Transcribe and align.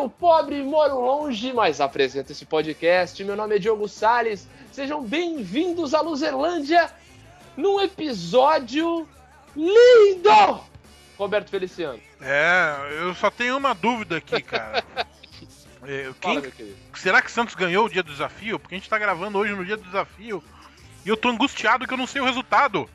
feio, 0.00 0.08
pobre, 0.10 0.62
moro 0.62 0.98
longe, 1.00 1.52
mas 1.52 1.80
apresento 1.80 2.32
esse 2.32 2.46
podcast. 2.46 3.22
Meu 3.24 3.36
nome 3.36 3.56
é 3.56 3.58
Diogo 3.58 3.86
Sales. 3.88 4.48
Sejam 4.72 5.02
bem-vindos 5.02 5.92
à 5.94 6.00
Luzerlândia 6.00 6.90
num 7.56 7.80
episódio 7.80 9.06
lindo! 9.54 10.60
Roberto 11.18 11.50
Feliciano. 11.50 12.00
É, 12.20 12.98
eu 13.02 13.14
só 13.14 13.30
tenho 13.30 13.56
uma 13.58 13.74
dúvida 13.74 14.16
aqui, 14.18 14.40
cara. 14.42 14.84
É, 15.82 16.10
quem- 16.20 16.42
Fala, 16.42 16.52
será 16.94 17.22
que 17.22 17.30
Santos 17.30 17.54
ganhou 17.54 17.86
o 17.86 17.88
dia 17.88 18.02
do 18.02 18.12
desafio? 18.12 18.58
Porque 18.58 18.74
a 18.74 18.78
gente 18.78 18.90
tá 18.90 18.98
gravando 18.98 19.38
hoje 19.38 19.54
no 19.54 19.64
dia 19.64 19.78
do 19.78 19.82
desafio 19.82 20.44
e 21.06 21.08
eu 21.08 21.16
tô 21.16 21.30
angustiado 21.30 21.86
que 21.86 21.94
eu 21.94 21.96
não 21.96 22.06
sei 22.06 22.20
o 22.20 22.24
resultado. 22.26 22.86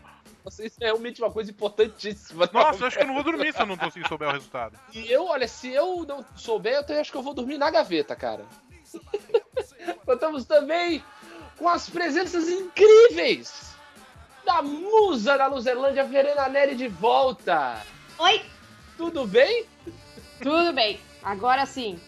Nossa, 0.45 0.63
Isso 0.63 0.77
é 0.80 0.85
realmente 0.85 1.22
uma 1.22 1.31
coisa 1.31 1.49
importantíssima. 1.49 2.48
Nossa, 2.53 2.84
eu 2.84 2.88
acho 2.88 2.98
que 2.98 3.03
eu 3.03 3.08
não 3.08 3.16
vou 3.16 3.23
dormir 3.23 3.52
se 3.52 3.59
eu 3.59 3.66
não 3.66 3.76
conseguir 3.76 4.08
souber 4.08 4.30
o 4.30 4.31
resultado. 4.31 4.80
E 4.94 5.12
eu, 5.12 5.26
olha, 5.26 5.48
se 5.48 5.73
eu 5.73 6.05
não 6.08 6.23
souber, 6.36 6.86
eu 6.88 7.02
acho 7.02 7.12
que 7.12 7.17
eu 7.17 7.23
vou 7.23 7.34
dormir 7.34 7.58
na 7.58 7.72
gaveta, 7.72 8.16
cara. 8.16 8.45
Contamos 10.05 10.45
também 10.45 11.03
com 11.58 11.67
as 11.67 11.89
presenças 11.89 12.48
incríveis 12.48 13.73
da 14.45 14.62
musa 14.62 15.38
da 15.38 15.48
Luzerlândia, 15.48 16.03
Verena 16.03 16.48
Neri 16.48 16.75
de 16.75 16.88
volta. 16.88 17.81
Oi, 18.20 18.45
Tudo 18.98 19.25
bem? 19.25 19.66
tudo 20.41 20.72
bem. 20.73 21.00
Agora 21.23 21.66
sim. 21.66 22.00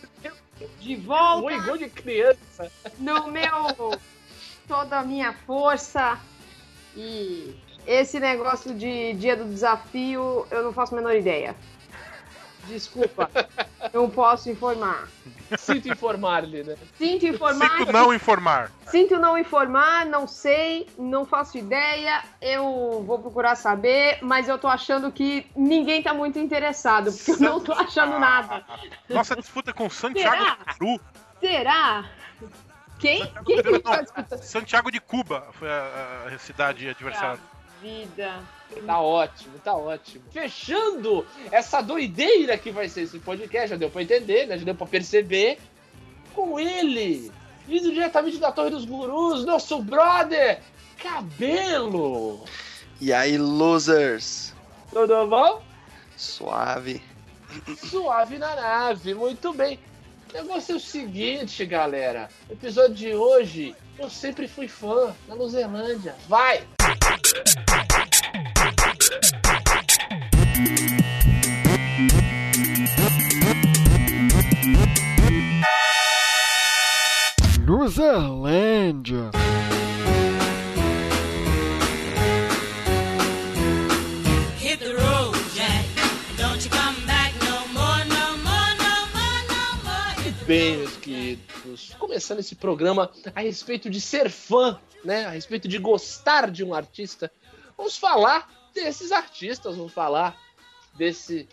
De 0.79 0.95
volta 0.95 1.45
Oi, 1.47 1.61
gol 1.61 1.77
de 1.77 1.89
criança. 1.89 2.71
no 2.99 3.27
meu. 3.31 3.99
toda 4.67 4.99
a 4.99 5.03
minha 5.03 5.33
força. 5.33 6.19
E 6.95 7.55
esse 7.87 8.19
negócio 8.19 8.75
de 8.75 9.13
dia 9.13 9.35
do 9.35 9.45
desafio, 9.45 10.45
eu 10.51 10.63
não 10.63 10.73
faço 10.73 10.93
a 10.93 10.97
menor 10.97 11.15
ideia. 11.15 11.55
Desculpa, 12.67 13.29
não 13.93 14.09
posso 14.09 14.49
informar. 14.49 15.07
Sinto 15.57 15.87
informar-lhe, 15.87 16.63
né? 16.63 16.75
Sinto 16.97 17.25
informar. 17.25 17.77
Sinto 17.77 17.91
não 17.93 18.13
informar. 18.13 18.71
Sinto 18.87 19.17
não 19.17 19.37
informar, 19.37 20.05
não 20.05 20.27
sei, 20.27 20.89
não 20.97 21.25
faço 21.25 21.57
ideia. 21.57 22.21
Eu 22.41 23.03
vou 23.07 23.19
procurar 23.19 23.55
saber, 23.55 24.19
mas 24.21 24.49
eu 24.49 24.57
tô 24.57 24.67
achando 24.67 25.09
que 25.09 25.47
ninguém 25.55 26.03
tá 26.03 26.13
muito 26.13 26.37
interessado, 26.37 27.13
porque 27.13 27.31
eu 27.31 27.39
não 27.39 27.61
tô 27.61 27.71
achando 27.71 28.19
nada. 28.19 28.65
Nossa 29.07 29.33
disputa 29.37 29.73
com 29.73 29.89
Santiago 29.89 30.35
Será? 30.35 30.57
de 30.57 30.77
Peru. 30.77 30.99
Será? 31.39 32.05
Quem? 32.99 33.25
Quem 33.45 33.63
que 33.63 33.79
tá 33.79 34.01
disputando? 34.01 34.41
Santiago 34.41 34.91
de 34.91 34.99
Cuba 34.99 35.47
foi 35.53 35.69
a, 35.69 36.31
a 36.35 36.37
cidade 36.39 36.89
adversária. 36.89 37.39
Vida. 37.81 38.39
Tá 38.85 38.99
ótimo, 38.99 39.59
tá 39.63 39.73
ótimo. 39.75 40.23
Fechando 40.31 41.25
essa 41.51 41.81
doideira 41.81 42.57
que 42.57 42.71
vai 42.71 42.89
ser 42.89 43.01
esse 43.03 43.19
podcast, 43.19 43.69
já 43.69 43.75
deu 43.75 43.89
pra 43.89 44.01
entender, 44.01 44.45
né? 44.45 44.57
Já 44.57 44.65
deu 44.65 44.75
pra 44.75 44.87
perceber. 44.87 45.59
Com 46.33 46.59
ele, 46.59 47.31
vindo 47.67 47.91
diretamente 47.91 48.37
da 48.37 48.51
Torre 48.51 48.69
dos 48.69 48.85
Gurus, 48.85 49.43
nosso 49.43 49.81
brother, 49.81 50.61
Cabelo. 50.97 52.43
E 53.01 53.11
aí, 53.11 53.37
losers? 53.37 54.53
Tudo 54.91 55.27
bom? 55.27 55.63
Suave. 56.15 57.01
Suave 57.89 58.37
na 58.37 58.55
nave, 58.55 59.13
muito 59.13 59.53
bem. 59.53 59.79
O 60.29 60.33
negócio 60.33 60.73
é 60.73 60.75
o 60.75 60.79
seguinte, 60.79 61.65
galera. 61.65 62.29
No 62.47 62.53
episódio 62.53 62.95
de 62.95 63.15
hoje, 63.15 63.75
eu 63.97 64.09
sempre 64.09 64.47
fui 64.47 64.67
fã 64.67 65.15
da 65.27 65.33
Luzerlândia. 65.33 66.15
Vai! 66.27 66.67
Luzerlândia. 77.65 79.31
Hit 84.57 84.79
the 84.79 84.95
road, 84.95 85.35
Jack. 85.53 85.85
Don't 86.37 86.63
you 86.63 86.69
come 86.69 86.95
back 87.05 87.33
no 87.41 87.67
more, 87.73 88.05
no 88.07 88.37
more, 88.45 88.71
no 88.79 88.95
more, 89.15 89.41
no 89.51 89.63
more. 89.83 90.23
Hit 90.23 90.33
the 90.39 90.45
Bem, 90.45 90.77
meus 90.77 90.95
queridos, 90.97 91.16
começando 91.99 92.39
esse 92.39 92.55
programa 92.55 93.11
a 93.35 93.41
respeito 93.41 93.89
de 93.89 93.99
ser 93.99 94.29
fã, 94.29 94.79
né? 95.03 95.25
A 95.25 95.31
respeito 95.31 95.67
de 95.67 95.77
gostar 95.77 96.51
de 96.51 96.63
um 96.63 96.73
artista. 96.73 97.31
Vamos 97.77 97.97
falar 97.97 98.49
desses 98.73 99.11
artistas, 99.11 99.75
vamos 99.75 99.93
falar 99.93 100.39
desse, 100.95 101.47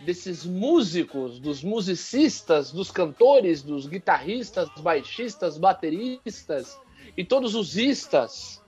desses 0.00 0.44
músicos, 0.44 1.38
dos 1.38 1.62
musicistas, 1.62 2.72
dos 2.72 2.90
cantores, 2.90 3.62
dos 3.62 3.86
guitarristas, 3.86 4.68
baixistas, 4.78 5.58
bateristas 5.58 6.78
e 7.16 7.24
todos 7.24 7.54
os 7.54 7.76
istas 7.76 8.62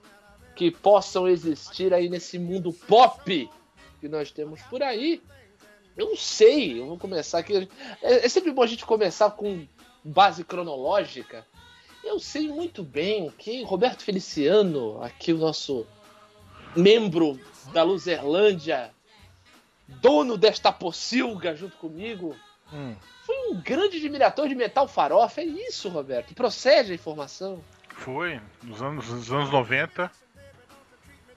que 0.54 0.70
possam 0.70 1.26
existir 1.26 1.94
aí 1.94 2.08
nesse 2.08 2.38
mundo 2.38 2.72
pop 2.72 3.50
que 4.00 4.08
nós 4.08 4.30
temos 4.30 4.60
por 4.62 4.82
aí. 4.82 5.22
Eu 5.96 6.08
não 6.08 6.16
sei, 6.16 6.80
eu 6.80 6.86
vou 6.86 6.98
começar 6.98 7.38
aqui. 7.38 7.68
É, 8.02 8.26
é 8.26 8.28
sempre 8.28 8.50
bom 8.50 8.62
a 8.62 8.66
gente 8.66 8.84
começar 8.84 9.30
com 9.30 9.66
base 10.04 10.44
cronológica. 10.44 11.46
Eu 12.02 12.18
sei 12.18 12.48
muito 12.48 12.82
bem 12.82 13.30
que 13.38 13.62
Roberto 13.62 14.02
Feliciano, 14.02 15.00
aqui 15.02 15.32
o 15.32 15.38
nosso 15.38 15.86
membro 16.74 17.38
da 17.72 17.82
Luzerlândia, 17.82 18.90
dono 19.86 20.36
desta 20.36 20.72
pocilga 20.72 21.54
junto 21.54 21.76
comigo, 21.76 22.34
Hum. 22.72 22.96
foi 23.24 23.36
um 23.50 23.60
grande 23.60 23.98
admirador 23.98 24.48
de 24.48 24.54
metal 24.54 24.88
farofa. 24.88 25.42
É 25.42 25.44
isso, 25.44 25.90
Roberto? 25.90 26.34
Procede 26.34 26.92
a 26.92 26.94
informação. 26.94 27.62
Foi, 27.90 28.40
nos 28.62 28.80
anos, 28.80 29.06
nos 29.08 29.30
anos 29.30 29.50
90. 29.50 30.10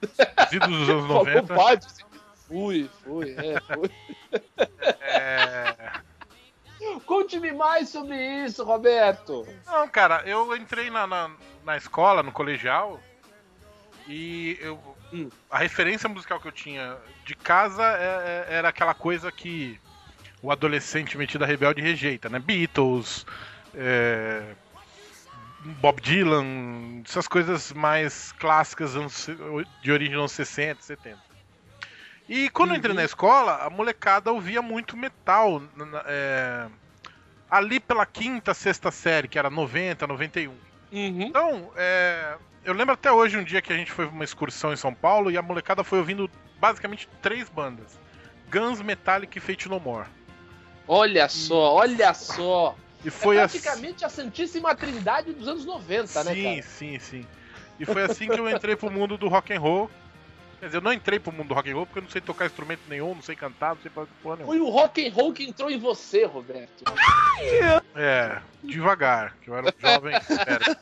Os 0.02 0.08
idos 0.52 0.68
dos 0.78 0.88
anos 0.88 1.06
Falou 1.06 1.24
90. 1.26 1.54
pode. 1.54 1.86
Fui, 2.48 2.88
fui, 3.04 3.34
é, 3.36 3.60
fui. 3.60 3.90
É... 5.00 5.75
Conte-me 7.06 7.52
mais 7.52 7.88
sobre 7.88 8.16
isso, 8.44 8.64
Roberto. 8.64 9.46
Não, 9.64 9.88
cara, 9.88 10.22
eu 10.26 10.54
entrei 10.56 10.90
na, 10.90 11.06
na, 11.06 11.30
na 11.64 11.76
escola, 11.76 12.22
no 12.22 12.32
colegial, 12.32 13.00
e 14.08 14.58
eu, 14.60 14.78
Hum. 15.12 15.28
a 15.48 15.58
referência 15.58 16.08
musical 16.08 16.40
que 16.40 16.48
eu 16.48 16.52
tinha 16.52 16.98
de 17.24 17.34
casa 17.36 17.82
é- 17.82 18.46
é- 18.50 18.54
era 18.56 18.68
aquela 18.68 18.92
coisa 18.94 19.30
que 19.30 19.80
o 20.42 20.50
adolescente 20.50 21.16
metido 21.16 21.44
a 21.44 21.46
rebelde 21.46 21.80
rejeita, 21.80 22.28
né? 22.28 22.38
Beatles, 22.38 23.24
é, 23.74 24.54
Bob 25.80 26.00
Dylan, 26.00 27.02
essas 27.04 27.26
coisas 27.26 27.72
mais 27.72 28.32
clássicas 28.32 28.94
de 29.80 29.92
origem 29.92 30.12
dos 30.14 30.20
anos 30.20 30.32
60, 30.32 30.82
70. 30.82 31.20
E 32.28 32.50
quando 32.50 32.70
eu 32.70 32.76
entrei 32.76 32.92
Uhum. 32.92 32.96
na 33.00 33.04
escola, 33.04 33.56
a 33.64 33.70
molecada 33.70 34.32
ouvia 34.32 34.60
muito 34.60 34.96
metal. 34.96 35.62
é, 36.06 36.68
ali 37.50 37.80
pela 37.80 38.04
quinta, 38.04 38.54
sexta 38.54 38.90
série, 38.90 39.28
que 39.28 39.38
era 39.38 39.50
90, 39.50 40.06
91. 40.06 40.50
Uhum. 40.50 40.58
Então, 40.92 41.70
é, 41.76 42.36
eu 42.64 42.74
lembro 42.74 42.94
até 42.94 43.10
hoje 43.10 43.36
um 43.36 43.44
dia 43.44 43.62
que 43.62 43.72
a 43.72 43.76
gente 43.76 43.92
foi 43.92 44.06
uma 44.06 44.24
excursão 44.24 44.72
em 44.72 44.76
São 44.76 44.92
Paulo 44.92 45.30
e 45.30 45.36
a 45.36 45.42
molecada 45.42 45.84
foi 45.84 45.98
ouvindo 45.98 46.30
basicamente 46.58 47.08
três 47.22 47.48
bandas: 47.48 47.98
Guns, 48.50 48.80
Metallica 48.80 49.38
e 49.38 49.40
Fate 49.40 49.68
No 49.68 49.80
More. 49.80 50.08
Olha 50.88 51.28
só, 51.28 51.74
olha 51.74 52.14
só. 52.14 52.76
E 53.04 53.10
foi 53.10 53.36
é 53.36 53.42
assim. 53.42 53.60
praticamente 53.60 54.04
a 54.04 54.08
Santíssima 54.08 54.74
Trindade 54.74 55.32
dos 55.32 55.46
anos 55.46 55.64
90, 55.64 56.24
né, 56.24 56.34
Sim, 56.34 56.62
sim, 56.62 56.98
sim. 56.98 57.26
E 57.78 57.84
foi 57.84 58.02
assim 58.02 58.28
que 58.28 58.38
eu 58.38 58.48
entrei 58.48 58.74
pro 58.74 58.90
mundo 58.90 59.18
do 59.18 59.28
rock 59.28 59.52
and 59.52 59.60
roll. 59.60 59.90
Quer 60.58 60.66
dizer, 60.66 60.78
eu 60.78 60.82
não 60.82 60.92
entrei 60.92 61.18
pro 61.18 61.32
mundo 61.32 61.48
do 61.48 61.54
rock 61.54 61.70
and 61.70 61.74
roll 61.74 61.86
porque 61.86 61.98
eu 61.98 62.02
não 62.02 62.10
sei 62.10 62.20
tocar 62.20 62.46
instrumento 62.46 62.80
nenhum, 62.88 63.14
não 63.14 63.22
sei 63.22 63.36
cantar, 63.36 63.74
não 63.74 63.82
sei 63.82 63.90
fazer 63.90 64.08
porra 64.22 64.36
nenhuma. 64.36 64.54
Foi 64.54 64.60
o 64.60 64.70
rock 64.70 65.06
and 65.06 65.12
roll 65.12 65.32
que 65.32 65.44
entrou 65.44 65.70
em 65.70 65.78
você, 65.78 66.24
Roberto. 66.24 66.84
É, 67.94 68.40
devagar, 68.62 69.36
que 69.42 69.48
eu 69.48 69.56
era 69.56 69.66
um 69.66 69.80
jovem 69.80 70.18
sério. 70.24 70.76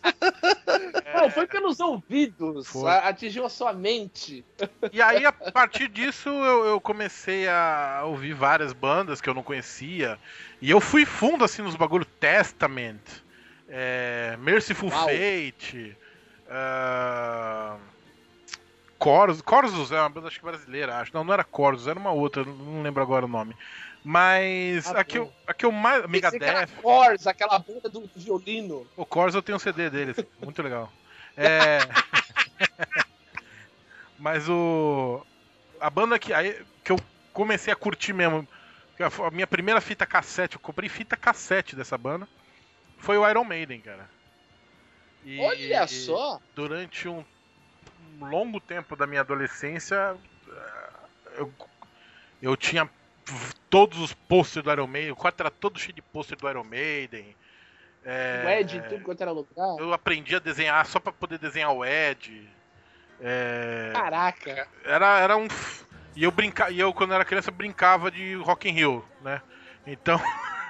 Não, 1.14 1.30
foi 1.30 1.46
pelos 1.46 1.80
ouvidos. 1.80 2.68
Foi. 2.68 2.90
Atingiu 2.90 3.44
a 3.44 3.48
sua 3.48 3.72
mente. 3.72 4.44
E 4.92 5.02
aí, 5.02 5.24
a 5.24 5.32
partir 5.32 5.88
disso, 5.88 6.28
eu, 6.28 6.64
eu 6.66 6.80
comecei 6.80 7.48
a 7.48 8.02
ouvir 8.04 8.34
várias 8.34 8.72
bandas 8.72 9.20
que 9.20 9.28
eu 9.28 9.34
não 9.34 9.42
conhecia. 9.42 10.18
E 10.60 10.70
eu 10.70 10.80
fui 10.80 11.04
fundo, 11.04 11.44
assim, 11.44 11.62
nos 11.62 11.74
bagulho 11.74 12.04
Testament, 12.04 13.02
é, 13.68 14.36
Merciful 14.38 14.90
Uau. 14.90 15.08
Fate, 15.08 15.96
ah, 16.48 17.76
Corus. 18.98 19.42
Corus 19.42 19.90
é 19.92 20.00
uma 20.00 20.08
banda, 20.08 20.28
acho 20.28 20.38
que 20.38 20.44
brasileira, 20.44 20.96
acho. 20.96 21.12
Não, 21.14 21.24
não 21.24 21.32
era 21.34 21.44
Corus, 21.44 21.86
era 21.86 21.98
uma 21.98 22.12
outra, 22.12 22.44
não 22.44 22.82
lembro 22.82 23.02
agora 23.02 23.26
o 23.26 23.28
nome. 23.28 23.54
Mas 24.04 24.86
Ah, 24.86 25.00
a, 25.00 25.04
que 25.04 25.18
eu, 25.18 25.32
a 25.46 25.54
que 25.54 25.64
eu 25.64 25.72
mais... 25.72 26.06
Megadeth... 26.06 26.68
Corrs, 26.82 27.26
aquela 27.26 27.58
banda 27.58 27.88
do 27.88 28.08
violino. 28.14 28.86
O 28.96 29.06
Corus 29.06 29.34
eu 29.34 29.42
tenho 29.42 29.56
um 29.56 29.58
CD 29.58 29.88
deles, 29.88 30.16
muito 30.42 30.62
legal. 30.62 30.92
É... 31.36 31.78
Mas 34.18 34.48
o. 34.48 35.24
A 35.80 35.90
banda 35.90 36.18
que, 36.18 36.32
aí, 36.32 36.64
que 36.82 36.92
eu 36.92 36.96
comecei 37.32 37.72
a 37.72 37.76
curtir 37.76 38.12
mesmo 38.12 38.48
A 38.98 39.30
minha 39.30 39.46
primeira 39.46 39.80
fita 39.80 40.06
cassete, 40.06 40.56
eu 40.56 40.60
comprei 40.60 40.88
fita 40.88 41.16
cassete 41.16 41.74
dessa 41.76 41.98
banda, 41.98 42.26
foi 42.98 43.18
o 43.18 43.28
Iron 43.28 43.44
Maiden, 43.44 43.80
cara. 43.80 44.08
E- 45.24 45.40
Olha 45.40 45.86
só! 45.86 46.40
Durante 46.54 47.08
um 47.08 47.24
longo 48.20 48.60
tempo 48.60 48.96
da 48.96 49.06
minha 49.06 49.20
adolescência, 49.20 50.16
eh, 50.48 50.90
eu, 51.38 51.52
eu 52.42 52.56
tinha 52.56 52.88
todos 53.70 53.98
os 53.98 54.12
posters 54.12 54.64
do 54.64 54.70
Iron 54.70 54.86
Maiden, 54.86 55.12
o 55.12 55.16
quarto 55.16 55.40
era 55.40 55.50
todo 55.50 55.78
cheio 55.78 55.94
de 55.94 56.02
pôster 56.02 56.38
do 56.38 56.48
Iron 56.48 56.64
Maiden. 56.64 57.34
É, 58.04 58.42
O 58.44 58.48
Ed 58.50 58.76
em 58.76 58.82
tudo 58.82 59.02
quanto 59.02 59.22
era 59.22 59.32
lugar. 59.32 59.76
eu 59.78 59.92
aprendi 59.92 60.36
a 60.36 60.38
desenhar 60.38 60.84
só 60.84 61.00
pra 61.00 61.12
poder 61.12 61.38
desenhar 61.38 61.72
o 61.72 61.84
Ed. 61.84 62.48
É, 63.20 63.90
Caraca! 63.94 64.68
era, 64.84 65.20
era 65.20 65.36
um. 65.36 65.48
E 66.14 66.22
eu 66.22 66.30
brinca... 66.30 66.70
e 66.70 66.78
eu, 66.78 66.92
quando 66.92 67.14
era 67.14 67.24
criança, 67.24 67.50
brincava 67.50 68.10
de 68.10 68.34
Rock 68.34 68.68
in 68.68 68.72
Rio, 68.72 69.04
né? 69.22 69.40
Então, 69.86 70.20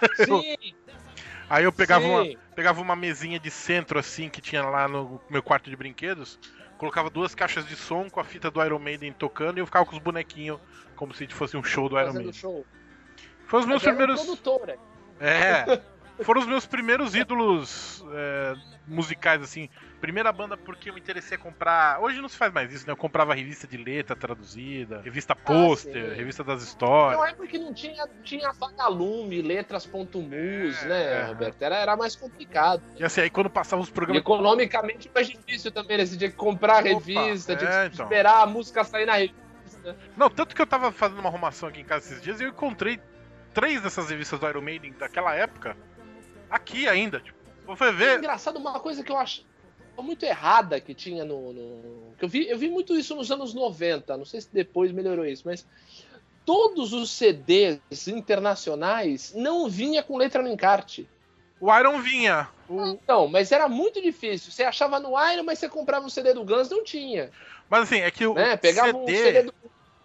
aí 1.51 1.65
eu 1.65 1.73
pegava 1.73 2.07
uma, 2.07 2.25
sim. 2.25 2.39
pegava 2.55 2.81
uma 2.81 2.97
mesinha 2.97 3.39
de 3.39 3.51
centro 3.51 3.99
assim 3.99 4.29
que 4.29 4.41
tinha 4.41 4.63
lá 4.63 4.89
no 4.89 5.21
meu 5.29 5.43
quarto 5.43 5.69
de 5.69 5.77
brinquedos, 5.77 6.39
colocava 6.79 7.11
duas 7.11 7.35
caixas 7.35 7.67
de 7.67 7.77
som 7.77 8.09
com 8.11 8.21
a 8.21 8.25
fita 8.25 8.51
do 8.51 8.63
Iron 8.65 8.79
Maiden 8.79 9.13
tocando 9.13 9.59
e 9.59 9.61
eu 9.61 9.67
ficava 9.67 9.85
com 9.85 9.93
os 9.93 9.99
bonequinhos 9.99 10.61
como 10.97 11.15
se 11.15 11.27
fosse 11.29 11.57
um 11.57 11.63
show 11.63 11.89
do 11.89 11.97
Iron 11.97 12.07
Fazendo 12.07 12.25
Maiden. 12.25 12.41
show. 12.41 12.67
Foi 13.47 13.61
os 13.61 13.67
meus 13.67 13.83
Mas 13.83 13.95
primeiros. 13.95 14.21
produtora. 14.21 14.79
É. 15.21 15.81
Foram 16.23 16.41
os 16.41 16.47
meus 16.47 16.67
primeiros 16.67 17.15
ídolos 17.15 18.05
é, 18.13 18.55
musicais, 18.87 19.43
assim. 19.43 19.69
Primeira 20.05 20.31
banda 20.31 20.55
porque 20.55 20.91
eu 20.91 20.95
me 20.95 21.01
interessei 21.01 21.39
a 21.39 21.41
comprar. 21.41 21.99
Hoje 21.99 22.21
não 22.21 22.29
se 22.29 22.37
faz 22.37 22.53
mais 22.53 22.71
isso, 22.71 22.87
né? 22.87 22.93
Eu 22.93 22.97
comprava 22.97 23.33
revista 23.35 23.67
de 23.67 23.79
letra 23.79 24.15
traduzida, 24.15 25.01
revista 25.01 25.35
pôster, 25.35 26.11
sim. 26.11 26.15
revista 26.15 26.45
das 26.45 26.59
Não 26.59 26.65
histórias. 26.69 27.33
é 27.33 27.35
porque 27.35 27.57
não 27.59 27.73
tinha, 27.73 28.07
tinha 28.23 28.53
vagalume, 28.53 29.41
letras.mus, 29.41 30.83
né, 30.85 31.21
É. 31.23 31.25
Roberto? 31.25 31.63
Era, 31.63 31.77
era 31.77 31.97
mais 31.97 32.15
complicado. 32.15 32.83
E 32.99 33.03
assim, 33.03 33.23
aí 33.23 33.31
quando 33.31 33.49
passava 33.49 33.81
os 33.81 33.89
E 33.89 33.93
programas. 33.93 34.21
economicamente 34.21 35.11
mais 35.15 35.27
difícil 35.27 35.73
também, 35.73 35.97
né? 35.97 36.05
Você 36.05 36.19
tinha 36.19 36.29
que 36.31 36.37
comprar 36.37 36.75
a 36.75 36.79
Opa, 36.81 36.89
revista, 36.89 37.57
tinha 37.57 37.71
é, 37.71 37.89
que 37.89 37.95
então. 37.95 38.05
esperar 38.05 38.43
a 38.43 38.47
música 38.47 38.85
sair 38.85 39.07
na 39.07 39.15
revista. 39.15 39.97
Não, 40.19 40.29
tanto 40.29 40.55
que 40.55 40.61
eu 40.61 40.67
tava 40.67 40.93
fazendo 40.93 41.21
uma 41.21 41.31
arrumação 41.31 41.71
aqui 41.71 41.81
em 41.81 41.85
casa 41.85 42.05
esses 42.07 42.21
dias 42.23 42.41
e 42.41 42.45
eu 42.45 42.51
encontrei 42.51 43.01
três 43.55 43.81
dessas 43.81 44.11
revistas 44.11 44.39
do 44.39 44.47
Iron 44.47 44.61
Maiden 44.61 44.93
daquela 44.99 45.35
época 45.35 45.75
aqui 46.51 46.87
ainda. 46.87 47.21
Tipo, 47.21 47.39
você 47.67 47.85
É 47.85 47.93
ver. 47.93 48.19
engraçado, 48.19 48.59
uma 48.59 48.79
coisa 48.81 49.03
que 49.03 49.11
eu 49.11 49.17
acho 49.17 49.47
muito 50.03 50.25
errada 50.25 50.81
que 50.81 50.95
tinha 50.95 51.25
no. 51.25 51.53
no- 51.53 52.15
que 52.19 52.25
eu, 52.25 52.29
vi, 52.29 52.49
eu 52.49 52.59
vi 52.59 52.69
muito 52.69 52.97
isso 52.97 53.15
nos 53.15 53.31
anos 53.31 53.55
90, 53.55 54.17
não 54.17 54.25
sei 54.25 54.41
se 54.41 54.49
depois 54.53 54.93
melhorou 54.93 55.25
isso, 55.27 55.43
mas 55.45 55.67
todos 56.45 56.93
os 56.93 57.11
CDs 57.11 57.81
internacionais 58.07 59.33
não 59.35 59.69
vinha 59.69 60.03
com 60.03 60.17
letra 60.17 60.43
no 60.43 60.49
encarte. 60.49 61.09
O 61.61 61.75
Iron 61.79 62.01
vinha. 62.01 62.49
O... 62.69 62.99
Não, 63.07 63.29
mas 63.29 63.53
era 63.53 63.69
muito 63.69 64.03
difícil. 64.03 64.53
Você 64.53 64.65
achava 64.65 64.99
no 65.01 65.11
Iron, 65.31 65.45
mas 65.45 65.59
você 65.59 65.69
comprava 65.69 66.05
um 66.05 66.11
CD 66.11 66.35
do 66.35 66.45
Guns, 66.45 66.69
não 66.69 66.85
tinha. 66.85 67.31
Mas 67.71 67.83
assim, 67.85 68.01
é 68.01 68.11
que 68.11 68.27
o 68.27 68.35
Né? 68.35 68.57
Pegava 68.57 68.89
CD, 68.89 69.01
um 69.01 69.07
CD 69.07 69.43
do 69.43 69.55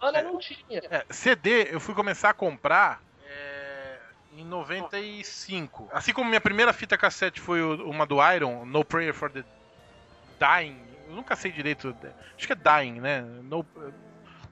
Ana, 0.00 0.22
não 0.22 0.38
tinha. 0.38 0.80
é, 0.90 1.04
CD 1.10 1.68
eu 1.74 1.80
fui 1.80 1.94
começar 1.94 2.30
a 2.30 2.34
comprar 2.34 3.02
é, 3.26 3.98
em 4.38 4.44
95. 4.44 5.90
Assim 5.92 6.12
como 6.12 6.28
minha 6.28 6.40
primeira 6.40 6.72
fita 6.72 6.96
cassete 6.96 7.40
foi 7.40 7.60
uma 7.62 8.06
do 8.06 8.16
Iron, 8.32 8.64
No 8.64 8.84
Prayer 8.84 9.12
for 9.12 9.30
the 9.30 9.44
Dying. 10.40 10.80
Eu 11.08 11.14
nunca 11.14 11.36
sei 11.36 11.52
direito. 11.52 11.94
Acho 12.36 12.46
que 12.46 12.52
é 12.52 12.56
Dying, 12.56 13.00
né? 13.00 13.20
No, 13.20 13.64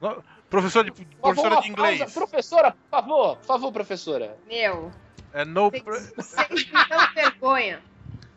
no- 0.01 0.23
professor 0.49 0.83
de, 0.83 0.91
favor, 0.91 1.05
professora 1.21 1.61
de 1.61 1.69
inglês. 1.69 1.99
pausa. 1.99 2.13
Professora, 2.13 2.71
por 2.71 2.89
favor, 2.89 3.37
por 3.37 3.45
favor, 3.45 3.71
professora. 3.71 4.37
Meu, 4.47 4.91
É 5.33 5.43
no 5.45 5.69
vocês 5.71 6.69
vergonha. 7.15 7.81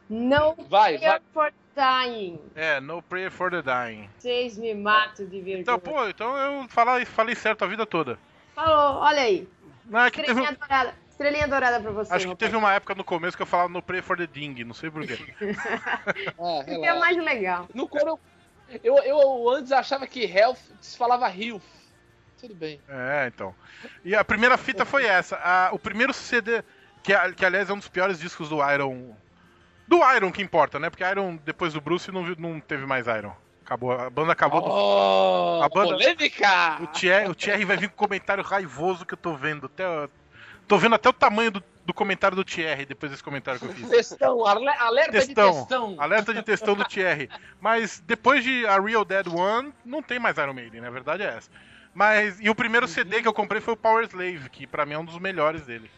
Não 0.09 0.55
Vai, 0.69 0.99
vai. 0.99 1.21
prayer 1.21 1.23
for 1.33 1.53
dying. 1.75 2.41
é, 2.55 2.81
No 2.81 3.01
Prayer 3.03 3.31
for 3.31 3.51
the 3.51 3.63
Dying. 3.63 4.11
Vocês 4.19 4.59
me 4.59 4.75
matam 4.75 5.25
de 5.27 5.41
vergonha. 5.41 5.61
Então, 5.63 5.79
pô, 5.79 6.07
então 6.07 6.37
eu 6.37 6.69
falei, 6.69 7.05
falei 7.07 7.35
certo 7.35 7.65
a 7.65 7.67
vida 7.69 7.87
toda. 7.87 8.19
Falou, 8.55 9.01
olha 9.01 9.23
aí. 9.23 9.49
Não, 9.87 10.01
é 10.01 10.11
que 10.11 10.23
teve, 10.23 10.35
dourada. 10.35 10.95
Estrelinha 11.23 11.49
dourada 11.49 11.81
pra 11.81 11.91
você. 11.93 12.13
acho 12.15 12.29
que 12.29 12.35
teve 12.37 12.57
uma 12.57 12.73
época 12.73 12.95
no 12.95 13.05
começo 13.05 13.37
que 13.37 13.43
eu 13.43 13.47
falava 13.47 13.69
No 13.69 13.81
Prayer 13.83 14.03
for 14.03 14.17
the 14.17 14.27
Ding, 14.27 14.65
não 14.65 14.75
sei 14.75 14.91
porquê. 14.91 15.17
Ah, 15.41 16.03
Que 16.65 16.71
é 16.73 16.75
relaxa. 16.75 16.99
mais 17.01 17.17
legal. 17.17 17.69
No 17.75 17.87
quando 17.89 18.19
eu, 18.83 18.97
eu, 18.97 18.99
eu 19.05 19.49
antes 19.51 19.71
achava 19.73 20.07
que 20.07 20.25
health 20.25 20.59
se 20.81 20.97
falava 20.97 21.29
health. 21.29 21.63
Tudo 22.41 22.55
bem. 22.55 22.81
É, 22.89 23.31
então. 23.33 23.55
E 24.05 24.15
a 24.17 24.25
primeira 24.25 24.57
fita 24.59 24.85
foi 24.85 25.05
essa. 25.07 25.37
A- 25.37 25.71
o 25.73 25.79
primeiro 25.79 26.13
CD, 26.13 26.63
que, 27.03 27.13
que 27.37 27.45
aliás 27.45 27.71
é 27.71 27.73
um 27.73 27.79
dos 27.79 27.89
piores 27.89 28.19
discos 28.19 28.49
do 28.49 28.57
Iron. 28.73 29.15
Do 29.87 29.99
Iron 30.17 30.33
que 30.33 30.43
importa, 30.43 30.79
né? 30.81 30.91
Porque 30.91 31.05
Iron, 31.05 31.37
depois 31.45 31.73
do 31.73 31.81
Bruce, 31.81 32.11
não, 32.11 32.23
não 32.39 32.59
teve 32.59 32.85
mais 32.85 33.07
Iron. 33.07 33.33
Acabou, 33.65 33.93
a 33.93 34.11
banda 34.11 34.33
acabou. 34.33 34.61
do- 34.61 34.69
Oh, 34.69 35.61
A 35.63 35.69
banda- 35.69 35.91
polêmica! 35.95 36.79
O 36.83 36.87
Thierry, 36.89 37.29
o 37.29 37.35
Thierry 37.35 37.65
vai 37.65 37.77
vir 37.77 37.89
com 37.91 37.95
um 37.95 37.99
comentário 38.09 38.43
raivoso 38.43 39.07
que 39.07 39.15
eu 39.15 39.19
tô 39.19 39.35
vendo. 39.37 39.67
Até, 39.67 39.85
tô 40.73 40.79
vendo 40.79 40.95
até 40.95 41.07
o 41.11 41.13
tamanho 41.13 41.51
do, 41.51 41.63
do 41.85 41.93
comentário 41.93 42.35
do 42.35 42.43
Thierry 42.43 42.87
depois 42.87 43.13
desse 43.13 43.23
comentário 43.23 43.61
que 43.61 43.67
eu 43.67 43.75
fiz. 43.75 43.91
Textão, 43.91 44.47
ale- 44.47 44.67
alerta 44.71 45.13
Textão. 45.13 45.51
de 45.51 45.57
textão. 45.59 45.95
Alerta 45.99 46.33
de 46.33 46.43
textão 46.43 46.75
do 46.75 46.83
Thierry. 46.87 47.29
Mas 47.61 48.03
depois 48.07 48.43
de 48.43 48.67
A 48.67 48.81
Real 48.81 49.05
Dead 49.05 49.27
One, 49.27 49.71
não 49.85 50.03
tem 50.03 50.19
mais 50.19 50.39
Iron 50.39 50.55
Maiden, 50.55 50.81
né? 50.81 50.89
a 50.89 50.91
verdade 50.91 51.25
é 51.25 51.27
essa. 51.27 51.51
Mas, 51.93 52.41
e 52.41 52.49
o 52.49 52.55
primeiro 52.55 52.89
CD 52.89 53.21
que 53.21 53.29
eu 53.29 53.35
comprei 53.35 53.61
foi 53.61 53.75
o 53.75 53.77
Power 53.77 54.03
Slave, 54.07 54.49
que 54.49 54.67
pra 54.67 54.87
mim 54.87 54.95
é 54.95 54.99
um 54.99 55.05
dos 55.05 55.19
melhores 55.19 55.67
dele. 55.67 55.91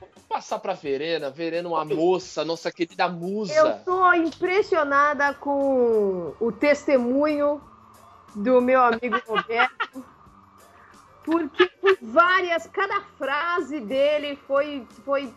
Vou 0.00 0.08
passar 0.26 0.58
pra 0.58 0.72
Verena, 0.72 1.28
Verena, 1.30 1.68
uma 1.68 1.84
moça, 1.84 2.46
nossa 2.46 2.72
querida 2.72 3.10
musa. 3.10 3.52
Eu 3.52 3.78
tô 3.80 4.10
impressionada 4.14 5.34
com 5.34 6.34
o 6.40 6.50
testemunho 6.50 7.60
do 8.34 8.58
meu 8.62 8.82
amigo 8.82 9.20
Roberto. 9.26 10.17
Porque 11.30 11.66
por 11.66 11.98
várias, 12.00 12.66
cada 12.66 13.02
frase 13.18 13.80
dele 13.80 14.36
foi, 14.46 14.86
foi 15.04 15.32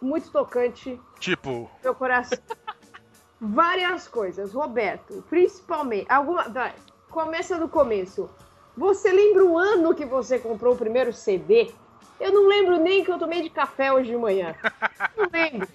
muito 0.00 0.30
tocante 0.30 1.00
Tipo, 1.22 1.70
meu 1.84 1.94
coração. 1.94 2.36
Várias 3.40 4.08
coisas, 4.08 4.52
Roberto, 4.52 5.24
principalmente. 5.30 6.10
Alguma, 6.10 6.48
vai, 6.48 6.74
começa 7.08 7.56
do 7.56 7.68
começo. 7.68 8.28
Você 8.76 9.12
lembra 9.12 9.44
o 9.44 9.56
ano 9.56 9.94
que 9.94 10.04
você 10.04 10.40
comprou 10.40 10.74
o 10.74 10.76
primeiro 10.76 11.12
CD? 11.12 11.70
Eu 12.18 12.32
não 12.32 12.48
lembro 12.48 12.78
nem 12.78 13.04
que 13.04 13.12
eu 13.12 13.18
tomei 13.18 13.42
de 13.42 13.50
café 13.50 13.92
hoje 13.92 14.10
de 14.10 14.16
manhã. 14.16 14.56
Não 15.16 15.28
lembro. 15.32 15.68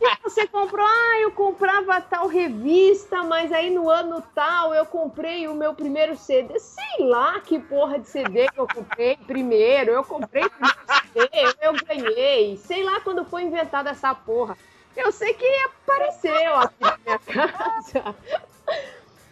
E 0.00 0.22
você 0.22 0.46
comprou, 0.48 0.84
ah, 0.84 1.20
eu 1.20 1.30
comprava 1.78 2.00
tal 2.00 2.26
revista, 2.26 3.22
mas 3.22 3.52
aí 3.52 3.70
no 3.70 3.88
ano 3.88 4.22
tal 4.34 4.74
eu 4.74 4.84
comprei 4.84 5.46
o 5.46 5.54
meu 5.54 5.74
primeiro 5.74 6.16
CD. 6.16 6.58
Sei 6.58 7.06
lá 7.06 7.40
que 7.40 7.58
porra 7.58 7.98
de 7.98 8.08
CD 8.08 8.48
que 8.48 8.58
eu 8.58 8.66
comprei 8.66 9.16
primeiro. 9.16 9.92
Eu 9.92 10.04
comprei 10.04 10.44
o 10.44 10.50
primeiro 10.50 10.78
CD, 11.12 11.56
eu 11.62 11.72
ganhei. 11.86 12.56
Sei 12.56 12.82
lá 12.82 13.00
quando 13.00 13.24
foi 13.24 13.44
inventada 13.44 13.90
essa 13.90 14.14
porra. 14.14 14.56
Eu 14.96 15.12
sei 15.12 15.32
que 15.34 15.46
apareceu 15.64 16.56
aqui 16.56 16.74
na 16.80 16.98
minha 16.98 17.18
casa. 17.18 18.16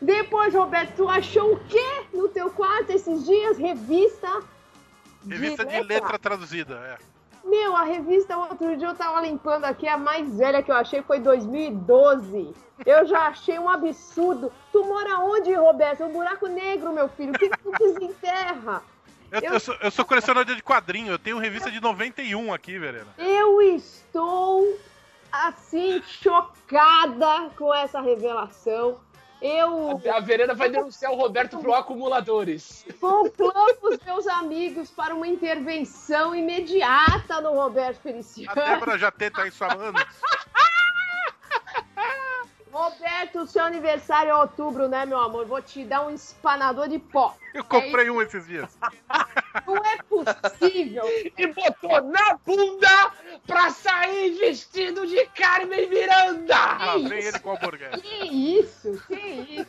Depois, 0.00 0.54
Roberto, 0.54 0.94
tu 0.96 1.08
achou 1.08 1.54
o 1.54 1.60
quê 1.64 2.04
no 2.12 2.28
teu 2.28 2.50
quarto 2.50 2.90
esses 2.90 3.24
dias? 3.24 3.58
Revista. 3.58 4.42
revista 5.28 5.64
de 5.64 5.82
letra 5.82 6.18
traduzida. 6.18 6.74
É. 6.74 7.15
Meu, 7.46 7.76
a 7.76 7.84
revista, 7.84 8.36
outro 8.36 8.76
dia 8.76 8.88
eu 8.88 8.94
tava 8.94 9.20
limpando 9.20 9.64
aqui, 9.64 9.86
a 9.86 9.96
mais 9.96 10.36
velha 10.36 10.62
que 10.62 10.70
eu 10.70 10.74
achei 10.74 11.02
foi 11.02 11.20
2012. 11.20 12.52
Eu 12.84 13.06
já 13.06 13.28
achei 13.28 13.58
um 13.58 13.68
absurdo. 13.68 14.52
Tu 14.72 14.84
mora 14.84 15.20
onde, 15.20 15.52
Roberto? 15.54 16.04
Um 16.04 16.12
buraco 16.12 16.46
negro, 16.48 16.92
meu 16.92 17.08
filho. 17.08 17.32
O 17.32 17.38
que 17.38 17.48
que 17.48 17.58
tu 17.58 17.70
desenterra? 17.78 18.82
Eu, 19.30 19.40
Eu- 19.40 19.52
eu 19.54 19.60
sou, 19.60 19.74
eu 19.80 19.90
sou 19.90 20.04
colecionador 20.04 20.54
de 20.54 20.62
quadrinho, 20.62 21.10
eu 21.12 21.18
tenho 21.18 21.38
revista 21.38 21.70
de 21.70 21.80
91 21.80 22.52
aqui, 22.52 22.78
Verena. 22.78 23.08
Eu 23.18 23.60
estou, 23.62 24.78
assim, 25.32 26.02
chocada 26.02 27.50
com 27.56 27.72
essa 27.74 28.00
revelação. 28.00 28.98
Eu 29.40 30.00
A 30.14 30.20
Verena 30.20 30.54
vai 30.54 30.68
denunciar 30.70 31.12
o 31.12 31.16
Roberto 31.16 31.58
pro 31.58 31.74
acumuladores. 31.74 32.86
conclamo 33.00 33.78
os 33.82 33.98
meus 34.04 34.26
amigos 34.26 34.90
para 34.90 35.14
uma 35.14 35.26
intervenção 35.26 36.34
imediata 36.34 37.40
no 37.40 37.52
Roberto 37.52 37.98
A 37.98 38.02
Feliciano. 38.02 38.54
Débora 38.54 38.98
já 38.98 39.10
tenta 39.10 39.46
isso 39.46 39.62
há 39.64 39.72
anos. 39.72 40.02
Roberto, 42.76 43.46
seu 43.46 43.64
aniversário 43.64 44.30
é 44.30 44.36
outubro, 44.36 44.86
né, 44.86 45.06
meu 45.06 45.18
amor? 45.18 45.46
Vou 45.46 45.62
te 45.62 45.82
dar 45.82 46.06
um 46.06 46.10
espanador 46.10 46.86
de 46.88 46.98
pó. 46.98 47.34
Eu 47.54 47.64
comprei 47.64 48.10
um 48.10 48.20
esses 48.20 48.46
dias. 48.46 48.76
Não 49.66 49.76
é 49.78 49.96
possível. 50.02 51.04
E 51.38 51.46
botou 51.46 52.02
na 52.02 52.38
bunda 52.44 53.12
pra 53.46 53.70
sair 53.70 54.36
vestido 54.38 55.06
de 55.06 55.24
Carmen 55.28 55.88
Miranda. 55.88 56.98
Vem 57.08 57.24
ele 57.24 57.38
com 57.38 57.48
o 57.48 57.56
hambúrguer. 57.56 57.98
Que 57.98 58.26
isso? 58.58 59.02
Que 59.06 59.14
isso? 59.14 59.66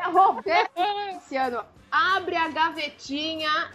É 0.00 0.04
Roberto 0.08 0.72
Feliciano. 0.74 1.64
abre 1.88 2.34
a 2.34 2.48
gavetinha 2.48 3.70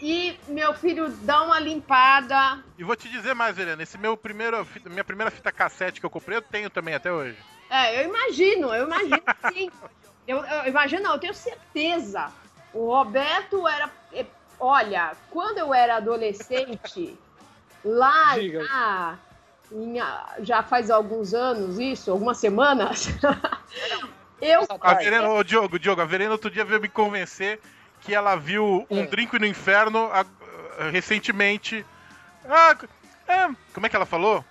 e 0.00 0.38
meu 0.48 0.72
filho 0.72 1.10
dá 1.10 1.42
uma 1.42 1.60
limpada. 1.60 2.64
E 2.78 2.84
vou 2.84 2.96
te 2.96 3.10
dizer 3.10 3.34
mais, 3.34 3.58
Helena, 3.58 3.82
esse 3.82 3.98
meu 3.98 4.16
primeiro, 4.16 4.66
minha 4.86 5.04
primeira 5.04 5.30
fita 5.30 5.52
cassete 5.52 6.00
que 6.00 6.06
eu 6.06 6.10
comprei, 6.10 6.38
eu 6.38 6.42
tenho 6.42 6.70
também 6.70 6.94
até 6.94 7.12
hoje. 7.12 7.36
É, 7.70 8.00
eu 8.02 8.08
imagino, 8.08 8.74
eu 8.74 8.84
imagino 8.86 9.22
sim. 9.52 9.70
Eu, 10.28 10.44
eu 10.44 10.66
imagino, 10.66 11.04
não, 11.04 11.12
eu 11.12 11.20
tenho 11.20 11.32
certeza. 11.34 12.32
O 12.72 12.86
Roberto 12.90 13.68
era. 13.68 13.88
é, 14.12 14.26
Olha, 14.58 15.12
quando 15.30 15.58
eu 15.58 15.72
era 15.72 15.98
adolescente, 15.98 17.16
lá 17.84 18.34
já, 18.36 19.18
em, 19.70 20.00
ah, 20.00 20.34
já 20.40 20.64
faz 20.64 20.90
alguns 20.90 21.32
anos 21.32 21.78
isso, 21.78 22.10
algumas 22.10 22.38
semanas, 22.38 23.06
eu 24.42 24.66
A. 24.80 24.94
Verena, 24.94 25.30
ô 25.30 25.44
Diogo, 25.44 25.78
Diogo, 25.78 26.00
a 26.00 26.04
Verena 26.04 26.32
outro 26.32 26.50
dia 26.50 26.64
veio 26.64 26.80
me 26.80 26.88
convencer 26.88 27.60
que 28.00 28.12
ela 28.12 28.34
viu 28.34 28.84
um 28.90 29.02
É. 29.02 29.06
drink 29.06 29.38
no 29.38 29.46
inferno 29.46 30.10
a- 30.12 30.26
a- 30.78 30.88
recentemente. 30.90 31.86
Ah, 32.48 32.76
é, 33.28 33.48
como 33.72 33.86
é 33.86 33.88
que 33.88 33.94
ela 33.94 34.06
falou? 34.06 34.44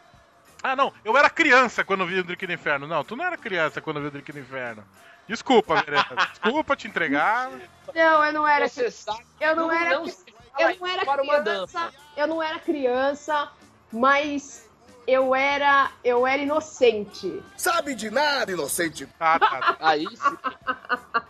Ah, 0.66 0.76
não, 0.76 0.92
eu 1.04 1.16
era 1.16 1.30
criança 1.30 1.84
quando 1.84 2.08
vi 2.08 2.18
o 2.18 2.24
drink 2.24 2.48
no 2.48 2.54
inferno. 2.54 2.88
Não, 2.88 3.04
tu 3.04 3.16
não 3.16 3.24
era 3.24 3.38
criança 3.38 3.80
quando 3.80 4.00
viu 4.00 4.08
o 4.08 4.12
drink 4.12 4.34
no 4.34 4.40
inferno. 4.40 4.84
Desculpa, 5.28 5.76
Verena. 5.76 6.08
Desculpa 6.34 6.76
te 6.76 6.88
entregar. 6.88 7.52
não, 7.94 8.26
eu 8.26 8.34
não 8.34 8.48
era, 8.48 8.68
Você 8.68 8.90
sabe, 8.90 9.24
eu 9.40 9.56
não 9.56 9.72
era 9.72 10.00
não 10.00 10.08
se 10.08 10.26
fala 10.26 10.72
eu 10.72 10.80
não 10.80 10.88
era 10.88 11.02
isso 11.04 11.06
para 11.06 11.22
uma 11.22 11.40
criança, 11.40 11.94
eu 12.18 12.28
não 12.28 12.42
era 12.42 12.60
criança, 12.60 13.52
mas 13.92 14.68
eu 15.06 15.36
era, 15.36 15.92
eu 16.04 16.26
era 16.26 16.42
inocente. 16.42 17.44
Sabe 17.56 17.94
de 17.94 18.10
nada, 18.10 18.52
inocente. 18.52 19.08
Ah, 19.20 19.38
tá. 19.38 19.78
Aí 19.80 20.08
sim. 20.08 20.38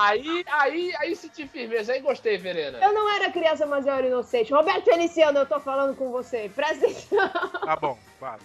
Aí, 0.00 0.44
aí, 0.50 0.94
aí 0.98 1.14
senti 1.14 1.46
firmeza. 1.46 1.92
Aí 1.92 2.00
gostei, 2.00 2.38
Verena. 2.38 2.78
Eu 2.78 2.94
não 2.94 3.08
era 3.14 3.30
criança, 3.30 3.66
mas 3.66 3.86
eu 3.86 3.92
era 3.92 4.06
inocente. 4.06 4.52
Roberto 4.52 4.84
Feliciano, 4.84 5.38
eu 5.38 5.46
tô 5.46 5.60
falando 5.60 5.94
com 5.94 6.10
você. 6.10 6.50
Presta 6.54 6.86
atenção. 6.86 7.28
Tá 7.64 7.76
bom, 7.76 7.98
claro. 8.18 8.40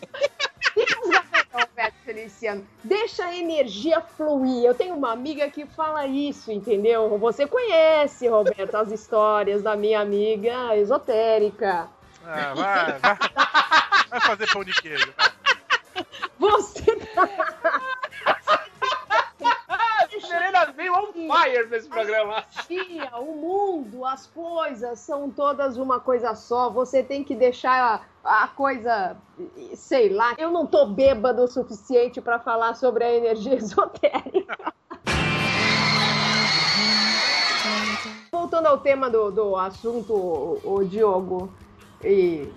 Roberto 1.54 1.96
Feliciano, 2.04 2.68
deixa 2.84 3.26
a 3.26 3.34
energia 3.34 4.02
fluir. 4.02 4.66
Eu 4.66 4.76
tenho 4.76 4.96
uma 4.96 5.14
amiga 5.14 5.50
que 5.50 5.66
fala 5.66 6.06
isso, 6.06 6.52
entendeu? 6.52 7.18
Você 7.18 7.48
conhece, 7.48 8.28
Roberto, 8.28 8.76
as 8.76 8.92
histórias 8.92 9.64
da 9.64 9.78
minha 9.78 10.02
amiga 10.02 10.76
esotérica. 10.76 11.88
Ah, 12.26 12.54
vai, 12.54 13.00
vai. 13.00 13.18
Vai 14.10 14.22
fazer 14.22 14.52
pão 14.52 14.64
de 14.64 14.74
queijo. 14.74 15.14
vai. 15.16 15.32
Você 16.38 16.84
A 18.26 18.45
Verena 20.36 20.65
veio 20.65 20.94
on 20.94 21.13
fire 21.13 21.68
nesse 21.70 21.88
programa. 21.88 22.44
Tia, 22.68 23.10
o 23.18 23.36
mundo, 23.36 24.06
as 24.06 24.27
coisas 24.27 25.00
são 25.00 25.30
todas 25.30 25.77
uma 25.77 26.00
coisa 26.00 26.36
só. 26.36 26.70
Você 26.70 27.01
tem 27.01 27.24
que 27.24 27.34
deixar 27.34 28.04
a, 28.22 28.44
a 28.44 28.48
coisa, 28.50 29.15
sei 29.74 30.10
lá. 30.10 30.36
Eu 30.38 30.51
não 30.51 30.68
tô 30.68 30.88
bêbado 30.88 31.42
o 31.42 31.48
suficiente 31.48 32.20
pra 32.20 32.38
falar 32.38 32.75
sobre 32.75 33.06
a 33.06 33.13
energia 33.13 33.56
esotérica. 33.56 34.74
Voltando 38.32 38.65
ao 38.68 38.80
tema 38.80 39.10
do, 39.10 39.32
do 39.32 39.56
assunto, 39.56 40.13
o, 40.13 40.75
o 40.75 40.84
Diogo 40.84 41.50
e 42.04 42.51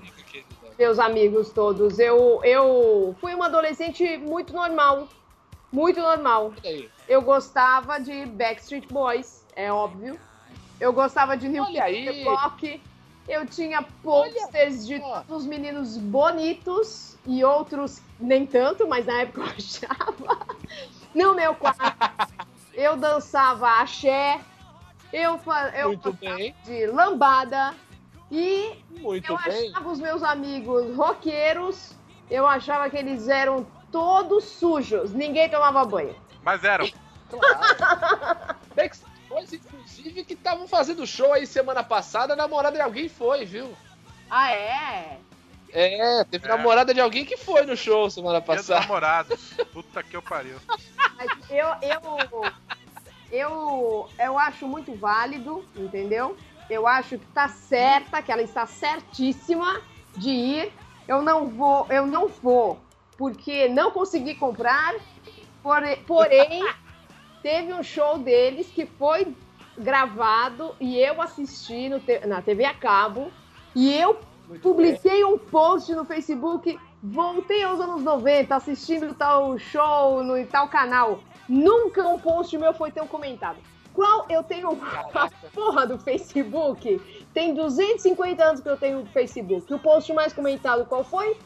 meus 0.76 0.98
amigos 0.98 1.50
todos, 1.50 1.98
eu, 1.98 2.40
eu 2.42 3.14
fui 3.20 3.34
uma 3.34 3.46
adolescente 3.46 4.16
muito 4.18 4.52
normal. 4.52 5.08
Muito 5.70 6.00
normal. 6.00 6.52
Olha 6.56 6.70
aí. 6.70 6.97
Eu 7.08 7.22
gostava 7.22 7.98
de 7.98 8.26
Backstreet 8.26 8.86
Boys, 8.92 9.44
é 9.56 9.72
óbvio. 9.72 10.18
Eu 10.78 10.92
gostava 10.92 11.36
de 11.36 11.48
New 11.48 11.64
Kids. 11.66 12.80
Eu 13.26 13.44
tinha 13.46 13.82
posters 14.02 14.86
de 14.86 15.00
os 15.28 15.44
meninos 15.44 15.96
bonitos 15.98 17.16
e 17.26 17.44
outros 17.44 18.00
nem 18.18 18.46
tanto, 18.46 18.86
mas 18.88 19.04
na 19.06 19.22
época 19.22 19.40
eu 19.40 19.46
achava. 19.56 20.46
No 21.14 21.34
meu 21.34 21.54
quarto, 21.54 22.32
eu 22.74 22.96
dançava 22.96 23.68
axé, 23.80 24.40
eu, 25.12 25.40
eu 25.74 25.88
Muito 25.88 26.12
bem. 26.14 26.54
de 26.64 26.86
lambada 26.86 27.74
e 28.30 28.72
Muito 29.00 29.32
eu 29.32 29.38
bem. 29.38 29.70
achava 29.70 29.90
os 29.90 29.98
meus 30.00 30.22
amigos 30.22 30.94
roqueiros, 30.94 31.92
eu 32.30 32.46
achava 32.46 32.88
que 32.88 32.96
eles 32.96 33.28
eram 33.28 33.66
todos 33.90 34.44
sujos, 34.44 35.12
ninguém 35.12 35.48
tomava 35.50 35.84
banho. 35.84 36.14
Mas 36.48 36.64
eram. 36.64 36.88
Claro. 37.28 38.56
Backstreet 38.74 39.52
inclusive, 39.52 40.24
que 40.24 40.32
estavam 40.32 40.66
fazendo 40.66 41.06
show 41.06 41.30
aí 41.34 41.46
semana 41.46 41.84
passada, 41.84 42.32
a 42.32 42.36
namorada 42.36 42.74
de 42.74 42.80
alguém 42.82 43.06
foi, 43.06 43.44
viu? 43.44 43.76
Ah, 44.30 44.50
é? 44.50 45.18
É, 45.70 46.24
teve 46.24 46.46
É. 46.46 46.48
namorada 46.48 46.94
de 46.94 47.02
alguém 47.02 47.26
que 47.26 47.36
foi 47.36 47.66
no 47.66 47.76
show 47.76 48.08
semana 48.08 48.40
passada. 48.40 48.80
namorados. 48.80 49.52
Puta 49.74 50.02
que 50.02 50.16
eu 50.16 50.22
pariu. 50.22 50.56
Mas 51.18 51.30
eu, 51.50 51.66
eu, 51.82 52.52
eu, 53.30 54.08
eu 54.18 54.38
acho 54.38 54.66
muito 54.66 54.94
válido, 54.94 55.62
entendeu? 55.76 56.34
Eu 56.70 56.86
acho 56.86 57.18
que 57.18 57.26
tá 57.26 57.46
certa, 57.48 58.22
que 58.22 58.32
ela 58.32 58.40
está 58.42 58.64
certíssima 58.64 59.82
de 60.16 60.30
ir. 60.30 60.72
Eu 61.06 61.20
não 61.20 61.46
vou, 61.48 61.86
eu 61.90 62.06
não 62.06 62.26
vou, 62.26 62.80
porque 63.18 63.68
não 63.68 63.90
consegui 63.90 64.34
comprar. 64.34 64.94
Pore- 65.62 65.96
Porém, 66.06 66.64
teve 67.42 67.72
um 67.72 67.82
show 67.82 68.18
deles 68.18 68.68
que 68.68 68.86
foi 68.86 69.34
gravado 69.76 70.74
e 70.80 70.98
eu 70.98 71.20
assisti 71.22 71.88
no 71.88 72.00
na 72.26 72.42
TV 72.42 72.64
a 72.64 72.74
cabo. 72.74 73.30
E 73.74 73.94
eu 73.94 74.18
Muito 74.48 74.60
publiquei 74.62 75.24
um 75.24 75.38
post 75.38 75.92
no 75.94 76.04
Facebook, 76.04 76.78
voltei 77.02 77.62
aos 77.62 77.80
anos 77.80 78.02
90, 78.02 78.54
assistindo 78.56 79.14
tal 79.14 79.58
show 79.58 80.22
no 80.24 80.44
tal 80.46 80.68
canal. 80.68 81.20
Nunca 81.48 82.06
um 82.08 82.18
post 82.18 82.56
meu 82.58 82.74
foi 82.74 82.90
tão 82.90 83.06
comentado. 83.06 83.58
Qual 83.94 84.26
eu 84.30 84.42
tenho 84.44 84.70
a 84.70 85.28
porra 85.52 85.86
do 85.86 85.98
Facebook? 85.98 87.26
Tem 87.34 87.52
250 87.52 88.44
anos 88.44 88.60
que 88.60 88.68
eu 88.68 88.76
tenho 88.76 89.00
o 89.00 89.06
Facebook. 89.06 89.72
O 89.74 89.78
post 89.78 90.12
mais 90.12 90.32
comentado 90.32 90.86
qual 90.86 91.02
foi? 91.02 91.36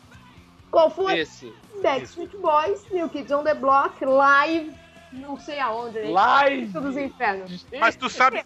Qual 0.72 0.90
foi? 0.90 1.18
Esse. 1.20 1.52
Backstreet 1.82 2.36
Boys, 2.38 2.82
New 2.90 3.08
Kids 3.08 3.30
on 3.30 3.44
the 3.44 3.54
Block, 3.54 4.04
live, 4.04 4.72
não 5.12 5.38
sei 5.38 5.60
aonde, 5.60 6.00
né? 6.00 6.08
Live! 6.08 6.66
dos 6.72 6.96
infernos. 6.96 7.64
Mas 7.78 7.94
tu 7.94 8.08
sabe, 8.08 8.44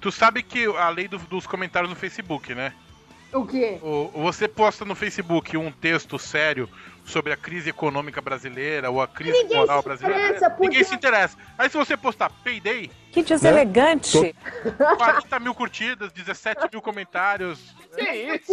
tu 0.00 0.10
sabe 0.12 0.42
que 0.42 0.64
a 0.66 0.88
lei 0.88 1.08
do- 1.08 1.18
dos 1.18 1.46
comentários 1.46 1.90
no 1.90 1.96
Facebook, 1.96 2.54
né? 2.54 2.72
O 3.32 3.44
quê? 3.44 3.78
O- 3.82 4.10
você 4.22 4.46
posta 4.46 4.84
no 4.84 4.94
Facebook 4.94 5.56
um 5.56 5.72
texto 5.72 6.16
sério 6.20 6.68
sobre 7.04 7.32
a 7.32 7.36
crise 7.36 7.68
econômica 7.70 8.20
brasileira 8.20 8.90
ou 8.90 9.02
a 9.02 9.08
crise 9.08 9.32
Ninguém 9.42 9.56
moral 9.58 9.78
se 9.82 9.84
brasileira. 9.88 10.20
interessa, 10.28 10.56
Ninguém 10.60 10.84
se 10.84 10.94
interessa. 10.94 11.36
Aí 11.58 11.68
se 11.68 11.76
você 11.76 11.96
postar 11.96 12.30
peidei, 12.44 12.90
Que 13.10 13.22
deselegante. 13.24 14.34
40 14.96 15.38
mil 15.40 15.54
curtidas, 15.54 16.12
17 16.12 16.68
mil 16.72 16.80
comentários. 16.80 17.74
Que 17.94 18.02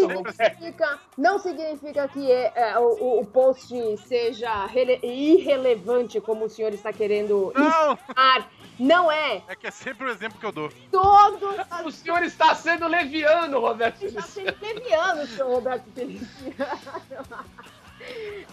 Não 0.08 0.22
isso? 0.22 0.34
significa, 0.34 1.00
não 1.18 1.40
significa 1.40 2.08
que 2.08 2.32
é, 2.32 2.52
é, 2.56 2.80
o, 2.80 3.20
o 3.22 3.26
post 3.26 3.74
seja 4.08 4.66
rele- 4.66 5.00
irrelevante, 5.04 6.20
como 6.22 6.46
o 6.46 6.50
senhor 6.50 6.74
está 6.74 6.92
querendo 6.94 7.52
Não, 7.56 7.94
ensinar. 7.94 8.50
Não 8.80 9.12
é. 9.12 9.42
é 9.48 9.56
que 9.56 9.68
é 9.68 9.72
sempre 9.72 10.06
o 10.08 10.10
exemplo 10.10 10.40
que 10.40 10.46
eu 10.46 10.52
dou. 10.52 10.72
Todos 10.92 11.42
O 11.58 11.88
as 11.88 11.96
senhor 11.96 12.24
está 12.24 12.56
sendo 12.56 12.88
leviano, 12.88 13.60
Roberto 13.60 14.04
Está 14.04 14.22
Feliciano. 14.24 14.58
sendo 14.60 14.62
leviano, 14.76 15.28
seu 15.28 15.48
Roberto 15.48 15.86
Feliciano. 15.94 16.56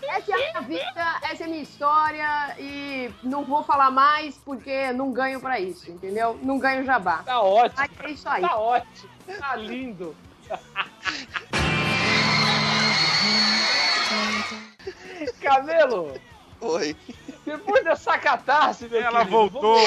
Essa 0.03 0.31
é 0.31 0.35
a 0.35 0.39
minha 0.39 0.61
vida, 0.61 1.21
essa 1.23 1.43
é 1.45 1.47
a 1.47 1.49
minha 1.49 1.63
história 1.63 2.55
e 2.59 3.11
não 3.23 3.45
vou 3.45 3.63
falar 3.65 3.91
mais 3.91 4.37
porque 4.45 4.93
não 4.93 5.11
ganho 5.11 5.41
pra 5.41 5.59
isso, 5.59 5.91
entendeu? 5.91 6.39
Não 6.43 6.59
ganho 6.59 6.85
jabá. 6.85 7.23
Tá 7.25 7.41
ótimo. 7.41 7.75
Mas 7.79 7.91
é 8.05 8.11
isso 8.11 8.29
aí. 8.29 8.43
Tá 8.43 8.57
ótimo. 8.59 9.09
Tá 9.39 9.57
lindo. 9.57 10.15
Camelo, 15.41 16.15
Oi. 16.61 16.97
depois 17.45 17.85
dessa 17.85 18.19
catarse, 18.19 18.89
meu 18.89 19.01
Ela 19.01 19.25
querido, 19.25 19.31
voltou. 19.31 19.79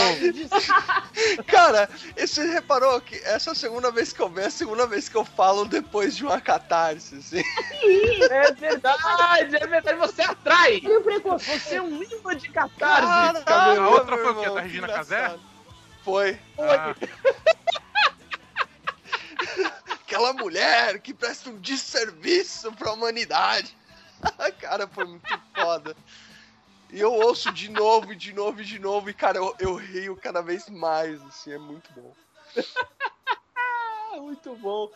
Cara, 1.45 1.89
você 2.17 2.45
reparou 2.47 2.99
que 3.01 3.15
essa 3.17 3.51
é 3.51 3.53
a 3.53 3.55
segunda 3.55 3.91
vez 3.91 4.11
que 4.13 4.21
eu 4.21 4.29
venho, 4.29 4.45
é 4.45 4.47
a 4.47 4.51
segunda 4.51 4.87
vez 4.87 5.07
que 5.07 5.15
eu 5.15 5.25
falo 5.25 5.65
depois 5.65 6.15
de 6.15 6.23
uma 6.23 6.41
catarse, 6.41 7.15
assim. 7.15 7.43
É 8.29 8.51
verdade, 8.53 9.55
é 9.55 9.67
verdade. 9.67 9.97
Você 9.99 10.21
atrai. 10.21 10.81
Você 10.81 11.75
é 11.75 11.81
um 11.81 12.01
imã 12.01 12.35
de 12.35 12.49
catarse, 12.49 13.43
Camelo. 13.43 13.83
A 13.83 13.89
outra 13.89 14.17
foi 14.17 14.31
o 14.31 14.53
Da 14.55 14.61
Regina. 14.61 14.87
Casé? 14.87 15.35
Foi. 16.03 16.39
Ah, 16.57 16.95
Aquela 20.11 20.33
mulher 20.33 20.99
que 20.99 21.13
presta 21.13 21.49
um 21.49 21.57
desserviço 21.57 22.69
pra 22.73 22.91
humanidade. 22.91 23.73
cara, 24.59 24.85
foi 24.85 25.05
muito 25.05 25.41
foda. 25.55 25.95
E 26.91 26.99
eu 26.99 27.13
ouço 27.13 27.49
de 27.53 27.69
novo, 27.69 28.11
e 28.11 28.15
de 28.17 28.33
novo, 28.33 28.61
e 28.61 28.65
de 28.65 28.77
novo, 28.77 29.09
e 29.09 29.13
cara, 29.13 29.37
eu, 29.37 29.55
eu 29.57 29.75
rio 29.75 30.17
cada 30.17 30.41
vez 30.41 30.67
mais, 30.67 31.21
assim, 31.21 31.53
é 31.53 31.57
muito 31.57 31.89
bom. 31.93 32.13
Muito 34.21 34.53
bom. 34.57 34.89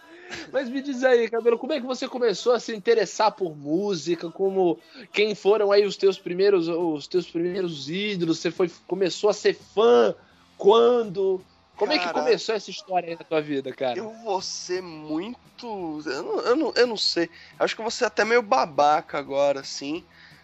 Mas 0.51 0.69
me 0.69 0.81
diz 0.81 1.03
aí, 1.03 1.29
Cabelo, 1.29 1.57
como 1.57 1.71
é 1.71 1.79
que 1.79 1.85
você 1.85 2.07
começou 2.07 2.51
a 2.51 2.59
se 2.59 2.75
interessar 2.75 3.31
por 3.31 3.55
música? 3.55 4.29
Como 4.29 4.77
quem 5.13 5.33
foram 5.33 5.71
aí 5.71 5.85
os 5.85 5.95
teus 5.95 6.19
primeiros, 6.19 6.67
os 6.67 7.07
teus 7.07 7.25
primeiros 7.25 7.89
ídolos? 7.89 8.39
Você 8.39 8.51
foi 8.51 8.69
começou 8.85 9.29
a 9.29 9.33
ser 9.33 9.53
fã 9.53 10.13
quando? 10.57 11.41
Como 11.77 11.91
é 11.91 11.97
que 11.97 12.05
Cara, 12.05 12.19
começou 12.21 12.55
essa 12.55 12.69
história 12.69 13.09
aí 13.09 13.15
na 13.15 13.25
tua 13.25 13.41
vida, 13.41 13.73
cara? 13.73 13.97
Eu 13.97 14.09
vou 14.23 14.41
ser 14.41 14.81
muito. 14.81 16.01
Eu 16.05 16.23
não, 16.23 16.39
eu 16.39 16.55
não, 16.55 16.73
eu 16.73 16.87
não 16.87 16.97
sei. 16.97 17.29
Acho 17.59 17.75
que 17.75 17.81
eu 17.81 17.83
vou 17.83 17.91
ser 17.91 18.05
até 18.05 18.23
meio 18.23 18.41
babaca 18.41 19.17
agora, 19.17 19.59
assim. 19.59 20.03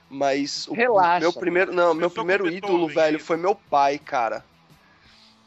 Mas 0.10 0.68
o 0.68 0.74
Relaxa. 0.74 1.22
meu 1.22 1.32
primeiro. 1.32 1.72
Não, 1.72 1.94
meu 1.94 2.10
primeiro 2.10 2.48
ídolo, 2.48 2.88
Beethoven, 2.88 2.96
velho, 2.96 3.18
isso. 3.18 3.26
foi 3.26 3.38
meu 3.38 3.56
pai, 3.56 3.98
cara. 3.98 4.44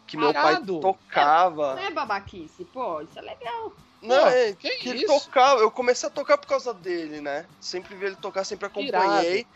Que 0.06 0.16
meu 0.16 0.32
pai 0.32 0.54
Parado. 0.54 0.80
tocava. 0.80 1.74
Não 1.74 1.82
é 1.82 1.90
babaquice, 1.90 2.64
pô, 2.72 3.02
isso 3.02 3.18
é 3.18 3.22
legal. 3.22 3.72
Não, 4.00 4.22
Pô, 4.22 4.28
é, 4.28 4.52
que 4.52 4.70
que 4.76 4.88
ele 4.88 5.06
tocava. 5.06 5.60
Eu 5.60 5.70
comecei 5.70 6.08
a 6.08 6.12
tocar 6.12 6.36
por 6.36 6.46
causa 6.46 6.72
dele, 6.74 7.20
né? 7.20 7.46
Sempre 7.58 7.94
vi 7.94 8.06
ele 8.06 8.16
tocar, 8.16 8.44
sempre 8.44 8.66
acompanhei. 8.66 9.40
Irado. 9.40 9.48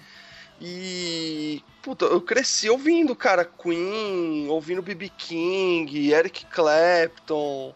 E. 0.61 1.63
Puta, 1.83 2.05
eu 2.07 2.21
cresci 2.21 2.69
ouvindo, 2.69 3.15
cara, 3.15 3.45
Queen, 3.45 4.49
ouvindo 4.49 4.83
B.B. 4.83 5.11
King, 5.17 6.13
Eric 6.13 6.45
Clapton, 6.47 7.73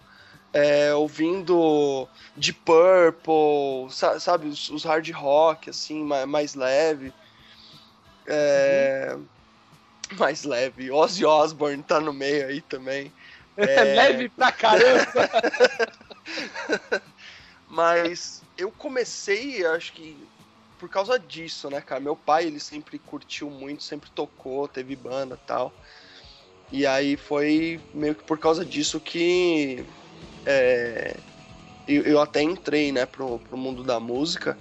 é, 0.53 0.93
ouvindo 0.95 2.09
Deep 2.37 2.61
Purple, 2.65 3.91
sa- 3.91 4.21
sabe, 4.21 4.49
os, 4.49 4.69
os 4.69 4.85
hard 4.85 5.09
rock, 5.12 5.71
assim, 5.71 6.05
mais, 6.05 6.27
mais 6.27 6.55
leve. 6.55 7.12
É, 8.27 9.17
Mais 10.19 10.45
leve. 10.45 10.91
Ozzy 10.91 11.25
Osbourne 11.25 11.83
tá 11.83 12.01
no 12.01 12.12
meio 12.12 12.47
aí 12.47 12.61
também. 12.61 13.12
É 13.55 13.85
leve 13.85 14.31
pra 14.31 14.51
caramba. 14.51 15.29
Mas 17.69 18.43
eu 18.57 18.71
comecei, 18.71 19.62
acho 19.67 19.93
que 19.93 20.27
por 20.83 20.89
causa 20.89 21.17
disso, 21.17 21.71
né, 21.71 21.81
cara? 21.81 22.01
Meu 22.01 22.17
pai, 22.17 22.45
ele 22.45 22.59
sempre 22.59 22.99
curtiu 22.99 23.49
muito, 23.49 23.85
sempre 23.85 24.11
tocou, 24.11 24.67
teve 24.67 24.97
banda 24.97 25.39
e 25.41 25.47
tal. 25.47 25.73
E 26.73 26.85
aí 26.85 27.17
foi 27.17 27.81
meio 27.95 28.17
que 28.17 28.25
por 28.25 28.37
causa 28.37 28.65
disso 28.65 28.99
que 28.99 29.87
é, 30.45 31.17
eu, 31.87 32.03
eu 32.03 32.21
até 32.21 32.43
entrei, 32.43 32.91
né, 32.91 33.07
pro, 33.07 33.39
pro 33.39 33.57
mundo 33.57 33.85
da 33.85 34.01
música. 34.01 34.59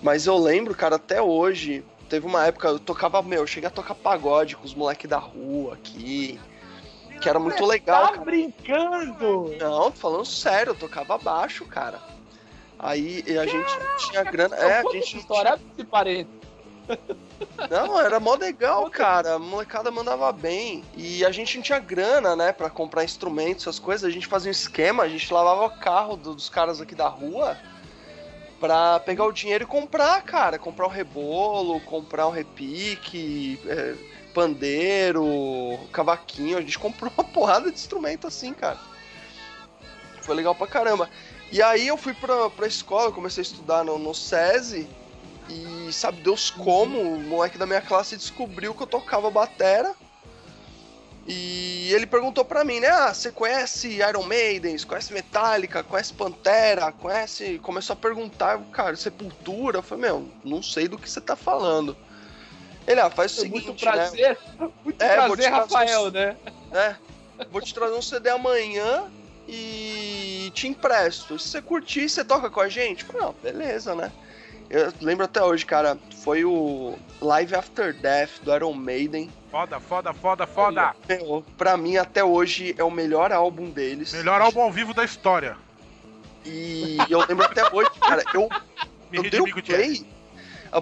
Mas 0.00 0.28
eu 0.28 0.38
lembro, 0.38 0.76
cara, 0.76 0.94
até 0.94 1.20
hoje, 1.20 1.84
teve 2.08 2.24
uma 2.24 2.46
época, 2.46 2.68
eu 2.68 2.78
tocava, 2.78 3.20
meu, 3.20 3.40
eu 3.40 3.46
cheguei 3.48 3.66
a 3.66 3.72
tocar 3.72 3.96
pagode 3.96 4.54
com 4.54 4.64
os 4.64 4.74
moleques 4.74 5.10
da 5.10 5.18
rua 5.18 5.74
aqui. 5.74 6.38
Que 7.20 7.28
era 7.28 7.40
muito 7.40 7.66
legal, 7.66 8.02
tá 8.02 8.12
cara. 8.12 8.24
brincando? 8.24 9.56
Não, 9.58 9.90
tô 9.90 9.98
falando 9.98 10.24
sério, 10.24 10.70
eu 10.70 10.76
tocava 10.76 11.18
baixo, 11.18 11.64
cara. 11.64 12.00
Aí 12.78 13.24
a 13.38 13.46
gente 13.46 13.72
tinha 13.98 14.22
grana. 14.24 14.54
É, 14.56 14.78
a 14.78 14.82
gente 14.92 15.18
história, 15.18 15.52
abre 15.54 15.64
esse 15.76 15.84
tinha... 15.84 16.26
Não, 17.70 18.00
era 18.00 18.18
mó 18.20 18.34
legal, 18.34 18.88
cara. 18.90 19.34
A 19.34 19.38
molecada 19.38 19.90
mandava 19.90 20.30
bem. 20.32 20.84
E 20.96 21.24
a 21.24 21.30
gente 21.30 21.56
não 21.56 21.62
tinha 21.62 21.78
grana, 21.78 22.34
né, 22.36 22.52
pra 22.52 22.70
comprar 22.70 23.04
instrumentos, 23.04 23.64
essas 23.64 23.78
coisas. 23.78 24.08
A 24.08 24.12
gente 24.12 24.26
fazia 24.26 24.48
um 24.48 24.52
esquema, 24.52 25.02
a 25.02 25.08
gente 25.08 25.32
lavava 25.32 25.66
o 25.66 25.78
carro 25.78 26.16
do- 26.16 26.34
dos 26.34 26.48
caras 26.48 26.80
aqui 26.80 26.94
da 26.94 27.08
rua 27.08 27.58
pra 28.60 29.00
pegar 29.00 29.24
o 29.24 29.32
dinheiro 29.32 29.64
e 29.64 29.66
comprar, 29.66 30.22
cara. 30.22 30.58
Comprar 30.58 30.86
um 30.86 30.90
rebolo, 30.90 31.80
comprar 31.80 32.26
um 32.26 32.32
repique, 32.32 33.58
é, 33.66 33.94
pandeiro, 34.32 35.24
cavaquinho. 35.92 36.58
A 36.58 36.60
gente 36.60 36.78
comprou 36.80 37.12
uma 37.16 37.24
porrada 37.24 37.70
de 37.70 37.76
instrumento 37.76 38.26
assim, 38.26 38.54
cara. 38.54 38.78
Foi 40.22 40.34
legal 40.34 40.54
pra 40.54 40.66
caramba. 40.66 41.08
E 41.50 41.62
aí 41.62 41.86
eu 41.88 41.96
fui 41.96 42.12
pra, 42.14 42.50
pra 42.50 42.66
escola, 42.66 43.10
comecei 43.12 43.40
a 43.42 43.46
estudar 43.46 43.84
no, 43.84 43.98
no 43.98 44.14
SESI. 44.14 44.88
E 45.48 45.90
sabe 45.92 46.20
Deus 46.20 46.50
como, 46.50 47.00
o 47.00 47.18
moleque 47.20 47.56
da 47.56 47.64
minha 47.66 47.80
classe 47.80 48.16
descobriu 48.16 48.74
que 48.74 48.82
eu 48.82 48.86
tocava 48.86 49.30
batera. 49.30 49.94
E 51.26 51.90
ele 51.92 52.06
perguntou 52.06 52.44
pra 52.44 52.64
mim, 52.64 52.80
né? 52.80 52.88
Ah, 52.88 53.12
você 53.12 53.30
conhece 53.30 53.88
Iron 53.98 54.22
Maiden, 54.22 54.76
conhece 54.86 55.12
Metallica, 55.12 55.82
conhece 55.82 56.12
Pantera, 56.14 56.90
conhece. 56.92 57.58
Começou 57.58 57.94
a 57.94 57.96
perguntar, 57.96 58.58
cara, 58.72 58.96
Sepultura. 58.96 59.78
Eu 59.78 59.82
falei, 59.82 60.04
meu, 60.06 60.28
não 60.44 60.62
sei 60.62 60.88
do 60.88 60.98
que 60.98 61.08
você 61.08 61.20
tá 61.20 61.36
falando. 61.36 61.96
Ele, 62.86 63.00
ah, 63.00 63.10
faz 63.10 63.32
o 63.32 63.40
seguinte, 63.42 63.66
Muito 63.66 63.84
né? 63.84 63.92
prazer. 63.92 64.38
Muito 64.82 65.02
É, 65.02 65.14
prazer, 65.16 65.50
Rafael, 65.50 66.04
uns- 66.06 66.12
né? 66.14 66.36
É, 66.72 66.96
vou 67.50 67.60
te 67.60 67.74
trazer 67.74 67.94
um 67.94 68.02
CD 68.02 68.30
amanhã 68.30 69.10
e 69.48 70.50
te 70.54 70.68
empresto. 70.68 71.38
Se 71.38 71.48
você 71.48 71.62
curtir, 71.62 72.08
você 72.08 72.22
toca 72.24 72.50
com 72.50 72.60
a 72.60 72.68
gente? 72.68 73.06
Não, 73.14 73.34
beleza, 73.42 73.94
né? 73.94 74.12
Eu 74.68 74.92
lembro 75.00 75.24
até 75.24 75.42
hoje, 75.42 75.64
cara, 75.64 75.96
foi 76.22 76.44
o 76.44 76.98
Live 77.22 77.54
After 77.54 77.94
Death 77.94 78.42
do 78.42 78.54
Iron 78.54 78.74
Maiden. 78.74 79.30
Foda, 79.50 79.80
foda, 79.80 80.12
foda, 80.12 80.46
foda. 80.46 80.94
Meu, 81.08 81.42
pra 81.56 81.74
mim, 81.78 81.96
até 81.96 82.22
hoje, 82.22 82.74
é 82.76 82.84
o 82.84 82.90
melhor 82.90 83.32
álbum 83.32 83.70
deles. 83.70 84.12
Melhor 84.12 84.42
álbum 84.42 84.60
ao 84.60 84.70
vivo 84.70 84.92
da 84.92 85.04
história. 85.04 85.56
E 86.44 86.98
eu 87.08 87.20
lembro 87.26 87.46
até 87.46 87.62
hoje, 87.74 87.88
cara, 88.06 88.22
eu, 88.34 88.48
Me 89.10 89.16
eu 89.18 89.22
dei 89.22 89.30
de 89.30 89.40
o 89.40 89.62
play. 89.62 90.06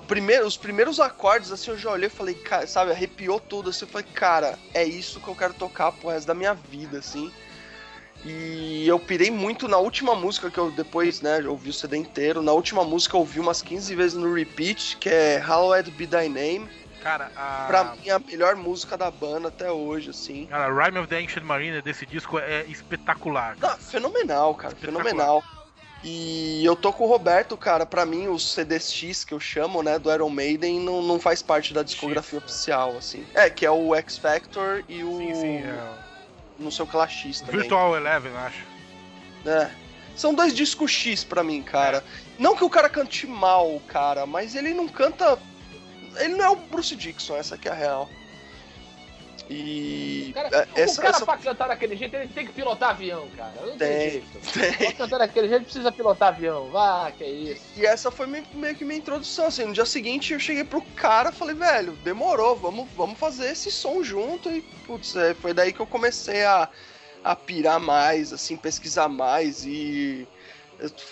primeira- 0.09 0.45
os 0.45 0.57
primeiros 0.57 0.99
acordes, 0.99 1.53
assim, 1.53 1.71
eu 1.71 1.79
já 1.79 1.91
olhei 1.93 2.09
e 2.09 2.11
falei, 2.11 2.35
cara, 2.35 2.67
sabe, 2.67 2.91
arrepiou 2.91 3.39
tudo, 3.39 3.71
assim, 3.71 3.85
eu 3.85 3.89
falei, 3.89 4.07
cara, 4.15 4.59
é 4.75 4.85
isso 4.85 5.21
que 5.21 5.29
eu 5.29 5.35
quero 5.37 5.55
tocar 5.55 5.93
pro 5.93 6.09
resto 6.11 6.27
da 6.27 6.35
minha 6.35 6.55
vida, 6.55 6.99
assim. 6.99 7.33
E 8.27 8.87
eu 8.89 8.99
pirei 8.99 9.31
muito 9.31 9.69
na 9.69 9.79
última 9.79 10.15
música 10.15 10.51
que 10.51 10.59
eu 10.59 10.71
depois, 10.71 11.21
né, 11.21 11.41
ouvi 11.47 11.71
o 11.71 11.73
CD 11.73 11.97
inteiro. 11.97 12.43
Na 12.43 12.53
última 12.53 12.85
música 12.85 13.17
eu 13.17 13.21
ouvi 13.21 13.39
umas 13.39 13.63
15 13.63 13.95
vezes 13.95 14.15
no 14.15 14.35
repeat, 14.35 14.97
que 14.97 15.09
é 15.09 15.39
Hallowed 15.39 15.91
Be 15.93 16.07
Thy 16.07 16.29
Name. 16.29 16.69
Cara, 17.03 17.31
a. 17.37 17.67
Pra 17.69 17.85
mim, 17.95 18.11
a 18.11 18.19
melhor 18.19 18.57
música 18.57 18.97
da 18.97 19.11
banda 19.13 19.47
até 19.47 19.71
hoje, 19.71 20.11
assim. 20.11 20.47
Cara, 20.47 20.73
Rhyme 20.73 20.99
of 20.99 21.09
the 21.09 21.17
Ancient 21.17 21.45
Mariner 21.45 21.81
desse 21.81 22.05
disco 22.05 22.37
é 22.37 22.65
espetacular. 22.65 23.57
Ah, 23.63 23.77
fenomenal, 23.77 24.57
cara, 24.57 24.75
Espetacular. 24.75 25.05
fenomenal. 25.05 25.45
E 26.03 26.65
eu 26.65 26.75
tô 26.75 26.93
com 26.93 27.05
o 27.05 27.09
Roberto, 27.09 27.57
cara, 27.57 27.87
pra 27.87 28.05
mim 28.05 28.27
o 28.29 28.39
CDX 28.39 29.25
que 29.25 29.35
eu 29.35 29.41
chamo, 29.41 29.83
né, 29.83 29.99
do 29.99 30.13
Iron 30.13 30.29
Maiden 30.29 30.81
não, 30.81 31.01
não 31.01 31.19
faz 31.19 31.43
parte 31.43 31.73
da 31.73 31.83
discografia 31.83 32.39
X, 32.39 32.43
é. 32.43 32.45
oficial, 32.45 32.97
assim. 32.97 33.27
É, 33.35 33.51
que 33.51 33.65
é 33.65 33.71
o 33.71 33.95
X 33.95 34.19
Factor 34.19 34.85
e 34.89 35.03
o... 35.03 35.17
Sim, 35.17 35.35
sim. 35.35 35.57
É... 35.59 36.06
Não 36.59 36.71
sei 36.71 36.85
o 36.85 36.89
que 36.89 36.97
lá 36.97 37.07
X 37.07 37.41
também. 37.41 37.61
Virtual 37.61 37.97
Eleven, 37.97 38.33
acho. 38.37 38.65
É. 39.45 39.71
São 40.15 40.35
dois 40.35 40.55
discos 40.55 40.91
X 40.91 41.23
pra 41.23 41.45
mim, 41.45 41.63
cara. 41.63 42.03
Não 42.39 42.57
que 42.57 42.65
o 42.65 42.71
cara 42.71 42.89
cante 42.89 43.27
mal, 43.27 43.81
cara, 43.87 44.25
mas 44.27 44.55
ele 44.55 44.73
não 44.73 44.89
canta. 44.89 45.39
Ele 46.17 46.35
não 46.35 46.45
é 46.45 46.49
o 46.49 46.57
Bruce 46.57 46.97
Dixon, 46.97 47.37
essa 47.37 47.59
que 47.59 47.69
é 47.69 47.73
a 47.73 47.75
real. 47.75 48.09
E. 49.49 50.29
O 50.31 50.35
cara, 50.35 50.49
é, 50.75 50.83
essa, 50.83 51.01
o 51.01 51.03
cara 51.03 51.17
essa- 51.17 51.25
pra 51.25 51.37
cantar 51.37 51.69
daquele 51.69 51.97
jeito, 51.97 52.15
ele 52.17 52.29
tem 52.29 52.47
que 52.47 52.53
pilotar 52.53 52.91
avião, 52.91 53.29
cara. 53.37 53.53
Não 53.61 53.77
tem, 53.77 53.79
Tem, 53.79 54.11
jeito. 54.11 54.27
tem. 54.53 54.73
Pra 54.73 54.93
cantar 54.93 55.19
daquele 55.19 55.49
jeito, 55.49 55.65
precisa 55.65 55.93
pilotar 55.93 56.29
avião. 56.29 56.69
Vá, 56.71 57.13
que 57.17 57.23
é 57.25 57.31
isso. 57.31 57.63
E 57.77 57.87
essa 57.87 58.11
foi 58.11 58.27
meio, 58.27 58.45
meio 58.55 58.75
que 58.75 58.85
minha 58.85 58.99
introdução, 58.99 59.47
assim. 59.47 59.65
No 59.65 59.73
dia 59.73 59.87
seguinte 59.87 60.33
eu 60.33 60.41
cheguei 60.41 60.65
pro 60.65 60.83
cara 60.97 61.31
falei, 61.31 61.55
velho, 61.55 61.93
demorou, 62.05 62.57
vamos, 62.57 62.89
vamos 62.97 63.19
fazer 63.19 63.51
esse 63.53 63.71
som 63.71 64.03
junto. 64.03 64.51
E, 64.51 64.63
putz, 64.87 65.15
é, 65.17 65.35
foi 65.35 65.55
daí 65.55 65.73
que 65.73 65.81
eu 65.81 65.87
comecei 65.87 66.45
a, 66.45 66.69
a 67.23 67.37
pirar 67.37 67.79
mais, 67.79 68.33
assim, 68.33 68.57
pesquisar 68.57 69.09
mais. 69.09 69.65
E 69.65 70.27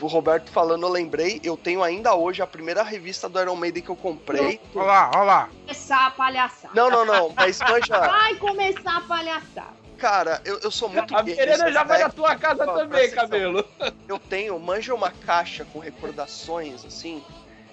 o 0.00 0.06
Roberto 0.06 0.50
falando, 0.50 0.82
eu 0.82 0.88
lembrei, 0.90 1.40
eu 1.42 1.56
tenho 1.56 1.82
ainda 1.82 2.14
hoje 2.14 2.42
a 2.42 2.46
primeira 2.46 2.82
revista 2.82 3.28
do 3.28 3.40
Iron 3.40 3.56
Maiden 3.56 3.82
que 3.82 3.88
eu 3.90 3.96
comprei. 3.96 4.60
Olha 4.74 4.84
lá, 4.84 5.10
olha 5.14 5.22
lá. 5.24 5.48
Começar 5.66 6.06
a 6.06 6.10
palhaçar. 6.10 6.70
Não, 6.74 6.90
não, 6.90 7.04
não, 7.04 7.32
mas 7.34 7.58
manja, 7.60 7.98
Vai 7.98 8.34
começar 8.36 8.96
a 8.96 9.00
palhaçar. 9.02 9.72
cara, 9.96 10.40
eu, 10.44 10.58
eu 10.60 10.70
sou 10.70 10.88
muito 10.88 11.16
A 11.16 11.22
Verena 11.22 11.64
nesse 11.64 11.72
já 11.72 11.82
vai 11.84 12.02
na 12.02 12.10
tua 12.10 12.36
casa 12.36 12.66
também, 12.66 13.10
cabelo. 13.10 13.64
Eu 14.06 14.18
tenho, 14.18 14.58
manja 14.58 14.94
uma 14.94 15.10
caixa 15.10 15.64
com 15.72 15.78
recordações, 15.78 16.84
assim. 16.84 17.22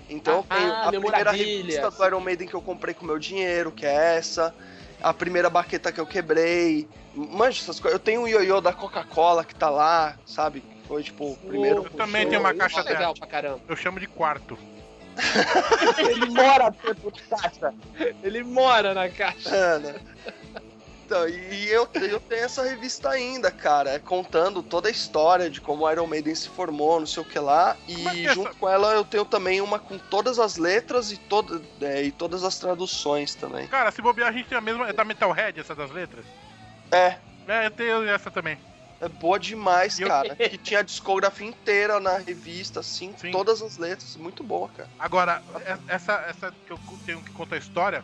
Então 0.10 0.36
eu 0.38 0.46
Ah, 0.50 0.56
tenho 0.58 0.74
a 0.74 0.88
primeira 0.88 1.32
revista 1.32 1.90
do 1.92 2.06
Iron 2.06 2.20
Maiden 2.20 2.48
que 2.48 2.54
eu 2.54 2.62
comprei 2.62 2.94
com 2.94 3.06
meu 3.06 3.18
dinheiro, 3.20 3.72
que 3.72 3.86
é 3.86 4.18
essa. 4.18 4.54
A 5.02 5.14
primeira 5.14 5.50
baqueta 5.50 5.92
que 5.92 6.00
eu 6.00 6.06
quebrei. 6.06 6.88
Manja 7.16 7.62
essas 7.62 7.80
coisas. 7.80 7.98
Eu 7.98 8.04
tenho 8.04 8.22
o 8.24 8.28
ioiô 8.28 8.62
da 8.62 8.72
Coca-Cola 8.74 9.44
que 9.44 9.56
tá 9.56 9.70
lá, 9.70 10.16
sabe? 10.26 10.64
Foi 10.92 11.04
tipo 11.04 11.32
o 11.32 11.38
primeiro. 11.38 11.86
Eu 11.86 11.90
também 11.92 12.28
tenho 12.28 12.42
uma 12.42 12.54
caixa 12.54 12.82
é 12.82 12.84
legal 12.84 13.14
pra 13.14 13.26
caramba. 13.26 13.62
Eu 13.66 13.78
chamo 13.78 13.98
de 13.98 14.08
quarto. 14.08 14.58
Ele 15.98 16.26
mora 16.26 16.70
dentro 16.84 17.12
da 17.12 17.38
caixa. 17.38 17.74
Ele 18.22 18.44
mora 18.44 18.94
na 18.94 19.08
caixa. 19.08 19.80
Né? 19.80 19.96
Então, 21.06 21.30
e 21.30 21.70
eu, 21.70 21.88
eu 21.94 22.20
tenho 22.20 22.44
essa 22.44 22.62
revista 22.64 23.10
ainda, 23.10 23.50
cara, 23.52 23.92
é 23.92 24.00
contando 24.00 24.62
toda 24.62 24.90
a 24.90 24.92
história 24.92 25.50
de 25.50 25.62
como 25.62 25.86
o 25.86 25.92
Iron 25.92 26.08
Maiden 26.08 26.36
se 26.36 26.50
formou, 26.50 27.00
não 27.00 27.08
sei 27.08 27.24
o 27.24 27.26
que 27.26 27.40
lá. 27.40 27.78
E 27.88 28.06
é 28.06 28.12
que 28.12 28.28
é 28.28 28.34
junto 28.34 28.50
essa- 28.50 28.60
com 28.60 28.68
ela 28.70 28.94
eu 28.94 29.06
tenho 29.06 29.24
também 29.24 29.62
uma 29.62 29.80
com 29.80 29.98
todas 29.98 30.40
as 30.40 30.58
letras 30.58 31.10
e, 31.10 31.16
toda, 31.18 31.62
é, 31.82 32.04
e 32.04 32.12
todas 32.12 32.44
as 32.44 32.58
traduções 32.60 33.34
também. 33.34 33.66
Cara, 33.68 33.92
se 33.92 34.02
bobear, 34.02 34.28
a 34.28 34.32
gente 34.34 34.48
tem 34.50 34.58
a 34.58 34.62
mesma. 34.62 34.90
É 34.90 34.94
da 34.94 35.06
Metalhead, 35.06 35.58
essa 35.58 35.74
das 35.74 35.90
letras? 35.90 36.26
É, 36.92 37.16
É, 37.48 37.66
eu 37.66 37.72
tenho 37.72 38.10
essa 38.10 38.30
também. 38.30 38.58
É 39.02 39.10
boa 39.10 39.40
demais, 39.40 39.98
cara. 39.98 40.36
Que 40.36 40.60
tinha 40.60 40.80
a 40.80 40.84
discografia 40.84 41.48
inteira 41.48 42.00
na 42.00 42.20
revista, 42.20 42.82
assim, 42.82 43.14
Sim. 43.18 43.32
todas 43.32 43.60
as 43.64 43.78
letras. 43.78 44.16
Muito 44.16 44.44
boa, 44.44 44.70
cara. 44.70 44.88
Agora, 45.00 45.42
essa, 45.88 46.14
essa 46.30 46.54
que 46.68 46.72
eu 46.72 46.80
tenho 47.04 47.22
que 47.24 47.32
contar 47.32 47.56
a 47.56 47.60
história. 47.60 48.04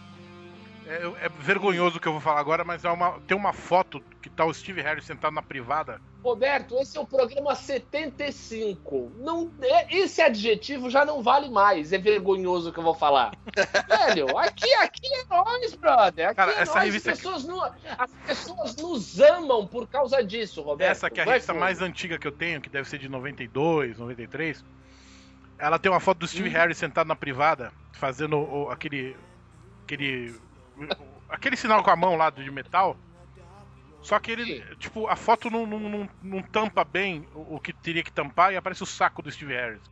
É, 0.88 1.26
é 1.26 1.30
vergonhoso 1.30 1.98
o 1.98 2.00
que 2.00 2.08
eu 2.08 2.14
vou 2.14 2.22
falar 2.22 2.40
agora, 2.40 2.64
mas 2.64 2.86
é 2.86 2.90
uma, 2.90 3.20
tem 3.22 3.36
uma 3.36 3.52
foto 3.54 4.02
que 4.22 4.30
tá 4.30 4.46
o 4.46 4.54
Steve 4.54 4.82
Harris 4.82 5.04
sentado 5.06 5.34
na 5.34 5.42
privada. 5.42 6.00
Roberto, 6.24 6.78
esse 6.80 6.98
é 6.98 7.02
o 7.02 7.06
programa 7.06 7.56
75. 7.56 9.12
Não, 9.18 9.52
é- 9.62 9.96
esse 9.98 10.22
adjetivo 10.22 10.90
já 10.90 11.06
não 11.06 11.22
vale 11.22 11.50
mais. 11.50 11.94
É 11.94 11.98
vergonhoso 11.98 12.70
o 12.70 12.74
que 12.74 12.80
eu 12.80 12.84
vou 12.84 12.94
falar. 12.94 13.32
Velho, 13.88 14.38
aqui, 14.38 14.74
aqui 14.76 15.08
é 15.14 15.26
nós, 15.30 15.74
brother. 15.76 16.28
Aqui 16.28 16.36
Cara, 16.36 16.52
é 16.54 16.62
essa 16.62 16.74
nós. 16.76 16.84
revista 16.86 17.12
as, 17.12 17.18
pessoas 17.20 17.44
não- 17.46 17.64
as 17.98 18.12
pessoas 18.26 18.76
nos 18.76 19.20
amam 19.20 19.66
por 19.68 19.88
causa 19.88 20.24
disso, 20.24 20.62
Roberto. 20.62 20.90
Essa 20.92 21.10
que 21.10 21.20
é 21.20 21.24
a 21.24 21.26
Vai 21.26 21.34
revista 21.36 21.54
fundo. 21.54 21.62
mais 21.62 21.82
antiga 21.82 22.18
que 22.18 22.28
eu 22.28 22.32
tenho, 22.32 22.60
que 22.62 22.70
deve 22.70 22.90
ser 22.90 22.98
de 22.98 23.08
92, 23.10 23.98
93. 23.98 24.64
Ela 25.60 25.80
tem 25.80 25.92
uma 25.92 26.00
foto 26.00 26.20
do 26.20 26.28
Steve 26.28 26.50
Hum. 26.50 26.54
Harris 26.54 26.78
sentado 26.78 27.08
na 27.08 27.16
privada, 27.16 27.72
fazendo 27.94 28.38
o- 28.38 28.70
aquele. 28.70 29.16
aquele. 29.84 30.36
aquele 31.30 31.56
sinal 31.58 31.84
com 31.84 31.90
a 31.92 31.96
mão 31.96 32.16
lá 32.16 32.30
de 32.30 32.50
metal. 32.52 32.98
Só 34.02 34.20
que 34.20 34.32
ele, 34.32 34.64
tipo, 34.78 35.08
a 35.08 35.16
foto 35.16 35.50
não, 35.50 35.66
não, 35.66 35.80
não, 35.80 36.10
não 36.22 36.42
tampa 36.42 36.84
bem 36.86 37.28
o, 37.34 37.56
o 37.56 37.60
que 37.60 37.74
teria 37.74 38.04
que 38.04 38.12
tampar 38.12 38.54
e 38.54 38.56
aparece 38.58 38.82
o 38.84 38.86
saco 38.86 39.22
do 39.22 39.32
Steve 39.32 39.54
Harris. 39.54 39.82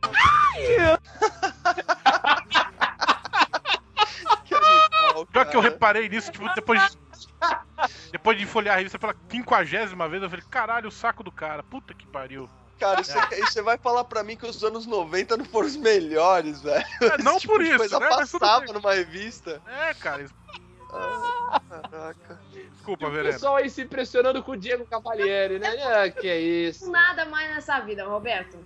Que 4.44 4.54
animal, 4.54 5.26
Pior 5.26 5.46
que 5.46 5.56
eu 5.56 5.60
reparei 5.60 6.08
nisso, 6.08 6.30
tipo, 6.30 6.48
depois 6.54 6.80
de, 6.90 6.98
depois 8.12 8.38
de 8.38 8.46
folhear 8.46 8.74
a 8.74 8.78
revista 8.78 8.98
pela 8.98 9.14
quinquagésima 9.28 10.08
vez, 10.08 10.22
eu 10.22 10.30
falei, 10.30 10.44
caralho, 10.50 10.88
o 10.88 10.92
saco 10.92 11.22
do 11.22 11.32
cara, 11.32 11.62
puta 11.62 11.92
que 11.94 12.06
pariu. 12.06 12.48
Cara, 12.78 13.00
e 13.00 13.04
você- 13.04 13.40
você 13.46 13.62
vai 13.62 13.78
falar 13.78 14.04
pra 14.04 14.22
mim 14.22 14.36
que 14.36 14.46
os 14.46 14.62
anos 14.62 14.86
90 14.86 15.36
não 15.36 15.44
foram 15.46 15.66
os 15.66 15.76
melhores, 15.76 16.60
velho? 16.62 16.84
É, 17.02 17.22
não 17.22 17.38
tipo 17.38 17.54
por 17.54 17.62
isso, 17.62 17.76
coisa 17.78 17.98
né? 17.98 18.08
Passava 18.08 18.66
numa 18.72 18.92
revista. 18.94 19.62
É, 19.66 19.94
cara, 19.94 20.22
isso- 20.22 20.34
Ah, 20.92 21.60
caraca. 21.68 22.40
desculpa, 22.52 23.06
O 23.06 23.10
Verena. 23.10 23.32
pessoal 23.34 23.56
aí 23.56 23.68
se 23.68 23.82
impressionando 23.82 24.42
com 24.42 24.52
o 24.52 24.56
Diego 24.56 24.86
Cavalieri, 24.86 25.58
né? 25.58 25.68
Ah, 25.84 26.08
que 26.10 26.28
é 26.28 26.38
isso. 26.40 26.90
Nada 26.90 27.24
mais 27.26 27.54
nessa 27.54 27.80
vida, 27.80 28.04
Roberto. 28.06 28.56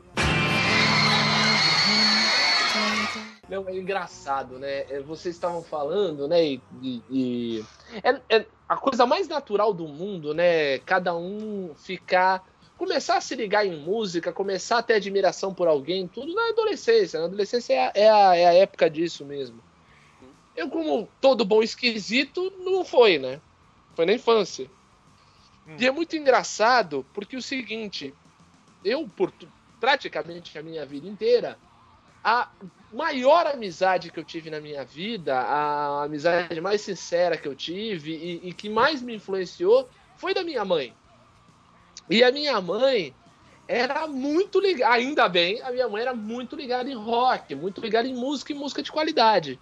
Não, 3.49 3.69
é 3.69 3.75
engraçado, 3.77 4.59
né? 4.59 4.85
É, 4.91 5.01
Vocês 5.01 5.35
estavam 5.35 5.63
falando, 5.63 6.29
né? 6.29 6.45
E, 6.45 6.63
e- 6.81 7.03
e- 7.11 7.65
é, 8.03 8.37
é 8.39 8.47
a 8.69 8.77
coisa 8.77 9.05
mais 9.07 9.27
natural 9.27 9.75
do 9.75 9.89
mundo, 9.89 10.33
né? 10.33 10.79
Cada 10.81 11.15
um 11.17 11.75
ficar. 11.77 12.45
Começar 12.79 13.17
a 13.17 13.21
se 13.21 13.35
ligar 13.35 13.67
em 13.67 13.77
música, 13.77 14.33
começar 14.33 14.79
a 14.79 14.83
ter 14.83 14.95
admiração 14.95 15.53
por 15.53 15.69
alguém, 15.69 16.07
tudo 16.09 16.33
na 16.33 16.49
adolescência. 16.51 17.19
Na 17.19 17.27
adolescência 17.27 17.75
é 17.75 17.79
a, 17.87 17.93
é 17.95 18.09
a, 18.11 18.37
é 18.37 18.47
a 18.47 18.55
época 18.55 18.89
disso 18.89 19.25
mesmo. 19.25 19.61
Eu, 20.61 20.69
como 20.69 21.09
todo 21.23 21.43
bom 21.43 21.63
esquisito, 21.63 22.53
não 22.59 22.85
foi, 22.85 23.19
né? 23.19 23.41
Foi 23.95 24.05
na 24.05 24.13
infância. 24.13 24.71
Hum. 25.67 25.77
E 25.79 25.87
é 25.87 25.91
muito 25.91 26.15
engraçado, 26.17 27.07
porque 27.15 27.35
o 27.35 27.41
seguinte, 27.41 28.13
eu, 28.85 29.09
por 29.17 29.33
praticamente 29.81 30.59
a 30.59 30.63
minha 30.63 30.85
vida 30.85 31.09
inteira, 31.09 31.57
a 32.23 32.51
maior 32.93 33.47
amizade 33.47 34.11
que 34.11 34.21
eu 34.21 34.25
tive 34.25 34.51
na 34.51 34.61
minha 34.61 34.85
vida, 34.85 35.35
a 35.35 36.05
amizade 36.05 36.61
mais 36.61 36.83
sincera 36.83 37.39
que 37.39 37.49
eu 37.49 37.55
tive 37.55 38.13
e, 38.13 38.51
e 38.51 38.53
que 38.53 38.69
mais 38.69 39.01
me 39.01 39.15
influenciou 39.15 39.89
foi 40.19 40.35
da 40.35 40.45
minha 40.45 40.63
mãe. 40.63 40.95
E 42.11 42.23
a 42.23 42.31
minha 42.31 42.61
mãe 42.61 43.15
era 43.67 44.07
muito 44.07 44.61
ligada, 44.61 44.93
ainda 44.93 45.27
bem, 45.27 45.63
a 45.63 45.73
minha 45.73 45.89
mãe 45.89 46.03
era 46.03 46.15
muito 46.15 46.55
ligada 46.55 46.91
em 46.91 46.95
rock, 46.95 47.55
muito 47.55 47.81
ligada 47.81 48.07
em 48.07 48.15
música 48.15 48.53
e 48.53 48.55
música 48.55 48.83
de 48.83 48.93
qualidade. 48.93 49.59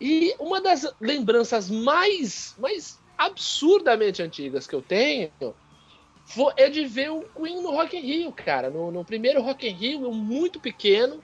E 0.00 0.34
uma 0.38 0.60
das 0.60 0.86
lembranças 1.00 1.70
mais, 1.70 2.54
mais 2.58 3.00
absurdamente 3.16 4.22
antigas 4.22 4.66
que 4.66 4.74
eu 4.74 4.82
tenho 4.82 5.30
é 6.56 6.68
de 6.68 6.84
ver 6.84 7.10
o 7.10 7.22
Queen 7.22 7.62
no 7.62 7.70
Rock 7.70 7.96
in 7.96 8.00
Rio, 8.00 8.32
cara. 8.32 8.70
No, 8.70 8.90
no 8.90 9.04
primeiro 9.04 9.42
Rock 9.42 9.68
in 9.68 9.72
Rio, 9.72 10.04
eu 10.04 10.12
muito 10.12 10.60
pequeno, 10.60 11.22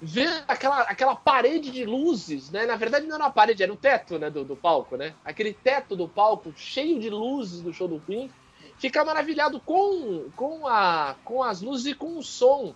ver 0.00 0.44
aquela, 0.48 0.80
aquela 0.82 1.14
parede 1.14 1.70
de 1.70 1.84
luzes, 1.84 2.50
né? 2.50 2.66
Na 2.66 2.76
verdade 2.76 3.06
não 3.06 3.14
era 3.14 3.24
uma 3.24 3.30
parede, 3.30 3.62
era 3.62 3.72
o 3.72 3.76
teto 3.76 4.18
né, 4.18 4.28
do, 4.28 4.44
do 4.44 4.56
palco, 4.56 4.96
né? 4.96 5.14
Aquele 5.24 5.52
teto 5.52 5.94
do 5.94 6.08
palco 6.08 6.52
cheio 6.56 6.98
de 6.98 7.08
luzes 7.08 7.62
do 7.62 7.72
show 7.72 7.86
do 7.86 8.00
Queen. 8.00 8.30
Ficar 8.78 9.04
maravilhado 9.04 9.60
com, 9.60 10.28
com, 10.34 10.66
a, 10.66 11.14
com 11.24 11.42
as 11.42 11.62
luzes 11.62 11.86
e 11.86 11.94
com 11.94 12.18
o 12.18 12.22
som. 12.22 12.74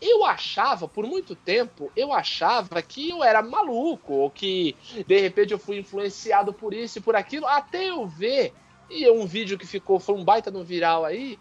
Eu 0.00 0.24
achava, 0.24 0.88
por 0.88 1.06
muito 1.06 1.34
tempo, 1.34 1.90
eu 1.94 2.12
achava 2.12 2.80
que 2.82 3.10
eu 3.10 3.22
era 3.22 3.42
maluco, 3.42 4.14
ou 4.14 4.30
que 4.30 4.76
de 5.06 5.20
repente 5.20 5.52
eu 5.52 5.58
fui 5.58 5.78
influenciado 5.78 6.52
por 6.52 6.72
isso 6.74 6.98
e 6.98 7.02
por 7.02 7.14
aquilo, 7.14 7.46
até 7.46 7.90
eu 7.90 8.06
ver, 8.06 8.52
e 8.90 9.04
é 9.04 9.12
um 9.12 9.26
vídeo 9.26 9.58
que 9.58 9.66
ficou, 9.66 9.98
foi 9.98 10.14
um 10.14 10.24
baita 10.24 10.50
no 10.50 10.64
viral 10.64 11.04
aí, 11.04 11.38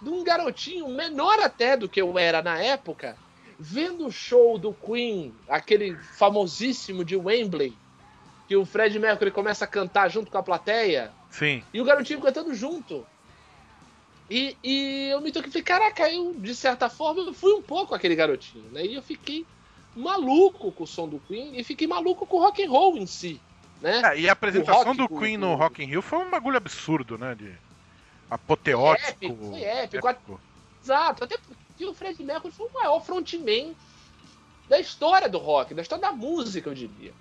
de 0.00 0.08
um 0.08 0.24
garotinho 0.24 0.88
menor 0.88 1.38
até 1.40 1.76
do 1.76 1.88
que 1.88 2.00
eu 2.00 2.18
era 2.18 2.42
na 2.42 2.60
época, 2.60 3.16
vendo 3.58 4.06
o 4.06 4.12
show 4.12 4.58
do 4.58 4.72
Queen, 4.72 5.32
aquele 5.48 5.96
famosíssimo 5.96 7.04
de 7.04 7.16
Wembley, 7.16 7.76
que 8.48 8.56
o 8.56 8.64
Fred 8.64 8.98
Mercury 8.98 9.30
começa 9.30 9.64
a 9.64 9.68
cantar 9.68 10.10
junto 10.10 10.30
com 10.30 10.38
a 10.38 10.42
plateia, 10.42 11.12
Sim. 11.30 11.62
e 11.72 11.80
o 11.80 11.84
garotinho 11.84 12.20
cantando 12.20 12.54
junto. 12.54 13.06
E, 14.32 14.56
e 14.64 15.08
eu 15.10 15.20
me 15.20 15.30
toquei 15.30 15.50
e 15.50 15.52
falei, 15.52 15.62
caraca, 15.62 16.10
eu, 16.10 16.32
de 16.38 16.54
certa 16.54 16.88
forma, 16.88 17.20
eu 17.20 17.34
fui 17.34 17.52
um 17.52 17.60
pouco 17.60 17.94
aquele 17.94 18.16
garotinho, 18.16 18.70
né? 18.70 18.82
E 18.82 18.94
eu 18.94 19.02
fiquei 19.02 19.44
maluco 19.94 20.72
com 20.72 20.84
o 20.84 20.86
som 20.86 21.06
do 21.06 21.20
Queen 21.20 21.60
e 21.60 21.62
fiquei 21.62 21.86
maluco 21.86 22.24
com 22.26 22.38
o 22.38 22.40
rock 22.40 22.64
and 22.64 22.70
roll 22.70 22.96
em 22.96 23.06
si, 23.06 23.38
né? 23.82 24.00
É, 24.02 24.20
e 24.20 24.30
a 24.30 24.32
apresentação 24.32 24.94
rock, 24.94 24.96
do 24.96 25.08
Queen 25.18 25.36
no 25.36 25.54
Rock 25.54 25.82
in 25.82 25.86
Rio 25.86 26.00
foi 26.00 26.18
um 26.18 26.30
bagulho 26.30 26.56
absurdo, 26.56 27.18
né? 27.18 27.34
De 27.34 27.54
apoteótico. 28.30 29.10
Épico, 29.10 29.50
foi 29.50 29.60
épico. 29.60 30.40
Exato, 30.82 31.24
até 31.24 31.36
porque 31.36 31.84
o 31.84 31.92
Fred 31.92 32.24
Mercury 32.24 32.54
foi 32.54 32.66
o 32.68 32.72
maior 32.72 33.04
frontman 33.04 33.74
da 34.66 34.80
história 34.80 35.28
do 35.28 35.36
rock, 35.36 35.74
da 35.74 35.82
história 35.82 36.00
da 36.00 36.12
música, 36.12 36.70
eu 36.70 36.74
diria. 36.74 37.12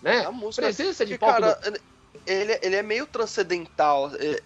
Né? 0.00 0.24
A 0.24 0.32
música. 0.32 0.62
Presença 0.62 1.04
de 1.04 1.18
Porque, 1.18 1.30
palco 1.30 1.42
cara, 1.42 1.78
ele, 2.26 2.58
ele 2.62 2.76
é 2.76 2.82
meio 2.82 3.06
transcendental. 3.06 4.10
é- 4.14 4.42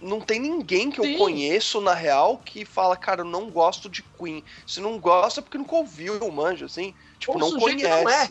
não 0.00 0.20
tem 0.20 0.38
ninguém 0.38 0.90
que 0.90 1.00
Sim. 1.02 1.12
eu 1.12 1.18
conheço, 1.18 1.80
na 1.80 1.94
real, 1.94 2.38
que 2.38 2.64
fala, 2.64 2.96
cara, 2.96 3.22
eu 3.22 3.24
não 3.24 3.50
gosto 3.50 3.88
de 3.88 4.02
Queen. 4.02 4.44
Se 4.66 4.80
não 4.80 4.98
gosta, 4.98 5.40
é 5.40 5.42
porque 5.42 5.58
nunca 5.58 5.74
ouviu, 5.76 6.30
manja, 6.30 6.66
assim. 6.66 6.94
Tipo, 7.18 7.32
Ou 7.32 7.38
não 7.38 7.48
o 7.48 7.58
conhece. 7.60 7.84
não 8.04 8.08
é. 8.08 8.28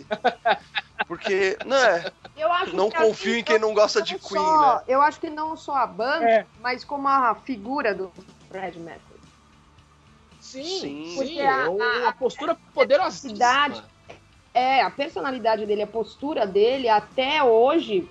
Porque, 1.08 1.58
né? 1.66 2.12
Eu 2.36 2.52
acho 2.52 2.76
Não 2.76 2.90
que 2.90 2.98
assim, 2.98 3.08
confio 3.08 3.36
em 3.36 3.44
quem 3.44 3.60
não 3.60 3.74
gosta 3.74 4.02
de 4.02 4.18
Queen, 4.20 4.42
só- 4.42 4.76
né? 4.76 4.84
Eu 4.88 5.02
acho 5.02 5.20
que 5.20 5.30
não 5.30 5.58
só 5.58 5.76
a 5.76 5.88
banda, 5.88 6.26
É. 6.30 6.48
mas 6.62 6.84
como 6.84 7.08
a 7.08 7.36
figura 7.36 7.94
do 7.96 8.14
Fred 8.50 8.80
Mercury. 8.80 9.20
Sim, 10.40 10.64
Sim. 10.64 10.80
sim, 10.80 11.16
Porque 11.16 11.40
é 11.40 11.50
a- 11.50 11.70
uma 11.70 12.12
postura 12.14 12.58
poderosíssima. 12.74 13.34
cidade- 13.34 13.84
É, 14.54 14.82
a 14.82 14.90
personalidade 14.90 15.66
dele, 15.68 15.84
a 15.84 15.88
postura 15.88 16.48
dele, 16.48 16.90
até 16.90 17.44
hoje, 17.44 18.10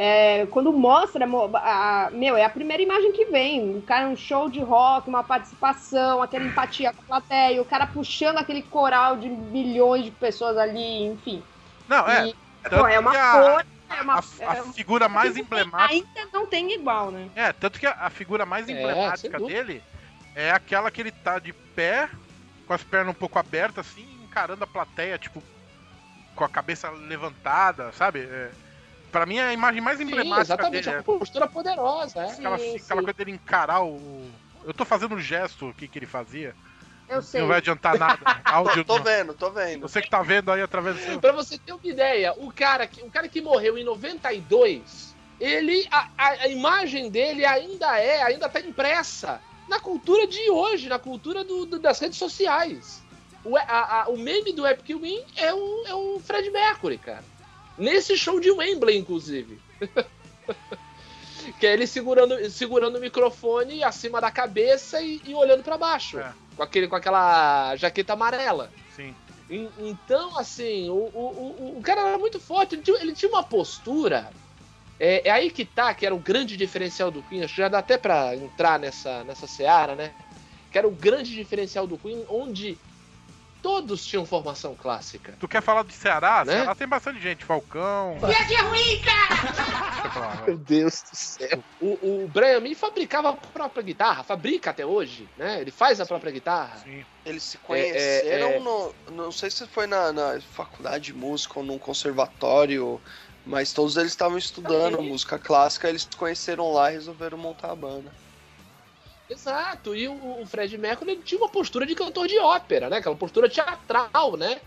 é, 0.00 0.46
quando 0.46 0.72
mostra, 0.72 1.26
mo- 1.26 1.50
a- 1.56 2.08
meu, 2.12 2.36
é 2.36 2.44
a 2.44 2.48
primeira 2.48 2.80
imagem 2.80 3.10
que 3.12 3.24
vem. 3.26 3.76
O 3.78 3.82
cara, 3.82 4.06
um 4.08 4.14
show 4.14 4.48
de 4.48 4.60
rock, 4.60 5.08
uma 5.08 5.24
participação, 5.24 6.22
aquela 6.22 6.44
empatia 6.44 6.92
com 6.92 7.00
a 7.02 7.04
plateia, 7.20 7.60
o 7.60 7.64
cara 7.64 7.84
puxando 7.84 8.38
aquele 8.38 8.62
coral 8.62 9.16
de 9.16 9.28
milhões 9.28 10.04
de 10.04 10.12
pessoas 10.12 10.56
ali, 10.56 11.02
enfim. 11.06 11.42
Não, 11.88 12.08
é. 12.08 12.26
E, 12.28 12.34
tanto 12.62 12.76
pô, 12.82 12.86
é 12.86 12.98
uma 13.00 13.10
que 13.10 13.16
a- 13.16 13.32
força, 13.32 13.66
é 13.90 14.02
uma. 14.02 14.14
A, 14.14 14.18
a 14.18 14.56
é 14.56 14.62
uma- 14.62 14.72
figura 14.72 15.08
mais 15.08 15.36
emblemática. 15.36 15.92
Ainda 15.92 16.30
não 16.32 16.46
tem 16.46 16.72
igual, 16.74 17.10
né? 17.10 17.28
É, 17.34 17.52
tanto 17.52 17.80
que 17.80 17.86
a, 17.86 17.96
a 17.98 18.10
figura 18.10 18.46
mais 18.46 18.68
É, 18.68 18.72
emblemática 18.72 19.38
dúvida. 19.38 19.64
dele 19.64 19.82
é 20.36 20.52
aquela 20.52 20.92
que 20.92 21.00
ele 21.00 21.10
tá 21.10 21.40
de 21.40 21.52
pé, 21.74 22.08
com 22.68 22.72
as 22.72 22.84
pernas 22.84 23.16
um 23.16 23.18
pouco 23.18 23.36
abertas, 23.36 23.84
assim, 23.84 24.06
encarando 24.22 24.62
a 24.62 24.66
plateia, 24.66 25.18
tipo, 25.18 25.42
com 26.36 26.44
a 26.44 26.48
cabeça 26.48 26.88
levantada, 26.90 27.90
sabe? 27.90 28.20
É, 28.20 28.50
pra 29.10 29.26
mim 29.26 29.38
é 29.38 29.44
a 29.48 29.52
imagem 29.52 29.80
mais 29.80 29.98
Sim, 29.98 30.04
emblemática 30.04 30.54
exatamente, 30.54 30.84
dele. 30.84 30.96
é 30.96 30.98
é 30.98 31.02
uma 31.02 31.18
postura 31.18 31.46
poderosa, 31.46 32.20
é. 32.22 32.28
Sim, 32.28 32.38
aquela, 32.40 32.58
sim. 32.58 32.76
aquela 32.76 33.02
coisa 33.02 33.16
dele 33.18 33.30
encarar 33.32 33.82
o. 33.84 34.30
Eu 34.64 34.74
tô 34.74 34.84
fazendo 34.84 35.14
um 35.14 35.20
gesto 35.20 35.68
aqui 35.68 35.88
que 35.88 35.98
ele 35.98 36.06
fazia. 36.06 36.54
Eu 37.08 37.22
sei. 37.22 37.40
Não 37.40 37.48
vai 37.48 37.56
adiantar 37.58 37.98
nada. 37.98 38.18
Áudio 38.44 38.84
Tô, 38.84 38.98
tô 38.98 39.02
vendo, 39.02 39.32
tô 39.32 39.50
vendo. 39.50 39.80
Você 39.88 40.02
que 40.02 40.10
tá 40.10 40.20
vendo 40.22 40.52
aí 40.52 40.60
através 40.60 40.96
do 40.96 41.02
seu. 41.02 41.20
Pra 41.20 41.32
você 41.32 41.56
ter 41.56 41.72
uma 41.72 41.80
ideia, 41.84 42.34
o 42.36 42.52
cara 42.52 42.86
que, 42.86 43.02
o 43.02 43.10
cara 43.10 43.26
que 43.28 43.40
morreu 43.40 43.78
em 43.78 43.84
92, 43.84 45.14
ele, 45.40 45.86
a, 45.90 46.08
a, 46.18 46.28
a 46.30 46.48
imagem 46.48 47.10
dele 47.10 47.44
ainda 47.46 47.98
é, 47.98 48.22
ainda 48.22 48.48
tá 48.48 48.60
impressa 48.60 49.40
na 49.68 49.80
cultura 49.80 50.26
de 50.26 50.50
hoje, 50.50 50.88
na 50.88 50.98
cultura 50.98 51.44
do- 51.44 51.64
do- 51.66 51.78
das 51.78 51.98
redes 51.98 52.18
sociais. 52.18 53.02
O, 53.44 53.56
a- 53.56 53.62
a- 54.02 54.08
o 54.08 54.18
meme 54.18 54.52
do 54.52 54.66
Epic 54.66 54.88
Win 55.00 55.22
é 55.36 55.54
o, 55.54 55.84
é 55.86 55.94
o 55.94 56.20
Fred 56.20 56.50
Mercury, 56.50 56.98
cara. 56.98 57.24
Nesse 57.78 58.16
show 58.16 58.40
de 58.40 58.50
Wembley, 58.50 58.98
inclusive. 58.98 59.58
Que 61.58 61.66
é 61.66 61.72
ele 61.72 61.86
segurando, 61.86 62.50
segurando 62.50 62.96
o 62.96 63.00
microfone 63.00 63.82
acima 63.82 64.20
da 64.20 64.30
cabeça 64.30 65.00
e, 65.00 65.20
e 65.24 65.34
olhando 65.34 65.62
pra 65.62 65.78
baixo. 65.78 66.18
É. 66.18 66.32
Com, 66.54 66.62
aquele, 66.62 66.86
com 66.88 66.94
aquela 66.96 67.74
jaqueta 67.76 68.12
amarela. 68.12 68.70
Sim. 68.94 69.14
En- 69.48 69.70
Então, 69.78 70.38
assim, 70.38 70.90
o, 70.90 70.94
o, 70.94 71.54
o, 71.74 71.78
o 71.78 71.82
cara 71.82 72.02
era 72.02 72.18
muito 72.18 72.38
forte, 72.38 72.74
ele 72.74 72.82
tinha, 72.82 73.00
ele 73.00 73.14
tinha 73.14 73.30
uma 73.30 73.42
postura. 73.42 74.30
É, 75.00 75.26
é 75.28 75.30
aí 75.30 75.50
que 75.50 75.64
tá, 75.64 75.94
que 75.94 76.04
era 76.04 76.14
o 76.14 76.18
grande 76.18 76.54
diferencial 76.56 77.10
do 77.10 77.22
Queen. 77.22 77.42
Acho 77.44 77.54
que 77.54 77.62
já 77.62 77.68
dá 77.68 77.78
até 77.78 77.96
pra 77.96 78.36
entrar 78.36 78.78
nessa, 78.78 79.24
nessa 79.24 79.46
seara, 79.46 79.94
né? 79.94 80.12
Que 80.70 80.76
era 80.76 80.86
o 80.86 80.90
grande 80.92 81.34
diferencial 81.34 81.86
do 81.86 81.96
Queen, 81.96 82.26
onde 82.28 82.76
todos 83.62 84.04
tinham 84.04 84.24
formação 84.24 84.74
clássica. 84.74 85.34
Tu 85.38 85.48
quer 85.48 85.62
falar 85.62 85.84
de 85.84 85.92
Ceará? 85.92 86.44
Né? 86.44 86.52
Ceará 86.52 86.74
tem 86.74 86.86
bastante 86.88 87.20
gente. 87.20 87.44
Falcão. 87.44 88.18
Deixa 88.20 90.06
eu 90.06 90.10
falar, 90.10 90.36
vai. 90.36 90.46
Meu 90.46 90.58
Deus 90.58 91.02
do 91.02 91.16
céu. 91.16 91.62
O, 91.80 92.24
o 92.24 92.30
Brian 92.32 92.60
May 92.60 92.74
fabricava 92.74 93.30
a 93.30 93.32
própria 93.34 93.82
guitarra, 93.82 94.22
fabrica 94.22 94.70
até 94.70 94.84
hoje, 94.84 95.28
né? 95.36 95.60
Ele 95.60 95.70
faz 95.70 96.00
a 96.00 96.06
própria 96.06 96.32
guitarra. 96.32 96.78
Sim. 96.78 97.04
Eles 97.24 97.42
se 97.42 97.56
É, 97.56 97.60
conheceram 97.66 98.48
é, 98.48 98.56
é. 98.56 98.60
no. 98.60 98.94
Não 99.10 99.32
sei 99.32 99.50
se 99.50 99.66
foi 99.66 99.86
na, 99.86 100.12
na 100.12 100.40
faculdade 100.40 101.06
de 101.06 101.14
música 101.14 101.58
ou 101.58 101.64
num 101.64 101.78
conservatório, 101.78 103.00
mas 103.44 103.72
todos 103.72 103.96
eles 103.96 104.12
estavam 104.12 104.38
estudando 104.38 105.02
música 105.02 105.38
clássica, 105.38 105.88
eles 105.88 106.02
se 106.02 106.16
conheceram 106.16 106.72
lá 106.72 106.90
e 106.90 106.94
resolveram 106.94 107.38
montar 107.38 107.70
a 107.70 107.76
banda. 107.76 108.12
Exato, 109.30 109.94
e 109.94 110.08
o, 110.08 110.40
o 110.42 110.46
Fred 110.46 110.76
Mercury 110.78 111.12
ele 111.12 111.22
tinha 111.22 111.38
uma 111.40 111.50
postura 111.50 111.84
de 111.84 111.94
cantor 111.94 112.26
de 112.26 112.38
ópera, 112.38 112.88
né? 112.88 112.96
Aquela 112.96 113.14
postura 113.16 113.48
teatral, 113.48 114.36
né? 114.36 114.60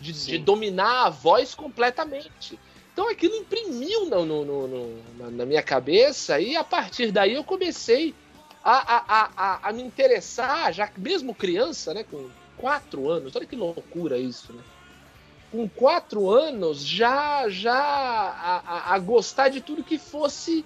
De, 0.00 0.12
de 0.12 0.38
dominar 0.38 1.06
a 1.06 1.10
voz 1.10 1.54
completamente. 1.54 2.58
Então 2.92 3.10
aquilo 3.10 3.34
imprimiu 3.36 4.06
no, 4.08 4.24
no- 4.24 4.44
no- 4.44 5.02
na, 5.18 5.30
na 5.30 5.46
minha 5.46 5.62
cabeça 5.62 6.40
e 6.40 6.56
a 6.56 6.64
partir 6.64 7.12
daí 7.12 7.34
eu 7.34 7.44
comecei 7.44 8.14
a, 8.64 8.96
a, 8.96 9.30
a, 9.36 9.68
a, 9.68 9.72
me 9.72 9.82
interessar, 9.82 10.72
já 10.72 10.90
mesmo 10.98 11.34
criança, 11.34 11.92
né? 11.92 12.02
Com 12.02 12.30
quatro 12.56 13.08
anos, 13.10 13.36
olha 13.36 13.46
que 13.46 13.54
loucura 13.54 14.18
isso, 14.18 14.52
né? 14.52 14.62
Com 15.52 15.68
quatro 15.68 16.28
anos 16.30 16.84
já, 16.84 17.48
já 17.50 17.74
a, 17.74 18.56
a- 18.58 18.94
a 18.94 18.98
gostar 18.98 19.50
de 19.50 19.60
tudo 19.60 19.84
que 19.84 19.98
fosse 19.98 20.64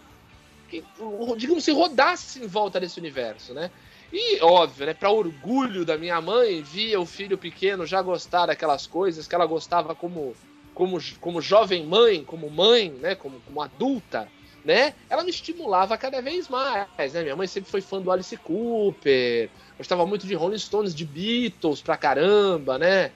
digamos 1.37 1.63
assim, 1.63 1.73
rodasse 1.73 2.43
em 2.43 2.47
volta 2.47 2.81
desse 2.81 2.99
universo, 2.99 3.53
né? 3.53 3.71
E, 4.13 4.41
óbvio, 4.43 4.87
né, 4.87 4.95
para 4.95 5.11
orgulho 5.11 5.85
da 5.85 5.97
minha 5.97 6.21
mãe, 6.21 6.63
via 6.63 7.01
o 7.01 7.07
filho 7.07 7.39
pequeno 7.39 7.87
já 7.87 8.03
gostar 8.03 8.47
daquelas 8.47 8.87
coisas 8.87 9.27
que 9.27 9.35
ela 9.35 9.47
gostava 9.47 9.95
como, 9.95 10.35
como, 10.75 10.99
como 11.21 11.41
jovem 11.41 11.87
mãe, 11.87 12.25
como 12.25 12.51
mãe, 12.51 12.91
né, 12.91 13.15
como, 13.15 13.41
como 13.41 13.63
adulta, 13.63 14.29
né? 14.65 14.95
Ela 15.09 15.23
me 15.23 15.31
estimulava 15.31 15.97
cada 15.97 16.21
vez 16.21 16.49
mais, 16.49 17.13
né? 17.13 17.23
Minha 17.23 17.37
mãe 17.37 17.47
sempre 17.47 17.71
foi 17.71 17.81
fã 17.81 18.01
do 18.01 18.11
Alice 18.11 18.37
Cooper, 18.37 19.51
gostava 19.79 20.05
muito 20.05 20.27
de 20.27 20.35
Rolling 20.35 20.59
Stones, 20.59 20.95
de 20.95 21.05
Beatles 21.05 21.81
pra 21.81 21.97
caramba, 21.97 22.79
né? 22.79 23.13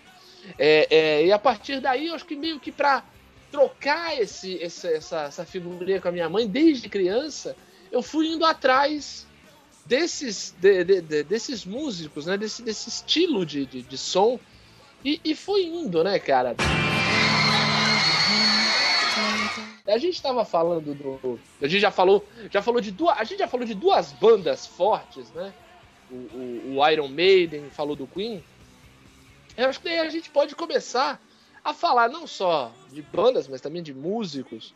É, 0.58 0.86
é, 0.90 1.26
e 1.26 1.32
a 1.32 1.38
partir 1.38 1.80
daí, 1.80 2.06
eu 2.06 2.14
acho 2.14 2.24
que 2.24 2.36
meio 2.36 2.60
que 2.60 2.70
pra 2.70 3.02
trocar 3.54 4.20
esse, 4.20 4.54
esse- 4.54 4.88
essa, 4.94 5.20
essa 5.22 5.44
figurinha 5.46 6.00
com 6.00 6.08
a 6.08 6.12
minha 6.12 6.28
mãe 6.28 6.44
desde 6.48 6.88
criança, 6.88 7.54
eu 7.92 8.02
fui 8.02 8.26
indo 8.26 8.44
atrás 8.44 9.28
desses, 9.86 10.52
de- 10.60 10.82
de- 10.82 11.00
de- 11.00 11.22
desses 11.22 11.64
músicos, 11.64 12.26
né? 12.26 12.36
Desse, 12.36 12.62
desse 12.62 12.88
estilo 12.88 13.46
de, 13.46 13.64
de, 13.64 13.96
som. 13.96 14.40
E, 15.04 15.20
e 15.24 15.36
fui 15.36 15.62
indo, 15.66 16.02
né, 16.02 16.18
cara? 16.18 16.56
A 19.86 19.98
gente 19.98 20.20
tava 20.20 20.44
falando 20.44 20.92
do. 20.94 21.38
A 21.62 21.68
gente 21.68 21.80
já 21.80 21.92
falou. 21.92 22.26
Já 22.50 22.60
falou 22.60 22.80
de 22.80 22.90
duas. 22.90 23.16
A 23.16 23.22
gente 23.22 23.38
já 23.38 23.46
falou 23.46 23.64
de 23.64 23.74
duas 23.74 24.10
bandas 24.12 24.66
fortes, 24.66 25.30
né? 25.30 25.52
O, 26.10 26.14
o, 26.14 26.76
o 26.78 26.88
Iron 26.90 27.06
Maiden 27.08 27.70
falou 27.70 27.94
do 27.94 28.06
Queen. 28.06 28.42
Eu 29.56 29.68
acho 29.68 29.78
que 29.78 29.84
daí 29.84 30.00
a 30.00 30.10
gente 30.10 30.28
pode 30.30 30.56
começar 30.56 31.20
a 31.64 31.72
falar 31.72 32.08
não 32.10 32.26
só 32.26 32.70
de 32.92 33.00
bandas, 33.02 33.48
mas 33.48 33.60
também 33.60 33.82
de 33.82 33.94
músicos 33.94 34.74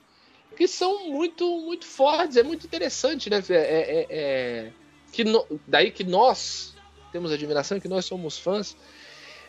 que 0.56 0.66
são 0.66 1.10
muito 1.10 1.44
muito 1.60 1.84
fortes. 1.86 2.36
É 2.36 2.42
muito 2.42 2.66
interessante, 2.66 3.28
né? 3.30 3.42
É, 3.50 3.54
é- 3.54 4.06
é- 4.08 4.72
que 5.12 5.22
no- 5.24 5.46
daí 5.66 5.90
que 5.90 6.02
nós 6.04 6.74
temos 7.12 7.30
admiração, 7.30 7.78
que 7.78 7.88
nós 7.88 8.04
somos 8.06 8.38
fãs. 8.38 8.76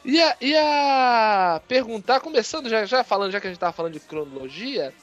Ia, 0.06 0.38
ia 0.40 1.62
perguntar, 1.68 2.20
começando 2.22 2.70
já, 2.70 2.86
já 2.86 3.04
falando, 3.04 3.32
já 3.32 3.42
que 3.42 3.48
a 3.48 3.50
gente 3.50 3.60
tava 3.60 3.74
falando 3.74 3.94
de 3.94 4.00
cronologia, 4.00 4.94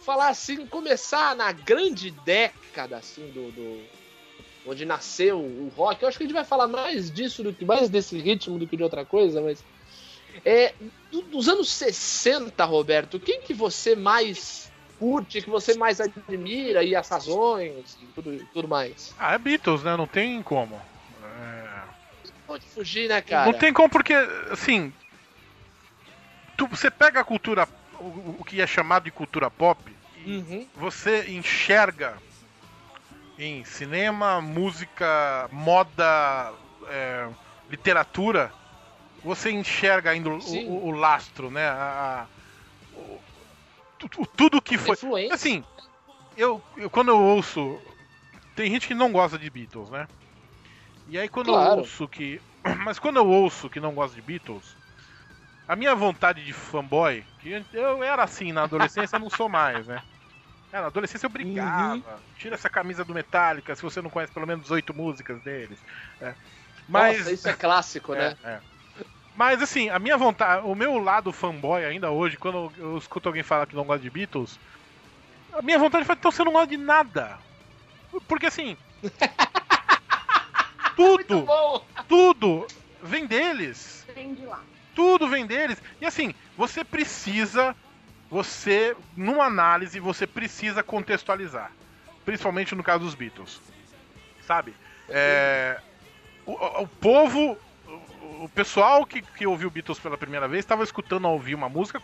falar 0.00 0.28
assim, 0.28 0.66
começar 0.66 1.34
na 1.34 1.52
grande 1.52 2.10
década 2.10 2.98
assim 2.98 3.26
do, 3.30 3.50
do- 3.52 3.82
onde 4.66 4.84
nasceu 4.84 5.38
o 5.40 5.68
rock. 5.76 6.02
Eu 6.02 6.08
acho 6.08 6.18
que 6.18 6.24
a 6.24 6.26
gente 6.26 6.34
vai 6.34 6.44
falar 6.44 6.66
mais 6.68 7.10
disso 7.10 7.42
do 7.42 7.54
que 7.54 7.64
mais 7.64 7.88
desse 7.88 8.18
ritmo 8.18 8.58
do 8.58 8.66
que 8.66 8.76
de 8.76 8.82
outra 8.82 9.04
coisa, 9.06 9.40
mas 9.40 9.64
é 10.44 10.74
do- 11.10 11.22
dos 11.22 11.48
anos 11.48 11.70
60, 11.70 12.64
Roberto, 12.64 13.18
quem 13.20 13.40
que 13.42 13.54
você 13.54 13.94
mais 13.96 14.70
curte, 14.98 15.42
que 15.42 15.50
você 15.50 15.74
mais 15.74 16.00
admira 16.00 16.82
e 16.82 16.94
as 16.96 17.08
razões 17.08 17.96
e 18.00 18.06
tudo, 18.06 18.46
tudo 18.52 18.68
mais? 18.68 19.14
Ah, 19.18 19.34
é 19.34 19.38
Beatles, 19.38 19.82
né? 19.82 19.96
Não 19.96 20.06
tem 20.06 20.42
como. 20.42 20.80
É, 21.22 21.66
Pode 22.46 22.66
fugir, 22.66 23.08
né, 23.08 23.20
cara? 23.20 23.50
Não 23.50 23.58
tem 23.58 23.72
como 23.72 23.88
porque, 23.90 24.14
assim. 24.50 24.92
tu- 26.56 26.66
você 26.68 26.90
pega 26.90 27.20
a 27.20 27.24
cultura. 27.24 27.68
O, 27.98 28.36
o 28.40 28.44
que 28.44 28.60
é 28.60 28.66
chamado 28.66 29.04
de 29.04 29.10
cultura 29.10 29.50
pop. 29.50 29.80
e 30.24 30.36
Uhum. 30.36 30.68
Você 30.76 31.30
enxerga 31.30 32.18
em 33.38 33.64
cinema, 33.64 34.40
música, 34.40 35.48
moda, 35.52 36.52
é, 36.88 37.28
literatura. 37.70 38.52
Você 39.22 39.50
enxerga 39.50 40.10
ainda 40.10 40.30
o, 40.30 40.38
o- 40.38 40.86
o 40.86 40.90
lastro, 40.90 41.50
né? 41.50 41.66
A- 41.66 42.22
a- 42.22 42.96
o- 42.96 43.20
tu- 43.98 44.26
tudo 44.36 44.62
que 44.62 44.78
foi. 44.78 44.94
Influência. 44.94 45.34
Assim, 45.34 45.64
eu, 46.36 46.62
eu 46.76 46.88
quando 46.90 47.08
eu 47.08 47.18
ouço. 47.20 47.80
Tem 48.54 48.70
gente 48.70 48.86
que 48.86 48.94
não 48.94 49.12
gosta 49.12 49.38
de 49.38 49.50
Beatles, 49.50 49.90
né? 49.90 50.06
E 51.08 51.18
aí 51.18 51.28
quando 51.28 51.48
eu 51.48 51.54
Claro. 51.54 51.80
ouço 51.80 52.08
que. 52.08 52.40
Mas 52.84 52.98
quando 52.98 53.16
eu 53.16 53.26
ouço 53.28 53.68
que 53.70 53.80
não 53.80 53.94
gosta 53.94 54.14
de 54.14 54.22
Beatles, 54.22 54.76
a 55.68 55.76
minha 55.76 55.94
vontade 55.94 56.44
de 56.44 56.52
fanboy, 56.52 57.24
que 57.40 57.64
eu 57.72 58.02
era 58.02 58.22
assim 58.22 58.52
na 58.52 58.62
adolescência, 58.64 59.16
eu 59.16 59.20
não 59.20 59.30
sou 59.30 59.48
mais, 59.48 59.86
né? 59.86 60.02
É, 60.72 60.80
na 60.80 60.86
adolescência 60.88 61.26
eu 61.26 61.30
brigava. 61.30 61.94
Uhum. 61.94 62.18
Tira 62.36 62.54
essa 62.54 62.68
camisa 62.68 63.04
do 63.04 63.14
Metallica 63.14 63.74
se 63.74 63.82
você 63.82 64.02
não 64.02 64.10
conhece 64.10 64.32
pelo 64.32 64.46
menos 64.46 64.70
oito 64.70 64.94
músicas 64.94 65.40
deles. 65.42 65.82
É. 66.20 66.34
Mas. 66.88 67.18
Nossa, 67.18 67.32
isso 67.32 67.48
é 67.48 67.52
clássico, 67.54 68.14
né? 68.14 68.36
É, 68.42 68.50
é. 68.52 68.60
Mas 69.36 69.62
assim, 69.62 69.90
a 69.90 69.98
minha 69.98 70.16
vontade, 70.16 70.66
o 70.66 70.74
meu 70.74 70.98
lado 70.98 71.32
fanboy 71.32 71.84
ainda 71.84 72.10
hoje, 72.10 72.36
quando 72.38 72.72
eu, 72.78 72.96
escuto 72.96 73.28
alguém 73.28 73.42
falar 73.42 73.66
que 73.66 73.76
não 73.76 73.84
gosta 73.84 74.02
de 74.02 74.10
Beatles, 74.10 74.58
a 75.52 75.62
minha 75.62 75.78
vontade 75.78 76.04
foi, 76.04 76.14
então 76.14 76.30
você 76.30 76.42
não 76.42 76.52
gosta 76.52 76.68
de 76.68 76.76
nada. 76.76 77.38
Porque 78.26 78.46
assim. 78.46 78.76
Tudo, 80.96 81.46
tudo 82.08 82.66
vem 83.02 83.26
deles. 83.26 84.06
Vem 84.14 84.32
de 84.32 84.46
lá. 84.46 84.62
Tudo 84.94 85.28
vem 85.28 85.44
deles. 85.46 85.82
E 86.00 86.06
assim, 86.06 86.32
você 86.56 86.82
precisa. 86.82 87.76
Você, 88.30 88.96
numa 89.14 89.44
análise, 89.44 90.00
você 90.00 90.26
precisa 90.26 90.82
contextualizar. 90.82 91.70
Principalmente 92.24 92.74
no 92.74 92.82
caso 92.82 93.04
dos 93.04 93.14
Beatles. 93.14 93.60
Sabe? 94.46 94.74
É, 95.10 95.78
o- 96.46 96.82
o 96.82 96.88
povo. 96.88 97.58
O, 98.40 98.48
pessoal 98.48 99.04
que, 99.06 99.22
que 99.22 99.46
ouviu 99.46 99.70
Beatles 99.70 99.98
pela 99.98 100.18
primeira 100.18 100.48
vez 100.48 100.64
estava 100.64 100.84
escutando 100.84 101.28
ouvir 101.28 101.54
uma 101.54 101.68
música 101.68 102.00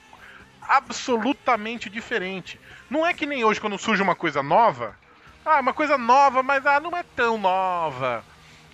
absolutamente 0.63 1.91
diferente. 1.91 2.59
Não 2.89 3.07
é 3.07 3.13
que 3.13 3.27
nem 3.27 3.45
hoje 3.45 3.61
quando 3.61 3.79
surge 3.79 4.03
uma 4.03 4.15
coisa 4.15 4.43
nova. 4.43 4.97
Ah, 5.45 5.61
uma 5.61 5.73
coisa 5.73 5.99
nova, 5.99 6.43
mas 6.43 6.65
ah, 6.67 6.81
não 6.81 6.97
é 6.97 7.03
tão 7.03 7.37
nova. 7.37 8.25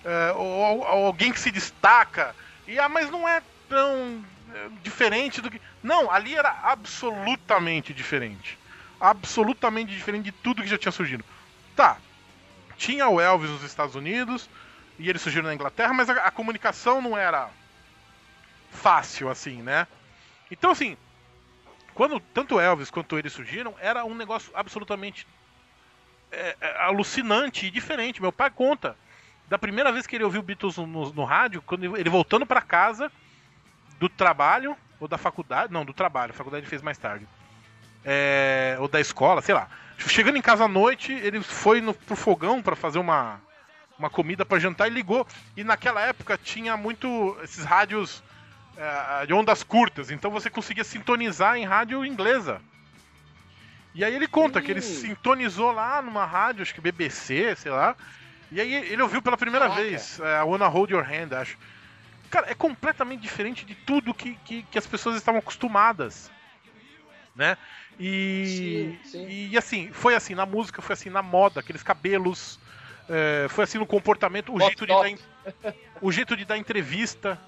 É, 0.05 0.33
ou, 0.33 0.79
ou 0.79 0.85
alguém 0.85 1.31
que 1.31 1.39
se 1.39 1.51
destaca. 1.51 2.35
E 2.67 2.79
ah, 2.79 2.87
mas 2.87 3.09
não 3.09 3.27
é 3.27 3.41
tão 3.67 4.23
é, 4.53 4.67
diferente 4.83 5.41
do 5.41 5.49
que. 5.49 5.61
Não, 5.81 6.11
ali 6.11 6.35
era 6.35 6.59
absolutamente 6.63 7.93
diferente. 7.93 8.57
Absolutamente 8.99 9.95
diferente 9.95 10.25
de 10.25 10.31
tudo 10.31 10.61
que 10.61 10.67
já 10.67 10.77
tinha 10.77 10.91
surgido. 10.91 11.23
Tá. 11.75 11.97
Tinha 12.77 13.07
o 13.09 13.19
Elvis 13.19 13.49
nos 13.49 13.63
Estados 13.63 13.95
Unidos 13.95 14.49
e 14.99 15.09
eles 15.09 15.21
surgiram 15.21 15.47
na 15.47 15.53
Inglaterra, 15.55 15.93
mas 15.93 16.09
a, 16.09 16.13
a 16.25 16.31
comunicação 16.31 17.01
não 17.01 17.17
era 17.17 17.49
fácil 18.71 19.29
assim, 19.29 19.61
né? 19.61 19.87
Então 20.51 20.71
assim, 20.71 20.97
quando 21.93 22.19
tanto 22.19 22.59
Elvis 22.59 22.91
quanto 22.91 23.17
eles 23.17 23.33
surgiram, 23.33 23.73
era 23.79 24.05
um 24.05 24.13
negócio 24.15 24.51
absolutamente 24.53 25.25
é, 26.31 26.55
é, 26.61 26.77
alucinante 26.83 27.65
e 27.65 27.71
diferente. 27.71 28.21
Meu 28.21 28.31
pai 28.31 28.49
conta 28.51 28.95
da 29.47 29.57
primeira 29.57 29.91
vez 29.91 30.05
que 30.05 30.15
ele 30.15 30.23
ouviu 30.23 30.43
Beatles 30.43 30.77
no, 30.77 30.85
no- 30.85 31.13
no 31.13 31.23
rádio, 31.23 31.61
quando 31.63 31.97
ele- 31.97 32.09
voltando 32.09 32.45
pra 32.45 32.61
casa 32.61 33.11
do 33.97 34.07
trabalho 34.07 34.77
ou 34.99 35.07
da 35.07 35.17
faculdade, 35.17 35.73
não, 35.73 35.83
do 35.83 35.93
trabalho, 35.93 36.31
a 36.31 36.35
faculdade 36.35 36.61
ele 36.63 36.69
fez 36.69 36.81
mais 36.81 36.97
tarde, 36.97 37.27
É, 38.05 38.77
ou 38.79 38.87
da 38.87 38.99
escola, 39.01 39.41
sei 39.41 39.53
lá. 39.55 39.67
Chegando 39.97 40.37
em 40.37 40.41
casa 40.41 40.63
à 40.63 40.67
noite, 40.69 41.11
ele 41.11 41.41
foi 41.41 41.81
no, 41.81 41.93
pro 41.93 42.15
fogão 42.15 42.61
pra 42.61 42.75
fazer 42.75 42.97
uma, 42.99 43.41
uma 43.99 44.09
comida 44.09 44.45
pra 44.45 44.57
jantar 44.57 44.87
e 44.87 44.93
ligou. 44.93 45.27
E 45.55 45.63
naquela 45.63 46.01
época 46.01 46.39
tinha 46.41 46.75
muito 46.77 47.37
esses 47.43 47.65
rádios 47.65 48.23
é, 48.77 49.25
de 49.25 49.33
ondas 49.33 49.61
curtas, 49.61 50.09
então 50.09 50.31
você 50.31 50.49
conseguia 50.49 50.85
sintonizar 50.85 51.57
em 51.57 51.65
rádio 51.65 52.05
inglesa. 52.05 52.61
E 53.93 54.03
aí 54.05 54.15
ele 54.15 54.27
conta 54.27 54.61
que 54.61 54.71
ele 54.71 54.81
sintonizou 54.81 55.71
lá 55.71 56.01
numa 56.01 56.25
rádio, 56.25 56.61
acho 56.61 56.73
que 56.73 56.79
BBC, 56.79 57.55
sei 57.57 57.71
lá. 57.71 57.95
E 58.51 58.61
aí 58.61 58.73
ele 58.73 59.01
ouviu 59.01 59.21
pela 59.21 59.37
primeira 59.37 59.67
Caraca. 59.67 59.81
vez 59.83 60.19
é, 60.19 60.39
I 60.39 60.43
Wanna 60.43 60.67
Hold 60.67 60.91
Your 60.91 61.03
Hand, 61.03 61.33
acho. 61.33 61.57
Cara, 62.29 62.49
é 62.49 62.53
completamente 62.53 63.21
diferente 63.21 63.65
de 63.65 63.75
tudo 63.75 64.13
que, 64.13 64.35
que, 64.45 64.63
que 64.63 64.77
as 64.77 64.87
pessoas 64.87 65.17
estavam 65.17 65.39
acostumadas. 65.39 66.31
Né? 67.35 67.57
E, 67.99 68.97
Sim, 69.03 69.09
sim. 69.11 69.49
e 69.51 69.57
assim, 69.57 69.91
foi 69.91 70.15
assim 70.15 70.35
na 70.35 70.45
música, 70.45 70.81
foi 70.81 70.93
assim 70.93 71.09
na 71.09 71.21
moda, 71.21 71.59
aqueles 71.59 71.83
cabelos, 71.83 72.59
é, 73.09 73.47
foi 73.49 73.63
assim 73.63 73.77
no 73.77 73.85
comportamento, 73.85 74.53
o 74.53 74.59
jeito, 74.59 74.85
de 74.85 74.93
dar, 74.93 75.73
o 76.01 76.11
jeito 76.11 76.37
de 76.37 76.45
dar 76.45 76.57
entrevista, 76.57 77.39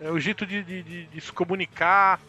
é, 0.00 0.10
o 0.10 0.18
jeito 0.20 0.44
de, 0.46 0.62
de, 0.62 0.82
de- 0.82 1.06
de 1.06 1.20
se 1.20 1.32
comunicar, 1.32 2.20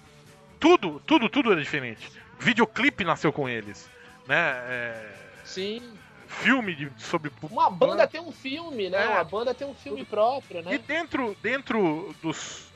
tudo, 0.60 1.02
tudo, 1.06 1.28
tudo 1.30 1.52
era 1.52 1.62
diferente. 1.62 2.12
Videoclipe 2.40 3.04
nasceu 3.04 3.32
com 3.34 3.48
eles, 3.50 3.90
né? 4.28 4.36
É, 4.68 5.16
Sim. 5.44 5.82
filme 6.28 6.74
de, 6.76 6.92
sobre 6.98 7.32
Uma 7.44 7.70
banda 7.70 8.08
tem 8.08 8.22
um 8.22 8.32
filme, 8.32 8.90
né? 8.90 9.04
É. 9.06 9.10
Uma 9.10 9.24
banda 9.24 9.54
tem 9.54 9.68
um 9.68 9.76
filme 9.76 10.06
próprio, 10.06 10.60
E 10.62 10.64
né? 10.64 10.78
dentro, 10.78 11.36
dentro 11.42 12.16
dos, 12.22 12.72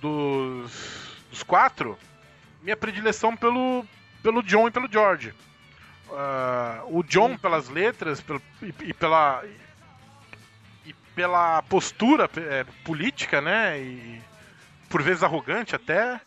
dos, 0.00 0.72
dos 1.30 1.42
quatro, 1.42 1.98
minha 2.62 2.76
predileção 2.76 3.36
pelo, 3.36 3.84
pelo 4.22 4.42
John 4.42 4.68
e 4.68 4.70
pelo 4.70 4.90
George. 4.90 5.32
Ah, 6.12 6.82
o 6.86 7.02
John 7.02 7.36
pelas 7.36 7.68
letras 7.68 8.22
e, 8.62 8.74
e 8.82 8.94
pela 8.94 9.42
e 10.86 10.92
pela 11.14 11.62
postura 11.62 12.28
eh, 12.36 12.64
política, 12.84 13.40
né? 13.40 13.80
E 13.80 14.22
por 14.88 15.02
vezes 15.02 15.22
arrogante 15.22 15.74
até. 15.74 16.20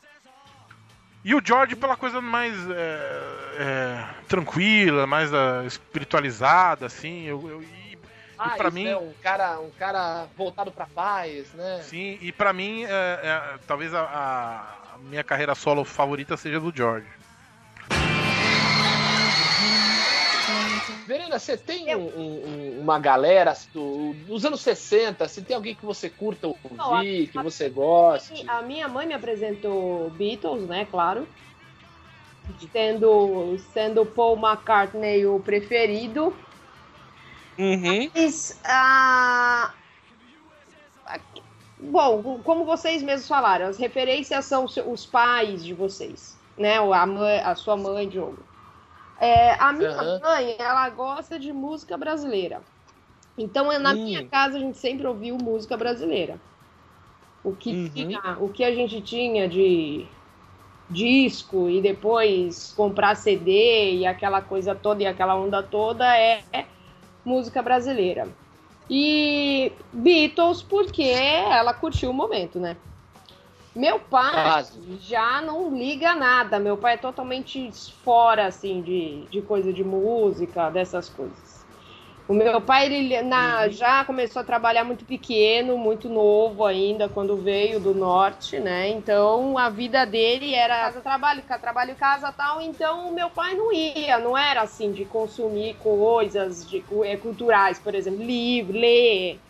E 1.23 1.35
o 1.35 1.41
George 1.43 1.75
pela 1.75 1.97
coisa 1.97 2.21
mais 2.21 2.53
eh, 2.69 3.55
eh, 3.59 4.07
tranquila, 4.27 5.05
mais 5.05 5.33
ah, 5.33 5.63
espiritualizada, 5.65 6.85
assim. 6.85 7.23
Eu, 7.23 7.49
eu- 7.49 7.63
e, 7.63 7.97
Ah, 8.39 8.55
isso, 8.67 8.71
mim- 8.71 8.83
né? 8.85 8.95
Um 8.95 9.13
cara, 9.21 9.59
um 9.59 9.71
cara 9.71 10.27
voltado 10.37 10.71
pra 10.71 10.85
paz, 10.85 11.51
né? 11.53 11.81
Sim, 11.83 12.17
e 12.21 12.31
pra 12.31 12.53
mim, 12.53 12.83
é, 12.85 12.87
é, 13.23 13.57
talvez 13.65 13.93
a- 13.93 14.03
a 14.93 14.97
minha 14.99 15.23
carreira 15.23 15.55
solo 15.55 15.83
favorita 15.83 16.37
seja 16.37 16.59
do 16.59 16.71
George. 16.75 17.07
Verena, 21.07 21.39
você 21.39 21.55
tem 21.55 21.95
um- 21.95 22.05
um- 22.05 22.45
um- 22.45 22.79
uma 22.81 22.99
galera 22.99 23.55
do- 23.73 24.13
dos 24.27 24.43
anos 24.43 24.59
60, 24.59 25.25
se 25.29 25.41
tem 25.41 25.55
alguém 25.55 25.73
que 25.73 25.85
você 25.85 26.09
curta 26.09 26.47
ouvir, 26.47 26.75
Não, 26.75 26.93
a- 26.93 27.01
que 27.01 27.31
a- 27.33 27.41
você 27.41 27.69
goste. 27.69 28.43
A 28.45 28.61
minha 28.61 28.89
mãe 28.89 29.07
me 29.07 29.13
apresentou 29.13 30.09
Beatles, 30.09 30.67
né? 30.67 30.85
Claro. 30.91 31.25
Sendo, 32.73 33.57
sendo 33.73 34.05
Paul 34.05 34.37
McCartney 34.37 35.25
o 35.25 35.39
preferido. 35.39 36.35
Uhum. 37.57 38.11
Mas, 38.13 38.59
ah, 38.65 39.73
bom, 41.79 42.41
como 42.43 42.65
vocês 42.65 43.01
mesmos 43.01 43.29
falaram, 43.29 43.67
as 43.67 43.77
referências 43.77 44.43
são 44.43 44.65
os- 44.65 44.75
os 44.75 45.05
pais 45.05 45.63
de 45.63 45.73
vocês, 45.73 46.37
né? 46.57 46.77
A, 46.77 47.05
mãe, 47.05 47.39
a 47.39 47.55
sua 47.55 47.77
mãe, 47.77 48.09
Diogo. 48.09 48.39
É, 49.19 49.51
a 49.53 49.73
minha 49.73 49.89
Aham. 49.91 50.19
mãe, 50.21 50.55
ela 50.59 50.89
gosta 50.89 51.39
de 51.39 51.51
música 51.51 51.97
brasileira. 51.97 52.61
Então, 53.37 53.65
na 53.79 53.93
Hum. 53.93 54.03
minha 54.05 54.29
casa, 54.29 54.57
a 54.57 54.59
gente 54.59 54.77
sempre 54.77 55.07
ouviu 55.07 55.37
música 55.37 55.77
brasileira. 55.77 56.39
O 57.43 57.55
que, 57.55 57.73
Uhum. 57.73 57.89
tinha, 57.93 58.37
o 58.39 58.49
que 58.49 58.63
a 58.63 58.73
gente 58.73 59.01
tinha 59.01 59.47
de 59.47 60.07
disco 60.89 61.69
e 61.69 61.81
depois 61.81 62.73
comprar 62.73 63.15
CD 63.15 63.95
e 63.95 64.05
aquela 64.05 64.41
coisa 64.41 64.73
toda 64.75 65.03
e 65.03 65.05
aquela 65.05 65.35
onda 65.35 65.61
toda 65.61 66.05
é 66.17 66.43
música 67.25 67.61
brasileira. 67.61 68.29
E 68.89 69.71
Beatles, 69.93 70.61
porque 70.63 71.03
ela 71.03 71.73
curtiu 71.73 72.09
o 72.11 72.13
momento, 72.13 72.59
né? 72.59 72.77
Meu 73.77 73.99
pai 73.99 74.51
já 74.99 75.41
não 75.41 75.75
liga 75.77 76.15
nada. 76.15 76.59
Meu 76.59 76.77
pai 76.77 76.95
é 76.95 76.97
totalmente 76.97 77.71
fora, 78.03 78.47
assim, 78.47 78.81
de, 78.81 79.27
de 79.29 79.41
coisa 79.43 79.71
de 79.73 79.83
música, 79.83 80.69
dessas 80.71 81.09
coisas. 81.09 81.67
O 82.27 82.33
meu 82.33 82.61
pai, 82.61 82.87
ele 82.87 83.21
na- 83.23 83.69
já 83.69 84.05
começou 84.05 84.41
a 84.41 84.45
trabalhar 84.45 84.83
muito 84.85 85.05
pequeno, 85.05 85.77
muito 85.77 86.09
novo 86.09 86.65
ainda, 86.65 87.09
quando 87.09 87.41
veio 87.41 87.79
do 87.79 87.93
norte, 87.95 88.59
né? 88.59 88.89
Então, 88.89 89.57
a 89.57 89.69
vida 89.69 90.05
dele 90.05 90.53
era 90.55 90.75
casa, 90.79 91.01
trabalho, 91.01 91.43
trabalho, 91.61 91.95
casa, 91.97 92.31
tal. 92.33 92.61
Então, 92.61 93.09
o 93.11 93.13
meu 93.15 93.29
pai 93.31 93.55
não 93.55 93.71
ia, 93.73 94.19
não 94.19 94.37
era 94.37 94.61
assim, 94.63 94.91
de 94.93 95.05
consumir 95.05 95.75
coisas 95.77 96.67
de, 96.67 96.85
eh, 97.05 97.17
culturais, 97.17 97.79
por 97.79 97.95
exemplo, 97.95 98.23
livro, 98.23 98.73
ler, 98.77 99.41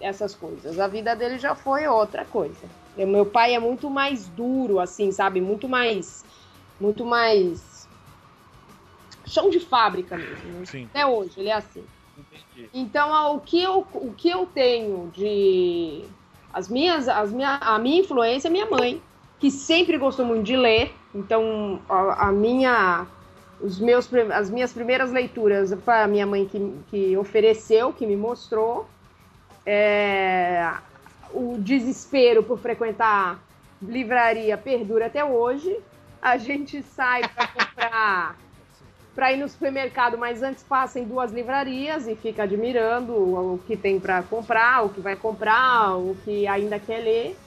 essas 0.00 0.34
coisas. 0.36 0.78
A 0.78 0.88
vida 0.88 1.16
dele 1.16 1.38
já 1.38 1.54
foi 1.56 1.86
outra 1.88 2.24
coisa. 2.26 2.70
E 3.00 3.06
meu 3.06 3.24
pai 3.24 3.54
é 3.54 3.58
muito 3.58 3.88
mais 3.88 4.28
duro, 4.28 4.78
assim, 4.78 5.10
sabe? 5.10 5.40
Muito 5.40 5.66
mais. 5.66 6.22
Muito 6.78 7.02
mais. 7.02 7.88
chão 9.24 9.48
de 9.48 9.58
fábrica 9.58 10.18
mesmo. 10.18 10.50
né? 10.50 10.66
Sim. 10.66 10.86
Até 10.90 11.06
hoje, 11.06 11.40
ele 11.40 11.48
é 11.48 11.54
assim. 11.54 11.82
Entendi. 12.18 12.68
Então, 12.74 13.36
o 13.36 13.40
que 13.40 13.62
eu, 13.62 13.86
o 13.94 14.12
que 14.12 14.28
eu 14.28 14.44
tenho 14.44 15.10
de. 15.14 16.04
As 16.52 16.68
minhas, 16.68 17.08
as 17.08 17.32
minha, 17.32 17.56
a 17.56 17.78
minha 17.78 18.00
influência 18.00 18.48
é 18.48 18.50
minha 18.50 18.66
mãe, 18.66 19.00
que 19.38 19.50
sempre 19.50 19.96
gostou 19.96 20.26
muito 20.26 20.42
de 20.42 20.56
ler. 20.56 20.92
Então, 21.14 21.80
a, 21.88 22.28
a 22.28 22.32
minha. 22.32 23.06
Os 23.62 23.78
meus, 23.78 24.12
as 24.32 24.50
minhas 24.50 24.72
primeiras 24.74 25.10
leituras 25.10 25.72
foi 25.84 25.94
a 25.94 26.06
minha 26.06 26.26
mãe 26.26 26.46
que, 26.46 26.74
que 26.90 27.16
ofereceu, 27.16 27.94
que 27.94 28.06
me 28.06 28.16
mostrou. 28.16 28.86
É, 29.64 30.74
o 31.32 31.56
desespero 31.58 32.42
por 32.42 32.58
frequentar 32.58 33.40
livraria 33.82 34.56
perdura 34.56 35.06
até 35.06 35.24
hoje. 35.24 35.78
A 36.20 36.36
gente 36.36 36.82
sai 36.82 37.22
para 37.28 37.46
comprar 37.46 38.36
para 39.14 39.32
ir 39.32 39.36
no 39.36 39.48
supermercado, 39.48 40.16
mas 40.16 40.42
antes 40.42 40.62
passa 40.62 40.98
em 40.98 41.04
duas 41.04 41.32
livrarias 41.32 42.06
e 42.06 42.14
fica 42.14 42.44
admirando 42.44 43.12
o, 43.12 43.60
que 43.66 43.76
tem 43.76 43.98
para 43.98 44.22
comprar, 44.22 44.84
o 44.84 44.88
que 44.88 45.00
vai 45.00 45.16
comprar, 45.16 45.96
o 45.96 46.16
que 46.24 46.46
ainda 46.46 46.78
quer 46.78 47.00
ler. 47.00 47.38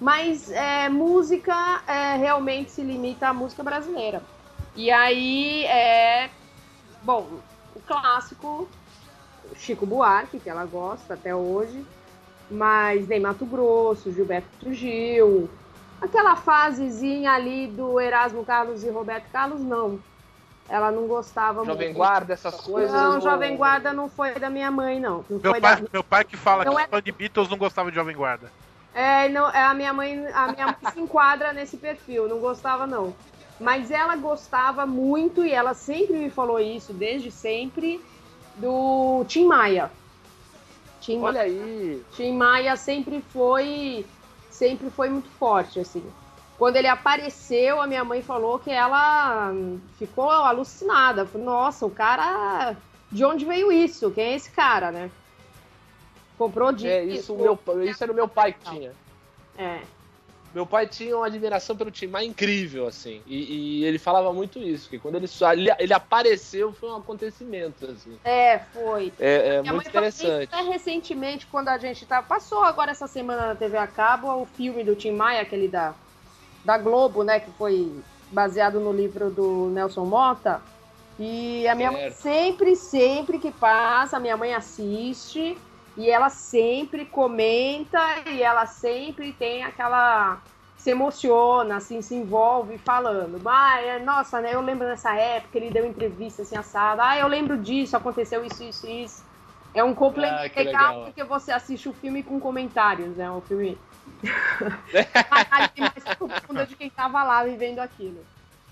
Mas 0.00 0.50
é, 0.50 0.88
música 0.88 1.82
é, 1.86 2.16
realmente 2.16 2.70
se 2.70 2.82
limita 2.82 3.28
à 3.28 3.32
música 3.32 3.62
brasileira. 3.62 4.22
E 4.74 4.90
aí 4.90 5.64
é. 5.64 6.28
Bom, 7.02 7.26
o 7.74 7.80
clássico, 7.80 8.68
Chico 9.54 9.86
Buarque, 9.86 10.38
que 10.38 10.50
ela 10.50 10.66
gosta 10.66 11.14
até 11.14 11.34
hoje, 11.34 11.82
mas 12.50 13.06
Ney 13.08 13.20
Mato 13.20 13.44
Grosso, 13.44 14.12
Gilberto 14.12 14.72
Gil, 14.72 15.48
aquela 16.00 16.36
fasezinha 16.36 17.32
ali 17.32 17.66
do 17.66 18.00
Erasmo 18.00 18.44
Carlos 18.44 18.84
e 18.84 18.90
Roberto 18.90 19.30
Carlos, 19.32 19.60
não. 19.60 19.98
Ela 20.68 20.90
não 20.90 21.06
gostava 21.06 21.64
Jovem 21.64 21.88
muito. 21.88 21.96
Guarda, 21.96 22.32
essas 22.32 22.60
coisas. 22.60 22.92
Não, 22.92 23.14
ou- 23.14 23.20
Jovem 23.20 23.56
Guarda 23.56 23.92
não 23.92 24.08
foi 24.08 24.34
da 24.34 24.50
minha 24.50 24.70
mãe, 24.70 24.98
não. 24.98 25.24
Não 25.30 25.38
Meu 25.38 25.52
foi 25.52 25.60
pai, 25.60 25.76
da... 25.76 25.88
meu 25.92 26.02
pai 26.02 26.24
que 26.24 26.36
fala 26.36 26.64
Não 26.64 26.74
que 26.74 26.82
é- 26.82 26.86
fã 26.88 27.00
de 27.00 27.12
Beatles 27.12 27.48
não 27.48 27.56
gostava 27.56 27.88
de 27.90 27.94
Jovem 27.94 28.16
Guarda. 28.16 28.50
É, 28.92 29.28
não, 29.28 29.48
é, 29.50 29.62
a 29.62 29.74
minha 29.74 29.92
mãe, 29.92 30.26
a 30.32 30.48
minha 30.52 30.66
mãe 30.66 30.76
se 30.92 30.98
enquadra 31.00 31.52
nesse 31.52 31.76
perfil, 31.76 32.28
não 32.28 32.38
gostava 32.40 32.86
não. 32.86 33.14
Mas 33.60 33.90
ela 33.90 34.16
gostava 34.16 34.84
muito 34.86 35.44
e 35.44 35.52
ela 35.52 35.72
sempre 35.74 36.16
me 36.16 36.30
falou 36.30 36.58
isso 36.58 36.92
desde 36.92 37.30
sempre 37.30 38.02
do 38.56 39.24
Tim 39.28 39.46
Maia. 39.46 39.90
Tim, 41.06 41.22
Olha 41.22 41.42
aí. 41.42 42.02
Tim 42.16 42.32
Maia 42.32 42.74
sempre 42.76 43.22
foi 43.28 44.04
sempre 44.50 44.90
foi 44.90 45.08
muito 45.08 45.30
forte 45.30 45.78
assim. 45.78 46.04
Quando 46.58 46.76
ele 46.76 46.88
apareceu, 46.88 47.80
a 47.80 47.86
minha 47.86 48.02
mãe 48.02 48.22
falou 48.22 48.58
que 48.58 48.70
ela 48.70 49.52
ficou 49.98 50.30
alucinada. 50.30 51.24
Falou, 51.24 51.46
Nossa, 51.46 51.86
o 51.86 51.90
cara. 51.90 52.76
De 53.12 53.24
onde 53.24 53.44
veio 53.44 53.70
isso? 53.70 54.10
Quem 54.10 54.24
é 54.24 54.34
esse 54.34 54.50
cara, 54.50 54.90
né? 54.90 55.10
Comprou 56.36 56.72
disco. 56.72 56.88
É, 56.88 57.04
isso, 57.04 57.36
meu, 57.36 57.56
isso 57.84 58.02
era 58.02 58.12
o 58.12 58.14
meu 58.14 58.26
pai 58.26 58.52
que 58.52 58.68
tinha. 58.68 58.92
É. 59.56 59.80
Meu 60.56 60.64
pai 60.64 60.86
tinha 60.86 61.14
uma 61.14 61.26
admiração 61.26 61.76
pelo 61.76 61.90
Tim 61.90 62.06
Maia 62.06 62.24
incrível, 62.24 62.86
assim. 62.86 63.20
E, 63.26 63.82
e 63.82 63.84
ele 63.84 63.98
falava 63.98 64.32
muito 64.32 64.58
isso, 64.58 64.88
que 64.88 64.98
quando 64.98 65.16
ele, 65.16 65.28
ele, 65.52 65.70
ele 65.78 65.92
apareceu 65.92 66.72
foi 66.72 66.88
um 66.88 66.96
acontecimento, 66.96 67.84
assim. 67.84 68.18
É, 68.24 68.60
foi. 68.72 69.12
É, 69.20 69.56
é 69.56 69.60
Minha 69.60 69.74
muito 69.74 69.84
mãe 69.84 69.88
interessante. 69.90 70.48
Até 70.50 70.62
recentemente, 70.62 71.46
quando 71.46 71.68
a 71.68 71.76
gente 71.76 72.06
tá. 72.06 72.22
Passou 72.22 72.64
agora 72.64 72.90
essa 72.90 73.06
semana 73.06 73.48
na 73.48 73.54
TV 73.54 73.76
a 73.76 73.86
cabo 73.86 74.34
o 74.34 74.46
filme 74.46 74.82
do 74.82 74.96
Tim 74.96 75.10
Maia, 75.10 75.42
aquele 75.42 75.68
da, 75.68 75.94
da 76.64 76.78
Globo, 76.78 77.22
né? 77.22 77.38
Que 77.38 77.50
foi 77.50 77.92
baseado 78.32 78.80
no 78.80 78.94
livro 78.94 79.28
do 79.28 79.68
Nelson 79.68 80.06
Mota. 80.06 80.62
E 81.18 81.68
a 81.68 81.74
minha 81.74 81.92
mãe 81.92 82.00
Certo. 82.04 82.22
sempre, 82.22 82.76
sempre 82.76 83.38
que 83.38 83.52
passa, 83.52 84.16
a 84.16 84.20
minha 84.20 84.38
mãe 84.38 84.54
assiste 84.54 85.58
e 85.96 86.10
ela 86.10 86.28
sempre 86.28 87.06
comenta 87.06 87.98
e 88.26 88.42
ela 88.42 88.66
sempre 88.66 89.32
tem 89.32 89.64
aquela. 89.64 90.42
se 90.76 90.90
emociona, 90.90 91.76
assim, 91.76 92.02
se 92.02 92.14
envolve 92.14 92.76
falando. 92.78 93.40
Ah, 93.48 93.80
é, 93.80 93.98
nossa, 93.98 94.40
né? 94.40 94.54
Eu 94.54 94.60
lembro 94.60 94.86
nessa 94.86 95.14
época, 95.14 95.56
ele 95.58 95.70
deu 95.70 95.86
entrevista 95.86 96.42
assim, 96.42 96.56
assada. 96.56 97.02
Ah, 97.08 97.18
eu 97.18 97.26
lembro 97.26 97.56
disso, 97.56 97.96
aconteceu 97.96 98.44
isso, 98.44 98.62
isso, 98.62 98.86
isso. 98.86 99.24
É 99.74 99.82
um 99.82 99.94
complemento 99.94 100.38
Ah, 100.38 100.58
legal, 100.58 100.64
legal. 100.64 101.04
porque 101.04 101.24
você 101.24 101.52
assiste 101.52 101.88
o 101.88 101.92
filme 101.92 102.22
com 102.22 102.38
comentários, 102.40 103.16
né? 103.16 103.30
Um 103.30 103.40
filme. 103.40 103.78
mais 105.80 106.16
profunda 106.16 106.66
de 106.66 106.76
quem 106.76 106.90
tava 106.90 107.22
lá 107.22 107.44
vivendo 107.44 107.78
aquilo. 107.80 108.24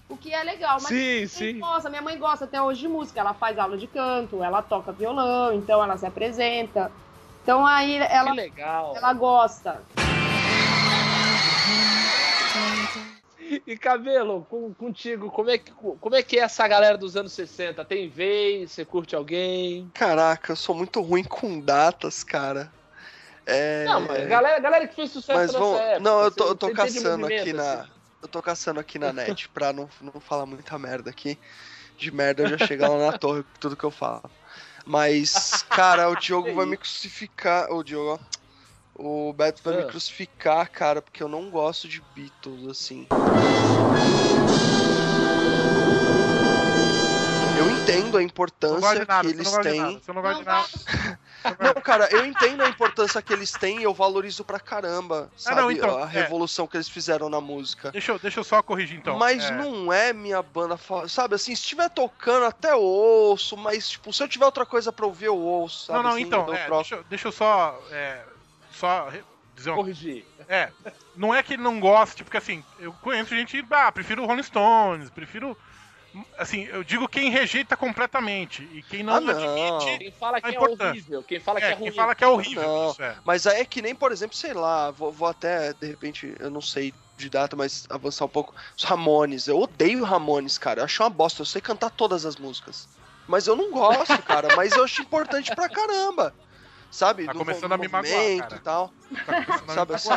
O 0.08 0.16
que 0.16 0.32
é 0.32 0.42
legal, 0.42 0.78
mas 0.82 0.88
Sim, 0.88 1.26
sim. 1.26 1.58
gosta, 1.58 1.88
minha 1.88 2.02
mãe 2.02 2.18
gosta 2.18 2.44
até 2.44 2.60
hoje 2.60 2.80
de 2.80 2.88
música, 2.88 3.20
ela 3.20 3.34
faz 3.34 3.58
aula 3.58 3.76
de 3.76 3.86
canto, 3.86 4.42
ela 4.42 4.62
toca 4.62 4.92
violão, 4.92 5.54
então 5.54 5.82
ela 5.82 5.96
se 5.96 6.06
apresenta. 6.06 6.92
Então 7.44 7.64
aí 7.66 7.98
Que 7.98 8.12
ela, 8.12 8.32
legal. 8.32 8.96
ela 8.96 9.12
gosta. 9.12 9.78
E 13.66 13.76
cabelo, 13.76 14.46
com- 14.48 14.72
contigo, 14.72 15.30
como 15.30 15.50
é, 15.50 15.58
que, 15.58 15.70
como 15.72 16.14
é 16.14 16.22
que 16.22 16.38
é 16.38 16.42
essa 16.42 16.66
galera 16.66 16.96
dos 16.96 17.16
anos 17.16 17.32
60? 17.34 17.84
Tem 17.84 18.08
vez? 18.08 18.72
Você 18.72 18.84
curte 18.84 19.14
alguém? 19.14 19.90
Caraca, 19.92 20.52
eu 20.52 20.56
sou 20.56 20.74
muito 20.74 21.02
ruim 21.02 21.22
com 21.22 21.60
datas, 21.60 22.24
cara. 22.24 22.72
É... 23.46 23.84
Não, 23.84 24.00
mas 24.00 24.26
galera, 24.26 24.58
galera 24.58 24.88
que 24.88 24.94
fez 24.94 25.10
sucesso 25.10 25.38
Mas 25.38 25.46
nessa 25.52 25.58
vamos. 25.58 25.78
época. 25.80 26.00
Não, 26.00 26.20
eu 26.22 26.30
tô, 26.30 26.44
você- 26.44 26.50
eu 26.50 26.54
tô 26.56 26.72
caçando 26.72 27.26
aqui 27.26 27.52
na. 27.52 27.72
assim. 27.74 27.90
Eu 28.22 28.28
tô 28.28 28.42
caçando 28.42 28.80
aqui 28.80 28.98
na 28.98 29.12
net 29.12 29.48
pra 29.50 29.70
não, 29.74 29.86
não 30.00 30.18
falar 30.18 30.46
muita 30.46 30.78
merda 30.78 31.10
aqui. 31.10 31.38
De 31.98 32.10
merda 32.10 32.42
eu 32.44 32.56
já 32.58 32.66
chego 32.66 32.88
lá 32.88 33.10
na 33.12 33.18
torre 33.18 33.42
com 33.42 33.48
tudo 33.60 33.76
que 33.76 33.84
eu 33.84 33.90
falo. 33.90 34.22
Mas, 34.86 35.62
cara, 35.70 36.08
o 36.10 36.16
Diogo 36.16 36.54
vai 36.54 36.66
me 36.66 36.76
crucificar. 36.76 37.70
O 37.70 37.82
Diogo, 37.82 38.20
ó. 38.96 39.28
O 39.30 39.32
Beto 39.32 39.62
vai 39.64 39.74
me 39.74 39.82
Ah. 39.82 39.86
crucificar, 39.86 40.70
cara, 40.70 41.02
porque 41.02 41.22
eu 41.22 41.28
não 41.28 41.50
gosto 41.50 41.88
de 41.88 42.00
Beatles, 42.00 42.66
assim. 42.68 43.08
Entendo 47.92 48.16
a 48.16 48.22
importância 48.22 49.04
nada, 49.04 49.20
que 49.20 49.34
eles 49.34 49.50
têm. 49.58 49.80
nada. 49.80 50.00
Não 50.08 50.14
Não 50.14 50.42
nada. 50.42 50.68
Não, 51.60 51.74
cara, 51.74 52.08
eu 52.10 52.24
entendo 52.24 52.62
a 52.62 52.68
importância 52.68 53.20
que 53.20 53.30
eles 53.30 53.50
têm 53.52 53.80
e 53.80 53.82
eu 53.82 53.92
valorizo 53.92 54.42
pra 54.44 54.58
caramba, 54.58 55.30
sabe? 55.36 55.60
não, 55.60 55.70
então, 55.70 56.02
a 56.02 56.06
é. 56.06 56.06
revolução 56.06 56.66
que 56.66 56.74
eles 56.74 56.88
fizeram 56.88 57.28
na 57.28 57.38
música. 57.38 57.92
Deixa 57.92 58.12
eu, 58.12 58.18
deixa 58.18 58.40
eu 58.40 58.44
só 58.44 58.62
corrigir 58.62 58.98
então. 58.98 59.18
mas 59.18 59.44
É, 59.44 59.50
não 59.50 59.92
é 59.92 60.12
minha 60.14 60.40
banda 60.42 60.78
Sabe 61.06 61.34
assim, 61.34 61.54
se 61.54 61.62
estiver 61.62 61.90
tocando 61.90 62.46
até 62.46 62.74
ouço, 62.74 63.58
mas 63.58 63.90
tipo, 63.90 64.10
se 64.10 64.22
eu 64.22 64.28
tiver 64.28 64.46
outra 64.46 64.64
coisa 64.64 64.90
pra 64.90 65.04
ouvir, 65.04 65.26
eu 65.26 65.36
ouço, 65.36 65.86
sabe? 65.86 65.98
Não, 65.98 66.02
não, 66.04 66.10
assim, 66.12 66.22
então, 66.22 66.46
eu 66.48 66.54
é, 66.54 66.70
deixa, 66.70 66.94
eu- 66.94 67.04
deixa 67.04 67.28
eu 67.28 67.32
só. 67.32 67.78
é, 67.90 68.22
só 68.72 69.10
dizer 69.54 69.70
uma 69.70 69.76
Corrigir. 69.76 70.24
É, 70.48 70.70
não 71.14 71.34
é 71.34 71.42
que 71.42 71.54
ele 71.54 71.62
não 71.62 71.78
goste, 71.78 72.24
porque 72.24 72.36
assim, 72.36 72.62
eu 72.78 72.92
conheço 72.94 73.34
gente, 73.36 73.64
ah, 73.70 73.92
prefiro 73.92 74.22
o 74.22 74.26
Rolling 74.26 74.42
Stones, 74.42 75.10
prefiro. 75.10 75.56
Assim, 76.38 76.64
eu 76.64 76.84
digo 76.84 77.08
quem 77.08 77.30
rejeita 77.30 77.76
completamente 77.76 78.62
e 78.72 78.82
quem 78.82 79.02
não, 79.02 79.14
Ah, 79.14 79.20
não. 79.20 79.30
admite. 79.30 79.98
Quem 79.98 80.10
fala 80.12 80.40
que 80.40 80.46
é 80.46 80.50
importância. 80.50 80.88
horrível, 80.90 81.22
quem 81.22 81.40
fala 81.40 81.58
que 81.60 81.66
é 81.66 81.70
É, 81.70 81.74
ruim. 81.74 81.82
quem 81.84 81.92
fala 81.92 82.14
que 82.14 82.24
é 82.24 82.26
horrível. 82.28 82.62
Não. 82.62 82.90
Isso 82.90 83.02
é. 83.02 83.16
Mas 83.24 83.46
aí 83.46 83.60
é 83.60 83.64
que 83.64 83.82
nem, 83.82 83.94
por 83.94 84.12
exemplo, 84.12 84.36
sei 84.36 84.52
lá, 84.52 84.90
vou, 84.90 85.10
vou 85.10 85.28
até, 85.28 85.72
de 85.72 85.86
repente, 85.86 86.34
eu 86.38 86.50
não 86.50 86.60
sei 86.60 86.92
de 87.16 87.28
data, 87.30 87.54
mas 87.56 87.86
avançar 87.90 88.24
um 88.24 88.28
pouco. 88.28 88.54
Os 88.76 88.84
Ramones, 88.84 89.46
eu 89.48 89.58
odeio 89.60 90.04
Ramones, 90.04 90.58
cara. 90.58 90.80
Eu 90.80 90.84
acho 90.84 91.02
uma 91.02 91.10
bosta, 91.10 91.42
eu 91.42 91.46
sei 91.46 91.60
cantar 91.60 91.90
todas 91.90 92.24
as 92.26 92.36
músicas. 92.36 92.88
Mas 93.26 93.46
eu 93.46 93.56
não 93.56 93.70
gosto, 93.70 94.22
cara. 94.22 94.54
Mas 94.56 94.72
eu 94.72 94.84
acho 94.84 95.00
importante 95.02 95.54
pra 95.54 95.68
caramba. 95.68 96.34
Sabe? 96.94 97.26
Tá 97.26 97.32
No 97.32 97.40
começando 97.40 97.72
a 97.72 97.76
me 97.76 97.88
magoar, 97.88 98.38
cara. 98.38 98.54
e 98.54 98.58
tal. 98.60 98.92
Tá 99.26 99.44
começando 99.44 99.58
a 99.58 99.66
me 99.66 99.74
Sabe 99.74 99.94
assim? 99.94 100.08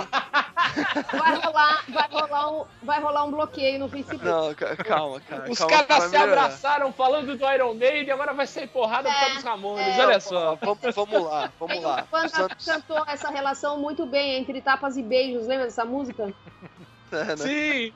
Vai 1.18 1.36
rolar, 1.36 1.84
vai 1.90 2.08
rolar, 2.08 2.52
um, 2.52 2.66
vai 2.84 3.02
rolar 3.02 3.24
um 3.24 3.32
bloqueio 3.32 3.80
no 3.80 3.90
Facebook. 3.90 4.24
Não, 4.24 4.54
ca- 4.54 4.76
calma, 4.76 5.20
cara. 5.22 5.50
Os 5.52 5.58
calma 5.58 5.84
caras 5.84 6.04
se 6.04 6.10
melhorar. 6.12 6.32
abraçaram 6.44 6.94
falando 6.94 7.36
do 7.36 7.52
Iron 7.52 7.74
Maiden 7.74 8.04
e 8.04 8.12
agora 8.12 8.32
vai 8.32 8.46
sair 8.46 8.68
porrada 8.68 9.10
por 9.10 9.20
causa 9.20 9.34
dos 9.34 9.44
Ramones. 9.44 9.88
é, 9.88 10.06
Olha 10.06 10.20
só. 10.20 10.56
Vamos, 10.58 10.80
vamos 10.96 11.24
lá, 11.24 11.52
vamos 11.60 11.78
Aí 11.78 11.82
lá. 11.84 12.04
o 12.04 12.08
Panda 12.10 12.28
Os 12.28 12.34
anos- 12.36 12.66
cantou 12.66 13.04
essa 13.08 13.30
relação 13.32 13.80
muito 13.80 14.06
bem 14.06 14.36
entre 14.40 14.62
tapas 14.62 14.98
e 14.98 15.02
beijos, 15.02 15.48
lembra 15.48 15.66
dessa 15.66 15.84
música? 15.84 16.32
é, 17.12 17.24
né? 17.24 17.38
Sim. 17.38 17.94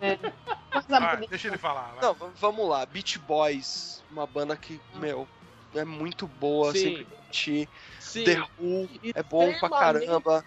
Coisa 0.72 1.00
Vai, 1.00 1.18
deixa 1.28 1.50
ele 1.50 1.58
falar. 1.60 1.92
vai. 2.00 2.02
Não, 2.02 2.16
vamos 2.36 2.68
lá. 2.68 2.84
Beach 2.88 3.20
Boys, 3.20 4.04
uma 4.10 4.26
banda 4.26 4.58
que, 4.58 4.82
meu, 4.96 5.28
é 5.76 5.86
muito 5.86 6.26
boa, 6.26 6.72
Sim. 6.72 6.80
sempre 6.80 7.06
curti. 7.06 7.70
Sim. 8.02 8.24
The 8.24 8.43
Who 8.60 8.89
é 9.16 9.24
bom 9.24 9.54
pra 9.60 9.70
caramba. 9.70 10.45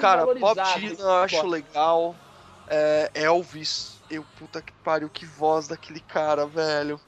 Cara, 0.00 0.24
Bob 0.26 0.56
Dylan 0.56 0.96
eu 0.98 1.12
acho 1.22 1.46
legal. 1.46 2.16
É, 2.66 3.10
Elvis, 3.14 4.02
eu, 4.10 4.24
puta 4.36 4.60
que 4.60 4.72
pariu, 4.84 5.08
que 5.08 5.24
voz 5.24 5.68
daquele 5.68 6.00
cara, 6.00 6.46
velho. 6.46 7.00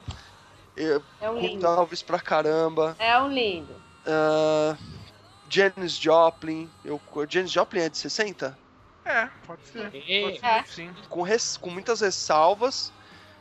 Eu 0.76 1.04
É 1.20 1.30
um 1.30 1.38
lindo. 1.38 1.66
Elvis 1.66 2.02
pra 2.02 2.20
caramba. 2.20 2.96
É 2.98 3.20
um 3.20 3.28
lindo. 3.32 3.74
Ah, 4.06 4.76
Janis 5.48 5.96
Joplin, 5.96 6.70
eu, 6.84 7.00
Janis 7.28 7.50
Joplin 7.50 7.80
é 7.80 7.88
de 7.88 7.98
60? 7.98 8.58
É, 9.04 9.26
pode 9.46 9.66
ser. 9.66 9.90
Sim. 9.90 10.20
Pode 10.22 10.38
ser, 10.38 10.46
É. 10.46 10.64
sim. 10.64 10.94
Com, 11.08 11.22
res- 11.22 11.56
com 11.56 11.70
muitas 11.70 12.00
ressalvas, 12.00 12.92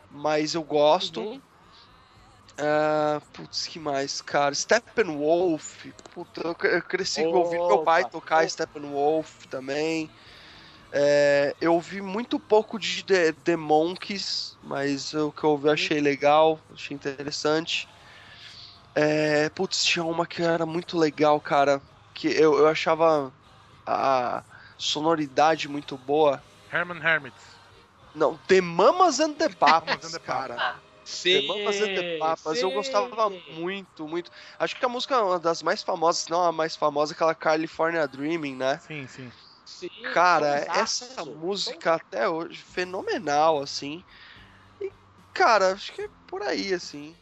mas 0.09 0.55
eu 0.55 0.63
gosto. 0.63 1.21
Uhum. 1.21 1.41
Ah, 2.61 3.21
putz, 3.33 3.65
que 3.67 3.79
mais, 3.79 4.21
cara? 4.21 4.53
Steppenwolf. 4.53 5.85
Puta, 6.09 6.41
eu, 6.45 6.55
cre- 6.55 6.75
eu 6.77 6.81
cresci 6.83 7.21
Opa, 7.21 7.37
ouvindo 7.37 7.65
meu 7.67 7.79
pai 7.79 8.03
tocar. 8.05 8.47
Steppenwolf 8.49 9.45
também. 9.49 10.11
É, 10.91 11.55
eu 11.61 11.73
ouvi 11.75 12.01
muito 12.01 12.39
pouco 12.39 12.79
de 12.79 13.03
The, 13.03 13.33
The 13.33 13.55
Monkeys, 13.55 14.57
mas 14.61 15.13
o 15.13 15.31
que 15.31 15.43
eu 15.43 15.51
ouvi 15.51 15.67
eu 15.67 15.73
achei 15.73 16.01
legal, 16.01 16.59
achei 16.73 16.95
interessante. 16.95 17.87
É, 18.95 19.49
putz, 19.51 19.83
tinha 19.83 20.03
uma 20.03 20.25
que 20.27 20.41
era 20.41 20.65
muito 20.65 20.97
legal, 20.97 21.39
cara. 21.41 21.81
Que 22.13 22.27
eu, 22.27 22.57
eu 22.57 22.67
achava 22.67 23.33
a 23.85 24.43
sonoridade 24.77 25.67
muito 25.69 25.97
boa. 25.97 26.43
Herman 26.71 27.01
Hermits. 27.01 27.59
Não, 28.13 28.37
The 28.37 28.61
Mamas 28.61 29.19
and 29.19 29.35
the 29.35 29.49
Papas, 29.49 30.03
and 30.05 30.11
the 30.11 30.19
cara. 30.19 30.83
Sim. 31.09 31.41
The 31.41 31.47
Mamas 31.47 31.81
and 31.81 31.95
the 31.95 32.17
Papas, 32.17 32.61
eu 32.61 32.69
sim. 32.69 32.75
gostava 32.75 33.29
muito, 33.29 34.07
muito. 34.07 34.31
Acho 34.57 34.75
que 34.75 34.85
a 34.85 34.89
música 34.89 35.15
é 35.15 35.17
uma 35.17 35.39
das 35.39 35.63
mais 35.63 35.81
famosas, 35.81 36.23
se 36.23 36.31
não 36.31 36.43
a 36.43 36.51
mais 36.51 36.75
famosa, 36.75 37.13
é 37.13 37.15
aquela 37.15 37.33
California 37.33 38.07
Dreaming, 38.07 38.55
né? 38.55 38.79
Sim, 38.79 39.07
sim. 39.07 39.31
Sim, 39.65 39.89
Cara, 40.13 40.65
essa 40.75 41.23
música 41.25 41.95
até 41.95 42.27
hoje, 42.27 42.61
fenomenal, 42.61 43.61
assim. 43.61 44.03
E, 44.81 44.91
cara, 45.33 45.73
acho 45.73 45.93
que 45.93 46.01
é 46.01 46.09
por 46.27 46.41
aí, 46.41 46.73
assim. 46.73 47.15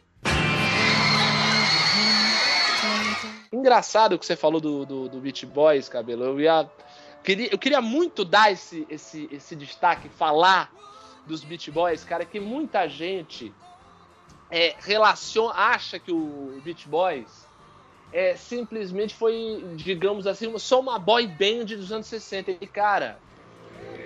Engraçado 3.51 4.13
o 4.13 4.19
que 4.19 4.25
você 4.25 4.35
falou 4.35 4.59
do, 4.59 4.85
do, 4.85 5.09
do 5.09 5.19
Beach 5.19 5.45
Boys, 5.45 5.89
cabelo. 5.89 6.23
Eu 6.23 6.39
ia. 6.39 6.69
Queria, 7.23 7.49
eu 7.51 7.57
queria 7.57 7.81
muito 7.81 8.23
dar 8.23 8.51
esse, 8.51 8.85
esse, 8.89 9.27
esse 9.31 9.55
destaque, 9.55 10.07
falar 10.09 10.71
dos 11.25 11.43
Beach 11.43 11.69
Boys, 11.69 12.03
cara, 12.03 12.25
que 12.25 12.39
muita 12.39 12.87
gente 12.87 13.53
é, 14.49 14.75
relaciona, 14.79 15.53
acha 15.53 15.99
que 15.99 16.11
o 16.11 16.61
Beach 16.63 16.87
Boys 16.87 17.47
é, 18.13 18.35
simplesmente 18.35 19.13
foi, 19.15 19.63
digamos 19.75 20.25
assim, 20.25 20.57
só 20.57 20.79
uma 20.79 20.97
boy 20.97 21.27
band 21.27 21.65
dos 21.65 21.91
anos 21.91 22.07
60. 22.07 22.51
E, 22.51 22.67
cara, 22.67 23.19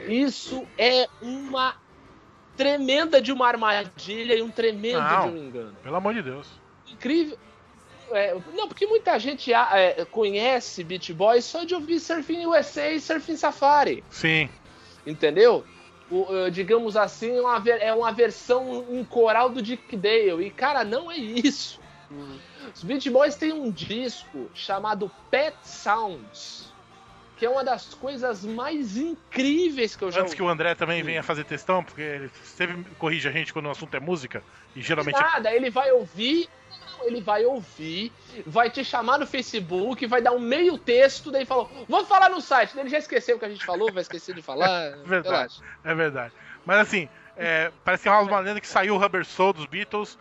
isso 0.07 0.65
é 0.77 1.07
uma 1.21 1.75
tremenda 2.57 3.21
de 3.21 3.31
uma 3.31 3.47
armadilha 3.47 4.35
e 4.35 4.41
um 4.41 4.49
tremendo 4.49 5.01
Não. 5.01 5.29
de 5.29 5.35
um 5.35 5.37
engano 5.47 5.75
Pelo 5.81 5.95
amor 5.95 6.13
de 6.13 6.21
Deus. 6.21 6.47
incrível. 6.91 7.37
É, 8.11 8.35
não, 8.53 8.67
porque 8.67 8.85
muita 8.85 9.17
gente 9.17 9.53
é, 9.53 10.05
conhece 10.11 10.83
Beach 10.83 11.13
Boys 11.13 11.45
só 11.45 11.63
de 11.63 11.73
ouvir 11.73 11.97
Surfing 11.99 12.45
USA 12.45 12.89
e 12.91 12.99
Surfing 12.99 13.37
Safari, 13.37 14.03
Sim. 14.09 14.49
entendeu? 15.07 15.63
Eh, 16.12 16.49
digamos 16.49 16.97
assim, 16.97 17.39
uma 17.39 17.57
ver- 17.59 17.82
é 17.82 17.93
uma 17.93 18.12
versão 18.12 18.86
em 18.91 19.03
coral 19.05 19.49
do 19.49 19.62
Dick 19.62 19.95
Dale. 19.95 20.45
E, 20.45 20.49
cara, 20.51 20.84
não 20.84 21.09
é 21.09 21.16
isso. 21.16 21.80
Os 22.74 22.84
Beach 22.84 23.09
Boys 23.09 23.36
têm 23.36 23.53
um 23.53 23.72
disco 23.72 24.49
chamado 24.53 25.09
Pet 25.30 25.55
Sounds, 25.64 26.74
que 27.38 27.45
é 27.45 27.49
uma 27.49 27.64
das 27.64 27.93
coisas 27.93 28.43
mais 28.43 28.97
incríveis 28.97 29.95
que 29.95 30.03
eu 30.03 30.12
já 30.12 30.20
Antes 30.20 30.32
ouvi. 30.34 30.36
que 30.36 30.43
o 30.43 30.49
André 30.49 30.76
também 30.76 31.01
venha 31.01 31.24
fazer 31.24 31.45
textão, 31.45 31.82
porque 31.82 32.01
ele 32.01 32.30
sempre 32.43 32.84
corrige 32.95 33.30
a 33.30 33.32
gente 33.32 33.53
quando 33.53 33.68
o 33.68 33.72
assunto 33.72 33.95
é 33.95 33.99
música, 34.01 34.43
e 34.76 34.82
geralmente 34.82 35.16
é 35.16 35.22
Nada, 35.22 35.55
ele 35.55 35.70
vai 35.70 35.91
ouvir, 35.91 36.49
ele 37.04 37.22
vai 37.22 37.45
ouvir, 37.45 38.12
vai 38.45 38.70
te 38.70 38.84
chamar 38.84 39.18
no 39.18 39.26
Facebook, 39.28 40.06
vai 40.06 40.22
dar 40.22 40.32
um 40.32 40.39
meio 40.39 40.78
texto, 40.78 41.32
daí 41.32 41.45
falou, 41.45 41.70
vamos 41.89 42.08
falar 42.08 42.30
no 42.30 42.41
site. 42.41 42.78
Ele 42.78 42.89
já 42.89 42.97
esqueceu 42.99 43.36
o 43.36 43.39
que 43.39 43.45
a 43.45 43.49
gente 43.49 43.66
falou, 43.66 43.91
vai 43.91 44.02
esquecer 44.02 44.34
de 44.36 44.41
falar. 44.41 44.97
Verdade. 45.06 45.28
relaxa. 45.36 45.64
É 45.84 45.93
verdade. 45.95 46.34
Mas 46.66 46.78
assim, 46.80 47.10
é, 47.38 47.72
parece 47.84 48.04
que 48.04 48.10
rola 48.10 48.28
uma 48.28 48.39
lenda 48.39 48.62
que 48.62 48.68
saiu 48.68 48.95
o 48.95 48.97
Rubber 48.97 49.26
Soul 49.26 49.54
dos 49.54 49.66
Beatles 49.66 50.18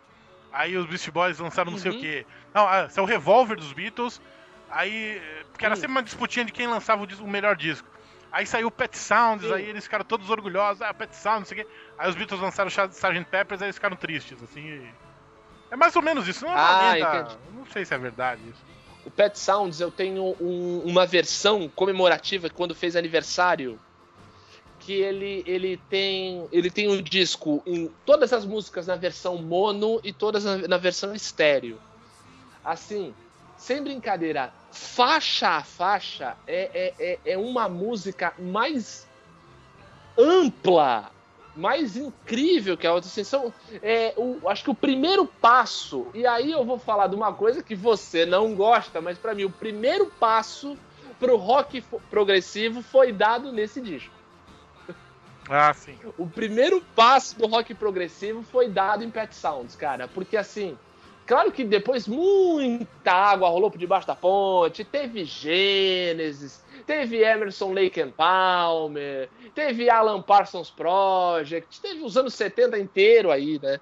Aí 0.53 0.77
os 0.77 0.85
Beast 0.87 1.09
Boys 1.11 1.39
lançaram 1.39 1.71
não 1.71 1.79
sei 1.79 1.93
o 1.93 1.95
Uhum. 1.95 2.01
quê. 2.01 2.27
Não, 2.53 2.69
é 2.69 2.89
o 3.01 3.05
revólver 3.05 3.55
dos 3.57 3.73
Beatles. 3.73 4.21
Aí. 4.69 5.23
Porque 5.53 5.65
era 5.65 5.75
Hum. 5.75 5.77
sempre 5.77 5.93
uma 5.93 6.03
disputinha 6.03 6.45
de 6.45 6.51
quem 6.51 6.67
lançava 6.67 7.05
o, 7.05 7.07
dis- 7.07 7.21
o 7.21 7.27
melhor 7.27 7.55
disco. 7.55 7.87
Aí 8.33 8.45
saiu 8.45 8.67
o 8.67 8.71
Pet 8.71 8.99
Sounds, 8.99 9.45
Sim. 9.47 9.53
aí 9.55 9.65
eles 9.69 9.85
ficaram 9.85 10.05
todos 10.05 10.29
orgulhosos. 10.29 10.83
Ah, 10.83 10.93
Pet 10.93 11.15
Sounds, 11.15 11.39
não 11.41 11.47
sei 11.47 11.61
o 11.63 11.65
quê. 11.65 11.71
Aí 11.97 12.09
os 12.09 12.17
Beatles 12.17 12.41
lançaram 12.41 12.67
o 12.69 12.73
Sgt. 12.73 13.25
Peppers, 13.31 13.63
aí 13.63 13.67
eles 13.67 13.77
ficaram 13.77 13.95
tristes, 13.97 14.43
assim. 14.43 14.61
e- 14.61 14.91
É 15.71 15.77
mais 15.77 15.95
ou 15.95 16.03
menos 16.03 16.27
isso, 16.27 16.45
não 16.45 16.53
é 16.53 16.57
Ah, 16.57 16.99
entendi. 16.99 17.39
Não 17.55 17.67
sei 17.67 17.85
se 17.85 17.95
é 17.95 17.99
verdade 17.99 18.43
isso. 18.49 18.61
O 19.05 19.11
Pet 19.11 19.39
Sounds, 19.39 19.81
eu 19.81 19.91
tenho 19.91 20.37
um- 20.41 20.83
uma 20.85 21.07
versão 21.07 21.69
comemorativa 21.69 22.51
quando 22.51 22.75
fez 22.75 22.97
aniversário, 22.97 23.79
que 24.81 24.95
ele, 24.95 25.45
ele 25.47 25.77
tem 25.77 26.49
ele 26.51 26.71
tem 26.71 26.89
um 26.89 27.01
disco 27.03 27.63
em 27.67 27.89
todas 28.05 28.33
as 28.33 28.45
músicas 28.45 28.87
na 28.87 28.97
versão 28.97 29.37
mono 29.37 30.01
e 30.03 30.13
todas 30.13 30.45
na, 30.45 30.57
na 30.67 30.77
versão 30.79 31.15
estéreo. 31.15 31.79
Assim, 32.65 33.15
sem 33.57 33.83
brincadeira, 33.83 34.53
faixa 34.73 35.49
a 35.51 35.63
faixa 35.63 36.37
é, 36.47 36.71
é, 36.75 36.95
é, 36.99 37.33
é 37.33 37.39
uma 37.39 37.69
música 37.69 38.33
mais 38.39 39.07
ampla, 40.19 41.11
mais 41.57 41.97
incrível 41.97 42.77
que 42.77 42.87
a 42.87 42.93
outra. 42.93 43.09
Assim, 43.09 43.25
são, 43.25 43.53
é, 43.83 44.15
o, 44.17 44.49
acho 44.49 44.65
que 44.65 44.71
o 44.71 44.75
primeiro 44.75 45.27
passo, 45.27 46.07
e 46.15 46.27
aí 46.27 46.51
eu 46.51 46.65
vou 46.65 46.79
falar 46.79 47.07
de 47.07 47.15
uma 47.15 47.33
coisa 47.33 47.63
que 47.63 47.75
você 47.75 48.25
não 48.25 48.55
gosta, 48.55 49.01
mas 49.01 49.19
pra 49.19 49.35
mim 49.35 49.45
o 49.45 49.51
primeiro 49.51 50.07
passo 50.19 50.77
pro 51.19 51.37
rock 51.37 51.83
progressivo 52.11 52.83
foi 52.83 53.13
dado 53.13 53.53
nesse 53.53 53.81
disco. 53.81 54.13
Ah, 55.49 55.75
sim. 55.75 55.99
O 56.17 56.29
primeiro 56.29 56.81
passo 56.95 57.37
do 57.37 57.47
rock 57.47 57.75
progressivo 57.75 58.43
foi 58.43 58.69
dado 58.69 59.03
em 59.03 59.11
Pet 59.11 59.35
Sounds, 59.35 59.75
cara, 59.75 60.07
porque 60.07 60.37
assim, 60.37 60.79
claro 61.27 61.51
que 61.51 61.65
depois 61.65 62.07
muita 62.07 63.13
água 63.13 63.49
rolou 63.49 63.71
por 63.71 63.79
debaixo 63.79 64.07
da 64.07 64.15
ponte, 64.15 64.85
teve 64.85 65.25
Gênesis, 65.25 66.60
teve 66.81 67.23
Emerson 67.23 67.73
Lake 67.73 68.01
and 68.01 68.11
Palmer, 68.13 69.31
teve 69.55 69.89
Alan 69.91 70.23
Parsons 70.23 70.71
Project, 70.71 71.81
teve 71.81 72.03
os 72.03 72.17
anos 72.17 72.35
70 72.35 72.79
inteiro 72.79 73.31
aí, 73.31 73.59
né? 73.63 73.81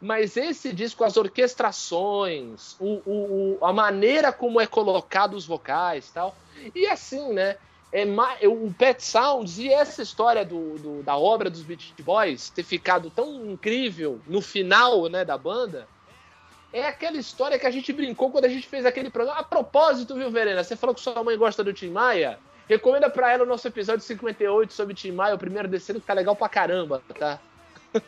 Mas 0.00 0.36
esse 0.36 0.72
disco, 0.72 1.02
as 1.04 1.16
orquestrações, 1.16 2.76
o, 2.78 3.02
o- 3.04 3.58
o- 3.60 3.64
a 3.64 3.72
maneira 3.72 4.32
como 4.32 4.60
é 4.60 4.66
colocado 4.66 5.34
os 5.34 5.46
vocais 5.46 6.10
tal, 6.10 6.36
e 6.74 6.86
assim, 6.86 7.32
né? 7.32 7.56
É 7.90 8.04
ma- 8.06 8.36
o 8.44 8.72
Pet 8.72 9.04
Sounds 9.04 9.58
e 9.58 9.68
essa 9.70 10.02
história 10.02 10.44
do, 10.44 10.78
do- 10.78 11.02
da 11.02 11.16
obra 11.16 11.50
dos 11.50 11.62
Beach 11.62 11.94
Boys 12.02 12.48
ter 12.48 12.62
ficado 12.62 13.10
tão 13.10 13.44
incrível 13.50 14.22
no 14.26 14.40
final 14.40 15.08
né, 15.10 15.24
da 15.26 15.36
banda 15.36 15.86
é 16.72 16.86
aquela 16.86 17.16
história 17.18 17.58
que 17.58 17.66
a 17.66 17.70
gente 17.70 17.92
brincou 17.92 18.30
quando 18.30 18.46
a 18.46 18.48
gente 18.48 18.66
fez 18.66 18.86
aquele 18.86 19.10
programa. 19.10 19.40
A 19.40 19.42
propósito, 19.44 20.14
viu, 20.14 20.30
Verena? 20.30 20.64
Você 20.64 20.74
falou 20.76 20.94
que 20.94 21.00
sua 21.00 21.22
mãe 21.22 21.36
gosta 21.36 21.62
do 21.62 21.72
Tim 21.72 21.90
Maia. 21.90 22.38
Recomenda 22.68 23.10
pra 23.10 23.30
ela 23.30 23.44
o 23.44 23.46
nosso 23.46 23.68
episódio 23.68 24.00
58 24.04 24.72
sobre 24.72 24.94
Tim 24.94 25.12
Maia, 25.12 25.34
o 25.34 25.38
primeiro 25.38 25.68
descendo, 25.68 26.00
que 26.00 26.06
tá 26.06 26.14
legal 26.14 26.34
pra 26.34 26.48
caramba, 26.48 27.02
tá? 27.18 27.38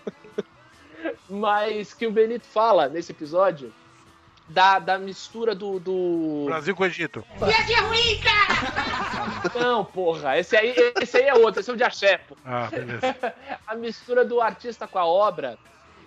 Mas 1.28 1.92
que 1.92 2.06
o 2.06 2.10
Benito 2.10 2.46
fala 2.46 2.88
nesse 2.88 3.12
episódio 3.12 3.72
da, 4.48 4.78
da 4.78 4.98
mistura 4.98 5.54
do- 5.54 5.78
do, 5.78 6.44
Brasil 6.46 6.74
com 6.74 6.82
o 6.82 6.86
Egito. 6.86 7.24
Não, 9.54 9.84
porra, 9.84 10.38
esse 10.38 10.56
aí, 10.56 10.74
esse 11.00 11.16
aí 11.16 11.24
é 11.24 11.34
outro, 11.34 11.60
esse 11.60 11.70
é 11.70 11.72
o 11.72 11.76
de 11.76 11.84
axé, 11.84 12.18
pô. 12.18 12.36
Ah, 12.44 12.68
beleza. 12.70 13.14
A 13.66 13.74
mistura 13.74 14.24
do 14.24 14.40
artista 14.40 14.86
com 14.86 14.98
a 14.98 15.04
obra 15.06 15.58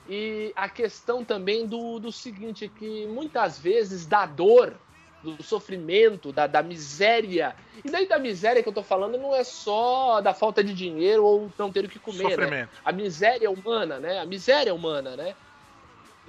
e 0.08 0.54
a 0.56 0.70
questão 0.70 1.24
também 1.24 1.68
do, 1.68 2.00
do 2.00 2.12
seguinte, 2.12 2.70
que 2.70 3.06
muitas 3.08 3.60
vezes 3.60 4.06
da 4.06 4.26
dor, 4.26 4.80
do 5.24 5.42
sofrimento, 5.44 6.32
da, 6.32 6.48
da 6.48 6.62
miséria, 6.64 7.56
e 7.84 7.90
daí 7.90 8.08
da 8.08 8.20
miséria 8.20 8.62
que 8.64 8.70
eu 8.70 8.74
tô 8.74 8.84
falando 8.84 9.18
não 9.18 9.36
é 9.36 9.44
só 9.44 10.22
da 10.22 10.34
falta 10.34 10.64
de 10.64 10.74
dinheiro 10.74 11.26
ou 11.26 11.52
não 11.58 11.72
ter 11.72 11.84
o 11.86 11.90
que 11.90 12.00
comer, 12.00 12.24
né? 12.24 12.30
Sofrimento. 12.36 12.70
a 12.86 12.92
miséria 12.92 13.52
humana, 13.52 14.00
né? 14.00 14.20
A 14.20 14.26
miséria 14.26 14.74
humana, 14.74 15.18
né? 15.18 15.36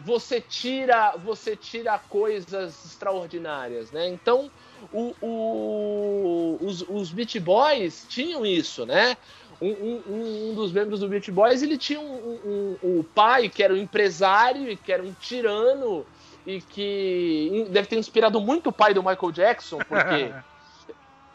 Você 0.00 0.40
tira, 0.40 1.16
você 1.16 1.56
tira 1.56 1.98
coisas 1.98 2.84
extraordinárias, 2.84 3.90
né? 3.90 4.08
Então, 4.08 4.48
o, 4.92 5.12
o- 5.20 6.58
os, 6.60 6.82
os 6.82 7.10
Beat 7.12 7.40
Boys 7.40 8.06
tinham 8.08 8.46
isso, 8.46 8.86
né? 8.86 9.16
Um, 9.60 9.68
um- 9.70 10.50
um 10.50 10.54
dos 10.54 10.70
membros 10.72 11.00
do 11.00 11.08
Beat 11.08 11.30
Boys, 11.30 11.62
ele 11.62 11.76
tinha 11.76 11.98
um, 12.00 12.76
um- 12.82 12.98
o 13.00 13.04
pai 13.14 13.48
que 13.48 13.62
era 13.62 13.74
um 13.74 13.76
empresário 13.76 14.70
e 14.70 14.76
que 14.76 14.92
era 14.92 15.02
um 15.02 15.12
tirano 15.20 16.06
e 16.46 16.60
que 16.60 17.66
deve 17.70 17.88
ter 17.88 17.96
inspirado 17.96 18.40
muito 18.40 18.68
o 18.68 18.72
pai 18.72 18.94
do 18.94 19.02
Michael 19.02 19.32
Jackson, 19.32 19.78
porque 19.78 20.32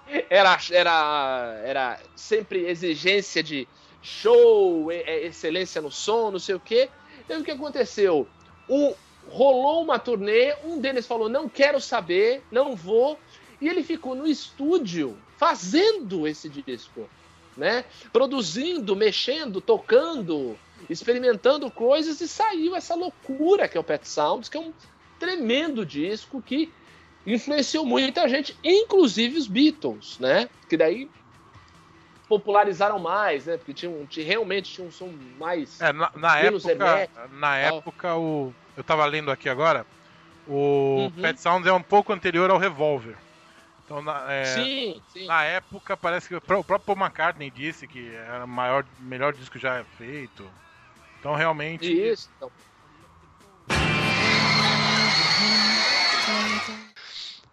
era, 0.29 0.57
era, 0.71 1.61
era 1.65 1.99
sempre 2.15 2.65
exigência 2.67 3.43
de 3.43 3.67
show, 4.01 4.91
e- 4.91 5.25
excelência 5.27 5.81
no 5.81 5.91
som, 5.91 6.31
não 6.31 6.39
sei 6.39 6.55
o 6.55 6.59
quê. 6.59 6.89
E 7.29 7.33
aí 7.33 7.39
o 7.39 7.43
que 7.43 7.51
aconteceu? 7.51 8.27
Um, 8.69 8.93
rolou 9.29 9.83
uma 9.83 9.99
turnê, 9.99 10.55
um 10.63 10.79
deles 10.79 11.05
falou: 11.05 11.29
não 11.29 11.47
quero 11.49 11.79
saber, 11.79 12.41
não 12.51 12.75
vou. 12.75 13.19
E 13.61 13.67
ele 13.69 13.83
ficou 13.83 14.13
no 14.15 14.27
estúdio 14.27 15.17
fazendo 15.37 16.27
esse 16.27 16.49
disco, 16.49 17.09
né? 17.57 17.85
Produzindo, 18.11 18.95
mexendo, 18.95 19.61
tocando, 19.61 20.57
experimentando 20.89 21.69
coisas 21.69 22.19
e 22.21 22.27
saiu 22.27 22.75
essa 22.75 22.95
loucura 22.95 23.67
que 23.67 23.77
é 23.77 23.79
o 23.79 23.83
Pet 23.83 24.07
Sounds, 24.07 24.49
que 24.49 24.57
é 24.57 24.59
um 24.59 24.73
tremendo 25.19 25.85
disco 25.85 26.41
que 26.41 26.71
influenciou 27.25 27.85
muita 27.85 28.27
gente, 28.27 28.57
inclusive 28.63 29.37
os 29.37 29.47
Beatles, 29.47 30.19
né? 30.19 30.49
Que 30.67 30.75
daí 30.75 31.09
popularizaram 32.27 32.99
mais, 32.99 33.45
né? 33.45 33.57
Porque 33.57 33.73
tinha 33.73 33.91
um, 33.91 34.07
realmente 34.09 34.73
tinha 34.73 34.87
um 34.87 34.91
som 34.91 35.13
mais. 35.37 35.79
É, 35.79 35.93
na, 35.93 36.11
na 36.15 36.35
Menos 36.41 36.65
época, 36.65 37.09
na 37.31 37.57
época 37.57 38.15
o, 38.15 38.53
eu 38.75 38.83
tava 38.83 39.05
lendo 39.05 39.31
aqui 39.31 39.47
agora, 39.47 39.85
o 40.47 41.09
Uhum. 41.15 41.21
Pet 41.21 41.39
Sounds 41.39 41.67
é 41.67 41.73
um 41.73 41.81
pouco 41.81 42.11
anterior 42.11 42.49
ao 42.49 42.57
Revolver. 42.57 43.15
Então, 43.93 44.01
na, 44.01 44.33
é, 44.33 44.43
Sim, 44.43 45.01
sim. 45.07 45.27
na 45.27 45.43
época, 45.43 45.95
parece 45.95 46.27
que 46.27 46.33
o 46.35 46.41
pró- 46.41 46.61
o 46.61 46.63
próprio 46.63 46.95
Paul 46.95 47.05
McCartney 47.05 47.51
disse 47.51 47.87
que 47.87 48.09
era 48.09 48.43
o 48.43 48.47
maior, 48.47 48.83
melhor 48.99 49.33
disco 49.33 49.59
já 49.59 49.85
feito. 49.85 50.43
Então, 51.19 51.35
realmente, 51.35 51.93
Isso. 51.93 52.27
Então, 52.35 52.51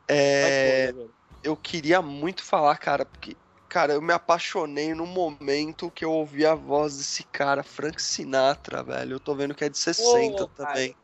É, 0.09 0.93
pô, 0.93 0.99
né, 0.99 1.09
eu 1.43 1.57
queria 1.57 2.01
muito 2.01 2.43
falar, 2.43 2.79
cara, 2.79 3.05
porque, 3.05 3.37
cara, 3.69 3.93
eu 3.93 4.01
me 4.01 4.15
apaixonei 4.15 4.95
no 4.95 5.07
momento 5.07 5.91
que 5.91 6.07
eu 6.07 6.11
ouvi 6.11 6.47
a 6.47 6.55
voz 6.55 6.97
desse 6.97 7.23
cara, 7.25 7.63
Frank 7.63 8.01
Sinatra, 8.01 8.83
velho. 8.83 9.17
Eu 9.17 9.21
tô 9.21 9.35
vendo 9.35 9.55
que 9.55 9.65
é 9.65 9.69
de 9.69 9.77
60 9.77 10.47
Pô, 10.47 10.49
cara, 10.57 10.73
também. 10.73 10.97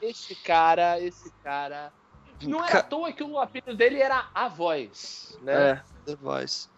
Esse 0.00 0.34
cara, 0.36 0.98
esse 1.00 1.30
cara. 1.42 1.92
Não 2.48 2.64
Ca- 2.66 2.78
à 2.78 2.82
toa 2.82 3.12
que 3.12 3.22
o 3.22 3.38
apelido 3.38 3.76
dele 3.76 4.00
era 4.00 4.30
A 4.34 4.48
Voz, 4.48 5.36
né? 5.40 5.70
É, 5.70 5.82
The 6.04 6.16
Voice. 6.16 6.68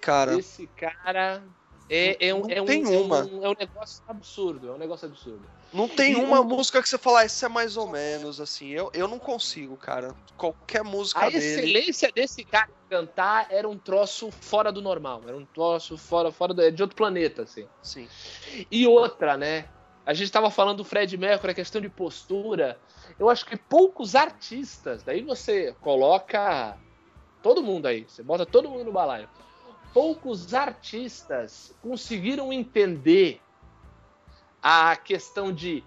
Cara, 0.00 0.34
Esse 0.36 0.66
cara 0.66 1.42
é, 1.88 2.28
é 2.28 2.34
um, 2.34 2.50
é, 2.50 2.60
um, 2.60 2.64
tem 2.64 2.82
é 2.94 2.98
uma. 2.98 3.24
um- 3.24 3.44
é 3.44 3.48
um 3.48 3.54
negócio 3.58 4.02
absurdo, 4.06 4.68
é 4.68 4.72
um 4.72 4.78
negócio 4.78 5.06
absurdo. 5.06 5.48
não 5.72 5.88
tem 5.88 6.12
e 6.12 6.16
uma 6.16 6.40
o- 6.40 6.44
música 6.44 6.82
que 6.82 6.88
você 6.88 6.98
fala, 6.98 7.20
"Ah, 7.20 7.24
essa 7.24 7.46
é 7.46 7.48
mais 7.48 7.76
ou 7.76 7.88
menos, 7.88 8.40
assim. 8.40 8.68
Eu, 8.70 8.90
eu 8.94 9.06
não 9.06 9.18
consigo, 9.18 9.76
cara. 9.76 10.14
Qualquer 10.36 10.82
música 10.82 11.20
A 11.20 11.30
dele. 11.30 11.38
excelência 11.38 12.10
desse 12.12 12.44
cara 12.44 12.68
cantar 12.88 13.46
era 13.50 13.68
um 13.68 13.78
troço 13.78 14.30
fora 14.42 14.72
do 14.72 14.82
normal, 14.82 15.22
era 15.26 15.36
um 15.36 15.46
troço 15.46 15.96
fora, 15.96 16.32
fora 16.32 16.52
do- 16.52 16.72
de 16.72 16.82
outro 16.82 16.96
planeta, 16.96 17.42
assim. 17.42 17.66
Sim. 17.82 18.08
E 18.70 18.86
outra, 18.86 19.36
né? 19.36 19.68
A 20.04 20.12
gente 20.14 20.32
tava 20.32 20.50
falando 20.50 20.78
do 20.78 20.84
Fred 20.84 21.16
Mercury, 21.16 21.52
a 21.52 21.54
questão 21.54 21.80
de 21.80 21.88
postura. 21.88 22.78
Eu 23.18 23.30
acho 23.30 23.46
que 23.46 23.56
poucos 23.56 24.14
artistas, 24.16 25.02
daí 25.02 25.22
você 25.22 25.74
coloca 25.80 26.76
todo 27.42 27.62
mundo 27.62 27.86
aí, 27.86 28.04
você 28.08 28.22
bota 28.22 28.44
todo 28.44 28.68
mundo 28.68 28.84
no 28.84 28.92
balaio. 28.92 29.28
Poucos 29.94 30.54
artistas 30.54 31.74
conseguiram 31.80 32.52
entender 32.52 33.40
a 34.60 34.96
questão 34.96 35.52
de, 35.52 35.84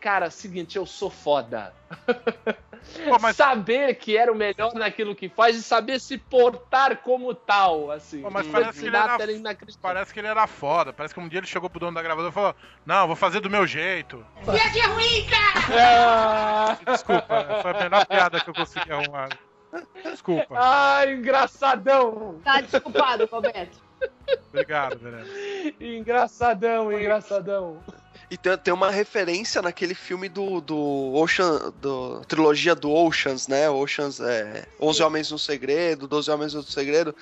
cara, 0.00 0.30
seguinte, 0.30 0.76
eu 0.76 0.86
sou 0.86 1.10
foda. 1.10 1.74
Pô, 3.04 3.18
mas- 3.20 3.36
Saber 3.36 3.94
que 3.96 4.16
era 4.16 4.32
o 4.32 4.34
melhor 4.36 4.72
naquilo 4.74 5.14
que 5.14 5.28
faz 5.28 5.56
e 5.56 5.62
saber 5.62 5.98
se 6.00 6.16
portar 6.16 6.98
como 6.98 7.34
tal, 7.34 7.90
assim. 7.90 8.22
Pô, 8.22 8.30
mas 8.30 8.46
parece 8.46 8.80
que 8.80 8.86
ele 8.86 8.96
era- 8.96 9.18
parece 9.82 10.12
que 10.14 10.20
ele 10.20 10.28
era 10.28 10.46
foda. 10.46 10.92
Parece 10.92 11.12
que 11.14 11.20
um 11.20 11.28
dia 11.28 11.40
ele 11.40 11.46
chegou 11.46 11.68
pro 11.68 11.80
dono 11.80 11.94
da 11.94 12.02
gravadora 12.02 12.30
e 12.30 12.34
falou: 12.34 12.54
Não, 12.86 13.06
vou 13.06 13.16
fazer 13.16 13.40
do 13.40 13.50
meu 13.50 13.66
jeito. 13.66 14.24
Ah! 15.70 16.76
Desculpa, 16.86 17.58
foi 17.62 17.70
a 17.70 17.74
melhor 17.82 18.06
piada 18.06 18.40
que 18.40 18.48
eu 18.50 18.54
consegui 18.54 18.92
arrumar. 18.92 19.28
Desculpa. 20.02 20.54
Ai, 20.56 21.12
engraçadão! 21.14 22.40
Tá 22.44 22.60
desculpado, 22.60 23.26
Roberto. 23.30 23.78
Obrigado, 24.48 24.98
Verena. 24.98 25.26
Engraçadão, 25.80 26.92
engraçadão. 26.92 27.82
E 28.30 28.36
tem, 28.36 28.56
tem 28.58 28.74
uma 28.74 28.90
referência 28.90 29.62
naquele 29.62 29.94
filme 29.94 30.28
do, 30.28 30.60
do 30.60 30.76
Ocean, 31.14 31.72
do 31.80 32.20
trilogia 32.26 32.74
do 32.74 32.90
Oceans, 32.92 33.48
né? 33.48 33.70
Oceans 33.70 34.20
é 34.20 34.66
11 34.80 35.02
Homens 35.02 35.30
no 35.30 35.38
Segredo, 35.38 36.06
12 36.06 36.30
Homens 36.30 36.52
no 36.54 36.62
Segredo. 36.62 37.14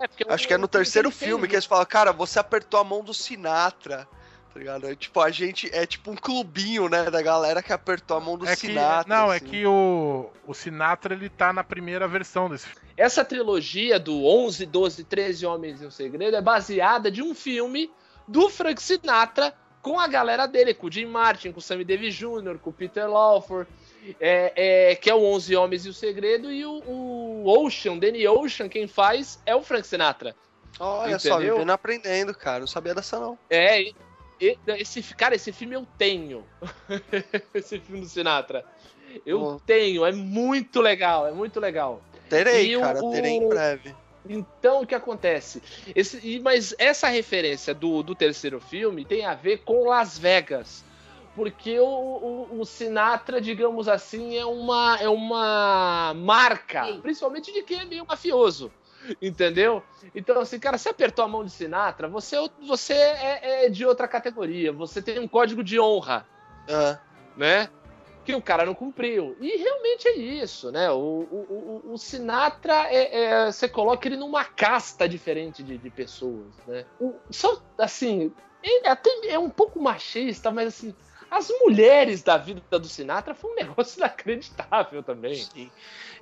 É, 0.00 0.32
Acho 0.32 0.48
que 0.48 0.54
é 0.54 0.58
no 0.58 0.66
terceiro 0.68 1.10
filme 1.10 1.46
que 1.46 1.54
eles 1.54 1.66
falam, 1.66 1.84
cara, 1.84 2.12
você 2.12 2.38
apertou 2.38 2.80
a 2.80 2.84
mão 2.84 3.04
do 3.04 3.12
Sinatra. 3.12 4.08
Tá 4.52 4.58
ligado? 4.58 4.86
É, 4.86 4.94
tipo, 4.94 5.18
a 5.20 5.30
gente 5.30 5.70
é 5.72 5.86
tipo 5.86 6.10
um 6.10 6.16
clubinho, 6.16 6.86
né, 6.88 7.10
da 7.10 7.22
galera 7.22 7.62
que 7.62 7.72
apertou 7.72 8.16
a 8.18 8.20
mão 8.20 8.36
do 8.36 8.46
É 8.46 8.54
que, 8.54 8.66
Sinatra. 8.66 9.14
não, 9.14 9.32
é 9.32 9.36
assim. 9.36 9.46
que 9.46 9.66
o, 9.66 10.30
o 10.46 10.52
Sinatra 10.52 11.14
ele 11.14 11.28
tá 11.30 11.52
na 11.54 11.64
primeira 11.64 12.06
versão 12.08 12.50
desse 12.50 12.66
filme. 12.66 12.82
Essa 12.96 13.24
trilogia 13.24 13.98
do 13.98 14.24
11, 14.26 14.66
12, 14.66 15.04
13 15.04 15.46
Homens 15.46 15.80
e 15.80 15.86
um 15.86 15.90
Segredo 15.90 16.36
é 16.36 16.42
baseada 16.42 17.10
de 17.10 17.22
um 17.22 17.34
filme 17.34 17.90
do 18.28 18.48
Frank 18.50 18.82
Sinatra 18.82 19.54
com 19.82 19.98
a 19.98 20.06
galera 20.06 20.46
dele, 20.46 20.72
com 20.72 20.86
o 20.86 20.92
Jim 20.92 21.06
Martin, 21.06 21.50
com 21.52 21.58
o 21.58 21.62
Sammy 21.62 21.84
Davis 21.84 22.14
Jr., 22.14 22.56
com 22.62 22.70
o 22.70 22.72
Peter 22.72 23.10
Lawford, 23.10 23.68
é, 24.20 24.90
é, 24.92 24.94
que 24.94 25.10
é 25.10 25.14
o 25.14 25.22
11 25.24 25.56
Homens 25.56 25.84
e 25.84 25.88
o 25.88 25.92
Segredo, 25.92 26.50
e 26.52 26.64
o, 26.64 26.82
o 26.86 27.44
Ocean, 27.66 27.98
Danny 27.98 28.26
Ocean, 28.28 28.68
quem 28.68 28.86
faz 28.86 29.40
é 29.44 29.54
o 29.56 29.62
Frank 29.62 29.86
Sinatra. 29.86 30.34
Olha 30.80 31.18
só, 31.18 31.34
Entendeu? 31.36 31.54
vivendo 31.56 31.70
aprendendo, 31.70 32.32
cara. 32.34 32.60
Não 32.60 32.66
sabia 32.66 32.94
dessa, 32.94 33.18
não. 33.20 33.36
É, 33.50 33.82
e- 33.82 33.94
e- 34.40 34.58
esse, 34.78 35.02
cara, 35.14 35.34
esse 35.34 35.52
filme 35.52 35.74
eu 35.74 35.86
tenho. 35.98 36.44
esse 37.52 37.78
filme 37.80 38.00
do 38.00 38.08
Sinatra. 38.08 38.64
Eu 39.26 39.60
tenho, 39.66 40.06
é 40.06 40.12
muito 40.12 40.80
legal, 40.80 41.26
é 41.26 41.32
muito 41.32 41.60
legal. 41.60 42.00
Terei, 42.30 42.70
E 42.70 42.76
o- 42.76 42.80
cara, 42.80 43.00
terei 43.10 43.32
em 43.32 43.44
o- 43.44 43.48
breve. 43.48 43.94
Então, 44.28 44.82
o 44.82 44.86
que 44.86 44.94
acontece? 44.94 45.62
Esse, 45.94 46.40
mas 46.40 46.74
essa 46.78 47.08
referência 47.08 47.74
do, 47.74 48.02
do 48.02 48.14
terceiro 48.14 48.60
filme 48.60 49.04
tem 49.04 49.24
a 49.24 49.34
ver 49.34 49.58
com 49.64 49.88
Las 49.88 50.18
Vegas. 50.18 50.84
Porque 51.34 51.78
o, 51.80 51.84
o- 51.86 52.60
o 52.60 52.64
Sinatra, 52.64 53.40
digamos 53.40 53.88
assim, 53.88 54.36
é 54.36 54.44
uma, 54.44 54.98
é 55.00 55.08
uma 55.08 56.12
marca, 56.14 56.84
Sim. 56.84 57.00
principalmente 57.00 57.50
de 57.52 57.62
quem 57.62 57.80
é 57.80 57.84
meio 57.84 58.04
mafioso. 58.06 58.70
Entendeu? 59.20 59.82
Então, 60.14 60.38
assim, 60.40 60.60
cara, 60.60 60.78
você 60.78 60.90
apertou 60.90 61.24
a 61.24 61.28
mão 61.28 61.44
de 61.44 61.50
Sinatra, 61.50 62.06
você, 62.06 62.36
você 62.66 62.92
é, 62.92 63.64
é 63.64 63.68
de 63.68 63.84
outra 63.84 64.06
categoria. 64.06 64.72
Você 64.72 65.02
tem 65.02 65.18
um 65.18 65.26
código 65.26 65.64
de 65.64 65.80
honra 65.80 66.24
né? 67.36 67.68
Que 68.24 68.34
o 68.34 68.42
cara 68.42 68.64
não 68.64 68.74
cumpriu. 68.74 69.36
E 69.40 69.56
realmente 69.56 70.06
é 70.08 70.16
isso, 70.16 70.70
né? 70.70 70.90
O, 70.90 70.96
o, 71.30 71.82
o- 71.86 71.92
o 71.94 71.98
Sinatra, 71.98 72.86
é, 72.92 73.24
é- 73.24 73.52
você 73.52 73.68
coloca 73.68 74.06
ele 74.06 74.16
numa 74.16 74.44
casta 74.44 75.08
diferente 75.08 75.62
de, 75.62 75.76
de 75.76 75.90
pessoas, 75.90 76.46
né? 76.66 76.84
O, 77.00 77.14
só, 77.30 77.60
assim, 77.78 78.32
ele 78.62 78.86
até 78.86 79.10
é 79.28 79.38
um 79.38 79.50
pouco 79.50 79.80
machista, 79.80 80.50
mas 80.52 80.68
assim, 80.68 80.94
as 81.34 81.48
mulheres 81.62 82.22
da 82.22 82.36
vida 82.36 82.60
do 82.78 82.86
Sinatra 82.86 83.34
foi 83.34 83.52
um 83.52 83.54
negócio 83.54 83.98
inacreditável 84.00 85.02
também. 85.02 85.34
sim. 85.36 85.70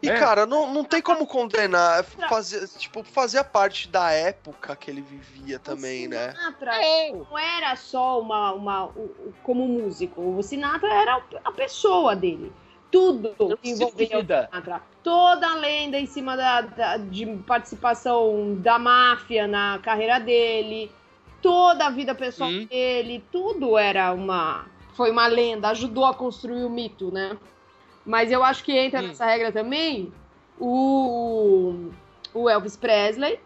E, 0.02 0.08
É. 0.08 0.14
cara, 0.18 0.46
não, 0.46 0.72
não 0.72 0.82
tem 0.84 1.02
como 1.02 1.26
condenar. 1.26 2.02
Fazer, 2.04 2.66
tipo, 2.78 3.02
fazia 3.04 3.44
parte 3.44 3.86
da 3.88 4.10
época 4.12 4.74
que 4.76 4.90
ele 4.90 5.02
vivia 5.02 5.58
também, 5.58 6.08
né? 6.08 6.32
Sinatra 6.32 6.74
É, 6.82 7.12
não 7.12 7.38
era 7.38 7.76
só 7.76 8.18
uma, 8.20 8.52
uma 8.52 8.84
o- 8.86 9.00
o- 9.00 9.34
como 9.42 9.66
músico. 9.66 10.22
O 10.38 10.42
Sinatra 10.42 10.88
era 10.92 11.22
a 11.44 11.52
pessoa 11.52 12.16
dele. 12.16 12.50
Tudo 12.90 13.34
que 13.58 13.72
o. 13.74 13.90
Sinatra. 13.90 14.82
Toda 15.02 15.48
a 15.48 15.54
lenda 15.56 15.98
em 15.98 16.06
cima 16.06 16.36
da, 16.36 16.60
da- 16.62 16.96
de 16.96 17.26
participação 17.46 18.56
da 18.60 18.78
máfia 18.78 19.46
na 19.46 19.78
carreira 19.82 20.18
dele. 20.18 20.90
Toda 21.42 21.86
a 21.86 21.90
vida 21.90 22.14
pessoal 22.14 22.50
Hum. 22.50 22.66
dele. 22.66 23.24
Tudo 23.30 23.76
era 23.78 24.12
uma. 24.12 24.66
Foi 25.00 25.10
uma 25.10 25.26
lenda. 25.28 25.70
Ajudou 25.70 26.04
a 26.04 26.12
construir 26.12 26.62
o 26.62 26.68
mito, 26.68 27.10
né? 27.10 27.34
Mas 28.04 28.30
eu 28.30 28.44
acho 28.44 28.62
que 28.62 28.76
entra 28.76 29.00
Hum. 29.00 29.06
nessa 29.06 29.24
regra 29.24 29.50
também 29.50 30.12
o, 30.58 31.88
o 32.34 32.50
Elvis 32.50 32.76
Presley. 32.76 33.40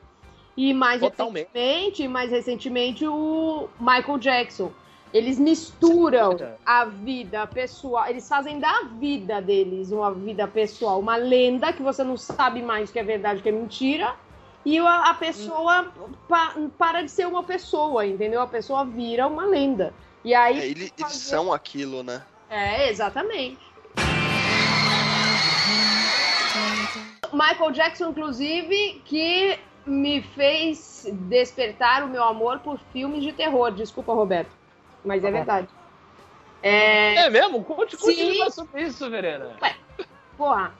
E 0.57 0.74
mais 0.74 1.00
Totalmente. 1.00 1.48
recentemente, 1.55 2.09
mais 2.09 2.30
recentemente, 2.32 3.07
o 3.07 3.68
Michael 3.78 4.18
Jackson. 4.18 4.72
Eles 5.12 5.38
misturam 5.38 6.36
Sim. 6.36 6.44
a 6.66 6.84
vida 6.86 7.46
pessoal, 7.46 8.09
eles 8.09 8.28
fazem 8.28 8.59
da 8.59 8.82
vida 8.98 9.40
deles 9.40 9.92
uma 9.92 10.12
vida 10.12 10.48
pessoal, 10.48 10.98
uma 10.98 11.14
lenda 11.14 11.72
que 11.72 11.82
você 11.82 12.02
não 12.02 12.16
sabe 12.16 12.62
mais 12.62 12.90
que 12.90 12.98
é 12.98 13.05
verdade, 13.05 13.40
que 13.42 13.48
é 13.48 13.52
mentira. 13.52 14.12
E 14.64 14.76
a, 14.78 15.11
a 15.11 15.14
pessoa 15.14 15.86
pa- 16.28 16.57
para 16.76 17.02
de 17.02 17.12
ser 17.12 17.28
uma 17.28 17.44
pessoa, 17.44 18.05
entendeu? 18.05 18.40
A 18.40 18.46
pessoa 18.48 18.84
vira 18.84 19.28
uma 19.28 19.46
lenda. 19.46 19.94
E 20.24 20.34
aí. 20.34 20.58
É, 20.60 20.66
ele- 20.66 20.80
eles 20.84 20.92
fazer- 20.98 21.14
são 21.18 21.52
aquilo, 21.52 22.02
né? 22.02 22.22
É, 22.48 22.88
exatamente. 22.88 23.58
Michael 27.32 27.70
Jackson, 27.72 28.10
inclusive, 28.10 29.02
que 29.04 29.58
me 29.84 30.22
fez 30.22 31.06
despertar 31.12 32.02
o 32.04 32.08
meu 32.08 32.22
amor 32.24 32.60
por 32.60 32.78
filmes 32.92 33.22
de 33.22 33.32
terror. 33.32 33.72
Desculpa, 33.72 34.14
Roberto. 34.14 34.50
Mas 35.04 35.22
é 35.22 35.26
Tá 35.26 35.30
bom. 35.30 35.36
verdade. 35.36 35.68
É. 36.62 37.14
É 37.26 37.30
mesmo? 37.30 37.62
Conte, 37.62 37.96
conte 37.96 38.14
Sim. 38.14 38.38
mais 38.38 38.54
sobre 38.54 38.82
isso, 38.82 39.10
Verena. 39.10 39.56
Porra. 40.38 40.72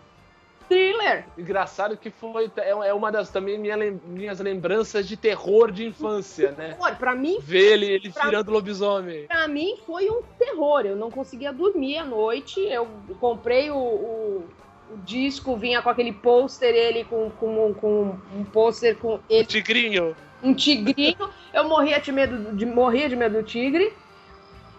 Thriller. 0.69 1.25
Engraçado 1.39 1.97
que 1.97 2.11
foi 2.11 2.51
é 2.57 2.71
é 2.71 2.95
uma 2.95 3.11
das 3.13 3.29
também 3.31 3.59
minha 3.59 3.77
minhas 4.07 4.41
lembranças 4.41 5.07
de 5.07 5.17
terror 5.17 5.71
de 5.71 5.87
infância, 5.87 6.53
né? 6.53 6.75
Pô, 6.79 6.91
Pra 6.97 7.15
mim, 7.15 7.39
Ver 7.41 7.73
ele, 7.75 7.87
ele 7.87 8.09
virando 8.09 8.51
lobisomem. 8.51 9.27
pra 9.27 9.47
mim 9.49 9.77
foi 9.87 10.09
um 10.11 10.23
terror. 10.39 10.83
Eu 10.85 10.97
não 10.97 11.11
conseguia 11.11 11.53
dormir 11.53 11.99
à 11.99 12.05
noite. 12.05 12.61
Eu 12.61 12.89
comprei 13.21 13.71
o, 13.71 13.77
o- 13.77 14.45
o 14.93 14.99
disco, 14.99 15.57
vinha 15.57 15.81
com 15.81 15.89
aquele 15.89 16.13
pôster, 16.13 16.75
ele 16.75 17.05
com, 17.05 17.31
com, 17.31 17.75
com 17.75 18.19
um 18.37 18.45
pôster 18.45 18.97
com 18.99 19.19
ele 19.31 19.47
Tigrinho. 19.47 20.15
um 20.43 20.53
tigrinho. 20.55 21.31
Eu 21.53 21.65
morria 21.69 21.99
de 22.01 22.13
medo 22.13 22.55
de, 22.55 22.67
morria 22.67 23.09
de 23.09 23.17
medo 23.17 23.39
do 23.39 23.43
tigre. 23.43 23.93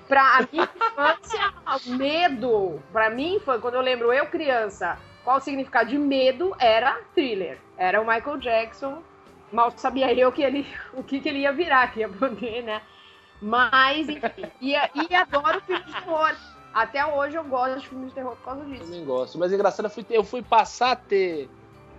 Pra 0.08 0.22
a 0.22 0.48
minha 0.52 0.70
infância, 0.76 1.54
medo, 1.98 2.80
pra 2.92 3.10
mim 3.10 3.40
foi 3.44 3.60
quando 3.60 3.74
eu 3.74 3.82
lembro 3.82 4.14
eu 4.14 4.28
criança, 4.28 5.00
qual 5.26 5.38
o 5.38 5.42
significado 5.42 5.90
de 5.90 5.98
medo 5.98 6.56
era 6.60 7.02
thriller. 7.16 7.60
Era 7.76 8.00
o 8.00 8.06
Michael 8.08 8.38
Jackson. 8.38 9.02
Mal 9.52 9.72
sabia 9.76 10.14
eu 10.14 10.32
que 10.32 10.44
ele, 10.44 10.66
o 10.94 11.04
que, 11.04 11.20
que 11.20 11.28
ele 11.28 11.40
ia 11.40 11.52
virar, 11.52 11.92
que 11.92 12.00
ia 12.02 12.08
poder, 12.08 12.62
né? 12.64 12.82
Mas, 13.42 14.08
enfim. 14.08 14.46
E, 14.62 14.74
e 14.74 15.16
adoro 15.16 15.60
filmes 15.62 15.86
de 15.88 15.94
terror. 15.94 16.36
Até 16.74 17.06
hoje 17.06 17.36
eu 17.36 17.44
gosto 17.44 17.80
de 17.80 17.88
filmes 17.88 18.10
de 18.10 18.16
terror 18.16 18.36
por 18.36 18.46
causa 18.46 18.62
Eu 18.62 18.70
disso. 18.70 18.84
também 18.86 19.06
gosto. 19.06 19.38
Mas 19.38 19.52
engraçado, 19.52 19.86
eu 19.88 19.90
fui, 19.90 20.06
eu 20.10 20.24
fui 20.24 20.42
passar 20.42 20.92
a 20.92 20.96
ter, 20.96 21.50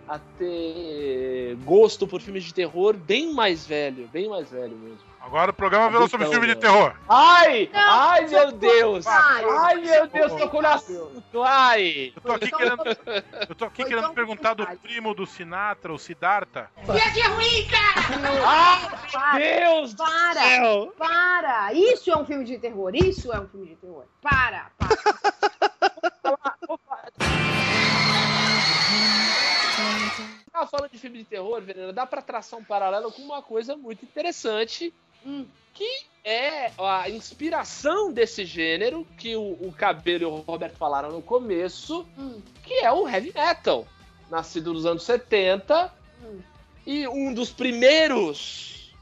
a 0.09 0.19
ter 0.39 1.57
gosto 1.65 2.07
por 2.07 2.21
filmes 2.21 2.45
de 2.45 2.55
terror 2.55 2.95
bem 2.97 3.33
mais 3.35 3.67
velho. 3.67 4.09
Bem 4.13 4.29
mais 4.29 4.51
velho 4.51 4.77
mesmo. 4.77 4.99
Agora 5.27 5.51
o 5.51 5.55
programa 5.55 5.91
virou 5.91 6.09
sobre 6.09 6.29
filme 6.29 6.47
de 6.47 6.55
terror. 6.55 6.95
Ai! 7.09 7.69
Não, 7.73 7.81
ai, 7.81 8.29
meu 8.29 8.53
Deus! 8.53 9.05
Ai, 9.09 9.45
Ai, 9.45 9.75
meu 9.81 10.07
Deus, 10.07 10.33
no 10.33 10.67
assunto! 10.69 11.43
Ai! 11.43 12.13
Eu 12.15 12.23
tô 12.23 12.33
aqui 12.33 12.51
querendo, 12.53 12.83
eu 13.49 13.55
tô 13.57 13.65
aqui 13.65 13.85
querendo 13.85 14.15
perguntar 14.15 14.55
do 14.55 14.65
primo 14.79 15.15
do 15.15 15.27
Sinatra, 15.27 15.93
o 15.93 15.99
Siddhartha. 15.99 16.71
Ai, 18.47 18.89
Para, 19.11 19.39
Deus 19.39 19.95
para. 19.95 20.43
céu! 20.43 20.95
para! 20.97 21.73
Isso 21.73 22.09
é 22.09 22.17
um 22.17 22.25
filme 22.25 22.45
de 22.45 22.57
terror. 22.59 22.95
Isso 22.95 23.33
é 23.33 23.41
um 23.41 23.49
filme 23.49 23.67
de 23.67 23.75
terror. 23.75 24.05
Para, 24.23 24.71
para. 24.79 24.97
Tava 30.53 30.67
falando 30.69 30.91
de 30.91 30.99
filme 30.99 31.19
de 31.19 31.25
terror, 31.25 31.61
Verena, 31.61 31.93
dá 31.93 32.07
pra 32.07 32.23
traçar 32.23 32.59
um 32.59 32.65
paralelo 32.65 33.13
com 33.13 33.21
uma 33.21 33.43
coisa 33.43 33.77
muito 33.77 34.05
interessante, 34.07 34.95
Hum. 35.27 35.45
que 35.75 36.07
é 36.25 36.73
a 36.79 37.09
inspiração 37.11 38.11
desse 38.13 38.45
gênero, 38.45 39.07
que 39.19 39.37
o, 39.37 39.53
o 39.61 39.73
Cabelo 39.77 40.23
e 40.23 40.27
o 40.27 40.37
Roberto 40.37 40.77
falaram 40.77 41.11
no 41.13 41.21
começo, 41.21 42.07
Hum. 42.19 42.41
que 42.65 42.75
é 42.75 42.91
o 42.93 43.07
heavy 43.09 43.33
metal, 43.35 43.87
nascido 44.31 44.73
nos 44.73 44.87
anos 44.87 45.03
70, 45.03 45.93
Hum. 46.25 46.39
e 46.87 47.07
um 47.09 47.35
dos 47.35 47.51
primeiros 47.51 48.95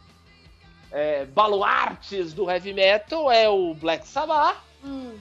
é, 0.90 1.24
baluartes 1.26 2.32
do 2.32 2.50
heavy 2.50 2.72
metal 2.72 3.30
é 3.30 3.48
o 3.48 3.74
Black 3.74 4.06
Sabbath, 4.06 4.56
Hum. 4.84 5.16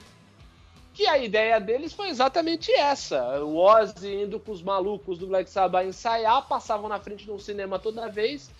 que 0.92 1.06
a 1.06 1.18
ideia 1.18 1.58
deles 1.60 1.92
foi 1.92 2.08
exatamente 2.08 2.70
essa. 2.72 3.42
O 3.44 3.56
Ozzy 3.56 4.22
indo 4.22 4.38
com 4.38 4.52
os 4.52 4.62
malucos 4.62 5.18
do 5.18 5.26
Black 5.26 5.50
Sabbath 5.50 5.86
ensaiar, 5.86 6.46
passavam 6.46 6.88
na 6.88 7.00
frente 7.00 7.24
de 7.24 7.30
um 7.32 7.38
cinema 7.38 7.78
toda 7.78 8.08
vez, 8.08 8.50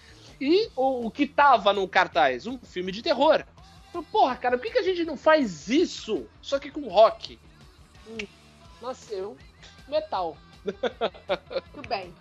e 0.47 0.71
o, 0.77 1.07
o 1.07 1.11
que 1.11 1.27
tava 1.27 1.73
no 1.73 1.89
cartaz? 1.89 2.47
Um 2.47 2.59
filme 2.59 2.93
de 2.93 3.03
terror. 3.03 3.45
Então, 3.89 4.03
porra, 4.05 4.37
cara, 4.37 4.59
por 4.59 4.65
que, 4.67 4.73
que 4.73 4.79
a 4.79 4.83
gente 4.83 5.05
não 5.05 5.17
faz 5.17 5.69
isso, 5.69 6.27
só 6.43 6.59
que 6.59 6.71
com 6.71 6.89
rock? 6.89 7.39
Hum, 8.09 8.19
Nasceu 8.83 9.37
metal. 9.89 10.37
Tudo 11.75 11.89
bem. 11.89 12.13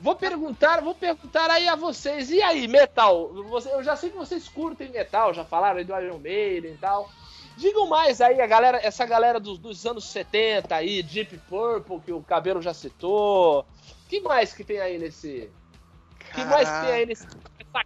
Vou 0.00 0.16
perguntar, 0.16 0.80
vou 0.82 0.94
perguntar 0.94 1.50
aí 1.50 1.68
a 1.68 1.76
vocês. 1.76 2.30
E 2.30 2.42
aí, 2.42 2.66
metal? 2.66 3.32
Você- 3.44 3.72
eu 3.72 3.82
já 3.82 3.96
sei 3.96 4.10
que 4.10 4.16
vocês 4.16 4.48
curtem 4.48 4.90
metal, 4.90 5.32
já 5.32 5.44
falaram 5.44 5.78
aí 5.78 5.84
do 5.84 5.96
Iron 5.98 6.18
Maiden 6.18 6.72
e 6.72 6.78
tal. 6.78 7.08
Digam 7.56 7.86
mais 7.86 8.20
aí, 8.20 8.40
a 8.40 8.46
galera, 8.46 8.80
essa 8.82 9.06
galera 9.06 9.38
dos, 9.38 9.58
dos 9.58 9.86
anos 9.86 10.04
70 10.06 10.74
aí, 10.74 11.02
Deep 11.02 11.38
Purple, 11.48 12.00
que 12.00 12.12
o 12.12 12.20
Cabelo 12.22 12.60
já 12.60 12.74
citou. 12.74 13.64
que 14.08 14.20
mais 14.20 14.52
que 14.52 14.64
tem 14.64 14.80
aí 14.80 14.98
nesse. 14.98 15.48
Que 16.34 16.44
mais 16.44 16.68
tem 16.68 16.92
aí 16.92 17.06
nessa 17.06 17.26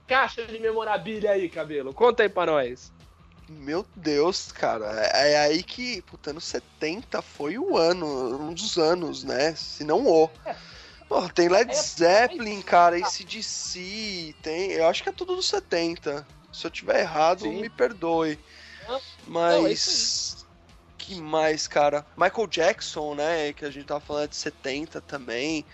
caixa 0.07 0.45
de 0.47 0.59
memorabilia 0.59 1.33
aí, 1.33 1.49
Cabelo? 1.49 1.93
Conta 1.93 2.23
aí 2.23 2.29
pra 2.29 2.47
nós. 2.47 2.93
Meu 3.49 3.87
Deus, 3.97 4.53
cara. 4.53 4.87
É, 5.15 5.33
é 5.33 5.39
aí 5.39 5.63
que, 5.63 6.03
puta, 6.03 6.31
anos 6.31 6.45
70 6.45 7.23
foi 7.23 7.59
o 7.59 7.77
ano, 7.77 8.07
um 8.41 8.53
dos 8.53 8.77
anos, 8.77 9.25
né? 9.25 9.55
Se 9.55 9.85
não 9.85 10.07
o. 10.07 10.31
Pô, 11.09 11.27
tem 11.31 11.49
Led 11.49 11.71
É, 11.71 11.75
Zeppelin, 11.75 12.61
cara, 12.61 12.97
ACDC, 12.97 14.35
tem. 14.43 14.73
Eu 14.73 14.87
acho 14.87 15.03
que 15.03 15.09
é 15.09 15.13
tudo 15.13 15.35
dos 15.35 15.49
70. 15.49 16.27
Se 16.53 16.67
eu 16.67 16.71
tiver 16.71 17.01
errado, 17.01 17.41
Sim. 17.41 17.63
me 17.63 17.71
perdoe. 17.71 18.39
Não, 18.87 19.01
Mas. 19.27 20.37
não, 20.37 20.45
é 20.45 20.49
que 20.99 21.21
mais, 21.23 21.67
cara? 21.67 22.05
Michael 22.17 22.47
Jackson, 22.49 23.15
né? 23.15 23.55
Que 23.55 23.65
a 23.65 23.71
gente 23.71 23.87
tava 23.87 24.01
falando 24.01 24.29
de 24.29 24.37
70 24.37 25.01
também. 25.01 25.65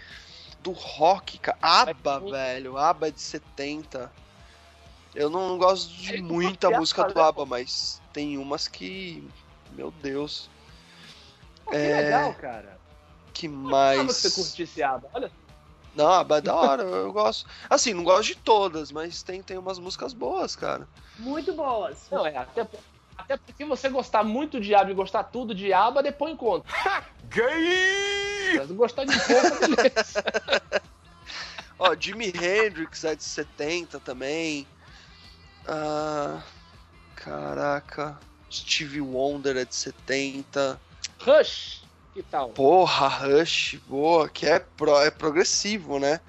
Do 0.64 0.72
rock, 0.72 1.38
cara. 1.38 1.58
ABBA, 1.60 2.20
Mas- 2.20 2.30
velho. 2.30 2.76
ABBA 2.78 3.08
é 3.08 3.10
de 3.12 3.20
70. 3.20 4.10
Eu 5.14 5.30
não, 5.30 5.50
não 5.50 5.58
gosto 5.58 5.92
de 5.92 6.20
muita 6.20 6.70
música 6.70 7.04
do 7.04 7.20
ABBA, 7.20 7.46
mas 7.46 8.00
tem 8.12 8.36
umas 8.38 8.66
que. 8.66 9.28
Meu 9.72 9.90
Deus. 10.02 10.48
Pô, 11.64 11.70
que 11.70 11.76
É, 11.76 12.00
legal, 12.00 12.34
cara. 12.34 12.78
Que 13.32 13.46
mais. 13.46 14.02
você 14.06 14.30
curtisse 14.30 14.82
ABBA. 14.82 15.08
Olha, 15.14 15.30
Não, 15.94 16.08
ABBA 16.10 16.38
é 16.38 16.40
da 16.40 16.54
hora, 16.56 16.82
eu 16.82 17.12
gosto. 17.12 17.46
Assim, 17.70 17.92
não 17.94 18.02
gosto 18.02 18.28
de 18.28 18.34
todas, 18.36 18.90
mas 18.90 19.22
tem, 19.22 19.42
tem 19.42 19.56
umas 19.58 19.78
músicas 19.78 20.12
boas, 20.12 20.56
cara. 20.56 20.88
Muito 21.18 21.52
boas. 21.52 22.08
não, 22.10 22.26
é, 22.26 22.36
até, 22.36 22.66
até 23.16 23.36
porque 23.36 23.64
você 23.64 23.88
gostar 23.88 24.24
muito 24.24 24.60
de 24.60 24.74
ABBA 24.74 24.90
e 24.90 24.94
gostar 24.94 25.24
tudo 25.24 25.54
de 25.54 25.72
ABBA, 25.72 26.02
depois 26.02 26.32
em 26.32 26.36
conta. 26.36 26.66
Gay! 27.34 28.58
Mas 28.58 28.70
gostar 28.70 29.04
de 29.04 29.18
pouco, 29.20 29.58
beleza. 29.76 30.24
Ó, 31.78 31.94
Jimi 31.98 32.28
Hendrix 32.28 33.02
é 33.04 33.16
de 33.16 33.24
70 33.24 33.98
também. 34.00 34.66
Ah, 35.66 36.40
caraca. 37.16 38.18
Stevie 38.50 39.00
Wonder 39.00 39.56
é 39.56 39.64
de 39.64 39.74
70. 39.74 40.80
Rush, 41.18 41.82
que 42.12 42.22
tal? 42.22 42.50
Porra, 42.50 43.08
Rush, 43.08 43.80
boa, 43.88 44.28
que 44.28 44.46
é, 44.46 44.60
pro, 44.60 44.96
é 45.00 45.10
progressivo, 45.10 45.98
né? 45.98 46.20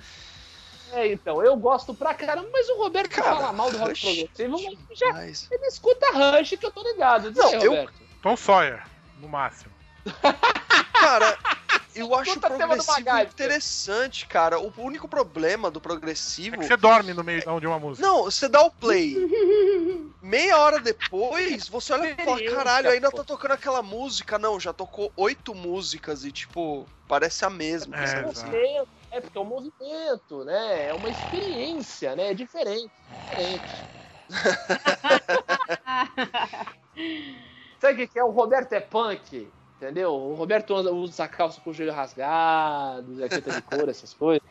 É, 0.93 1.11
então, 1.11 1.43
eu 1.43 1.55
gosto 1.57 1.93
pra 1.93 2.13
caramba, 2.13 2.47
mas 2.51 2.67
o 2.69 2.77
Roberto 2.77 3.09
Cara, 3.11 3.35
fala 3.35 3.51
mal 3.53 3.69
do 3.69 3.77
rock 3.77 3.99
progressivo, 3.99 4.57
mas 4.89 4.97
já 4.97 5.25
ele 5.53 5.65
escuta 5.67 6.05
Rush 6.13 6.51
que 6.57 6.65
eu 6.65 6.71
tô 6.71 6.81
ligado. 6.81 7.29
Diz 7.31 7.37
Não, 7.37 7.49
aí, 7.49 7.55
eu- 7.55 7.71
Roberto. 7.71 7.93
Tom 8.23 8.35
Sawyer, 8.37 8.83
no 9.19 9.27
máximo. 9.27 9.71
Cara, 10.99 11.37
eu 11.95 12.13
acho 12.15 12.37
o 12.37 12.39
progressivo 12.39 13.19
interessante, 13.19 14.27
cara. 14.27 14.59
O 14.59 14.71
único 14.77 15.07
problema 15.07 15.71
do 15.71 15.79
progressivo. 15.79 16.55
É 16.55 16.59
que 16.59 16.65
você 16.65 16.77
dorme 16.77 17.13
no 17.13 17.23
meio 17.23 17.41
de 17.41 17.67
uma 17.67 17.79
música. 17.79 18.05
Não, 18.05 18.23
você 18.23 18.47
dá 18.47 18.61
o 18.61 18.71
play. 18.71 19.15
Meia 20.21 20.57
hora 20.57 20.79
depois, 20.79 21.67
você 21.67 21.93
olha 21.93 22.15
e 22.19 22.23
fala, 22.23 22.39
caralho, 22.49 22.89
ainda 22.89 23.11
tá 23.11 23.23
tocando 23.23 23.51
aquela 23.51 23.83
música. 23.83 24.39
Não, 24.39 24.59
já 24.59 24.73
tocou 24.73 25.11
oito 25.15 25.53
músicas 25.53 26.25
e, 26.25 26.31
tipo, 26.31 26.87
parece 27.07 27.45
a 27.45 27.49
mesma. 27.49 27.95
É. 27.95 28.23
Movimento, 28.23 28.89
É 29.11 29.21
porque 29.21 29.37
é 29.37 29.41
um 29.41 29.45
movimento, 29.45 30.43
né? 30.43 30.87
É 30.87 30.93
uma 30.93 31.09
experiência, 31.09 32.15
né? 32.15 32.31
É 32.31 32.33
diferente. 32.33 32.91
diferente. 33.29 33.85
Sabe 37.79 38.03
o 38.03 38.07
que 38.07 38.17
é? 38.17 38.23
O 38.23 38.31
Roberto 38.31 38.73
é 38.73 38.79
punk, 38.79 39.47
entendeu? 39.77 40.13
O 40.13 40.33
Roberto 40.35 40.73
usa, 40.73 41.27
calça 41.27 41.61
com 41.61 41.69
o 41.69 41.73
joelho 41.73 41.93
rasgado, 41.93 43.17
jaqueta 43.17 43.51
de 43.51 43.61
couro, 43.61 43.89
essas 43.89 44.13
coisas. 44.15 44.47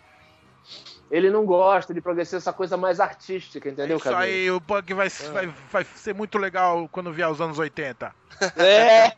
Ele 1.11 1.31
não 1.31 1.45
gosta 1.45 1.93
de 1.93 2.01
progressivo, 2.01 2.39
essa 2.39 2.53
coisa 2.53 2.77
mais 2.77 2.99
artística, 2.99 3.69
entendeu, 3.69 3.99
Isso 3.99 4.05
Cabelo? 4.05 4.23
aí, 4.23 4.51
o 4.51 4.61
punk 4.61 4.95
vai, 4.95 5.09
vai, 5.09 5.55
vai 5.71 5.85
ser 5.85 6.15
muito 6.15 6.39
legal 6.39 6.89
quando 6.91 7.13
vier 7.13 7.29
os 7.29 7.41
anos 7.41 7.59
80. 7.59 8.15
É. 8.57 9.13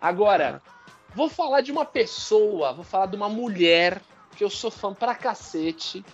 Agora, 0.00 0.62
vou 1.14 1.28
falar 1.28 1.62
de 1.62 1.72
uma 1.72 1.84
pessoa, 1.84 2.72
vou 2.72 2.84
falar 2.84 3.06
de 3.06 3.16
uma 3.16 3.28
mulher 3.28 4.00
que 4.36 4.44
eu 4.44 4.50
sou 4.50 4.70
fã 4.70 4.94
pra 4.94 5.14
cacete, 5.14 6.04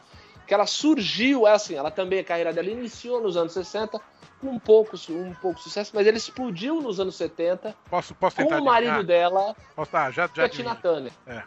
que 0.47 0.55
ela 0.55 0.67
surgiu, 0.67 1.47
é 1.47 1.53
assim, 1.53 1.75
ela 1.75 1.91
também, 1.91 2.21
a 2.21 2.25
carreira 2.25 2.53
dela 2.53 2.71
iniciou 2.71 3.21
nos 3.21 3.37
anos 3.37 3.53
60 3.53 3.99
com 3.99 4.05
um 4.43 4.59
pouco, 4.59 4.97
um 5.11 5.35
pouco 5.35 5.61
sucesso, 5.61 5.93
mas 5.95 6.07
ela 6.07 6.17
explodiu 6.17 6.81
nos 6.81 6.99
anos 6.99 7.15
70 7.17 7.75
Posso, 7.89 8.15
posso 8.15 8.37
com 8.37 8.43
o 8.43 8.65
marido 8.65 8.93
adivinhar? 8.93 9.05
dela, 9.05 9.57
Posso, 9.75 9.97
ah, 9.97 10.11
já, 10.11 10.29
que 10.29 10.37
já 10.37 10.43
é 10.43 10.47
a 10.47 10.49
Tina. 10.49 10.75
Turner. 10.75 11.13
É. 11.27 11.43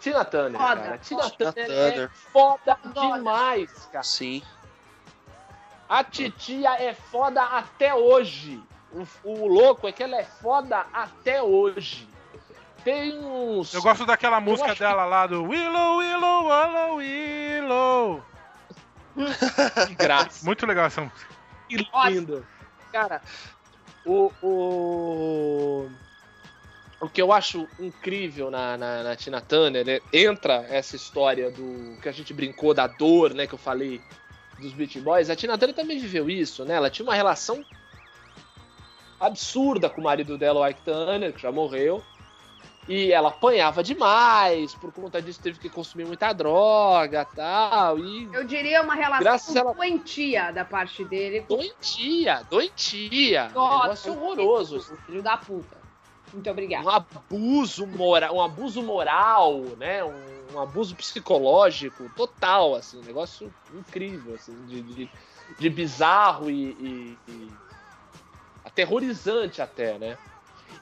Tina 0.00 0.24
Turner, 0.24 0.60
Foda, 0.60 0.80
cara. 0.80 0.98
Tina. 0.98 1.30
Turner, 1.30 1.54
Turner. 1.54 2.00
é 2.00 2.08
foda 2.32 2.78
demais, 2.94 3.88
cara. 3.92 4.04
Sim. 4.04 4.42
A 5.88 6.02
titia 6.02 6.72
é 6.82 6.94
foda 6.94 7.42
até 7.42 7.94
hoje. 7.94 8.62
O, 8.92 9.06
o 9.28 9.46
louco 9.46 9.86
é 9.88 9.92
que 9.92 10.02
ela 10.02 10.16
é 10.16 10.24
foda 10.24 10.86
até 10.92 11.42
hoje. 11.42 12.08
Tem 12.84 13.18
uns. 13.18 13.72
Eu 13.72 13.82
gosto 13.82 14.04
daquela 14.04 14.40
música 14.40 14.74
dela 14.74 15.04
lá 15.04 15.26
do 15.26 15.42
Willow, 15.44 15.98
Willow, 15.98 16.46
Willow, 16.46 16.96
Willow. 16.96 18.24
de 19.88 19.94
graça. 19.94 20.44
Muito 20.44 20.66
legal 20.66 20.86
essa 20.86 21.00
música. 21.00 21.33
Que 21.68 21.76
lindo. 22.08 22.46
Cara, 22.92 23.20
o, 24.04 24.30
o. 24.42 25.90
O 27.00 27.08
que 27.08 27.20
eu 27.20 27.32
acho 27.32 27.68
incrível 27.78 28.50
na, 28.50 28.78
na, 28.78 29.02
na 29.02 29.16
Tina 29.16 29.40
Turner, 29.40 29.84
né, 29.84 30.00
entra 30.10 30.64
essa 30.70 30.96
história 30.96 31.50
do 31.50 31.98
que 32.00 32.08
a 32.08 32.12
gente 32.12 32.32
brincou 32.32 32.72
da 32.72 32.86
dor, 32.86 33.34
né, 33.34 33.46
que 33.46 33.52
eu 33.52 33.58
falei 33.58 34.00
dos 34.58 34.72
Beach 34.72 34.98
Boys. 35.00 35.28
A 35.28 35.36
Tina 35.36 35.58
Turner 35.58 35.74
também 35.74 35.98
viveu 35.98 36.30
isso, 36.30 36.64
né? 36.64 36.74
Ela 36.74 36.88
tinha 36.88 37.04
uma 37.04 37.14
relação 37.14 37.64
absurda 39.18 39.90
com 39.90 40.00
o 40.00 40.04
marido 40.04 40.38
dela, 40.38 40.60
o 40.60 40.68
Ike 40.68 40.82
Turner, 40.82 41.32
que 41.32 41.42
já 41.42 41.52
morreu. 41.52 42.02
E 42.86 43.10
ela 43.12 43.30
apanhava 43.30 43.82
demais, 43.82 44.74
por 44.74 44.92
conta 44.92 45.22
disso 45.22 45.40
teve 45.40 45.58
que 45.58 45.70
consumir 45.70 46.04
muita 46.04 46.32
droga 46.34 47.24
tal. 47.24 47.98
E 47.98 48.28
Eu 48.32 48.44
diria 48.44 48.82
uma 48.82 48.94
relação 48.94 49.56
ela- 49.56 49.72
doentia 49.72 50.50
da 50.52 50.64
parte 50.66 51.02
dele 51.04 51.40
com 51.42 51.56
doentia, 51.56 52.42
doentia. 52.50 53.48
Nossa, 53.54 53.82
negócio 53.84 54.12
horroroso. 54.12 54.96
filho 55.06 55.22
da 55.22 55.36
puta. 55.38 55.82
Muito 56.32 56.50
obrigada. 56.50 56.84
um 56.84 56.90
abuso 56.90 57.86
moral, 57.86 58.34
um 58.36 58.42
abuso 58.42 58.82
moral, 58.82 59.60
né? 59.78 60.02
Um, 60.04 60.34
um 60.54 60.60
abuso 60.60 60.94
psicológico 60.94 62.10
total, 62.16 62.74
assim, 62.74 62.98
um 63.00 63.04
negócio 63.04 63.52
incrível, 63.72 64.34
assim, 64.34 64.54
de, 64.66 64.82
de, 64.82 65.10
de 65.58 65.70
bizarro 65.70 66.50
e, 66.50 66.70
e- 66.70 67.18
e 67.28 67.52
aterrorizante 68.64 69.62
até, 69.62 69.98
né? 69.98 70.18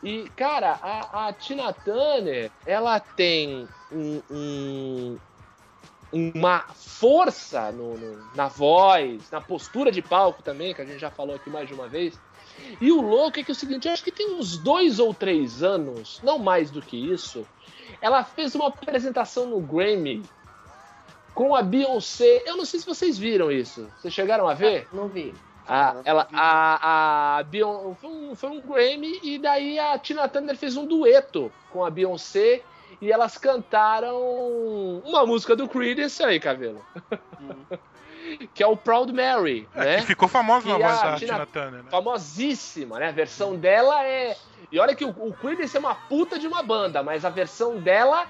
E, 0.02 0.28
cara, 0.36 0.78
a, 0.82 1.28
a 1.28 1.32
Tina 1.32 1.72
Turner, 1.72 2.50
ela 2.66 3.00
tem 3.00 3.66
um- 3.90 4.20
um- 4.30 5.18
uma 6.12 6.60
força 6.74 7.72
no- 7.72 7.96
no- 7.96 8.24
na 8.34 8.46
voz, 8.48 9.30
na 9.30 9.40
postura 9.40 9.90
de 9.90 10.02
palco 10.02 10.42
também, 10.42 10.74
que 10.74 10.82
a 10.82 10.84
gente 10.84 10.98
já 11.00 11.10
falou 11.10 11.34
aqui 11.36 11.48
mais 11.48 11.66
de 11.66 11.74
uma 11.74 11.88
vez, 11.88 12.18
e 12.80 12.92
o 12.92 13.00
louco 13.00 13.40
é 13.40 13.42
que 13.42 13.50
é 13.50 13.54
o 13.54 13.56
seguinte, 13.56 13.86
eu 13.88 13.92
acho 13.94 14.04
que 14.04 14.12
tem 14.12 14.34
uns 14.34 14.58
dois 14.58 14.98
ou 14.98 15.14
três 15.14 15.62
anos, 15.62 16.20
não 16.22 16.38
mais 16.38 16.70
do 16.70 16.82
que 16.82 16.96
isso, 16.96 17.46
ela 18.00 18.22
fez 18.24 18.54
uma 18.54 18.68
apresentação 18.68 19.46
no 19.46 19.60
Grammy 19.60 20.22
com 21.34 21.54
a 21.54 21.62
Beyoncé. 21.62 22.42
Eu 22.44 22.56
não 22.56 22.64
sei 22.66 22.80
se 22.80 22.86
vocês 22.86 23.16
viram 23.16 23.50
isso. 23.50 23.88
Vocês 23.96 24.12
chegaram 24.12 24.46
a 24.46 24.54
ver? 24.54 24.88
Não 24.92 25.08
vi. 25.08 25.34
A, 25.68 25.96
ela, 26.04 26.28
a, 26.32 27.38
a 27.38 27.42
Beyoncé, 27.44 27.96
foi 28.00 28.10
um, 28.10 28.34
foi 28.34 28.50
um 28.50 28.60
Grammy 28.60 29.20
e 29.22 29.38
daí 29.38 29.78
a 29.78 29.96
Tina 29.98 30.28
Turner 30.28 30.56
fez 30.56 30.76
um 30.76 30.84
dueto 30.86 31.52
com 31.70 31.84
a 31.84 31.90
Beyoncé 31.90 32.62
e 33.00 33.10
elas 33.12 33.38
cantaram 33.38 34.18
uma 35.04 35.24
música 35.24 35.54
do 35.56 35.68
Creedence 35.68 36.22
aí, 36.22 36.38
cabelo. 36.40 36.84
que 38.54 38.62
é 38.62 38.66
o 38.66 38.76
Proud 38.76 39.12
Mary, 39.12 39.68
É, 39.74 39.84
né? 39.84 39.96
que 40.00 40.06
ficou 40.06 40.28
famosa 40.28 40.66
na 40.68 40.74
a 40.74 40.78
voz 40.78 41.02
da 41.02 41.14
Tina- 41.16 41.32
Tina 41.34 41.46
Turner, 41.46 41.82
né? 41.84 41.90
famosíssima, 41.90 42.98
né? 42.98 43.08
A 43.08 43.12
versão 43.12 43.56
dela 43.56 44.04
é. 44.04 44.36
E 44.70 44.78
olha 44.78 44.94
que 44.94 45.04
o, 45.04 45.10
o 45.10 45.32
Creedence 45.32 45.76
é 45.76 45.80
uma 45.80 45.94
puta 45.94 46.38
de 46.38 46.46
uma 46.46 46.62
banda, 46.62 47.02
mas 47.02 47.24
a 47.24 47.30
versão 47.30 47.78
dela 47.78 48.26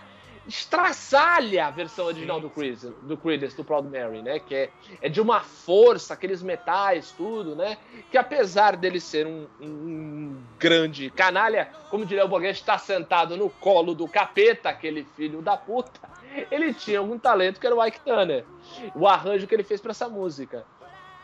estraçalha 0.46 1.66
a 1.66 1.70
versão 1.70 2.06
original 2.06 2.40
do 2.40 2.50
Creedence, 2.50 2.92
do 3.02 3.16
Creedence, 3.16 3.56
do 3.56 3.64
Proud 3.64 3.88
Mary, 3.88 4.22
né? 4.22 4.38
Que 4.38 4.54
é, 4.54 4.70
é 5.00 5.08
de 5.08 5.20
uma 5.20 5.40
força, 5.40 6.14
aqueles 6.14 6.42
metais, 6.42 7.12
tudo, 7.16 7.54
né? 7.54 7.78
Que 8.10 8.18
apesar 8.18 8.76
dele 8.76 9.00
ser 9.00 9.26
um, 9.26 9.46
um 9.60 10.36
grande 10.58 11.10
canalha, 11.10 11.70
como 11.90 12.06
diria 12.06 12.24
o 12.24 12.28
Boguete, 12.28 12.60
está 12.60 12.78
sentado 12.78 13.36
no 13.36 13.48
colo 13.48 13.94
do 13.94 14.08
capeta, 14.08 14.68
aquele 14.68 15.04
filho 15.16 15.40
da 15.40 15.56
puta, 15.56 16.00
ele 16.50 16.72
tinha 16.72 16.98
algum 16.98 17.18
talento 17.18 17.60
que 17.60 17.66
era 17.66 17.76
o 17.76 17.84
Ike 17.84 18.00
Turner. 18.00 18.44
O 18.94 19.06
arranjo 19.06 19.46
que 19.46 19.54
ele 19.54 19.62
fez 19.62 19.80
pra 19.80 19.90
essa 19.90 20.08
música. 20.08 20.64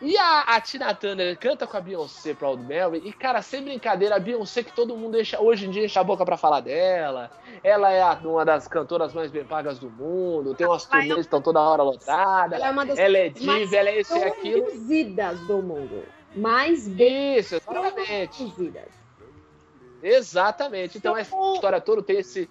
E 0.01 0.17
a, 0.17 0.43
a 0.43 0.61
Tina 0.61 0.95
Turner 0.95 1.37
canta 1.37 1.67
com 1.67 1.77
a 1.77 1.81
Beyoncé 1.81 2.33
Proud 2.33 2.63
Mary, 2.63 3.03
e 3.05 3.13
cara, 3.13 3.43
sem 3.43 3.63
brincadeira, 3.65 4.15
a 4.15 4.21
Beyoncé 4.21 4.63
que 4.63 4.73
todo 4.73 4.97
mundo 4.97 5.21
enche, 5.21 5.37
hoje 5.37 5.67
em 5.67 5.71
dia 5.71 5.85
enche 5.85 5.99
a 5.99 6.05
boca 6.05 6.25
pra 6.25 6.37
falar 6.37 6.61
dela. 6.61 7.33
Ela 7.65 7.91
é 7.91 8.01
a- 8.01 8.21
uma 8.23 8.45
das 8.45 8.69
cantoras 8.69 9.13
mais 9.13 9.31
bem 9.33 9.45
pagas 9.45 9.79
do 9.81 9.91
mundo, 9.91 10.55
tem 10.55 10.67
umas 10.69 10.85
turnês 10.87 11.15
que 11.15 11.21
estão 11.21 11.43
toda 11.43 11.61
hora 11.61 11.83
lotadas. 11.83 12.59
Ela 12.61 12.69
é 12.69 12.71
uma 12.71 12.87
das 12.87 12.97
Ela 12.97 13.19
é 13.19 13.33
mais 13.41 13.69
diva, 13.71 13.77
ela 13.77 13.89
é 13.89 14.01
isso 14.01 14.17
e 14.17 14.23
aquilo. 14.23 14.63
produzidas 14.63 15.41
do 15.49 15.63
mundo. 15.63 16.05
Mais 16.37 16.87
bem 16.87 17.37
Isso, 17.39 17.57
exatamente. 17.57 18.37
produzidas. 18.37 18.99
Exatamente. 20.03 20.99
Então 20.99 21.17
essa 21.17 21.35
história 21.55 21.81
toda 21.81 22.03
tem 22.03 22.19
esse. 22.19 22.49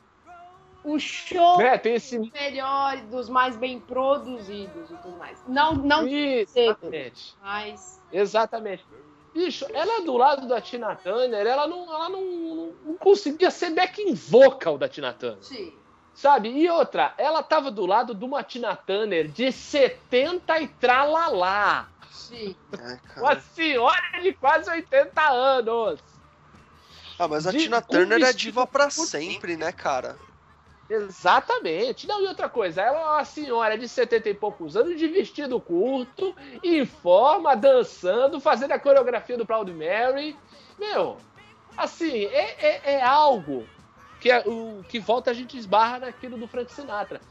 O 0.88 1.00
show 1.00 1.58
Né, 1.58 1.78
tem 1.78 1.96
esse. 1.96 2.18
melhor, 2.34 2.98
dos 3.08 3.28
mais 3.30 3.58
bem 3.58 3.80
produzidos 3.80 4.90
e 4.90 4.96
tudo 4.98 5.18
mais. 5.18 5.38
Não, 5.48 5.74
não 5.74 6.08
Exatamente. 6.08 7.36
mas 7.42 8.02
Exatamente. 8.12 8.86
Bicho, 9.34 9.66
ela 9.74 10.02
do 10.04 10.16
lado 10.18 10.48
da 10.48 10.62
Tina 10.62 10.96
Turner, 10.96 11.46
ela 11.46 11.68
não, 11.68 11.94
ela 11.94 12.10
não, 12.10 12.22
não, 12.24 12.74
não 12.86 12.98
conseguia 12.98 13.52
ser 13.52 13.72
backing 13.72 14.14
vocal 14.14 14.78
da 14.78 14.88
Tina 14.88 15.14
Turner. 15.14 15.44
sim. 15.44 15.74
Sabe? 16.14 16.50
E 16.50 16.68
outra, 16.68 17.14
ela 17.16 17.44
tava 17.44 17.70
do 17.70 17.86
lado 17.86 18.16
de 18.16 18.26
uma 18.26 18.42
Tina 18.42 18.76
Turner 18.76 19.28
de 19.28 19.52
70 19.52 20.60
e 20.62 20.68
tralalá. 20.68 21.88
Sim. 22.10 22.56
É, 22.74 23.20
Uma 23.20 23.40
senhora 23.40 24.20
de 24.24 24.34
quase 24.34 24.68
80 24.68 25.30
anos. 25.30 26.00
Ah, 27.20 27.28
mas 27.28 27.46
a 27.46 27.52
de- 27.52 27.60
Tina 27.60 27.82
Turner 27.84 28.24
é 28.24 28.34
diva 28.34 28.66
pra 28.66 28.90
sempre, 28.90 29.56
né, 29.56 29.72
cara? 29.72 30.18
Exatamente. 30.90 32.08
Não, 32.08 32.24
e 32.24 32.28
outra 32.28 32.48
coisa, 32.48 32.82
ela 32.82 33.00
é 33.00 33.06
uma 33.16 33.26
senhora 33.26 33.78
de 33.78 33.88
70 33.88 34.30
e 34.30 34.34
poucos 34.34 34.76
anos 34.78 34.98
de 34.98 35.08
vestido 35.08 35.60
curto, 35.60 36.36
em 36.64 36.86
forma, 36.86 37.56
dançando, 37.56 38.40
fazendo 38.40 38.72
a 38.72 38.80
coreografia 38.80 39.38
do 39.38 39.46
Proud 39.46 39.72
Mary. 39.74 40.36
Meu, 40.80 41.18
assim, 41.76 42.26
é, 42.26 42.56
é, 42.66 42.94
é 42.94 43.04
algo 43.04 43.68
que, 44.22 44.32
é, 44.32 44.40
o, 44.46 44.84
que 44.88 45.00
volta 45.00 45.32
a 45.32 45.34
gente 45.34 45.58
esbarra 45.58 46.00
naquilo 46.00 46.38
do 46.38 46.48
Frank 46.48 46.72
Sinatra. 46.72 47.22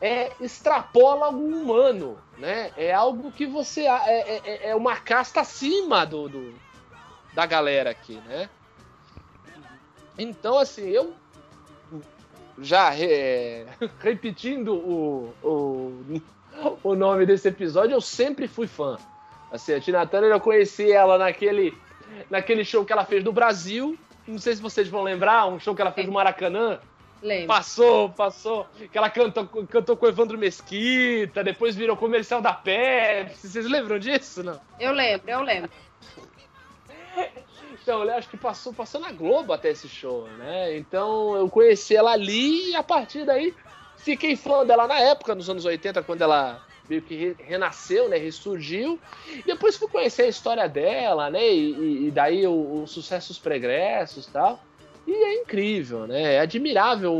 É, 0.00 0.32
extrapola 0.40 1.26
algo 1.26 1.44
humano, 1.44 2.18
né? 2.38 2.72
É 2.76 2.90
algo 2.92 3.30
que 3.30 3.46
você. 3.46 3.82
É, 3.86 4.40
é, 4.44 4.68
é 4.70 4.74
uma 4.74 4.96
casta 4.96 5.42
acima 5.42 6.06
do, 6.06 6.26
do- 6.26 6.54
da 7.34 7.44
galera 7.44 7.90
aqui, 7.90 8.14
né? 8.26 8.48
Então, 10.18 10.58
assim, 10.58 10.88
eu 10.88 11.14
já 12.60 12.94
é, 12.96 13.66
repetindo 14.00 14.74
o, 14.74 15.34
o, 15.42 16.22
o 16.82 16.94
nome 16.94 17.26
desse 17.26 17.48
episódio, 17.48 17.94
eu 17.94 18.00
sempre 18.00 18.46
fui 18.46 18.66
fã. 18.66 18.98
Assim, 19.50 19.74
a 19.74 19.80
Tina 19.80 20.06
Turner, 20.06 20.30
eu 20.30 20.40
conheci 20.40 20.92
ela 20.92 21.18
naquele, 21.18 21.76
naquele 22.28 22.64
show 22.64 22.84
que 22.84 22.92
ela 22.92 23.04
fez 23.04 23.24
do 23.24 23.32
Brasil. 23.32 23.98
Não 24.26 24.38
sei 24.38 24.54
se 24.54 24.62
vocês 24.62 24.88
vão 24.88 25.02
lembrar, 25.02 25.46
um 25.48 25.58
show 25.58 25.74
que 25.74 25.82
ela 25.82 25.90
fez 25.90 26.06
no 26.06 26.12
Maracanã. 26.12 26.78
Lembro. 27.22 27.48
Passou, 27.48 28.08
passou. 28.10 28.66
Que 28.90 28.96
ela 28.96 29.10
cantou, 29.10 29.46
cantou 29.46 29.96
com 29.96 30.06
o 30.06 30.08
Evandro 30.08 30.38
Mesquita, 30.38 31.44
depois 31.44 31.76
virou 31.76 31.96
comercial 31.96 32.40
da 32.40 32.52
Pepsi. 32.52 33.48
Vocês 33.48 33.66
lembram 33.66 33.98
disso, 33.98 34.42
não? 34.42 34.58
Eu 34.78 34.92
lembro, 34.92 35.28
eu 35.28 35.42
lembro. 35.42 35.70
Então, 37.82 38.02
eu 38.04 38.14
acho 38.14 38.28
que 38.28 38.36
passou, 38.36 38.74
passou 38.74 39.00
na 39.00 39.10
Globo 39.12 39.52
até 39.52 39.70
esse 39.70 39.88
show, 39.88 40.28
né? 40.36 40.76
Então 40.76 41.34
eu 41.36 41.48
conheci 41.48 41.96
ela 41.96 42.12
ali 42.12 42.70
e 42.70 42.74
a 42.76 42.82
partir 42.82 43.24
daí 43.24 43.54
fiquei 43.96 44.36
fã 44.36 44.64
dela 44.66 44.86
na 44.86 44.98
época, 45.00 45.34
nos 45.34 45.48
anos 45.48 45.64
80, 45.64 46.02
quando 46.02 46.22
ela 46.22 46.62
meio 46.88 47.02
que 47.02 47.14
re- 47.14 47.36
renasceu, 47.38 48.08
né? 48.08 48.16
Ressurgiu. 48.18 49.00
Depois 49.46 49.76
fui 49.76 49.88
conhecer 49.88 50.22
a 50.22 50.28
história 50.28 50.68
dela, 50.68 51.30
né? 51.30 51.42
E, 51.52 52.08
e- 52.08 52.10
daí 52.10 52.46
o- 52.46 52.82
os 52.82 52.90
sucessos 52.92 53.38
pregressos 53.38 54.26
e 54.26 54.32
tal. 54.32 54.69
E 55.06 55.12
é 55.12 55.42
incrível, 55.42 56.06
né? 56.06 56.34
É 56.34 56.40
admirável 56.40 57.12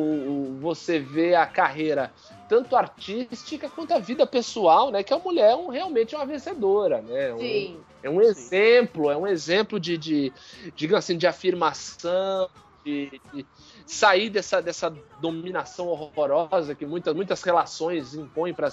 você 0.61 0.99
ver 0.99 1.35
a 1.35 1.47
carreira 1.47 2.13
tanto 2.49 2.77
artística 2.77 3.69
quanto 3.69 3.95
a 3.95 3.99
vida 3.99 4.27
pessoal, 4.27 4.91
né? 4.91 5.03
Que 5.03 5.15
a 5.15 5.19
mulher 5.19 5.51
é 5.53 5.57
um, 5.57 5.69
realmente 5.69 6.15
uma 6.15 6.27
vencedora, 6.27 7.01
né? 7.03 7.33
Um- 7.35 7.39
Sim. 7.39 7.81
é 8.03 8.11
um 8.11 8.21
exemplo, 8.21 9.11
é 9.11 9.17
um 9.17 9.27
exemplo 9.27 9.81
de, 9.81 9.97
de 9.97 10.33
digamos 10.75 11.05
assim, 11.05 11.17
de 11.17 11.27
afirmação, 11.27 12.49
de, 12.85 13.21
de 13.33 13.47
sair 13.87 14.31
dessa, 14.31 14.61
dessa 14.61 14.93
dominação 15.21 15.87
horrorosa 15.87 16.75
que 16.75 16.87
muitas, 16.87 17.15
muitas 17.15 17.43
relações 17.43 18.15
impõem 18.15 18.55
para 18.55 18.71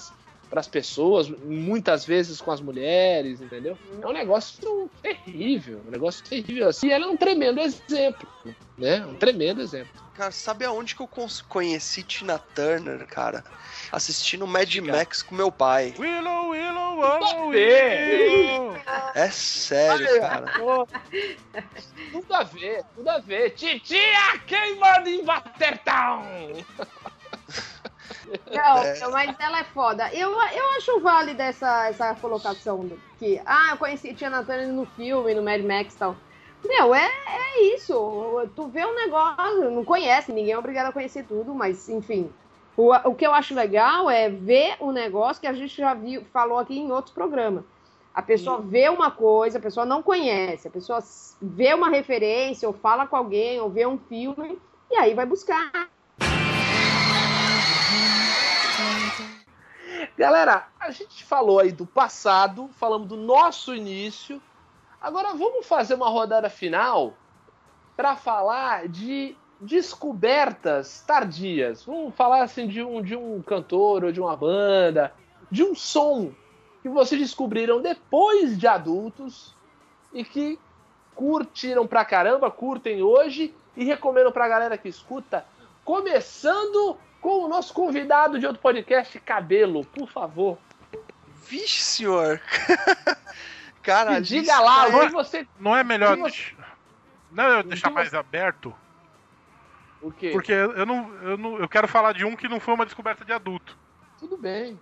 as 0.52 0.68
pessoas, 0.68 1.30
muitas 1.30 2.06
vezes 2.06 2.41
com 2.41 2.52
as 2.52 2.62
mulheres, 2.62 3.41
entendeu? 3.41 3.78
É 4.02 4.08
um 4.08 4.14
negócio 4.14 4.89
terrível, 5.02 5.82
um 5.88 5.91
negócio 5.91 6.24
terrível. 6.24 6.70
Assim, 6.70 6.88
e 6.88 6.91
ela 6.91 7.06
é 7.06 7.08
um 7.08 7.18
tremendo 7.18 7.60
exemplo, 7.60 8.28
né? 8.78 9.06
Um 9.06 9.16
tremendo 9.16 9.62
exemplo. 9.62 9.91
Cara, 10.16 10.32
sabe 10.32 10.66
aonde 10.66 10.95
que 10.95 11.02
eu 11.02 11.10
conheci 11.48 12.02
Tina 12.02 12.39
Turner, 12.39 13.06
cara? 13.06 13.43
Assistindo 13.91 14.48
Mad 14.48 14.68
Diga. 14.68 14.91
Max 14.91 15.22
com 15.22 15.36
meu 15.36 15.52
pai. 15.52 15.93
Willow, 16.00 16.50
Willow, 16.50 17.00
Willow, 17.00 17.52
ver. 17.52 18.10
Willow. 18.10 18.78
É 19.14 19.30
sério, 19.30 20.20
cara. 20.20 20.52
Tudo 22.12 22.34
a 22.34 22.43
ver, 22.43 22.84
tudo 22.95 23.10
a 23.10 23.20
ver. 23.20 23.52
Titia, 23.52 24.39
quem 24.48 24.80
manda 24.80 25.08
em 25.08 25.24
Watertown? 25.24 26.64
Não, 28.51 28.78
É. 28.78 29.08
mas 29.10 29.36
ela 29.39 29.60
é 29.60 29.64
foda. 29.64 30.10
Eu, 30.14 30.32
eu 30.32 30.70
acho 30.78 30.99
válida 30.99 31.43
essa, 31.43 31.88
essa 31.88 32.16
colocação 32.16 32.80
do- 32.86 32.99
que, 33.20 33.41
ah, 33.45 33.70
eu 33.72 33.78
conheci 33.78 34.14
Tina 34.14 34.43
Turner 34.43 34.68
no 34.70 34.86
filme, 34.86 35.34
no 35.34 35.43
Mad 35.43 35.62
Max 35.62 35.93
e 35.93 35.97
tal. 35.97 36.16
Meu, 36.66 36.93
é, 36.95 37.05
é 37.28 37.76
isso. 37.76 38.49
Tu 38.55 38.68
vê 38.68 38.86
um 38.86 38.95
negócio, 38.95 39.70
não 39.72 39.86
conhece, 39.86 40.32
ninguém 40.32 40.53
é 40.53 40.58
obrigado 40.58 40.88
a 40.88 40.91
conhecer 40.91 41.24
tudo, 41.24 41.53
mas 41.53 41.88
enfim. 41.89 42.30
O, 42.76 42.93
o 43.10 43.16
que 43.16 43.26
eu 43.26 43.34
acho 43.34 43.55
legal 43.55 44.10
é 44.10 44.30
ver 44.30 44.76
um 44.82 44.91
negócio 44.91 45.41
que 45.41 45.47
a 45.47 45.53
gente 45.53 45.76
já 45.76 45.93
viu, 45.93 46.24
falou 46.34 46.60
aqui 46.60 46.78
em 46.78 46.91
outros 46.91 47.14
programas. 47.14 47.64
A 48.14 48.22
pessoa 48.22 48.60
vê 48.60 48.89
uma 48.89 49.12
coisa, 49.12 49.60
a 49.60 49.62
pessoa 49.62 49.86
não 49.86 50.01
conhece, 50.01 50.68
a 50.68 50.72
pessoa 50.72 50.99
vê 51.39 51.74
uma 51.74 51.89
referência, 51.89 52.68
ou 52.68 52.74
fala 52.74 53.05
com 53.05 53.16
alguém, 53.16 53.60
ou 53.60 53.70
vê 53.70 53.86
um 53.86 53.97
filme, 53.97 54.60
e 54.89 54.95
aí 54.95 55.14
vai 55.14 55.26
buscar. 55.26 55.72
Galera, 60.17 60.67
a 60.79 60.89
gente 60.89 61.23
falou 61.23 61.59
aí 61.59 61.71
do 61.71 61.85
passado, 61.85 62.69
falamos 62.73 63.07
do 63.07 63.15
nosso 63.15 63.75
início. 63.75 64.41
Agora 64.99 65.35
vamos 65.35 65.65
fazer 65.65 65.93
uma 65.93 66.09
rodada 66.09 66.49
final 66.49 67.13
para 67.95 68.15
falar 68.15 68.88
de 68.88 69.35
descobertas 69.61 71.03
tardias. 71.05 71.83
Vamos 71.83 72.15
falar 72.15 72.43
assim 72.43 72.67
de 72.67 72.83
um, 72.83 73.01
de 73.01 73.15
um 73.15 73.41
cantor 73.41 74.05
ou 74.05 74.11
de 74.11 74.19
uma 74.19 74.35
banda, 74.35 75.13
de 75.51 75.63
um 75.63 75.75
som 75.75 76.31
que 76.81 76.89
vocês 76.89 77.21
descobriram 77.21 77.81
depois 77.81 78.57
de 78.57 78.65
adultos 78.65 79.55
e 80.13 80.23
que 80.23 80.59
curtiram 81.15 81.85
pra 81.85 82.05
caramba, 82.05 82.49
curtem 82.49 83.01
hoje 83.01 83.53
e 83.75 83.83
recomendo 83.83 84.31
pra 84.31 84.47
galera 84.47 84.77
que 84.77 84.88
escuta. 84.88 85.45
Começando 85.83 86.97
com 87.22 87.45
o 87.45 87.47
nosso 87.47 87.74
convidado 87.74 88.39
de 88.39 88.45
outro 88.45 88.61
podcast, 88.61 89.20
Cabelo, 89.20 89.86
por 89.86 90.09
favor. 90.09 90.57
Vixe, 91.47 91.82
senhor. 91.84 92.41
cara, 93.82 94.20
diga 94.20 94.59
lá, 94.59 94.89
é- 94.89 94.95
onde 94.95 95.11
você. 95.13 95.47
Não 95.59 95.76
é 95.76 95.84
melhor. 95.84 96.18
Você- 96.18 96.55
Não, 97.32 97.45
eu 97.49 97.63
deixar 97.63 97.89
mais 97.89 98.13
aberto, 98.13 98.74
O 100.01 100.11
quê? 100.11 100.32
porque 100.32 100.51
eu 100.51 100.86
não, 100.86 101.13
eu 101.24 101.38
não. 101.38 101.57
Eu 101.57 101.70
quero 101.70 101.88
falar 101.88 102.13
de 102.13 102.26
um 102.26 102.36
que 102.36 102.47
não 102.47 102.59
foi 102.59 102.74
uma 102.74 102.86
descoberta 102.86 103.24
de 103.26 103.32
adulto. 103.34 103.78
Tudo 104.20 104.38
bem. 104.38 104.80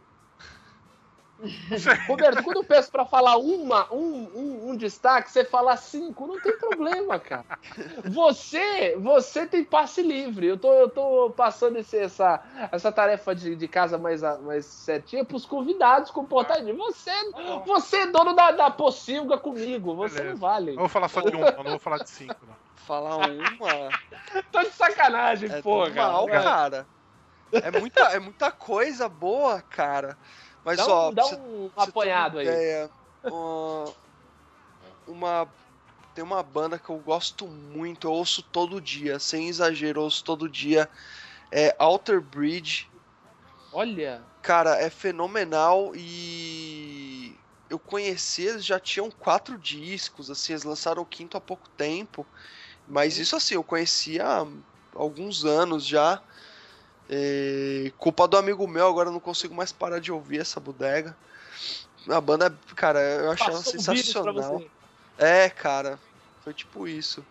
Roberto, 2.08 2.44
quando 2.44 2.58
eu 2.58 2.64
peço 2.64 2.92
pra 2.92 3.06
falar 3.06 3.38
uma, 3.38 3.92
um, 3.94 4.30
um, 4.34 4.70
um 4.72 4.78
destaque, 4.78 5.30
você 5.30 5.44
fala 5.44 5.76
cinco, 5.76 6.26
não 6.28 6.40
tem 6.40 6.58
problema, 6.58 7.20
cara. 7.20 7.46
Você, 8.06 8.96
você 8.98 9.46
tem 9.46 9.64
passe 9.64 10.02
livre. 10.02 10.48
Eu 10.48 10.58
tô, 10.58 10.74
eu 10.74 10.90
tô 10.90 11.32
passando 11.32 11.78
esse- 11.78 11.98
essa, 11.98 12.42
essa 12.72 12.92
tarefa 12.92 13.36
de, 13.36 13.56
de 13.56 13.68
casa 13.68 13.98
mais, 13.98 14.22
mais 14.22 14.66
certinha 14.66 15.26
pros 15.26 15.46
convidados 15.46 16.12
comportadinhos. 16.12 16.78
Você, 16.78 17.12
você 17.66 17.98
é 17.98 18.08
dono 18.08 18.34
da, 18.34 18.52
da 18.52 18.72
pocilga 18.72 19.38
comigo, 19.38 19.96
você 19.96 20.16
Beleza. 20.16 20.34
não 20.34 20.40
vale. 20.40 20.72
Eu 20.72 20.80
vou 20.80 20.90
falar 20.90 21.10
só 21.10 21.22
de 21.22 21.36
um, 21.36 21.40
não 21.42 21.64
vou 21.64 21.80
falar 21.80 21.98
de 22.00 22.10
cinco. 22.10 22.46
Não. 22.46 22.56
Falar 22.76 23.18
uma. 23.18 23.92
Tô 24.52 24.62
de 24.62 24.72
sacanagem, 24.72 25.50
É 25.52 25.62
porra. 25.62 25.90
normal, 25.90 26.28
cara. 26.28 26.44
cara. 26.44 26.90
É 27.52 27.72
muita, 27.72 28.02
é 28.02 28.20
muita 28.20 28.52
coisa 28.52 29.08
boa, 29.08 29.62
cara. 29.62 30.18
Mas 30.66 30.78
Dá 30.78 30.88
um, 30.88 30.92
ó, 30.92 31.12
dá 31.14 31.24
você- 31.24 31.36
um 31.36 31.72
apanhado 31.76 32.38
uma 32.38 32.42
aí. 32.42 32.48
ideia, 32.48 32.92
ó, 33.30 33.94
uma 35.06 35.54
tem 36.14 36.24
uma 36.24 36.44
banda 36.44 36.80
que 36.80 36.90
eu 36.90 37.00
gosto 37.00 37.48
muito, 37.48 38.08
eu 38.08 38.12
ouço 38.14 38.44
todo 38.44 38.82
dia, 38.82 39.20
sem 39.20 39.50
exagero, 39.50 40.02
eu 40.02 40.06
ouço 40.06 40.24
todo 40.24 40.50
dia. 40.50 40.90
É 41.52 41.76
Alter 41.80 42.22
Bridge. 42.22 42.92
Olha, 43.72 44.28
Cara, 44.42 44.76
é 44.80 44.90
fenomenal 44.92 45.92
e 45.96 47.44
eu 47.70 47.80
conheci, 47.80 48.44
eles 48.44 48.64
já 48.64 48.80
tinham 48.80 49.10
quatro 49.10 49.58
discos, 49.58 50.30
assim, 50.30 50.54
eles 50.54 50.64
lançaram 50.64 51.02
o 51.02 51.06
quinto 51.06 51.36
há 51.36 51.42
pouco 51.42 51.68
tempo. 51.76 52.30
Mas 52.88 53.18
isso 53.18 53.36
assim, 53.36 53.56
eu 53.56 53.64
conhecia 53.64 54.26
há 54.26 54.46
alguns 54.96 55.46
anos 55.46 55.86
já. 55.88 56.24
É, 57.10 57.92
culpa 57.98 58.28
do 58.28 58.38
amigo 58.38 58.68
meu, 58.68 58.88
agora 58.88 59.10
eu 59.10 59.14
não 59.14 59.20
consigo 59.20 59.54
mais 59.54 59.72
parar 59.72 60.00
de 60.00 60.12
ouvir 60.12 60.40
essa 60.40 60.60
bodega. 60.60 61.16
A 62.08 62.22
banda, 62.22 62.56
cara, 62.76 63.00
eu 63.00 63.32
achei 63.32 63.48
ela 63.48 63.62
sensacional. 63.62 64.62
É, 65.18 65.50
cara, 65.50 66.00
foi 66.44 66.54
tipo 66.54 66.88
isso. 66.88 67.26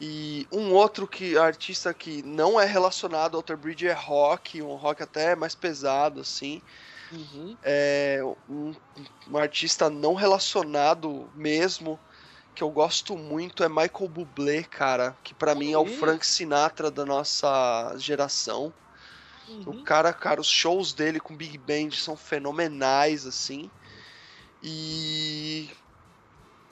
E 0.00 0.46
um 0.50 0.72
outro 0.72 1.06
que 1.06 1.36
artista 1.36 1.92
que 1.92 2.22
não 2.22 2.58
é 2.58 2.64
relacionado 2.64 3.34
ao 3.34 3.40
Alter 3.40 3.56
Bridge 3.56 3.86
é 3.86 3.92
rock, 3.92 4.62
um 4.62 4.74
rock 4.74 5.02
até 5.02 5.36
mais 5.36 5.54
pesado 5.54 6.20
assim. 6.20 6.62
Uhum. 7.12 7.56
É 7.62 8.20
um, 8.48 8.74
um 9.30 9.36
artista 9.36 9.90
não 9.90 10.14
relacionado 10.14 11.28
mesmo 11.34 11.98
que 12.54 12.62
eu 12.62 12.70
gosto 12.70 13.16
muito 13.16 13.62
é 13.62 13.68
Michael 13.68 14.08
Bublé, 14.08 14.62
cara, 14.62 15.16
que 15.22 15.34
pra 15.34 15.54
mim 15.54 15.72
é 15.72 15.78
o 15.78 15.86
Ih. 15.86 15.96
Frank 15.96 16.26
Sinatra 16.26 16.90
da 16.90 17.04
nossa 17.04 17.94
geração. 17.96 18.72
O 19.66 19.70
Uhum. 19.70 19.84
cara, 19.84 20.12
cara, 20.12 20.40
os 20.40 20.48
shows 20.48 20.92
dele 20.92 21.20
com 21.20 21.36
Big 21.36 21.58
Band 21.58 21.90
são 21.92 22.16
fenomenais 22.16 23.26
assim. 23.26 23.70
E 24.62 25.70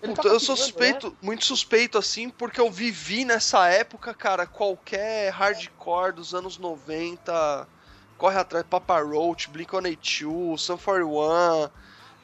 Puta, 0.01 0.23
tá 0.23 0.29
eu 0.29 0.41
sou 0.41 0.57
suspeito, 0.57 1.17
muito 1.21 1.45
suspeito 1.45 1.99
assim, 1.99 2.31
porque 2.31 2.61
eu 2.61 2.71
vivi 2.71 3.25
nessa 3.25 3.69
época, 3.69 4.15
cara, 4.15 4.47
qualquer 4.47 5.31
hardcore 5.31 6.13
dos 6.15 6.35
anos 6.35 6.57
90, 6.57 7.69
corre 8.17 8.39
atrás, 8.39 8.65
Papa 8.69 9.01
Roach, 9.01 9.51
Blink-182, 9.51 10.63
Sun 10.63 10.79
41, 10.79 11.69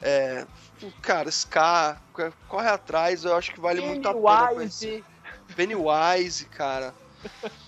é, 0.01 0.47
cara, 1.01 1.29
Ska, 1.29 2.01
co- 2.13 2.33
corre 2.47 2.69
atrás, 2.69 3.23
eu 3.25 3.35
acho 3.35 3.51
que 3.53 3.59
vale 3.59 3.81
muito 3.81 4.07
a 4.07 4.15
pena. 4.15 4.47
Pennywise. 4.53 5.05
Pennywise, 5.55 6.47
cara. 6.49 6.95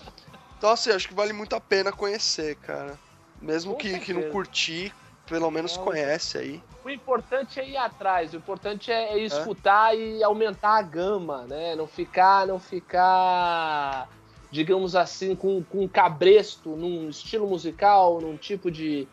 Então 0.58 0.70
assim, 0.70 0.90
acho 0.90 1.08
que 1.08 1.14
vale 1.14 1.32
muito 1.32 1.54
a 1.54 1.60
pena 1.60 1.92
conhecer, 1.92 2.56
cara. 2.56 2.98
Mesmo 3.40 3.74
Com 3.74 3.78
que, 3.78 3.98
que 4.00 4.12
não 4.12 4.30
curtir, 4.30 4.92
pelo 5.26 5.50
menos 5.50 5.76
Não, 5.76 5.84
conhece 5.84 6.36
aí. 6.36 6.62
O 6.84 6.90
importante 6.90 7.60
é 7.60 7.68
ir 7.68 7.76
atrás, 7.76 8.32
o 8.32 8.36
importante 8.36 8.90
é, 8.90 9.12
é 9.12 9.18
escutar 9.18 9.96
e 9.96 10.22
aumentar 10.24 10.76
a 10.76 10.82
gama, 10.82 11.46
né? 11.46 11.76
Não 11.76 11.86
ficar, 11.86 12.46
não 12.46 12.58
ficar, 12.58 14.08
digamos 14.50 14.96
assim, 14.96 15.36
com, 15.36 15.62
com 15.62 15.88
cabresto 15.88 16.70
num 16.70 17.08
estilo 17.08 17.46
musical, 17.46 18.20
num 18.20 18.36
tipo 18.36 18.70
de. 18.70 19.06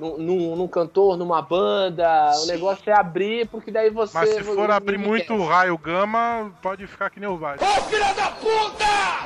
Num, 0.00 0.16
num, 0.18 0.56
num 0.56 0.66
cantor, 0.68 1.16
numa 1.16 1.42
banda. 1.42 2.30
O 2.30 2.34
Sim. 2.34 2.52
negócio 2.52 2.90
é 2.90 2.98
abrir, 2.98 3.46
porque 3.48 3.70
daí 3.70 3.90
você. 3.90 4.16
Mas 4.16 4.30
se 4.30 4.42
for 4.42 4.56
você- 4.56 4.72
abrir 4.72 4.98
muito 4.98 5.36
raio 5.44 5.76
gama, 5.78 6.52
pode 6.62 6.86
ficar 6.86 7.10
que 7.10 7.20
nem 7.20 7.28
o 7.28 7.36
Vai. 7.36 7.58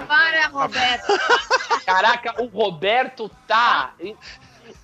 Para, 0.08 0.48
Roberto. 0.48 1.06
Caraca, 1.86 2.42
o 2.42 2.46
Roberto 2.46 3.30
tá. 3.46 3.94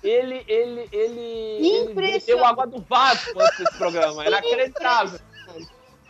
Ele, 0.03 0.43
ele, 0.47 0.87
ele. 0.91 0.91
Ele 0.91 1.91
Impressionante. 1.91 2.25
deu 2.25 2.45
água 2.45 2.65
do 2.65 2.81
vaso 2.81 3.31
antes 3.37 3.57
desse 3.59 3.77
programa. 3.77 4.23
É 4.23 4.27
inacreditável. 4.27 5.19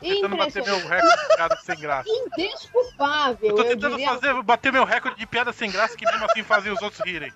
Tentando 0.01 0.35
bater 0.35 0.63
meu 0.63 0.77
recorde 0.87 1.17
de 1.21 1.35
piada 1.35 1.55
sem 1.57 1.79
graça. 1.79 2.09
Indesculpável. 2.09 3.49
Eu 3.49 3.55
tô 3.55 3.61
eu 3.61 3.67
tentando 3.69 3.95
diria. 3.97 4.09
fazer, 4.09 4.41
bater 4.41 4.73
meu 4.73 4.83
recorde 4.83 5.17
de 5.19 5.25
piada 5.27 5.53
sem 5.53 5.69
graça 5.71 5.95
que 5.95 6.05
mesmo 6.05 6.25
assim 6.25 6.43
fazia 6.43 6.73
os 6.73 6.81
outros 6.81 7.01
rirem. 7.05 7.31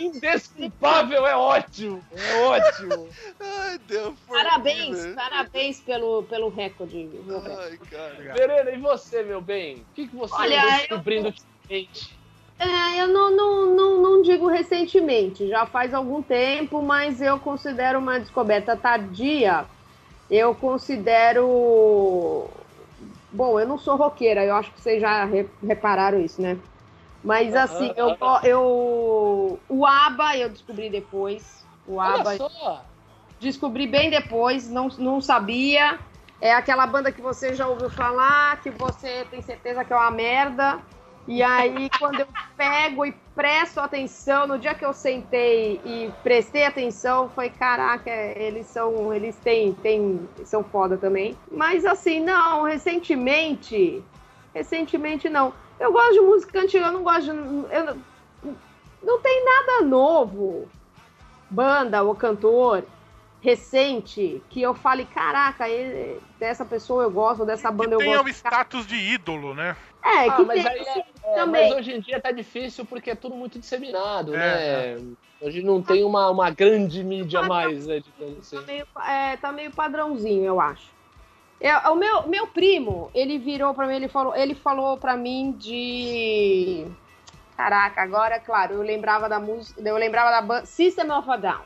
Indesculpável 0.00 1.26
é 1.26 1.36
ótimo. 1.36 2.04
É 2.16 2.34
ótimo. 2.42 3.08
Ai, 3.40 3.78
Deus, 3.86 4.14
Parabéns, 4.28 4.96
quê, 5.00 5.06
né? 5.08 5.14
parabéns 5.14 5.80
pelo, 5.80 6.22
pelo 6.24 6.48
recorde, 6.48 7.08
Roberto. 7.28 7.60
Ai, 7.60 7.78
cara. 7.90 8.34
Verena, 8.34 8.70
e 8.72 8.78
você, 8.78 9.22
meu 9.22 9.40
bem? 9.40 9.76
O 9.76 9.94
que, 9.94 10.08
que 10.08 10.16
você 10.16 10.34
Olha, 10.34 10.58
andou 10.58 10.70
eu- 10.70 10.78
descobrindo 10.78 11.26
ultimamente? 11.28 12.18
É, 12.60 13.00
eu 13.00 13.06
não, 13.06 13.30
não, 13.30 13.66
não, 13.76 14.02
não 14.02 14.22
digo 14.22 14.48
recentemente, 14.48 15.46
já 15.48 15.64
faz 15.64 15.94
algum 15.94 16.20
tempo, 16.20 16.82
mas 16.82 17.22
eu 17.22 17.38
considero 17.38 18.00
uma 18.00 18.18
descoberta 18.18 18.76
tardia. 18.76 19.64
Eu 20.30 20.54
considero. 20.54 22.48
Bom, 23.32 23.58
eu 23.60 23.66
não 23.66 23.78
sou 23.78 23.96
roqueira, 23.96 24.44
eu 24.44 24.54
acho 24.54 24.72
que 24.72 24.80
vocês 24.80 25.00
já 25.00 25.24
re- 25.24 25.48
repararam 25.62 26.20
isso, 26.20 26.40
né? 26.40 26.58
Mas 27.22 27.54
assim, 27.54 27.92
eu, 27.96 28.16
eu. 28.44 29.58
O 29.68 29.84
ABBA 29.86 30.36
eu 30.36 30.48
descobri 30.48 30.88
depois. 30.90 31.64
O 31.86 32.00
ABBA 32.00 32.36
descobri 33.40 33.86
bem 33.86 34.10
depois, 34.10 34.68
não, 34.68 34.88
não 34.98 35.20
sabia. 35.20 35.98
É 36.40 36.54
aquela 36.54 36.86
banda 36.86 37.10
que 37.10 37.20
você 37.20 37.54
já 37.54 37.66
ouviu 37.66 37.90
falar, 37.90 38.60
que 38.62 38.70
você 38.70 39.24
tem 39.30 39.42
certeza 39.42 39.84
que 39.84 39.92
é 39.92 39.96
uma 39.96 40.10
merda. 40.10 40.78
E 41.28 41.42
aí, 41.42 41.90
quando 41.98 42.20
eu 42.20 42.26
pego 42.56 43.04
e 43.04 43.12
presto 43.34 43.80
atenção, 43.80 44.46
no 44.46 44.58
dia 44.58 44.74
que 44.74 44.82
eu 44.84 44.94
sentei 44.94 45.78
e 45.84 46.10
prestei 46.22 46.64
atenção, 46.64 47.28
foi 47.28 47.50
caraca, 47.50 48.10
eles 48.10 48.66
são, 48.68 49.12
eles 49.12 49.36
têm, 49.36 49.74
têm, 49.74 50.26
são 50.46 50.64
foda 50.64 50.96
também. 50.96 51.36
Mas 51.52 51.84
assim, 51.84 52.18
não, 52.20 52.62
recentemente, 52.64 54.02
recentemente 54.54 55.28
não. 55.28 55.52
Eu 55.78 55.92
gosto 55.92 56.14
de 56.14 56.20
música 56.20 56.60
antiga, 56.62 56.86
eu 56.86 56.92
não 56.92 57.04
gosto 57.04 57.24
de, 57.24 57.28
eu, 57.28 57.84
não- 57.84 59.20
tem 59.20 59.44
nada 59.44 59.84
novo, 59.84 60.66
banda 61.50 62.02
ou 62.02 62.14
cantor 62.14 62.84
recente 63.40 64.42
que 64.50 64.62
eu 64.62 64.74
fale, 64.74 65.04
caraca, 65.04 65.68
ele- 65.68 66.20
dessa 66.38 66.64
pessoa 66.64 67.04
eu 67.04 67.10
gosto, 67.10 67.44
dessa 67.44 67.70
banda 67.70 67.90
Que 67.90 67.94
eu 67.94 67.98
tem 67.98 68.08
o 68.16 68.22
gosto. 68.22 68.28
status 68.34 68.86
de 68.86 68.96
ídolo, 68.96 69.54
né? 69.54 69.76
É, 70.02 70.28
Ah, 70.28 70.36
que 70.36 70.44
mas 70.44 70.62
tem, 70.62 70.72
aí 70.72 70.80
assim, 70.80 71.02
é, 71.24 71.34
também. 71.34 71.68
mas 71.68 71.78
hoje 71.78 71.92
em 71.92 72.00
dia 72.00 72.20
tá 72.20 72.30
difícil 72.30 72.84
porque 72.84 73.10
é 73.10 73.14
tudo 73.14 73.34
muito 73.34 73.58
disseminado, 73.58 74.34
É, 74.34 74.96
né? 74.96 75.06
Hoje 75.40 75.62
não 75.62 75.80
tem 75.82 76.02
uma, 76.02 76.30
uma 76.30 76.50
grande 76.50 77.02
mídia 77.04 77.42
mais, 77.42 77.86
né, 77.86 78.00
digamos 78.00 78.38
assim. 78.38 78.56
tá 78.56 78.62
meio, 78.62 78.86
é, 79.06 79.36
tá 79.36 79.52
meio 79.52 79.70
padrãozinho, 79.70 80.44
eu 80.44 80.60
acho. 80.60 80.90
É, 81.60 81.76
o 81.88 81.96
meu, 81.96 82.28
meu 82.28 82.46
primo, 82.46 83.10
ele 83.14 83.38
virou 83.38 83.74
pra 83.74 83.86
mim, 83.86 83.96
ele 83.96 84.08
falou, 84.08 84.34
ele 84.34 84.54
falou 84.54 84.96
pra 84.96 85.16
mim 85.16 85.52
de. 85.52 86.86
Caraca, 87.56 88.00
agora, 88.02 88.38
claro, 88.38 88.74
eu 88.74 88.82
lembrava 88.82 89.28
da 89.28 89.40
música, 89.40 89.80
eu 89.80 89.96
lembrava 89.96 90.30
da 90.30 90.40
banda 90.40 90.66
System 90.66 91.10
of 91.10 91.28
a 91.28 91.36
Down. 91.36 91.62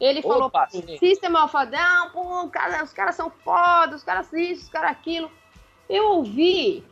Ele 0.00 0.22
falou 0.22 0.46
Opa, 0.46 0.68
pra 0.68 0.80
mim, 0.80 0.86
sim. 0.86 0.98
System 0.98 1.34
of 1.36 1.56
a 1.56 1.64
Down, 1.64 2.10
pô, 2.10 2.48
cara, 2.48 2.82
os 2.84 2.92
caras 2.92 3.16
são 3.16 3.30
foda, 3.30 3.96
os 3.96 4.04
caras 4.04 4.32
isso, 4.32 4.62
os 4.62 4.68
caras 4.68 4.92
aquilo. 4.92 5.30
Eu 5.88 6.12
ouvi 6.12 6.84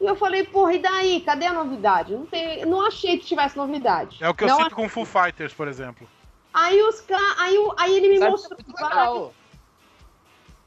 e 0.00 0.06
eu 0.06 0.14
falei, 0.14 0.44
porra, 0.44 0.74
e 0.74 0.78
daí? 0.78 1.20
Cadê 1.20 1.46
a 1.46 1.52
novidade? 1.52 2.12
Não, 2.12 2.24
tem, 2.24 2.64
não 2.64 2.86
achei 2.86 3.18
que 3.18 3.26
tivesse 3.26 3.56
novidade. 3.56 4.18
É 4.20 4.28
o 4.28 4.34
que 4.34 4.44
eu 4.44 4.48
não 4.48 4.62
sinto 4.62 4.74
com 4.76 4.88
Foo 4.88 5.04
Fighters, 5.04 5.52
por 5.52 5.66
exemplo. 5.66 6.08
Aí 6.54 6.80
os 6.82 7.00
ca... 7.00 7.18
aí, 7.38 7.56
aí 7.76 7.96
ele 7.96 8.08
me 8.08 8.18
Sabe, 8.18 8.30
mostrou 8.30 8.58
é 8.60 8.80
várias, 8.80 9.30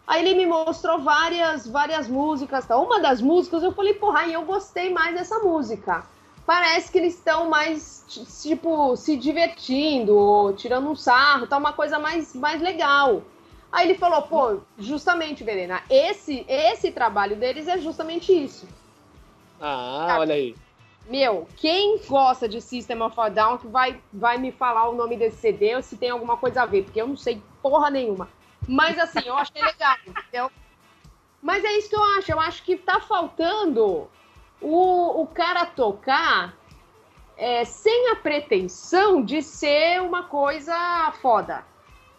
aí 0.05 0.21
ele 0.21 0.35
me 0.35 0.45
mostrou 0.45 0.99
várias 0.99 1.67
várias 1.67 2.07
músicas, 2.07 2.65
tá? 2.65 2.77
Uma 2.77 2.99
das 2.99 3.21
músicas 3.21 3.63
eu 3.63 3.71
falei, 3.71 3.93
porra, 3.93 4.19
aí 4.19 4.33
eu 4.33 4.43
gostei 4.43 4.89
mais 4.89 5.15
dessa 5.15 5.39
música. 5.39 6.05
Parece 6.45 6.91
que 6.91 6.97
eles 6.97 7.15
estão 7.15 7.49
mais 7.49 8.03
tipo 8.41 8.97
se 8.97 9.15
divertindo, 9.15 10.15
ou 10.15 10.53
tirando 10.53 10.89
um 10.89 10.95
sarro, 10.95 11.47
tá 11.47 11.57
uma 11.57 11.71
coisa 11.71 11.97
mais 11.97 12.35
mais 12.35 12.61
legal. 12.61 13.23
Aí 13.71 13.87
ele 13.87 13.97
falou, 13.97 14.23
pô, 14.23 14.59
justamente, 14.77 15.43
Verena, 15.45 15.81
esse 15.89 16.45
esse 16.49 16.91
trabalho 16.91 17.37
deles 17.37 17.69
é 17.69 17.77
justamente 17.77 18.33
isso. 18.33 18.67
Ah, 19.61 20.17
olha 20.19 20.33
aí. 20.33 20.55
Meu, 21.07 21.47
quem 21.57 21.99
gosta 22.07 22.47
de 22.47 22.61
System 22.61 23.01
of 23.01 23.19
a 23.19 23.29
Down 23.29 23.57
que 23.57 23.67
vai, 23.67 24.01
vai 24.11 24.37
me 24.37 24.51
falar 24.51 24.89
o 24.89 24.95
nome 24.95 25.17
desse 25.17 25.37
CD 25.37 25.75
ou 25.75 25.81
se 25.81 25.97
tem 25.97 26.09
alguma 26.09 26.37
coisa 26.37 26.63
a 26.63 26.65
ver, 26.65 26.83
porque 26.83 27.01
eu 27.01 27.07
não 27.07 27.17
sei 27.17 27.41
porra 27.61 27.89
nenhuma. 27.89 28.29
Mas 28.67 28.97
assim, 28.97 29.21
eu 29.25 29.35
achei 29.35 29.61
legal, 29.61 29.97
entendeu? 30.05 30.51
Mas 31.41 31.63
é 31.63 31.77
isso 31.77 31.89
que 31.89 31.95
eu 31.95 32.03
acho. 32.03 32.31
Eu 32.31 32.39
acho 32.39 32.63
que 32.63 32.75
tá 32.75 32.99
faltando 32.99 34.09
o, 34.61 35.21
o 35.21 35.27
cara 35.27 35.65
tocar 35.65 36.55
é, 37.35 37.65
sem 37.65 38.09
a 38.09 38.15
pretensão 38.15 39.23
de 39.23 39.41
ser 39.41 40.01
uma 40.01 40.23
coisa 40.23 41.11
foda. 41.21 41.65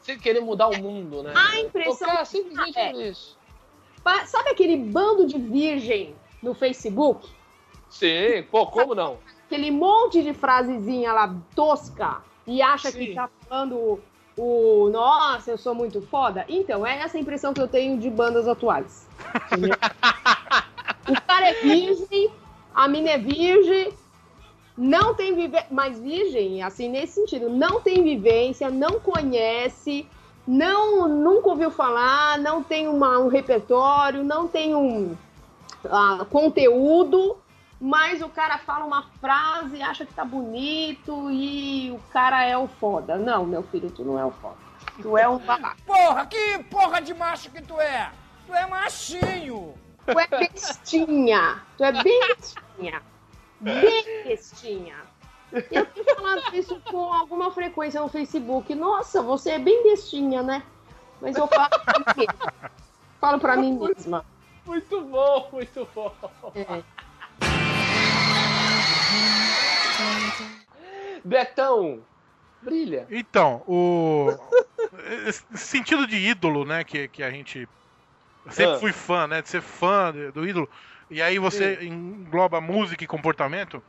Sem 0.01 0.18
querer 0.18 0.40
mudar 0.40 0.68
o 0.68 0.82
mundo, 0.82 1.22
né? 1.22 1.32
A 1.36 1.61
impressão 1.61 2.09
Tocar 2.09 2.26
simplesmente 2.26 2.78
é. 2.78 3.09
isso. 3.09 3.38
Sabe 4.26 4.51
aquele 4.51 4.76
bando 4.76 5.24
de 5.24 5.38
virgem 5.38 6.16
no 6.43 6.55
Facebook? 6.55 7.28
Sim, 7.88 8.43
pô, 8.51 8.66
como 8.66 8.95
não? 8.95 9.18
Aquele 9.47 9.70
monte 9.70 10.22
de 10.22 10.32
frasezinha 10.32 11.12
lá 11.12 11.34
tosca 11.55 12.22
e 12.47 12.61
acha 12.61 12.90
Sim. 12.90 12.99
que 12.99 13.14
tá 13.14 13.28
falando 13.49 14.03
o, 14.36 14.88
nossa, 14.90 15.51
eu 15.51 15.59
sou 15.59 15.74
muito 15.74 16.01
foda. 16.01 16.45
Então, 16.49 16.86
é 16.86 16.99
essa 16.99 17.18
impressão 17.18 17.53
que 17.53 17.61
eu 17.61 17.68
tenho 17.68 17.99
de 17.99 18.09
bandas 18.11 18.49
atuais. 18.49 19.07
o 21.07 21.20
cara 21.26 21.51
é 21.51 21.55
virgem, 21.55 22.30
a 22.74 22.88
mina 22.88 23.11
é 23.11 23.18
virgem, 23.18 23.93
não 24.76 25.14
tem 25.14 25.34
vivência, 25.34 25.68
mas 25.70 26.01
virgem, 26.01 26.62
assim, 26.62 26.88
nesse 26.88 27.14
sentido, 27.14 27.51
não 27.51 27.80
tem 27.82 28.03
vivência, 28.03 28.70
não 28.70 28.99
conhece, 28.99 30.09
não 30.47 31.07
nunca 31.07 31.51
ouviu 31.51 31.70
falar, 31.70 32.38
não 32.38 32.62
tem 32.62 32.88
uma- 32.88 33.18
um 33.18 33.28
repertório, 33.28 34.24
não 34.24 34.49
tem 34.49 34.74
um 34.74 35.14
ah, 35.91 36.26
conteúdo, 36.30 37.39
mas 37.80 38.22
o 38.22 38.28
cara 38.28 38.59
fala 38.59 38.85
uma 38.85 39.03
frase, 39.20 39.83
acha 39.83 40.07
que 40.07 40.14
tá 40.14 40.24
bonito 40.24 41.30
e 41.30 41.91
o 41.91 41.99
cara 42.12 42.45
é 42.45 42.57
o 42.57 42.68
foda. 42.68 43.16
Não, 43.16 43.45
meu 43.45 43.62
filho, 43.64 43.91
tu 43.91 44.05
não 44.05 44.18
é 44.18 44.24
o 44.24 44.30
foda. 44.30 44.57
Tu 45.01 45.16
é 45.16 45.28
um 45.28 45.39
babaca. 45.39 45.76
Porra, 45.87 46.26
que 46.26 46.59
porra 46.70 47.01
de 47.01 47.14
macho 47.14 47.51
que 47.51 47.62
tu 47.62 47.80
é? 47.80 48.11
Tu 48.47 48.55
é 48.55 48.66
machinho. 48.66 49.74
Tu 50.07 50.18
é 50.18 50.26
bestinha. 50.26 51.62
Tu 51.76 51.85
é 51.85 52.03
bem 52.03 52.20
bestinha. 52.28 53.03
Bem 53.61 54.24
bestinha. 54.24 54.97
Eu 55.53 55.87
tenho 55.87 56.16
falado 56.16 56.55
isso 56.55 56.80
com 56.91 57.12
alguma 57.12 57.51
frequência 57.51 58.01
no 58.01 58.09
Facebook. 58.09 58.74
Nossa, 58.74 59.22
você 59.22 59.51
é 59.51 59.59
bem 59.59 59.83
bestinha, 59.83 60.43
né? 60.43 60.62
Mas 61.20 61.37
eu 61.37 61.47
falo 61.47 61.68
pra 61.68 61.99
mim 61.99 62.05
mesma. 62.16 62.53
Falo 63.20 63.39
pra 63.39 63.57
mim 63.57 63.78
mesma. 63.78 64.24
Muito 64.64 65.00
bom, 65.02 65.48
muito 65.52 65.88
bom. 65.94 66.14
É. 66.54 66.82
Betão, 71.24 72.00
brilha. 72.62 73.06
Então, 73.10 73.62
o. 73.66 74.28
sentido 75.54 76.06
de 76.06 76.16
ídolo, 76.16 76.64
né? 76.64 76.84
Que, 76.84 77.08
que 77.08 77.22
a 77.22 77.30
gente. 77.30 77.68
Eu 78.44 78.52
sempre 78.52 78.74
Ah. 78.74 78.78
fui 78.78 78.92
fã, 78.92 79.26
né? 79.26 79.42
De 79.42 79.48
ser 79.48 79.62
fã 79.62 80.12
do 80.34 80.46
ídolo. 80.46 80.68
E 81.10 81.20
aí 81.22 81.38
você 81.38 81.84
engloba 81.84 82.60
música 82.60 83.04
e 83.04 83.06
comportamento. 83.06 83.82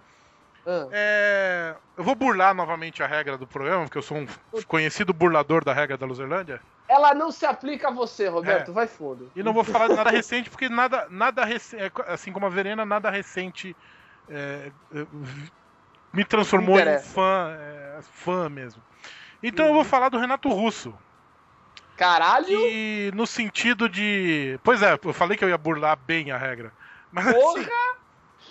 Ah, 0.65 0.87
É, 0.91 1.75
Eu 1.97 2.03
vou 2.03 2.15
burlar 2.15 2.53
novamente 2.53 3.03
a 3.03 3.07
regra 3.07 3.37
do 3.37 3.45
programa, 3.45 3.83
porque 3.83 3.97
eu 3.97 4.01
sou 4.01 4.17
um 4.17 4.27
conhecido 4.67 5.13
burlador 5.13 5.63
da 5.63 5.73
regra 5.73 5.97
da 5.97 6.05
Luzerlândia. 6.05 6.61
Ela 6.87 7.13
não 7.13 7.31
se 7.31 7.45
aplica 7.45 7.87
a 7.89 7.91
você, 7.91 8.27
Roberto, 8.27 8.71
É. 8.71 8.73
vai 8.73 8.87
fundo. 8.87 9.31
E 9.35 9.41
não 9.43 9.53
vou 9.53 9.63
falar 9.63 9.87
de 9.87 9.95
nada 9.95 10.09
recente, 10.09 10.49
porque 10.49 10.69
nada, 10.69 11.07
nada 11.09 11.45
recente, 11.45 11.91
assim 12.07 12.31
como 12.31 12.45
a 12.45 12.49
Verena, 12.49 12.85
nada 12.85 13.09
recente 13.09 13.75
é, 14.29 14.71
é, 14.93 15.05
me 16.13 16.23
transformou 16.25 16.77
em 16.77 16.81
Interessa. 16.81 17.13
fã, 17.13 17.57
é, 17.59 17.99
fã 18.01 18.49
mesmo. 18.49 18.81
Então 19.41 19.65
eu 19.67 19.73
vou 19.73 19.83
falar 19.83 20.09
do 20.09 20.17
Renato 20.17 20.49
Russo. 20.49 20.93
Caralho, 21.95 22.47
E 22.49 23.11
no 23.13 23.27
sentido 23.27 23.87
de. 23.87 24.59
Pois 24.63 24.81
é, 24.81 24.97
eu 25.03 25.13
falei 25.13 25.37
que 25.37 25.43
eu 25.45 25.49
ia 25.49 25.57
burlar 25.57 25.95
bem 25.95 26.31
a 26.31 26.37
regra. 26.37 26.71
Mas 27.11 27.27
assim, 27.27 27.67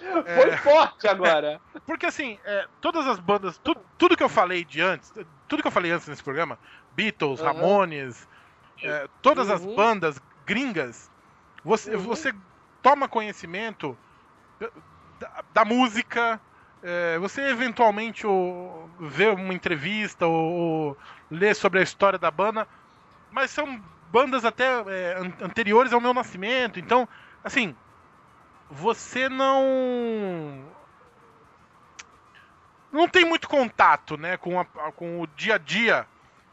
porra! 0.02 0.24
Foi 0.24 0.56
forte 0.58 1.08
agora. 1.08 1.60
Porque 1.86 2.06
assim, 2.06 2.38
é, 2.44 2.68
todas 2.80 3.06
as 3.06 3.18
bandas, 3.18 3.58
tu- 3.58 3.86
tudo 3.96 4.16
que 4.16 4.22
eu 4.22 4.28
falei 4.28 4.64
de 4.64 4.80
antes, 4.80 5.12
tudo 5.48 5.62
que 5.62 5.68
eu 5.68 5.72
falei 5.72 5.90
antes 5.90 6.06
nesse 6.08 6.22
programa, 6.22 6.58
Beatles, 6.90 7.40
Aham. 7.40 7.52
Ramones, 7.52 8.28
é, 8.82 9.08
todas 9.20 9.48
as 9.50 9.64
Uhum. 9.64 9.74
bandas 9.74 10.18
gringas, 10.44 11.10
você, 11.64 11.94
Uhum. 11.94 12.02
você 12.02 12.32
toma 12.82 13.08
conhecimento 13.08 13.98
da, 15.18 15.44
da 15.50 15.64
música, 15.64 16.40
é, 16.82 17.18
você 17.18 17.42
eventualmente 17.42 18.26
o, 18.26 18.88
vê 19.00 19.28
uma 19.28 19.54
entrevista 19.54 20.26
ou, 20.26 20.34
ou 20.34 20.98
lê 21.30 21.54
sobre 21.54 21.80
a 21.80 21.82
história 21.82 22.18
da 22.18 22.30
banda, 22.30 22.66
mas 23.30 23.50
são 23.50 23.80
bandas 24.02 24.44
até 24.44 24.64
é, 24.66 25.14
an- 25.18 25.36
anteriores 25.46 25.92
ao 25.92 26.00
meu 26.00 26.12
nascimento, 26.14 26.78
então, 26.78 27.08
assim, 27.42 27.76
você 28.72 29.28
não 29.28 30.64
não 32.92 33.08
tem 33.08 33.24
muito 33.24 33.48
contato, 33.48 34.16
né, 34.16 34.36
com, 34.36 34.58
a- 34.60 34.64
com 34.92 35.20
o 35.20 35.26
dia 35.26 35.54
a 35.54 35.58
dia. 35.58 36.06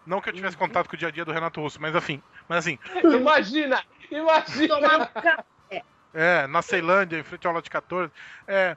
Não 0.06 0.22
que 0.22 0.30
eu 0.30 0.34
tivesse 0.34 0.58
contato 0.58 0.88
com 0.90 0.96
o 0.96 1.00
dia 1.00 1.10
a 1.10 1.12
dia 1.12 1.26
do 1.26 1.32
Renato 1.32 1.62
Russo, 1.62 1.82
mas 1.82 1.94
enfim, 1.96 2.22
mas 2.48 2.60
assim, 2.60 2.78
Imagina, 3.04 3.84
imagina. 4.10 4.68
Tomar 4.76 5.02
um 5.02 5.06
café. 5.22 5.84
é, 6.14 6.48
na 6.48 6.62
Ceilândia, 6.62 7.18
em 7.20 7.24
frente 7.24 7.46
ao 7.46 7.54
lote 7.54 7.70
14. 7.70 8.12
É, 8.48 8.76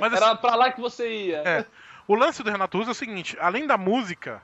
mas 0.00 0.12
assim, 0.12 0.24
Era 0.24 0.34
pra 0.36 0.54
lá 0.54 0.72
que 0.72 0.80
você 0.80 1.08
ia. 1.26 1.42
É. 1.46 1.66
o 2.08 2.14
lance 2.14 2.42
do 2.42 2.50
Renato 2.50 2.76
Russo 2.78 2.90
é 2.90 2.92
o 2.92 2.94
seguinte: 2.94 3.36
além 3.40 3.66
da 3.66 3.76
música, 3.78 4.42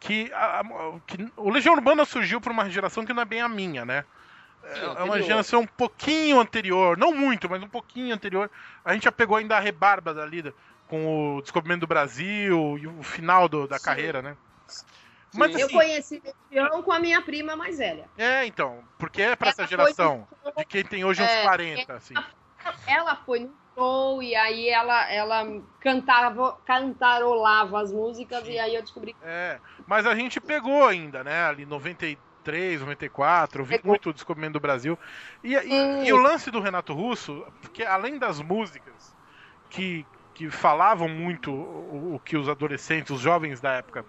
que, 0.00 0.32
a- 0.32 0.60
a- 0.60 1.00
que 1.06 1.30
o 1.36 1.50
Legião 1.50 1.74
Urbana 1.74 2.04
surgiu 2.04 2.40
por 2.40 2.50
uma 2.50 2.68
geração 2.68 3.04
que 3.04 3.12
não 3.12 3.22
é 3.22 3.26
bem 3.26 3.40
a 3.42 3.48
minha, 3.48 3.84
né? 3.84 4.04
É, 4.66 5.00
é 5.00 5.02
uma 5.04 5.20
geração 5.22 5.60
um 5.60 5.66
pouquinho 5.66 6.40
anterior, 6.40 6.96
não 6.98 7.14
muito, 7.14 7.48
mas 7.48 7.62
um 7.62 7.68
pouquinho 7.68 8.14
anterior. 8.14 8.50
A 8.84 8.92
gente 8.92 9.04
já 9.04 9.12
pegou 9.12 9.36
ainda 9.36 9.56
a 9.56 9.60
rebarba 9.60 10.12
da 10.12 10.26
lida 10.26 10.54
com 10.86 11.36
o 11.36 11.42
descobrimento 11.42 11.80
do 11.80 11.86
Brasil 11.86 12.78
e 12.78 12.86
o 12.86 13.02
final 13.02 13.48
do- 13.48 13.66
da 13.66 13.78
Sim. 13.78 13.84
carreira, 13.84 14.22
né? 14.22 14.36
Mas 15.32 15.54
Sim. 15.54 15.60
Eu 15.60 15.66
assim, 15.66 15.74
conheci 15.74 16.22
Legião 16.50 16.82
com 16.82 16.92
a 16.92 16.98
minha 16.98 17.22
prima 17.22 17.56
mais 17.56 17.78
velha. 17.78 18.10
é, 18.16 18.46
então, 18.46 18.82
porque 18.98 19.22
é 19.22 19.36
pra 19.36 19.50
essa 19.50 19.66
geração 19.66 20.26
de 20.56 20.64
quem 20.64 20.82
tem 20.82 21.04
hoje 21.04 21.22
uns 21.22 21.30
É, 21.30 21.42
40, 21.42 21.94
assim. 21.94 22.14
Ela 22.86 23.16
foi 23.16 23.40
no 23.40 23.54
show 23.76 24.22
e 24.22 24.34
aí 24.34 24.68
ela, 24.68 25.12
ela 25.12 25.44
cantava, 25.80 26.56
cantarolava 26.64 27.80
as 27.80 27.92
músicas 27.92 28.46
e 28.48 28.58
aí 28.58 28.74
eu 28.74 28.82
descobri 28.82 29.14
É, 29.22 29.60
mas 29.86 30.06
a 30.06 30.14
gente 30.14 30.40
pegou 30.40 30.86
ainda, 30.86 31.22
né? 31.22 31.44
Ali 31.44 31.66
93, 32.46 32.80
94, 32.80 33.60
eu 33.62 33.64
vi 33.66 33.74
muito 33.84 34.10
o 34.10 34.12
Descobrimento 34.12 34.54
do 34.54 34.60
Brasil. 34.60 34.98
E, 35.42 35.54
e- 35.54 36.08
e 36.08 36.12
o 36.12 36.16
lance 36.16 36.50
do 36.50 36.60
Renato 36.60 36.92
Russo, 36.94 37.44
porque 37.60 37.82
além 37.82 38.18
das 38.18 38.40
músicas 38.40 39.14
que, 39.68 40.06
que 40.34 40.48
falavam 40.50 41.08
muito 41.08 41.50
o, 41.52 42.14
o 42.14 42.20
que 42.20 42.36
os 42.36 42.48
adolescentes, 42.48 43.10
os 43.10 43.20
jovens 43.20 43.60
da 43.60 43.72
época 43.72 44.04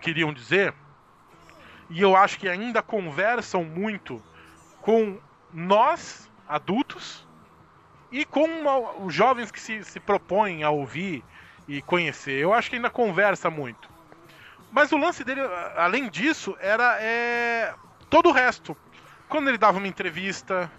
queriam 0.00 0.32
dizer, 0.32 0.74
e 1.88 2.00
eu 2.00 2.14
acho 2.16 2.38
que 2.38 2.48
ainda 2.48 2.82
conversam 2.82 3.64
muito 3.64 4.22
com 4.80 5.18
nós, 5.52 6.30
adultos, 6.48 7.26
e 8.12 8.24
com 8.24 8.44
uma- 8.44 8.92
os 9.04 9.14
jovens 9.14 9.50
que 9.50 9.60
se, 9.60 9.82
se 9.84 9.98
propõem 10.00 10.62
a 10.62 10.70
ouvir 10.70 11.24
e 11.66 11.80
conhecer. 11.82 12.38
Eu 12.38 12.52
acho 12.52 12.68
que 12.70 12.76
ainda 12.76 12.90
conversa 12.90 13.50
muito. 13.50 13.88
Mas 14.72 14.92
o 14.92 14.96
lance 14.96 15.24
dele, 15.24 15.40
além 15.76 16.08
disso, 16.08 16.56
era 16.60 16.96
é, 17.00 17.74
todo 18.08 18.28
o 18.28 18.32
resto. 18.32 18.76
Quando 19.28 19.48
ele 19.48 19.58
dava 19.58 19.78
uma 19.78 19.88
entrevista, 19.88 20.70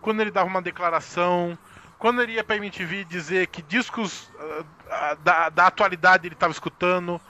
quando 0.00 0.20
ele 0.20 0.30
dava 0.30 0.48
uma 0.48 0.62
declaração, 0.62 1.58
quando 1.98 2.22
ele 2.22 2.32
ia 2.32 2.44
pra 2.44 2.56
MTV 2.56 3.04
dizer 3.04 3.48
que 3.48 3.60
discos 3.60 4.30
ah, 4.90 5.16
da, 5.22 5.48
da 5.50 5.66
atualidade 5.66 6.26
ele 6.26 6.34
estava 6.34 6.52
escutando. 6.52 7.20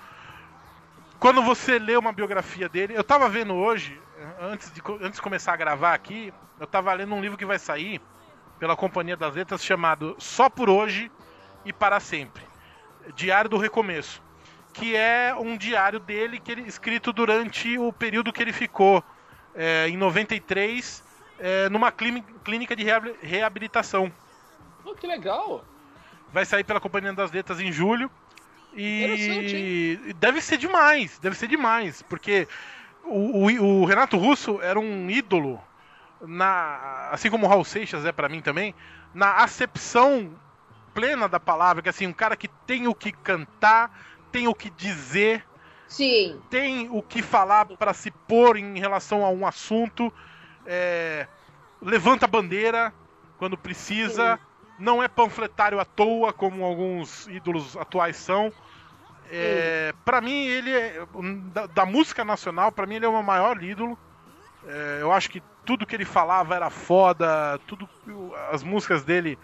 Quando 1.19 1.43
você 1.43 1.81
lê 1.81 1.97
uma 1.97 2.13
biografia 2.13 2.69
dele, 2.69 2.95
eu 2.97 3.03
tava 3.03 3.29
vendo 3.29 3.55
hoje, 3.55 4.01
antes 4.41 4.73
de, 4.73 4.81
antes 5.01 5.17
de 5.17 5.23
começar 5.23 5.53
a 5.53 5.57
gravar 5.57 5.95
aqui, 5.95 6.33
eu 6.61 6.67
tava 6.67 6.93
lendo 6.93 7.13
um 7.13 7.21
livro 7.21 7.37
que 7.37 7.47
vai 7.47 7.59
sair 7.59 8.01
pela 8.61 8.77
Companhia 8.77 9.17
das 9.17 9.35
Letras 9.35 9.65
chamado 9.65 10.15
Só 10.19 10.49
por 10.49 10.71
Hoje 10.71 11.11
e 11.65 11.73
Para 11.73 11.99
Sempre. 11.99 12.47
Diário 13.17 13.51
do 13.51 13.59
Recomeço 13.59 14.28
que 14.79 14.95
é 14.97 15.35
um 15.39 15.57
diário 15.57 15.99
dele 15.99 16.39
que 16.39 16.53
ele 16.53 16.63
escrito 16.63 17.13
durante 17.13 17.77
o 17.79 17.93
período 17.93 18.33
que 18.33 18.43
ele 18.43 18.53
ficou 18.53 19.03
é, 19.55 19.89
em 19.89 19.97
93 19.97 21.05
é, 21.39 21.69
numa 21.69 21.91
clíni- 21.91 22.25
clínica 22.45 22.75
de 22.77 22.85
reabi- 22.85 23.17
reabilitação. 23.21 24.13
Pô, 24.83 24.95
que 24.95 25.07
legal. 25.07 25.65
Vai 26.33 26.45
sair 26.45 26.65
pela 26.65 26.81
Companhia 26.81 27.13
das 27.13 27.31
Letras 27.33 27.61
em 27.61 27.73
julho 27.73 28.11
e 28.75 29.99
deve 30.17 30.41
ser 30.41 30.59
demais, 30.59 31.19
deve 31.19 31.37
ser 31.37 31.49
demais, 31.49 32.03
porque 32.03 32.47
o, 33.05 33.47
o- 33.47 33.81
o 33.83 33.85
Renato 33.85 34.17
Russo 34.17 34.61
era 34.63 34.79
um 34.79 35.11
ídolo 35.11 35.61
na, 36.21 37.09
assim 37.11 37.31
como 37.31 37.47
o 37.47 37.49
Raul 37.49 37.65
Seixas 37.65 38.05
é 38.05 38.13
pra 38.13 38.29
mim 38.29 38.41
também, 38.43 38.75
na 39.15 39.37
acepção 39.37 40.33
plena 40.95 41.29
da 41.29 41.41
palavra, 41.41 41.83
que 41.83 41.89
assim, 41.89 42.07
um 42.07 42.13
cara 42.13 42.37
que 42.37 42.49
tem 42.67 42.87
o 42.89 42.95
que 42.95 43.13
cantar, 43.13 43.91
tem 44.31 44.49
o 44.49 44.55
que 44.55 44.71
dizer, 44.71 45.45
Sim. 45.87 46.41
tem 46.51 46.89
o 46.91 47.03
que 47.03 47.23
falar 47.23 47.67
para 47.67 47.93
se 47.93 48.11
pôr 48.11 48.57
em 48.57 48.79
relação 48.79 49.25
a 49.25 49.31
um 49.31 49.47
assunto, 49.47 50.13
é, 50.67 51.27
levanta 51.81 52.25
a 52.25 52.29
bandeira 52.29 52.93
quando 53.39 53.57
precisa, 53.57 54.39
não 54.79 55.03
é 55.03 55.09
panfletário 55.09 55.81
à 55.81 55.85
toa, 55.85 56.33
como 56.33 56.65
alguns 56.65 57.27
ídolos 57.29 57.77
atuais 57.77 58.17
são. 58.17 58.53
É, 59.31 59.93
para 60.05 60.21
mim, 60.21 60.47
ele 60.47 60.71
é, 60.73 61.07
da, 61.53 61.67
da 61.67 61.87
música 61.87 62.25
nacional, 62.25 62.73
para 62.73 62.87
mim, 62.87 62.97
ele 62.97 63.05
é 63.07 63.09
o 63.09 63.13
meu 63.13 63.23
maior 63.23 63.63
ídolo. 63.63 63.99
É, 64.67 64.99
eu 65.01 65.13
acho 65.13 65.31
que 65.31 65.43
tudo 65.65 65.87
que 65.87 65.95
ele 65.95 66.05
falava 66.05 66.55
era 66.55 66.71
foda, 66.71 67.59
tudo 67.67 67.89
as 68.51 68.63
músicas 68.63 69.05
dele 69.05 69.39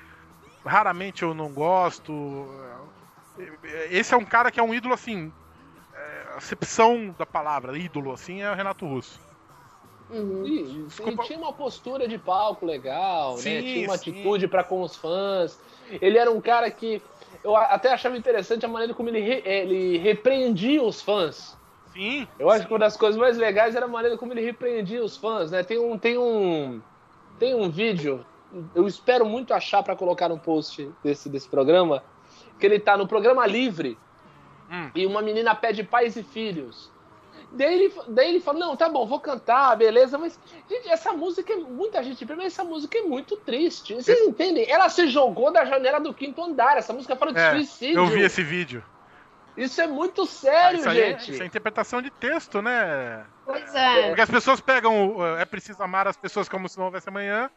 raramente 0.64 1.22
eu 1.22 1.34
não 1.34 1.52
gosto. 1.52 2.48
Esse 3.90 4.14
é 4.14 4.16
um 4.16 4.24
cara 4.24 4.50
que 4.50 4.60
é 4.60 4.62
um 4.62 4.74
ídolo 4.74 4.94
assim 4.94 5.32
acepção 6.36 7.14
da 7.18 7.24
palavra, 7.24 7.76
ídolo, 7.78 8.12
assim, 8.12 8.42
é 8.42 8.50
o 8.50 8.54
Renato 8.54 8.86
Russo. 8.86 9.20
Uhum. 10.10 10.44
E, 10.46 10.86
e 10.86 11.16
tinha 11.24 11.38
uma 11.38 11.52
postura 11.52 12.06
de 12.06 12.18
palco 12.18 12.66
legal, 12.66 13.36
né? 13.36 13.40
Sim, 13.40 13.60
Tinha 13.62 13.88
uma 13.88 13.96
sim. 13.96 14.10
atitude 14.10 14.46
pra 14.46 14.62
com 14.62 14.82
os 14.82 14.96
fãs. 14.96 15.58
Ele 16.00 16.18
era 16.18 16.30
um 16.30 16.40
cara 16.40 16.70
que 16.70 17.00
eu 17.42 17.56
até 17.56 17.92
achava 17.92 18.16
interessante 18.16 18.66
a 18.66 18.68
maneira 18.68 18.92
como 18.94 19.08
ele, 19.08 19.20
re- 19.20 19.42
ele 19.44 19.98
repreendia 19.98 20.82
os 20.82 21.00
fãs. 21.00 21.56
Sim. 21.92 22.28
Eu 22.38 22.50
acho 22.50 22.66
que 22.66 22.72
uma 22.72 22.78
das 22.78 22.96
coisas 22.96 23.18
mais 23.18 23.38
legais 23.38 23.74
era 23.74 23.86
a 23.86 23.88
maneira 23.88 24.18
como 24.18 24.32
ele 24.32 24.42
repreendia 24.42 25.02
os 25.02 25.16
fãs, 25.16 25.50
né? 25.50 25.62
Tem 25.62 25.78
um 25.78 25.96
tem 25.96 26.18
um 26.18 26.80
tem 27.38 27.54
um 27.54 27.70
vídeo, 27.70 28.24
eu 28.74 28.86
espero 28.86 29.24
muito 29.24 29.54
achar 29.54 29.82
pra 29.82 29.96
colocar 29.96 30.28
no 30.28 30.38
post 30.38 30.88
desse 31.02 31.28
desse 31.28 31.48
programa, 31.48 32.02
que 32.58 32.66
ele 32.66 32.78
tá 32.78 32.96
no 32.96 33.06
programa 33.06 33.46
livre 33.46 33.98
Hum. 34.70 34.90
e 34.94 35.04
uma 35.06 35.20
menina 35.20 35.54
pede 35.54 35.84
pais 35.84 36.16
e 36.16 36.22
filhos. 36.22 36.90
Daí 37.52 37.72
ele, 37.74 37.94
daí 38.08 38.28
ele 38.30 38.40
fala, 38.40 38.58
não, 38.58 38.76
tá 38.76 38.88
bom, 38.88 39.06
vou 39.06 39.20
cantar, 39.20 39.76
beleza, 39.76 40.18
mas, 40.18 40.38
gente, 40.68 40.88
essa 40.88 41.12
música 41.12 41.52
é. 41.52 41.56
Muita 41.56 42.02
gente, 42.02 42.24
primeiro, 42.26 42.48
essa 42.48 42.64
música 42.64 42.98
é 42.98 43.02
muito 43.02 43.36
triste. 43.36 43.94
Vocês 43.94 44.20
entendem? 44.26 44.68
Ela 44.68 44.88
se 44.88 45.06
jogou 45.06 45.52
da 45.52 45.64
janela 45.64 46.00
do 46.00 46.12
quinto 46.12 46.42
andar. 46.42 46.76
Essa 46.78 46.92
música 46.92 47.14
fala 47.14 47.32
de 47.32 47.38
É, 47.38 47.50
suicídio. 47.52 47.96
eu 47.98 48.06
vi 48.06 48.22
esse 48.22 48.42
vídeo. 48.42 48.82
Isso 49.56 49.80
é 49.80 49.86
muito 49.86 50.22
Ah, 50.22 50.26
sério, 50.26 50.80
isso, 50.80 50.88
aí 50.88 51.00
é, 51.00 51.06
gente. 51.10 51.32
isso 51.32 51.42
é 51.42 51.46
interpretação 51.46 52.02
de 52.02 52.10
texto, 52.10 52.60
né? 52.60 53.24
Pois 53.46 53.72
é. 53.72 54.08
Porque 54.08 54.22
as 54.22 54.30
pessoas 54.30 54.60
pegam 54.60 55.14
o, 55.16 55.36
é 55.36 55.44
preciso 55.44 55.80
amar 55.80 56.08
as 56.08 56.16
pessoas 56.16 56.48
como 56.48 56.68
se 56.68 56.76
não 56.76 56.86
houvesse 56.86 57.08
amanhã 57.08 57.48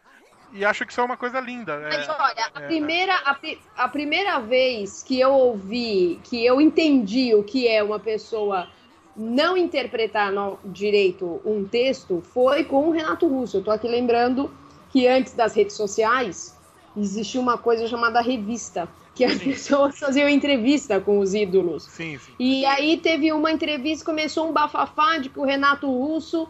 e 0.52 0.64
acham 0.66 0.86
que 0.86 0.92
isso 0.94 1.02
é 1.02 1.04
uma 1.04 1.18
coisa 1.18 1.40
linda. 1.40 1.74
É, 1.74 1.98
Mas 1.98 2.10
olha, 2.10 2.52
a 2.54 2.62
é. 2.62 2.68
primeira, 2.68 3.14
a, 3.14 3.38
a 3.78 3.88
primeira 3.88 4.40
vez 4.40 5.04
que 5.04 5.20
eu 5.20 5.32
ouvi, 5.32 6.20
que 6.24 6.46
eu 6.46 6.60
entendi 6.62 7.34
o 7.36 7.44
que 7.44 7.68
é 7.68 7.84
uma 7.84 8.00
pessoa 8.00 8.68
não 9.16 9.58
interpretar 9.58 10.32
no- 10.32 10.60
direito 10.64 11.42
um 11.44 11.66
texto, 11.66 12.22
foi 12.34 12.64
com 12.64 12.88
o 12.88 12.92
Renato 12.92 13.28
Russo. 13.28 13.58
Eu 13.58 13.64
tô 13.64 13.72
aqui 13.72 13.88
lembrando 13.88 14.52
que 14.92 15.08
antes 15.08 15.34
das 15.34 15.56
redes 15.56 15.76
sociais 15.76 16.56
existia 16.96 17.42
uma 17.42 17.58
coisa 17.58 17.88
chamada 17.88 18.22
revista, 18.22 18.88
que 19.14 19.26
as 19.26 19.38
pessoas 19.40 19.98
faziam 19.98 20.30
entrevista 20.30 21.00
com 21.02 21.20
os 21.20 21.34
ídolos. 21.34 21.84
Sim, 21.86 22.18
sim. 22.18 22.32
E 22.40 22.66
aí 22.66 22.98
teve 22.98 23.32
uma 23.34 23.52
entrevista, 23.52 24.06
começou 24.06 24.48
um 24.48 24.54
bafafá 24.54 25.18
de 25.18 25.30
que 25.30 25.40
o 25.40 25.44
Renato 25.44 25.88
Russo 25.88 26.48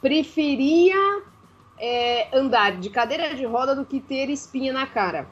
preferia 0.00 1.22
é, 1.80 2.28
andar 2.32 2.78
de 2.78 2.90
cadeira 2.90 3.34
de 3.34 3.44
roda 3.44 3.74
do 3.74 3.84
que 3.84 4.00
ter 4.00 4.28
espinha 4.28 4.72
na 4.72 4.86
cara. 4.86 5.26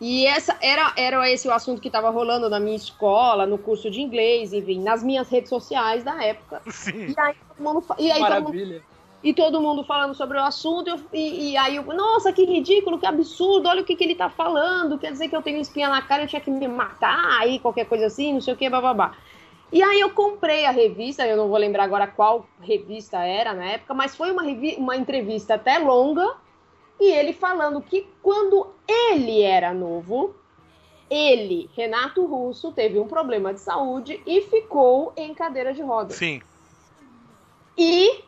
E 0.00 0.26
essa 0.26 0.56
era, 0.62 0.92
era 0.96 1.30
esse 1.30 1.46
o 1.46 1.52
assunto 1.52 1.80
que 1.80 1.88
estava 1.88 2.08
rolando 2.10 2.48
na 2.48 2.58
minha 2.58 2.76
escola, 2.76 3.46
no 3.46 3.58
curso 3.58 3.90
de 3.90 4.00
inglês, 4.00 4.52
enfim, 4.52 4.82
nas 4.82 5.02
minhas 5.02 5.28
redes 5.28 5.50
sociais 5.50 6.02
da 6.02 6.24
época. 6.24 6.62
Sim. 6.70 7.14
E 7.16 7.20
aí 7.20 7.34
todo 7.46 7.62
mundo, 7.62 7.84
e 7.98 8.10
aí 8.10 8.20
todo 8.20 8.42
mundo 8.42 8.80
e 9.22 9.34
todo 9.34 9.60
mundo 9.60 9.84
falando 9.84 10.14
sobre 10.14 10.38
o 10.38 10.42
assunto, 10.42 10.88
eu- 10.88 10.98
e, 11.12 11.50
e 11.50 11.56
aí 11.56 11.76
eu, 11.76 11.84
nossa, 11.84 12.32
que 12.32 12.42
ridículo, 12.44 12.98
que 12.98 13.04
absurdo, 13.04 13.68
olha 13.68 13.82
o 13.82 13.84
que, 13.84 13.94
que 13.94 14.02
ele 14.02 14.14
tá 14.14 14.30
falando, 14.30 14.98
quer 14.98 15.12
dizer 15.12 15.28
que 15.28 15.36
eu 15.36 15.42
tenho 15.42 15.60
espinha 15.60 15.90
na 15.90 16.00
cara, 16.00 16.22
eu 16.22 16.26
tinha 16.26 16.40
que 16.40 16.50
me 16.50 16.66
matar, 16.66 17.38
aí 17.38 17.58
qualquer 17.58 17.84
coisa 17.84 18.06
assim, 18.06 18.32
não 18.32 18.40
sei 18.40 18.54
o 18.54 18.56
que, 18.56 18.68
bababá. 18.70 19.14
E 19.72 19.82
aí 19.82 20.00
eu 20.00 20.10
comprei 20.10 20.66
a 20.66 20.72
revista, 20.72 21.26
eu 21.26 21.36
não 21.36 21.48
vou 21.48 21.56
lembrar 21.56 21.84
agora 21.84 22.06
qual 22.06 22.46
revista 22.60 23.24
era 23.24 23.54
na 23.54 23.66
época, 23.66 23.94
mas 23.94 24.16
foi 24.16 24.32
uma, 24.32 24.42
uma 24.78 24.96
entrevista 24.96 25.54
até 25.54 25.78
longa, 25.78 26.36
e 26.98 27.10
ele 27.10 27.32
falando 27.32 27.80
que 27.80 28.06
quando 28.20 28.66
ele 28.88 29.42
era 29.42 29.72
novo, 29.72 30.34
ele, 31.08 31.70
Renato 31.74 32.24
Russo, 32.26 32.72
teve 32.72 32.98
um 32.98 33.06
problema 33.06 33.54
de 33.54 33.60
saúde 33.60 34.20
e 34.26 34.40
ficou 34.42 35.12
em 35.16 35.32
cadeira 35.34 35.72
de 35.72 35.82
rodas 35.82 36.16
Sim. 36.16 36.42
e 37.78 38.24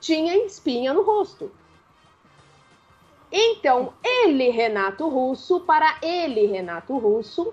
tinha 0.00 0.36
espinha 0.44 0.92
no 0.92 1.02
rosto. 1.02 1.50
Então, 3.32 3.94
ele, 4.02 4.50
Renato 4.50 5.08
Russo, 5.08 5.60
para 5.60 5.98
ele, 6.02 6.46
Renato 6.46 6.96
Russo, 6.96 7.52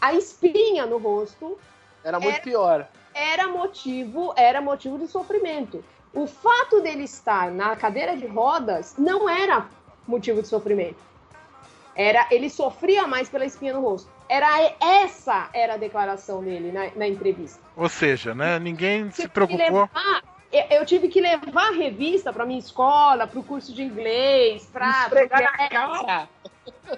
a 0.00 0.14
espinha 0.14 0.84
no 0.84 0.98
rosto 0.98 1.56
Era 2.04 2.18
muito 2.20 2.36
É. 2.36 2.40
pior. 2.40 2.88
era 3.14 3.46
motivo, 3.48 4.32
era 4.36 4.60
motivo 4.60 4.98
de 4.98 5.06
sofrimento. 5.06 5.84
O 6.14 6.26
fato 6.26 6.80
dele 6.80 7.04
estar 7.04 7.50
na 7.50 7.76
cadeira 7.76 8.16
de 8.16 8.26
rodas 8.26 8.94
não 8.98 9.28
era 9.28 9.66
motivo 10.06 10.40
de 10.42 10.48
sofrimento. 10.48 10.96
Era, 11.94 12.26
ele 12.30 12.48
sofria 12.48 13.06
mais 13.06 13.28
pela 13.28 13.44
espinha 13.44 13.74
no 13.74 13.82
rosto. 13.82 14.10
Era 14.28 14.46
essa 14.80 15.50
era 15.52 15.74
a 15.74 15.76
declaração 15.76 16.42
dele 16.42 16.72
na, 16.72 16.90
na 16.96 17.06
entrevista. 17.06 17.60
Ou 17.76 17.88
seja, 17.88 18.34
né? 18.34 18.58
Ninguém 18.58 19.10
se 19.10 19.28
preocupou. 19.28 19.58
levar- 19.82 20.22
eu- 20.50 20.78
eu 20.78 20.86
tive 20.86 21.08
que 21.08 21.20
levar 21.20 21.68
a 21.68 21.72
revista 21.72 22.32
para 22.32 22.46
minha 22.46 22.58
escola, 22.58 23.26
para 23.26 23.38
o 23.38 23.44
curso 23.44 23.74
de 23.74 23.82
inglês, 23.82 24.64
para 24.72 24.88
Esfregar 25.02 25.42
na 25.58 25.68
cara. 25.68 26.28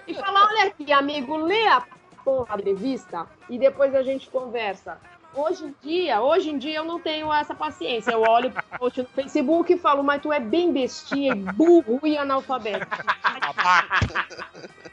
e 0.06 0.14
falar, 0.14 0.46
olha 0.46 0.64
aqui, 0.68 0.92
amigo, 0.92 1.36
lê 1.36 1.66
a 1.66 1.82
porra 2.24 2.56
da 2.56 2.64
revista 2.64 3.26
e 3.48 3.58
depois 3.58 3.94
a 3.94 4.02
gente 4.02 4.28
conversa. 4.30 4.98
Hoje 5.36 5.64
em 5.64 5.74
dia, 5.82 6.20
hoje 6.22 6.50
em 6.50 6.58
dia 6.58 6.76
eu 6.76 6.84
não 6.84 7.00
tenho 7.00 7.32
essa 7.32 7.52
paciência. 7.54 8.12
Eu 8.12 8.22
olho 8.22 8.52
pro 8.52 8.62
post 8.78 9.02
no 9.02 9.08
Facebook 9.08 9.72
e 9.72 9.76
falo, 9.76 10.02
mas 10.04 10.22
tu 10.22 10.32
é 10.32 10.38
bem 10.38 10.72
bestinha, 10.72 11.34
e 11.34 11.52
burro 11.52 12.00
e 12.04 12.16
analfabeto. 12.16 12.86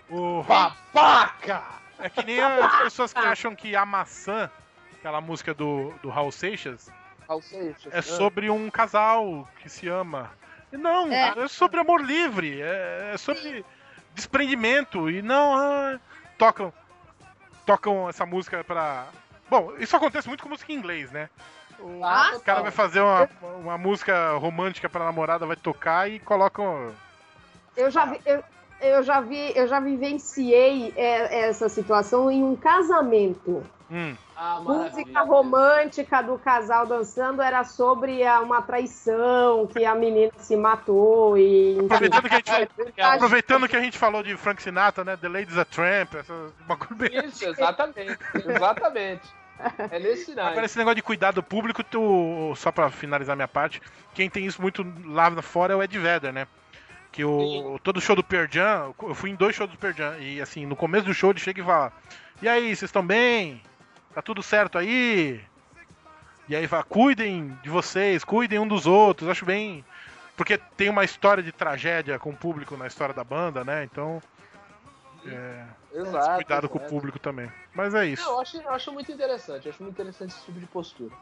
O- 0.09 0.43
Babaca! 0.43 1.63
É 1.99 2.09
que 2.09 2.25
nem 2.25 2.39
as 2.41 2.75
pessoas 2.79 3.13
que 3.13 3.19
acham 3.19 3.55
que 3.55 3.75
a 3.75 3.85
maçã, 3.85 4.49
aquela 4.97 5.21
música 5.21 5.53
do, 5.53 5.93
do 6.01 6.09
Raul 6.09 6.31
Seixas, 6.31 6.89
Raul 7.29 7.41
Seixas. 7.41 7.93
é 7.93 7.99
Ah. 7.99 8.01
sobre 8.01 8.49
um 8.49 8.69
casal 8.69 9.47
que 9.61 9.69
se 9.69 9.87
ama. 9.87 10.31
E 10.73 10.77
não, 10.77 11.11
É. 11.11 11.33
é, 11.37 11.47
sobre 11.47 11.79
amor 11.79 12.01
livre, 12.01 12.61
é, 12.61 13.11
é 13.13 13.17
sobre 13.17 13.63
desprendimento. 14.15 15.09
E 15.09 15.21
não, 15.21 15.53
ah, 15.55 15.99
tocam, 16.37 16.73
tocam 17.65 18.09
essa 18.09 18.25
música 18.25 18.63
pra. 18.63 19.05
Bom, 19.49 19.73
isso 19.77 19.95
acontece 19.95 20.27
muito 20.27 20.43
com 20.43 20.49
música 20.49 20.71
em 20.71 20.75
inglês, 20.75 21.11
né? 21.11 21.29
O, 21.79 22.03
Ah, 22.03 22.39
cara 22.45 22.61
vai 22.61 22.71
fazer 22.71 23.01
uma, 23.01 23.27
uma 23.59 23.77
música 23.77 24.33
romântica 24.33 24.88
pra 24.88 25.05
namorada, 25.05 25.45
vai 25.45 25.55
tocar 25.55 26.09
e 26.09 26.19
colocam. 26.19 26.93
Eu 27.75 27.89
já 27.89 28.05
vi, 28.05 28.21
eu, 28.25 28.43
eu 28.81 29.03
já 29.03 29.19
vi, 29.19 29.51
eu 29.55 29.67
já 29.67 29.79
vivenciei 29.79 30.93
é, 30.95 31.47
essa 31.49 31.67
situação 31.67 32.29
em 32.29 32.43
um 32.43 32.55
casamento. 32.55 33.63
Hum, 33.91 34.15
Ah, 34.38 34.59
Música 34.63 35.22
romântica 35.23 36.22
do 36.23 36.38
casal 36.39 36.88
dançando 36.88 37.41
era 37.41 37.63
sobre 37.65 38.26
a- 38.26 38.39
uma 38.39 38.61
traição 38.61 39.68
que 39.68 39.84
a 39.85 39.93
menina 39.93 40.31
se 40.38 40.55
matou 40.55 41.38
e 41.38 41.77
aproveitando, 41.85 42.30
que 42.30 42.34
a 42.34 42.38
gente, 42.38 42.69
Legal. 42.77 43.11
aproveitando 43.11 43.68
que 43.68 43.76
a 43.76 43.81
gente 43.81 43.97
falou 43.97 44.23
de 44.23 44.38
Frank 44.38 44.61
Sinatra, 44.63 45.03
né? 45.03 45.18
The 45.18 45.27
Ladies 45.27 45.57
a 45.57 45.65
Tramp, 45.65 46.15
essa, 46.15 46.34
uma 46.65 46.77
coisa 46.77 46.95
bem 46.95 47.26
Isso, 47.26 47.45
exatamente. 47.45 48.18
Exatamente. 48.34 49.30
É 49.91 49.99
nesse 49.99 50.31
Agora, 50.31 50.51
sinal. 50.53 50.65
esse 50.65 50.77
negócio 50.77 50.95
de 50.95 51.03
cuidado 51.03 51.43
público, 51.43 51.84
tu, 51.84 52.53
só 52.55 52.72
pra 52.72 52.89
finalizar 52.89 53.35
minha 53.35 53.47
parte, 53.47 53.81
quem 54.13 54.30
tem 54.30 54.45
isso 54.45 54.61
muito 54.61 54.84
lá 55.05 55.30
fora 55.41 55.73
é 55.73 55.76
o 55.76 55.84
Ed 55.84 55.99
Vedder, 55.99 56.31
né? 56.34 56.47
Que 57.11 57.26
o, 57.26 57.77
todo 57.84 57.99
show 58.01 58.15
do 58.15 58.23
Pearl 58.23 58.47
Jam, 58.49 58.95
eu 59.03 59.13
fui 59.13 59.30
em 59.30 59.35
dois 59.35 59.53
shows 59.53 59.69
do 59.69 59.77
Pearl 59.77 59.93
Jam, 59.95 60.18
e 60.18 60.41
assim, 60.41 60.65
no 60.65 60.77
começo 60.77 61.05
do 61.05 61.13
show 61.13 61.30
ele 61.31 61.39
chega 61.39 61.61
e 61.61 61.65
fala: 61.65 61.91
E 62.41 62.47
aí, 62.47 62.68
vocês 62.76 62.84
estão 62.84 63.05
bem? 63.05 63.61
Tá 64.13 64.21
tudo 64.21 64.43
certo 64.43 64.77
aí? 64.77 65.41
E 66.47 66.55
aí 66.55 66.67
fala: 66.67 66.83
Cuidem 66.83 67.57
de 67.63 67.69
vocês, 67.69 68.23
cuidem 68.23 68.59
um 68.59 68.67
dos 68.67 68.85
outros. 68.85 69.29
Acho 69.29 69.45
bem. 69.45 69.85
Porque 70.35 70.57
tem 70.57 70.89
uma 70.89 71.03
história 71.03 71.43
de 71.43 71.51
tragédia 71.51 72.17
com 72.17 72.31
o 72.31 72.35
público 72.38 72.75
na 72.75 72.88
história 72.88 73.13
da 73.13 73.23
banda, 73.23 73.63
né? 73.63 73.83
Então. 73.83 74.21
É, 75.25 75.65
Exato. 75.93 76.35
cuidado 76.35 76.67
com 76.67 76.77
o 76.77 76.81
exato. 76.81 76.93
público 76.93 77.19
também. 77.19 77.51
Mas 77.75 77.93
é 77.93 78.05
isso. 78.05 78.23
Não, 78.23 78.33
eu 78.33 78.39
acho, 78.41 78.57
eu 78.57 78.69
acho 78.71 78.91
muito 78.91 79.11
interessante, 79.11 79.69
acho 79.69 79.83
muito 79.83 79.93
interessante 79.93 80.31
esse 80.31 80.45
tipo 80.45 80.59
de 80.59 80.65
postura. 80.65 81.13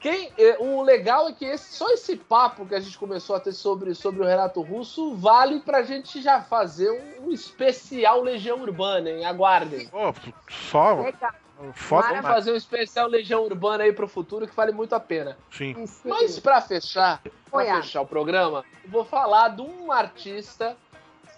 Quem, 0.00 0.32
é, 0.38 0.56
o 0.58 0.82
legal 0.82 1.28
é 1.28 1.32
que 1.32 1.44
esse- 1.44 1.74
só 1.74 1.90
esse 1.90 2.16
papo 2.16 2.66
que 2.66 2.74
a 2.74 2.80
gente 2.80 2.96
começou 2.98 3.34
a 3.36 3.40
ter 3.40 3.52
sobre, 3.52 3.94
sobre 3.94 4.22
o 4.22 4.26
Renato 4.26 4.60
Russo 4.60 5.14
vale 5.16 5.60
pra 5.60 5.82
gente 5.82 6.22
já 6.22 6.40
fazer 6.40 6.90
um, 6.90 7.26
um 7.26 7.32
especial 7.32 8.22
Legião 8.22 8.60
Urbana, 8.60 9.10
hein? 9.10 9.24
Aguardem. 9.24 9.88
Pô, 9.88 10.14
só. 10.48 11.00
Legal. 11.00 11.32
Foda 11.74 12.08
Vamos 12.08 12.16
demais. 12.18 12.34
fazer 12.34 12.52
um 12.52 12.56
especial 12.56 13.08
Legião 13.08 13.42
Urbana 13.42 13.84
aí 13.84 13.92
pro 13.92 14.06
futuro 14.06 14.46
que 14.46 14.54
vale 14.54 14.72
muito 14.72 14.94
a 14.94 15.00
pena. 15.00 15.38
Sim. 15.50 15.74
Isso. 15.82 16.00
Mas 16.04 16.38
pra 16.38 16.60
fechar, 16.60 17.22
pra 17.22 17.32
Olha. 17.52 17.76
fechar 17.76 18.02
o 18.02 18.06
programa, 18.06 18.64
eu 18.84 18.90
vou 18.90 19.04
falar 19.04 19.48
de 19.48 19.62
um 19.62 19.90
artista 19.90 20.76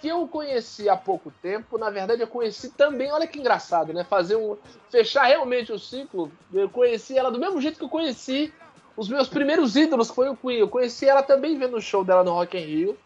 que 0.00 0.08
eu 0.08 0.26
conheci 0.28 0.88
há 0.88 0.96
pouco 0.96 1.32
tempo. 1.42 1.78
Na 1.78 1.90
verdade, 1.90 2.22
eu 2.22 2.26
conheci 2.26 2.70
também. 2.70 3.12
Olha 3.12 3.26
que 3.26 3.38
engraçado, 3.38 3.92
né? 3.92 4.04
Fazer 4.04 4.36
um. 4.36 4.56
Fechar 4.90 5.24
realmente 5.24 5.72
o 5.72 5.78
ciclo. 5.78 6.30
Eu 6.52 6.68
conheci 6.68 7.16
ela 7.16 7.30
do 7.30 7.38
mesmo 7.38 7.60
jeito 7.60 7.78
que 7.78 7.84
eu 7.84 7.88
conheci 7.88 8.52
os 8.96 9.08
meus 9.08 9.28
primeiros 9.28 9.76
ídolos, 9.76 10.08
que 10.08 10.16
foi 10.16 10.28
o 10.28 10.36
Queen. 10.36 10.58
Eu 10.58 10.68
conheci 10.68 11.06
ela 11.08 11.22
também 11.22 11.56
vendo 11.58 11.76
o 11.76 11.80
show 11.80 12.04
dela 12.04 12.24
no 12.24 12.32
Rock 12.32 12.56
in 12.56 12.64
Rio. 12.64 12.98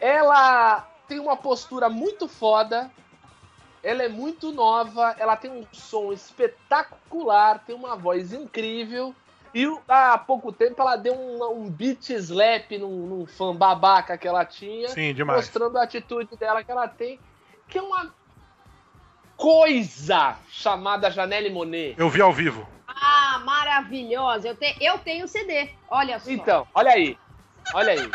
Ela 0.00 0.86
tem 1.08 1.18
uma 1.18 1.36
postura 1.36 1.88
muito 1.88 2.28
foda. 2.28 2.90
Ela 3.86 4.02
é 4.02 4.08
muito 4.08 4.50
nova, 4.50 5.14
ela 5.16 5.36
tem 5.36 5.48
um 5.48 5.64
som 5.70 6.12
espetacular, 6.12 7.60
tem 7.64 7.76
uma 7.76 7.94
voz 7.94 8.32
incrível. 8.32 9.14
E 9.54 9.64
há 9.86 10.18
pouco 10.18 10.50
tempo 10.50 10.82
ela 10.82 10.96
deu 10.96 11.14
um, 11.14 11.60
um 11.60 11.70
beat 11.70 12.10
slap 12.10 12.68
num, 12.72 13.06
num 13.06 13.26
fã 13.26 13.54
babaca 13.54 14.18
que 14.18 14.26
ela 14.26 14.44
tinha, 14.44 14.88
Sim, 14.88 15.14
demais. 15.14 15.38
mostrando 15.38 15.78
a 15.78 15.84
atitude 15.84 16.36
dela 16.36 16.64
que 16.64 16.70
ela 16.72 16.88
tem, 16.88 17.20
que 17.68 17.78
é 17.78 17.82
uma 17.82 18.12
coisa 19.36 20.36
chamada 20.48 21.08
Janelle 21.08 21.50
Monet. 21.50 21.94
Eu 21.96 22.10
vi 22.10 22.20
ao 22.20 22.32
vivo. 22.32 22.66
Ah, 22.88 23.40
maravilhosa. 23.44 24.48
Eu, 24.48 24.56
te, 24.56 24.76
eu 24.80 24.98
tenho 24.98 25.28
CD. 25.28 25.70
Olha 25.88 26.18
só. 26.18 26.28
Então, 26.28 26.66
olha 26.74 26.90
aí. 26.90 27.16
Olha 27.72 27.92
aí. 27.92 28.10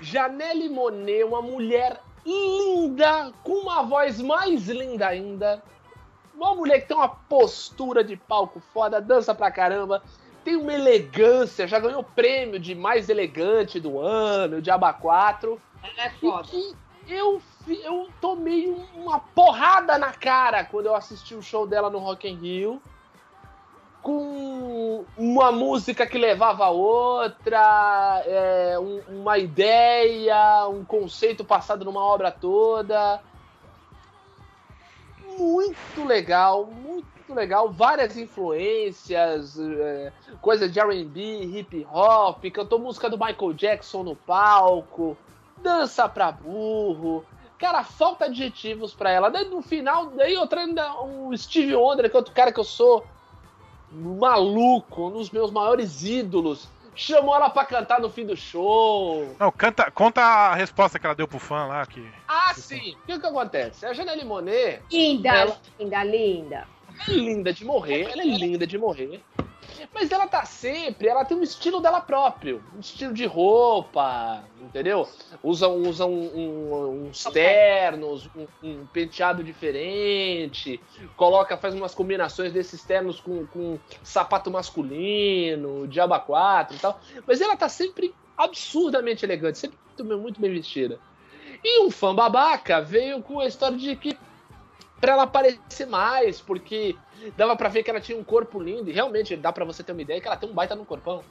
Janelle 0.00 0.68
Monet, 0.68 1.24
uma 1.24 1.42
mulher 1.42 2.00
linda, 2.28 3.32
com 3.42 3.52
uma 3.52 3.82
voz 3.82 4.20
mais 4.20 4.68
linda 4.68 5.06
ainda. 5.08 5.62
Uma 6.34 6.54
mulher 6.54 6.80
que 6.82 6.88
tem 6.88 6.96
uma 6.96 7.08
postura 7.08 8.04
de 8.04 8.16
palco 8.16 8.60
foda, 8.72 9.00
dança 9.00 9.34
pra 9.34 9.50
caramba, 9.50 10.02
tem 10.44 10.54
uma 10.56 10.72
elegância, 10.72 11.66
já 11.66 11.78
ganhou 11.80 12.02
prêmio 12.02 12.60
de 12.60 12.74
mais 12.74 13.08
elegante 13.08 13.80
do 13.80 13.98
ano, 13.98 14.62
de 14.62 14.70
Aba 14.70 14.92
4. 14.92 15.60
Ela 15.82 16.04
é 16.04 16.12
E 16.16 16.20
foda. 16.20 16.48
que 16.48 16.76
eu, 17.08 17.40
eu 17.82 18.08
tomei 18.20 18.68
uma 18.94 19.18
porrada 19.18 19.98
na 19.98 20.12
cara 20.12 20.64
quando 20.64 20.86
eu 20.86 20.94
assisti 20.94 21.34
o 21.34 21.42
show 21.42 21.66
dela 21.66 21.90
no 21.90 21.98
Rock 21.98 22.28
in 22.28 22.36
Rio. 22.36 22.82
Com 24.08 25.04
uma 25.18 25.52
música 25.52 26.06
que 26.06 26.16
levava 26.16 26.64
a 26.64 26.70
outra, 26.70 28.22
é, 28.24 28.78
um- 28.78 29.02
uma 29.20 29.36
ideia, 29.36 30.66
um 30.66 30.82
conceito 30.82 31.44
passado 31.44 31.84
numa 31.84 32.02
obra 32.02 32.30
toda. 32.32 33.20
Muito 35.36 36.06
legal, 36.06 36.64
muito 36.64 37.34
legal. 37.34 37.70
Várias 37.70 38.16
influências, 38.16 39.58
é, 39.60 40.10
coisa 40.40 40.66
de 40.66 40.80
RB, 40.80 41.58
hip 41.58 41.86
hop, 41.92 42.42
cantou 42.50 42.78
música 42.78 43.10
do 43.10 43.18
Michael 43.18 43.52
Jackson 43.52 44.02
no 44.02 44.16
palco 44.16 45.18
dança 45.62 46.08
pra 46.08 46.32
burro. 46.32 47.26
Cara, 47.58 47.84
falta 47.84 48.24
adjetivos 48.24 48.94
pra 48.94 49.10
ela. 49.10 49.28
Daí 49.28 49.50
no 49.50 49.60
final, 49.60 50.06
daí 50.06 50.34
outra 50.38 50.62
ainda, 50.62 50.94
o 51.02 51.36
Steve 51.36 51.74
Wonder, 51.74 52.08
que 52.08 52.16
é 52.16 52.18
outro 52.18 52.32
cara 52.32 52.50
que 52.52 52.60
eu 52.60 52.64
sou 52.64 53.04
maluco, 53.92 55.08
um 55.08 55.12
dos 55.12 55.30
meus 55.30 55.50
maiores 55.50 56.02
ídolos, 56.02 56.68
chamou 56.94 57.34
ela 57.34 57.48
pra 57.50 57.64
cantar 57.64 58.00
no 58.00 58.10
fim 58.10 58.26
do 58.26 58.36
show. 58.36 59.34
Não, 59.38 59.50
canta, 59.52 59.90
conta 59.90 60.20
a 60.20 60.54
resposta 60.54 60.98
que 60.98 61.06
ela 61.06 61.14
deu 61.14 61.28
pro 61.28 61.38
fã 61.38 61.66
lá. 61.66 61.86
Que... 61.86 62.04
Ah, 62.26 62.52
sim! 62.54 62.94
O 63.02 63.06
que 63.06 63.18
que 63.18 63.26
acontece? 63.26 63.86
A 63.86 63.92
Janelle 63.92 64.24
Monet 64.24 64.82
Linda, 64.90 65.28
Ela- 65.28 65.56
linda, 65.78 66.02
linda. 66.04 66.66
é 67.08 67.12
linda 67.12 67.52
de 67.52 67.64
morrer, 67.64 68.02
ela 68.10 68.22
é 68.22 68.24
linda 68.24 68.66
de 68.66 68.76
morrer. 68.78 69.22
Mas 69.94 70.10
ela 70.10 70.26
tá 70.26 70.44
sempre, 70.44 71.08
ela 71.08 71.24
tem 71.24 71.36
um 71.36 71.42
estilo 71.42 71.80
dela 71.80 72.00
próprio, 72.00 72.62
um 72.74 72.80
estilo 72.80 73.12
de 73.12 73.26
roupa, 73.26 74.44
entendeu? 74.60 75.08
Usa, 75.42 75.68
usa 75.68 76.06
um- 76.06 76.30
um- 76.36 77.06
uns 77.08 77.22
ternos, 77.24 78.28
um, 78.34 78.46
um 78.62 78.86
penteado 78.86 79.42
diferente, 79.44 80.80
coloca, 81.16 81.56
faz 81.56 81.74
umas 81.74 81.94
combinações 81.94 82.52
desses 82.52 82.82
ternos 82.84 83.20
com, 83.20 83.46
com 83.46 83.78
sapato 84.02 84.50
masculino, 84.50 85.86
diaba 85.86 86.18
4 86.18 86.76
e 86.76 86.78
tal. 86.80 87.00
Mas 87.26 87.40
ela 87.40 87.56
tá 87.56 87.68
sempre 87.68 88.14
absurdamente 88.36 89.24
elegante, 89.24 89.58
sempre 89.58 89.78
muito 89.86 90.04
bem, 90.04 90.18
muito 90.18 90.40
bem 90.40 90.52
vestida. 90.52 91.00
E 91.62 91.80
um 91.82 91.90
fã 91.90 92.14
babaca 92.14 92.80
veio 92.80 93.22
com 93.22 93.40
a 93.40 93.46
história 93.46 93.76
de 93.76 93.96
que 93.96 94.16
pra 95.00 95.12
ela 95.12 95.22
aparecer 95.24 95.86
mais, 95.86 96.40
porque 96.40 96.96
dava 97.36 97.56
pra 97.56 97.68
ver 97.68 97.82
que 97.82 97.90
ela 97.90 98.00
tinha 98.00 98.16
um 98.18 98.24
corpo 98.24 98.60
lindo, 98.60 98.90
e 98.90 98.92
realmente 98.92 99.36
dá 99.36 99.52
pra 99.52 99.64
você 99.64 99.82
ter 99.82 99.92
uma 99.92 100.02
ideia 100.02 100.20
que 100.20 100.26
ela 100.26 100.36
tem 100.36 100.48
um 100.48 100.52
baita 100.54 100.74
no 100.74 100.84
corpão. 100.84 101.22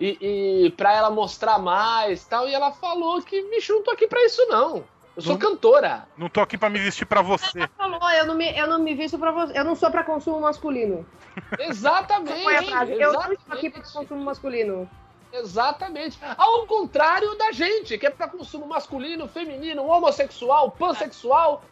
E, 0.00 0.18
e 0.66 0.70
pra 0.70 0.94
ela 0.94 1.10
mostrar 1.10 1.58
mais 1.58 2.24
tal, 2.24 2.48
e 2.48 2.54
ela 2.54 2.72
falou 2.72 3.20
que, 3.22 3.42
bicho, 3.50 3.72
não 3.72 3.82
tô 3.82 3.90
aqui 3.90 4.06
pra 4.06 4.24
isso 4.24 4.44
não. 4.46 4.84
Eu 5.16 5.22
sou 5.22 5.32
Não- 5.32 5.38
cantora. 5.38 6.06
Não 6.18 6.28
tô 6.28 6.42
aqui 6.42 6.58
pra 6.58 6.68
me 6.68 6.78
vestir 6.78 7.06
pra 7.06 7.22
você. 7.22 7.60
Ela 7.60 7.70
falou, 7.98 8.10
eu 8.10 8.26
não 8.26 8.34
me, 8.34 8.54
eu 8.54 8.66
não 8.66 8.78
me 8.78 8.94
visto 8.94 9.18
pra 9.18 9.30
você. 9.32 9.58
Eu 9.58 9.64
não 9.64 9.74
sou 9.74 9.90
pra 9.90 10.04
consumo 10.04 10.38
masculino. 10.40 11.06
Exatamente. 11.58 12.42
Frase. 12.66 12.92
Eu 12.92 13.14
não 13.14 13.32
estou 13.32 13.54
aqui 13.54 13.70
pra 13.70 13.80
exatamente. 13.80 13.92
consumo 13.94 14.22
masculino. 14.22 14.90
Exatamente. 15.32 16.18
Ao 16.36 16.66
contrário 16.66 17.34
da 17.36 17.50
gente, 17.52 17.96
que 17.98 18.06
é 18.06 18.10
pra 18.10 18.28
consumo 18.28 18.66
masculino, 18.66 19.26
feminino, 19.28 19.86
homossexual, 19.86 20.70
pansexual, 20.70 21.62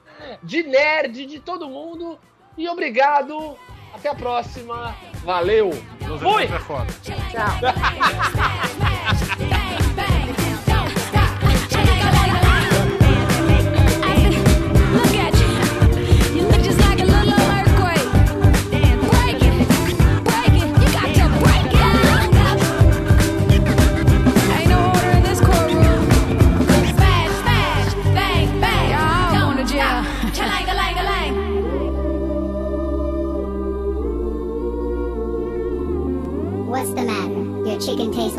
de 0.42 0.62
nerd, 0.62 1.26
de 1.26 1.40
todo 1.40 1.68
mundo. 1.68 2.18
E 2.56 2.68
obrigado. 2.68 3.56
Até 3.92 4.08
a 4.08 4.14
próxima. 4.14 4.94
Valeu. 5.24 5.70
Fui. 6.20 6.44
Angeles 6.44 6.64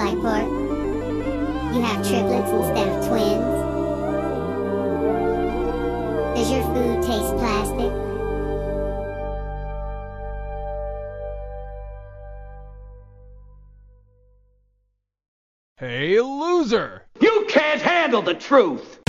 like 0.05 0.21
pork? 0.21 0.47
You 1.73 1.81
have 1.81 2.07
triplets 2.07 2.51
instead 2.51 2.87
of 2.87 3.07
twins? 3.07 3.55
Does 6.35 6.51
your 6.51 6.63
food 6.73 7.01
taste 7.01 7.33
plastic? 7.37 7.91
Hey, 15.77 16.21
loser! 16.21 17.03
You 17.19 17.45
can't 17.49 17.81
handle 17.81 18.21
the 18.21 18.35
truth. 18.35 18.99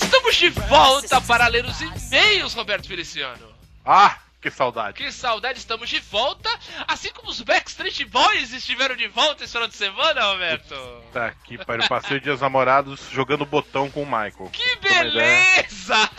Estamos 0.00 0.36
de 0.36 0.48
volta 0.48 1.20
para 1.20 1.46
ler 1.48 1.66
os 1.66 1.78
e-mails, 1.80 2.54
Roberto 2.54 2.88
Feliciano. 2.88 3.54
Ah, 3.84 4.16
que 4.40 4.50
saudade. 4.50 4.96
Que 4.96 5.12
saudade, 5.12 5.58
estamos 5.58 5.90
de 5.90 6.00
volta. 6.00 6.48
Assim 6.88 7.12
como 7.12 7.28
os 7.28 7.42
Backstreet 7.42 8.06
Boys 8.06 8.54
estiveram 8.54 8.96
de 8.96 9.08
volta 9.08 9.44
esse 9.44 9.52
final 9.52 9.68
de 9.68 9.76
semana, 9.76 10.24
Roberto. 10.32 10.74
Tá 11.12 11.26
aqui. 11.26 11.56
Eu 11.56 11.88
passei 11.88 12.16
o 12.16 12.20
dia 12.20 12.32
dos 12.32 12.40
namorados 12.40 13.08
jogando 13.12 13.44
botão 13.44 13.90
com 13.90 14.02
o 14.02 14.06
Michael. 14.06 14.48
Que 14.50 14.72
ideia 14.72 15.04
beleza! 15.04 16.10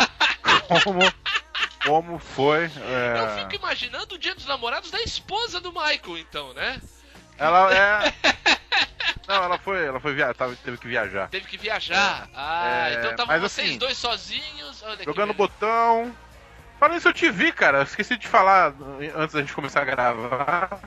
Como, 0.84 1.00
como 1.84 2.20
foi. 2.20 2.66
Eu 2.66 3.26
é, 3.26 3.40
fico 3.40 3.56
imaginando 3.56 4.14
o 4.14 4.18
dia 4.20 4.36
dos 4.36 4.46
namorados 4.46 4.92
da 4.92 5.02
esposa 5.02 5.60
do 5.60 5.72
Michael, 5.72 6.20
então, 6.20 6.54
né? 6.54 6.80
Ela 7.42 7.74
é. 7.74 8.14
Não, 9.28 9.44
ela 9.44 9.58
foi, 9.58 9.86
ela 9.86 10.00
foi 10.00 10.14
via... 10.14 10.34
tava, 10.34 10.56
teve 10.58 10.78
que 10.78 10.88
viajar. 10.88 11.28
Teve 11.30 11.48
que 11.48 11.58
viajar. 11.58 12.30
Ah, 12.36 12.90
É, 12.90 12.94
então 12.94 13.12
estavam 13.12 13.28
mas 13.28 13.42
vocês 13.42 13.70
assim, 13.70 13.78
dois 13.78 13.98
sozinhos. 13.98 14.84
Olha 14.84 15.04
Jogando 15.04 15.34
botão. 15.34 16.14
Falando 16.80 16.98
isso, 16.98 17.08
eu 17.08 17.14
te 17.14 17.30
vi, 17.32 17.52
cara. 17.52 17.84
Esqueci 17.84 18.18
de 18.18 18.28
falar 18.28 18.74
antes 19.16 19.34
da 19.34 19.40
gente 19.42 19.54
começar 19.54 19.82
a 19.82 19.86
gravar. 19.86 20.80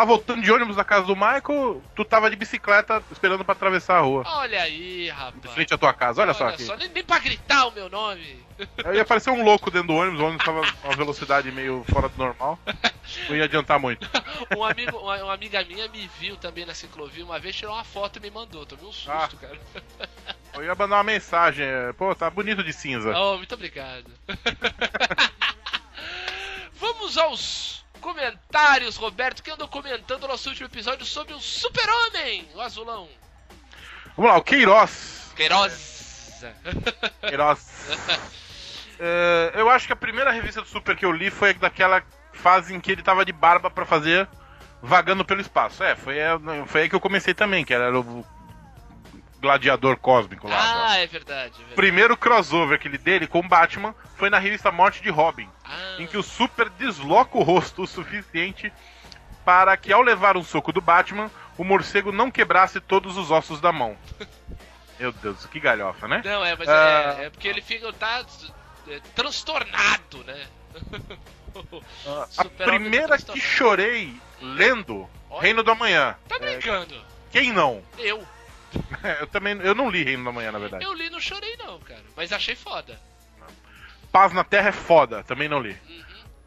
Ah, 0.00 0.04
voltando 0.06 0.40
de 0.40 0.50
ônibus 0.50 0.76
da 0.76 0.82
casa 0.84 1.04
do 1.06 1.14
Michael, 1.14 1.82
tu 1.94 2.06
tava 2.06 2.30
de 2.30 2.36
bicicleta 2.36 3.02
esperando 3.12 3.44
pra 3.44 3.52
atravessar 3.52 3.98
a 3.98 4.00
rua. 4.00 4.22
Olha 4.26 4.62
aí, 4.62 5.04
De 5.04 5.10
rapaz. 5.10 5.52
frente 5.54 5.74
à 5.74 5.76
tua 5.78 5.92
casa, 5.92 6.22
olha, 6.22 6.32
só 6.32 6.48
aqui. 6.48 6.64
nem, 6.78 6.88
nem 6.88 7.04
pra 7.04 7.18
gritar 7.18 7.66
o 7.66 7.72
meu 7.72 7.90
nome. 7.90 8.42
Aí 8.82 8.96
ia 8.96 9.02
aparecer 9.02 9.28
um 9.30 9.44
louco 9.44 9.70
dentro 9.70 9.88
do 9.88 9.94
ônibus, 9.94 10.18
o 10.20 10.24
ônibus 10.24 10.46
tava 10.46 10.60
a 10.84 10.86
uma 10.88 10.96
velocidade 10.96 11.52
meio 11.52 11.84
fora 11.92 12.08
do 12.08 12.16
normal. 12.16 12.58
Não 13.28 13.36
ia 13.36 13.44
adiantar 13.44 13.78
muito. 13.78 14.08
Um 14.56 14.64
amigo, 14.64 14.96
uma, 14.96 15.16
uma 15.22 15.34
amiga 15.34 15.62
minha 15.64 15.86
me 15.88 16.10
viu 16.18 16.34
também 16.34 16.64
na 16.64 16.72
ciclovia 16.72 17.22
uma 17.22 17.38
vez, 17.38 17.54
tirou 17.54 17.74
uma 17.74 17.84
foto 17.84 18.16
e 18.16 18.20
me 18.22 18.30
mandou. 18.30 18.64
Tomei 18.64 18.86
um 18.86 18.92
susto, 18.92 19.10
Ah. 19.10 19.28
cara. 19.38 19.60
Eu 20.54 20.64
ia 20.64 20.74
mandar 20.74 20.96
uma 20.96 21.04
mensagem, 21.04 21.66
é, 21.66 21.92
pô, 21.92 22.14
tá 22.14 22.30
bonito 22.30 22.64
de 22.64 22.72
cinza. 22.72 23.12
Oh, 23.14 23.36
muito 23.36 23.54
obrigado. 23.54 24.10
Vamos 26.72 27.18
aos 27.18 27.84
comentários, 28.00 28.96
Roberto, 28.96 29.42
que 29.42 29.50
andou 29.50 29.68
comentando 29.68 30.24
o 30.24 30.28
nosso 30.28 30.48
último 30.48 30.66
episódio 30.66 31.06
sobre 31.06 31.32
o 31.34 31.40
Super-Homem, 31.40 32.48
o 32.54 32.60
azulão. 32.60 33.08
Vamos 34.16 34.30
lá, 34.30 34.38
o 34.38 34.42
Queiroz. 34.42 35.32
Queiroz. 35.36 36.42
Queiroz. 37.20 37.66
É, 38.98 39.52
eu 39.54 39.70
acho 39.70 39.86
que 39.86 39.92
a 39.92 39.96
primeira 39.96 40.30
revista 40.30 40.60
do 40.60 40.68
Super 40.68 40.96
que 40.96 41.04
eu 41.04 41.12
li 41.12 41.30
foi 41.30 41.54
daquela 41.54 42.02
fase 42.32 42.74
em 42.74 42.80
que 42.80 42.92
ele 42.92 43.02
tava 43.02 43.24
de 43.24 43.32
barba 43.32 43.70
pra 43.70 43.86
fazer 43.86 44.28
Vagando 44.82 45.24
pelo 45.24 45.40
Espaço. 45.40 45.82
É, 45.84 45.94
foi, 45.94 46.18
é, 46.18 46.30
foi 46.66 46.82
aí 46.82 46.88
que 46.88 46.94
eu 46.94 47.00
comecei 47.00 47.34
também, 47.34 47.64
que 47.64 47.74
era 47.74 47.98
o 47.98 48.24
Gladiador 49.40 49.96
Cósmico 49.96 50.48
lá. 50.48 50.90
Ah, 50.90 50.96
é 50.98 51.06
verdade. 51.06 51.54
É 51.54 51.58
verdade. 51.58 51.74
primeiro 51.74 52.16
crossover 52.16 52.76
aquele 52.76 52.98
dele 52.98 53.26
com 53.26 53.46
Batman 53.46 53.94
foi 54.16 54.28
na 54.28 54.38
revista 54.38 54.70
Morte 54.70 55.02
de 55.02 55.10
Robin, 55.10 55.48
Ah, 55.64 55.96
em 55.98 56.06
que 56.06 56.16
o 56.16 56.22
Super 56.22 56.68
desloca 56.70 57.38
o 57.38 57.42
rosto 57.42 57.82
o 57.82 57.86
suficiente 57.86 58.72
para 59.44 59.76
que 59.76 59.92
ao 59.92 60.02
levar 60.02 60.36
um 60.36 60.44
soco 60.44 60.72
do 60.72 60.80
Batman, 60.80 61.30
o 61.56 61.64
morcego 61.64 62.12
não 62.12 62.30
quebrasse 62.30 62.80
todos 62.80 63.16
os 63.16 63.30
ossos 63.30 63.60
da 63.60 63.72
mão. 63.72 63.96
Meu 65.00 65.12
Deus, 65.12 65.46
que 65.46 65.58
galhofa, 65.58 66.06
né? 66.06 66.20
Não, 66.22 66.44
é, 66.44 66.54
mas 66.54 66.68
Ah. 66.68 67.16
é, 67.18 67.24
é 67.24 67.30
porque 67.30 67.48
ele 67.48 67.62
fica 67.62 67.90
tá 67.94 68.22
é, 68.88 69.00
transtornado, 69.14 70.22
né? 70.24 70.46
A 72.06 72.26
Super-Homem 72.26 72.80
primeira 72.80 73.18
que 73.18 73.40
chorei 73.40 74.14
lendo 74.40 75.08
Olha. 75.28 75.42
Reino 75.42 75.62
do 75.62 75.70
Amanhã. 75.70 76.16
Tá 76.28 76.38
brincando? 76.38 76.94
Quem 77.32 77.52
não? 77.52 77.82
Eu. 77.98 78.24
Eu 79.20 79.26
também 79.26 79.58
eu 79.60 79.74
não 79.74 79.90
li 79.90 80.04
Reino 80.04 80.24
do 80.24 80.30
Amanhã, 80.30 80.52
na 80.52 80.58
verdade. 80.58 80.84
Eu 80.84 80.92
li 80.92 81.06
e 81.06 81.10
não 81.10 81.20
chorei 81.20 81.56
não, 81.56 81.78
cara. 81.80 82.04
Mas 82.16 82.32
achei 82.32 82.54
foda. 82.54 83.00
Paz 84.12 84.32
na 84.32 84.44
Terra 84.44 84.70
é 84.70 84.72
foda, 84.72 85.22
também 85.22 85.48
não 85.48 85.60
li. 85.60 85.76
Uhum. 85.88 86.04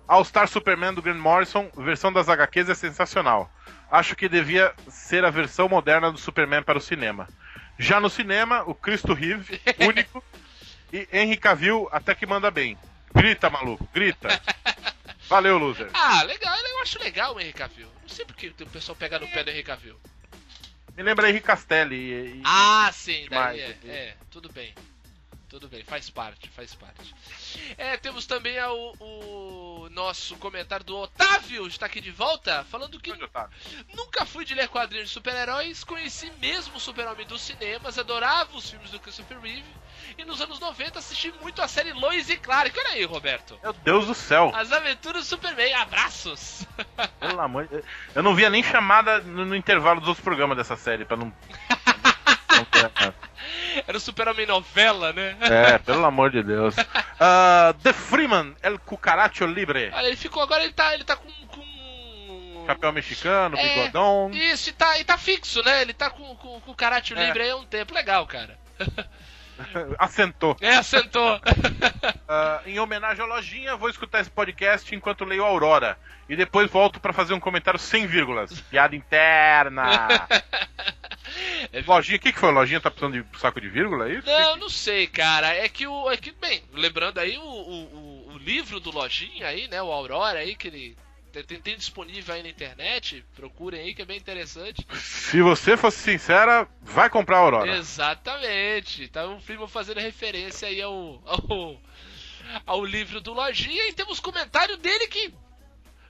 All 0.07 0.25
Star 0.25 0.47
Superman 0.47 0.93
do 0.93 1.01
Grant 1.01 1.17
Morrison, 1.17 1.69
versão 1.77 2.11
das 2.11 2.27
HQs 2.27 2.69
é 2.69 2.75
sensacional. 2.75 3.49
Acho 3.89 4.15
que 4.15 4.27
devia 4.27 4.73
ser 4.89 5.23
a 5.23 5.29
versão 5.29 5.69
moderna 5.69 6.11
do 6.11 6.17
Superman 6.17 6.63
para 6.63 6.77
o 6.77 6.81
cinema. 6.81 7.27
Já 7.77 7.99
no 7.99 8.09
cinema, 8.09 8.63
o 8.63 8.75
Cristo 8.75 9.13
Reeve, 9.13 9.61
único, 9.79 10.23
e 10.91 11.07
Henry 11.11 11.37
Cavill 11.37 11.87
até 11.91 12.13
que 12.13 12.25
manda 12.25 12.51
bem. 12.51 12.77
Grita, 13.13 13.49
maluco, 13.49 13.87
grita. 13.93 14.41
Valeu, 15.29 15.57
loser. 15.57 15.89
Ah, 15.93 16.23
legal, 16.23 16.55
eu 16.55 16.81
acho 16.81 16.99
legal 16.99 17.35
o 17.35 17.39
Henry 17.39 17.53
Cavill. 17.53 17.87
Não 18.01 18.09
sei 18.09 18.25
porque 18.25 18.47
o 18.47 18.67
pessoal 18.67 18.95
pega 18.95 19.17
no 19.17 19.27
pé 19.27 19.43
do 19.43 19.49
Henry 19.49 19.63
Cavill. 19.63 19.99
Me 20.95 21.03
lembra 21.03 21.29
Henry 21.29 21.41
Castelli. 21.41 21.95
E, 21.95 22.41
Ah, 22.43 22.89
sim, 22.93 23.23
demais, 23.23 23.57
daí 23.57 23.61
é, 23.61 23.65
assim. 23.71 23.89
é, 23.89 24.15
tudo 24.29 24.51
bem. 24.51 24.73
Tudo 25.53 25.67
bem, 25.67 25.83
faz 25.83 26.09
parte, 26.09 26.49
faz 26.49 26.73
parte. 26.73 27.13
É, 27.77 27.95
temos 27.95 28.25
também 28.25 28.59
o, 28.59 28.95
o 28.99 29.89
nosso 29.91 30.35
comentário 30.37 30.83
do 30.83 30.97
Otávio, 30.97 31.67
está 31.67 31.85
aqui 31.85 32.01
de 32.01 32.09
volta, 32.09 32.65
falando 32.71 32.99
que 32.99 33.13
nunca 33.95 34.25
fui 34.25 34.45
de 34.45 34.55
ler 34.55 34.67
quadrinhos 34.67 35.09
de 35.09 35.13
super-heróis, 35.13 35.83
conheci 35.83 36.31
mesmo 36.41 36.77
o 36.77 36.79
Super-Homem 36.79 37.27
dos 37.27 37.39
cinemas, 37.39 37.99
adorava 37.99 38.57
os 38.57 38.67
filmes 38.67 38.89
do 38.89 38.99
Christopher 38.99 39.39
Reeve, 39.39 39.63
e 40.17 40.25
nos 40.25 40.41
anos 40.41 40.59
90 40.59 40.97
assisti 40.97 41.31
muito 41.39 41.61
a 41.61 41.67
série 41.67 41.93
Lois 41.93 42.31
e 42.31 42.37
Clark. 42.37 42.75
Olha 42.75 42.89
aí, 42.89 43.05
Roberto. 43.05 43.59
Meu 43.61 43.73
Deus 43.73 44.07
do 44.07 44.15
céu. 44.15 44.51
As 44.55 44.71
aventuras 44.71 45.21
do 45.21 45.29
Superman, 45.29 45.71
abraços! 45.75 46.65
Pelo 47.19 47.39
amor 47.39 47.67
de... 47.67 47.83
Eu 48.15 48.23
não 48.23 48.33
via 48.33 48.49
nem 48.49 48.63
chamada 48.63 49.19
no, 49.19 49.45
no 49.45 49.55
intervalo 49.55 49.99
dos 49.99 50.09
outros 50.09 50.23
programas 50.23 50.57
dessa 50.57 50.75
série, 50.75 51.05
pra 51.05 51.15
não. 51.15 51.31
Era 53.87 53.97
o 53.97 53.99
Super-Homem 53.99 54.45
novela, 54.45 55.11
né? 55.13 55.35
É, 55.41 55.77
pelo 55.77 56.05
amor 56.05 56.31
de 56.31 56.43
Deus. 56.43 56.75
Ah, 57.25 57.73
The 57.81 57.93
Freeman, 57.93 58.53
El 58.61 58.77
Cucaracho 58.79 59.45
Libre. 59.45 59.89
Olha, 59.93 60.07
ele 60.07 60.17
ficou 60.17 60.43
agora, 60.43 60.61
ele 60.63 60.73
tá, 60.73 60.93
ele 60.93 61.05
tá 61.05 61.15
com... 61.15 61.29
com... 61.47 62.65
Chapéu 62.65 62.91
mexicano, 62.91 63.57
É, 63.57 63.75
bigodão. 63.75 64.29
Isso, 64.33 64.69
e 64.69 64.73
tá, 64.73 64.99
e 64.99 65.05
tá 65.05 65.17
fixo, 65.17 65.63
né? 65.63 65.81
Ele 65.83 65.93
tá 65.93 66.09
com, 66.09 66.35
com, 66.35 66.59
com 66.59 66.71
o 66.71 66.75
Karate 66.75 67.13
É. 67.13 67.25
Libre 67.25 67.43
aí 67.43 67.51
há 67.51 67.55
um 67.55 67.65
tempo. 67.65 67.93
Legal, 67.93 68.27
cara. 68.27 68.59
Assentou. 69.99 70.55
É, 70.61 70.75
assentou. 70.75 71.39
Ah, 72.27 72.61
em 72.65 72.79
homenagem 72.79 73.23
à 73.23 73.27
lojinha, 73.27 73.75
vou 73.75 73.89
escutar 73.89 74.19
esse 74.21 74.29
podcast 74.31 74.95
enquanto 74.95 75.25
leio 75.25 75.43
Aurora. 75.43 75.97
E 76.27 76.35
depois 76.35 76.69
volto 76.71 76.99
pra 76.99 77.13
fazer 77.13 77.33
um 77.33 77.39
comentário 77.39 77.79
sem 77.79 78.07
vírgulas. 78.07 78.59
Piada 78.61 78.95
interna. 78.95 80.07
É 81.71 81.81
lojinha, 81.85 82.17
o 82.17 82.19
que, 82.19 82.31
que 82.31 82.39
foi? 82.39 82.51
Lojinha 82.51 82.79
tá 82.79 82.91
precisando 82.91 83.23
de 83.23 83.39
saco 83.39 83.59
de 83.59 83.67
vírgula? 83.67 84.07
É 84.09 84.13
isso? 84.13 84.27
Não, 84.27 84.57
não 84.57 84.69
sei, 84.69 85.07
cara. 85.07 85.47
É 85.55 85.67
que 85.67 85.87
o. 85.87 86.09
É 86.11 86.17
que, 86.17 86.31
bem, 86.31 86.63
lembrando 86.73 87.17
aí 87.19 87.37
o, 87.37 87.41
o, 87.41 87.83
o- 88.29 88.33
o 88.33 88.37
livro 88.37 88.79
do 88.79 88.91
Lojinha 88.91 89.47
aí, 89.47 89.67
né? 89.67 89.81
O 89.81 89.91
Aurora 89.91 90.39
aí, 90.39 90.55
que 90.55 90.67
ele 90.67 90.97
tem, 91.41 91.59
tem- 91.59 91.75
disponível 91.77 92.35
aí 92.35 92.43
na 92.43 92.49
internet. 92.49 93.25
Procurem 93.35 93.79
aí 93.81 93.95
que 93.95 94.03
é 94.03 94.05
bem 94.05 94.17
interessante. 94.17 94.85
Se 94.99 95.41
você 95.41 95.75
fosse 95.75 95.97
sincera, 95.97 96.67
vai 96.81 97.09
comprar 97.09 97.37
a 97.37 97.39
Aurora. 97.39 97.75
Exatamente. 97.77 99.07
Tá 99.07 99.25
o 99.25 99.41
primo 99.41 99.67
fazendo 99.67 99.99
referência 99.99 100.67
aí 100.67 100.79
ao, 100.81 101.19
ao, 101.25 101.81
ao 102.65 102.85
livro 102.85 103.19
do 103.19 103.33
Lojinha. 103.33 103.87
E 103.89 103.93
temos 103.93 104.19
comentário 104.19 104.77
dele 104.77 105.07
que 105.07 105.33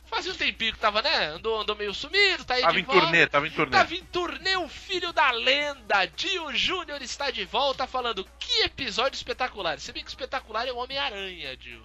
fazia 0.06 0.32
um 0.32 0.36
tempinho 0.36 0.74
que 0.74 0.80
tava, 0.80 1.02
né? 1.02 1.28
Andou, 1.28 1.62
andou 1.62 1.76
meio 1.76 1.94
sumido, 1.94 2.44
tá 2.46 2.56
aí 2.56 2.62
Tava 2.62 2.74
de 2.74 2.80
em 2.82 2.84
volta. 2.84 3.02
turnê, 3.02 3.28
tava 3.28 3.48
em 3.48 3.52
turnê. 3.52 3.72
Tava 3.72 3.96
em 3.96 4.04
turnê, 4.04 4.56
o 4.58 4.68
filho 4.68 5.12
da 5.14 5.32
lenda, 5.32 6.06
Dio 6.06 6.54
Júnior 6.56 7.02
está 7.02 7.32
de 7.32 7.46
volta 7.46 7.88
falando 7.88 8.28
que 8.38 8.62
episódio 8.64 9.16
espetacular. 9.16 9.80
Se 9.80 9.92
bem 9.92 10.04
que 10.04 10.10
espetacular 10.10 10.68
é 10.68 10.72
o 10.72 10.78
Homem-Aranha, 10.78 11.56
Dio. 11.58 11.82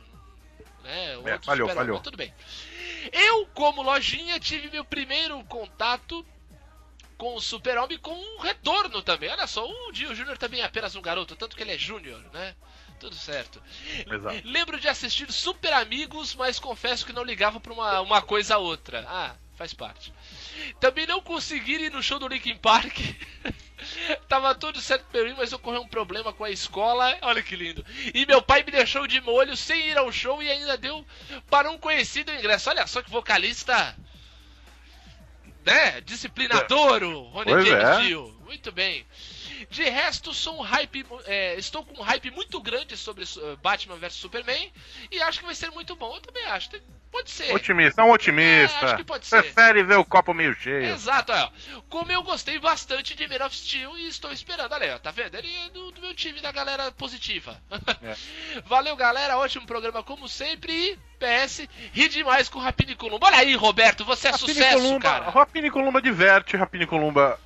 Né? 0.82 1.16
O 1.18 1.28
É, 1.28 1.32
outro 1.32 1.46
falhou, 1.46 1.68
falhou. 1.68 2.00
Tudo 2.00 2.16
bem. 2.16 2.32
Eu, 3.12 3.46
como 3.54 3.82
lojinha, 3.82 4.38
tive 4.40 4.70
meu 4.70 4.84
primeiro 4.84 5.42
contato 5.44 6.24
com 7.16 7.34
o 7.34 7.40
Super-Homem 7.40 7.98
com 7.98 8.14
um 8.14 8.38
retorno 8.38 9.02
também. 9.02 9.28
Olha 9.30 9.46
só, 9.46 9.68
o 9.68 9.92
Dio 9.92 10.14
Júnior 10.14 10.38
também 10.38 10.60
é 10.60 10.64
apenas 10.64 10.94
um 10.94 11.02
garoto, 11.02 11.34
tanto 11.36 11.56
que 11.56 11.62
ele 11.62 11.72
é 11.72 11.78
Júnior, 11.78 12.20
né? 12.32 12.54
Tudo 13.00 13.14
certo. 13.14 13.62
Exato. 14.10 14.40
Lembro 14.44 14.78
de 14.80 14.88
assistir 14.88 15.30
Super 15.32 15.72
Amigos, 15.72 16.34
mas 16.34 16.58
confesso 16.58 17.06
que 17.06 17.12
não 17.12 17.22
ligava 17.22 17.60
pra 17.60 17.72
uma, 17.72 18.00
uma 18.00 18.22
coisa 18.22 18.56
a 18.56 18.58
outra. 18.58 19.04
Ah, 19.08 19.36
faz 19.56 19.72
parte. 19.72 20.12
Também 20.80 21.06
não 21.06 21.20
consegui 21.20 21.74
ir 21.74 21.92
no 21.92 22.02
show 22.02 22.18
do 22.18 22.28
Linkin 22.28 22.56
Park. 22.56 22.98
Tava 24.28 24.54
tudo 24.54 24.80
certo 24.80 25.04
pra 25.10 25.20
ir, 25.20 25.34
mas 25.36 25.52
ocorreu 25.52 25.82
um 25.82 25.88
problema 25.88 26.32
com 26.32 26.44
a 26.44 26.50
escola. 26.50 27.16
Olha 27.22 27.42
que 27.42 27.56
lindo. 27.56 27.84
E 28.12 28.26
meu 28.26 28.42
pai 28.42 28.62
me 28.62 28.72
deixou 28.72 29.06
de 29.06 29.20
molho 29.20 29.56
sem 29.56 29.88
ir 29.88 29.98
ao 29.98 30.10
show 30.10 30.42
e 30.42 30.50
ainda 30.50 30.76
deu 30.76 31.06
para 31.48 31.70
um 31.70 31.78
conhecido 31.78 32.32
ingresso. 32.32 32.70
Olha 32.70 32.86
só 32.86 33.02
que 33.02 33.10
vocalista. 33.10 33.96
Né? 35.64 36.00
Disciplinador, 36.00 37.02
o 37.02 37.22
Rony 37.28 37.52
Pois 37.52 37.66
James 37.66 37.84
é. 37.84 38.14
Muito 38.44 38.72
bem. 38.72 39.06
De 39.70 39.84
resto, 39.84 40.32
sou 40.32 40.58
um 40.58 40.62
hype, 40.62 41.04
é, 41.26 41.56
estou 41.56 41.84
com 41.84 42.00
um 42.00 42.04
hype 42.04 42.30
muito 42.30 42.60
grande 42.60 42.96
sobre 42.96 43.24
eh, 43.24 43.56
Batman 43.56 43.96
vs 43.96 44.14
Superman 44.14 44.72
e 45.10 45.20
acho 45.20 45.40
que 45.40 45.44
vai 45.44 45.54
ser 45.54 45.70
muito 45.70 45.94
bom. 45.96 46.14
Eu 46.14 46.20
também 46.20 46.44
acho. 46.46 46.70
Tem- 46.70 46.80
Pode 47.10 47.30
ser. 47.30 47.54
Otimista, 47.54 48.02
é 48.02 48.04
um 48.04 48.10
otimista. 48.10 48.78
É, 48.78 48.84
acho 48.84 48.96
que 48.96 49.04
pode 49.04 49.26
ser. 49.26 49.42
Prefere 49.42 49.82
ver 49.82 49.96
o 49.96 50.04
copo 50.04 50.34
meio 50.34 50.54
cheio. 50.54 50.92
Exato, 50.92 51.32
ó. 51.32 51.50
Como 51.88 52.12
eu 52.12 52.22
gostei 52.22 52.58
bastante 52.58 53.14
de 53.14 53.26
Man 53.26 53.44
of 53.44 53.56
Steel 53.56 53.96
e 53.96 54.08
estou 54.08 54.30
esperando. 54.30 54.72
Olha 54.72 54.84
aí, 54.86 54.94
ó, 54.94 54.98
tá 54.98 55.10
vendo? 55.10 55.34
Ele 55.34 55.48
é 55.54 55.70
do, 55.70 55.90
do 55.90 56.00
meu 56.00 56.14
time 56.14 56.40
da 56.40 56.52
galera 56.52 56.92
positiva. 56.92 57.60
É. 58.02 58.14
Valeu, 58.66 58.94
galera. 58.94 59.38
Ótimo 59.38 59.66
programa, 59.66 60.02
como 60.02 60.28
sempre. 60.28 60.72
E 60.72 60.98
PS, 61.18 61.68
ri 61.92 62.08
demais 62.08 62.48
com 62.48 62.58
o 62.58 62.62
Rapini 62.62 62.94
Columba. 62.94 63.26
Olha 63.26 63.38
aí, 63.38 63.54
Roberto, 63.56 64.04
você 64.04 64.28
é 64.28 64.30
Rapini 64.30 64.54
sucesso, 64.54 64.76
Columba, 64.76 65.00
cara. 65.00 65.30
Rapini 65.30 65.70
Columba 65.70 66.02
diverte, 66.02 66.56
Rapini 66.56 66.86
Columba 66.86 67.38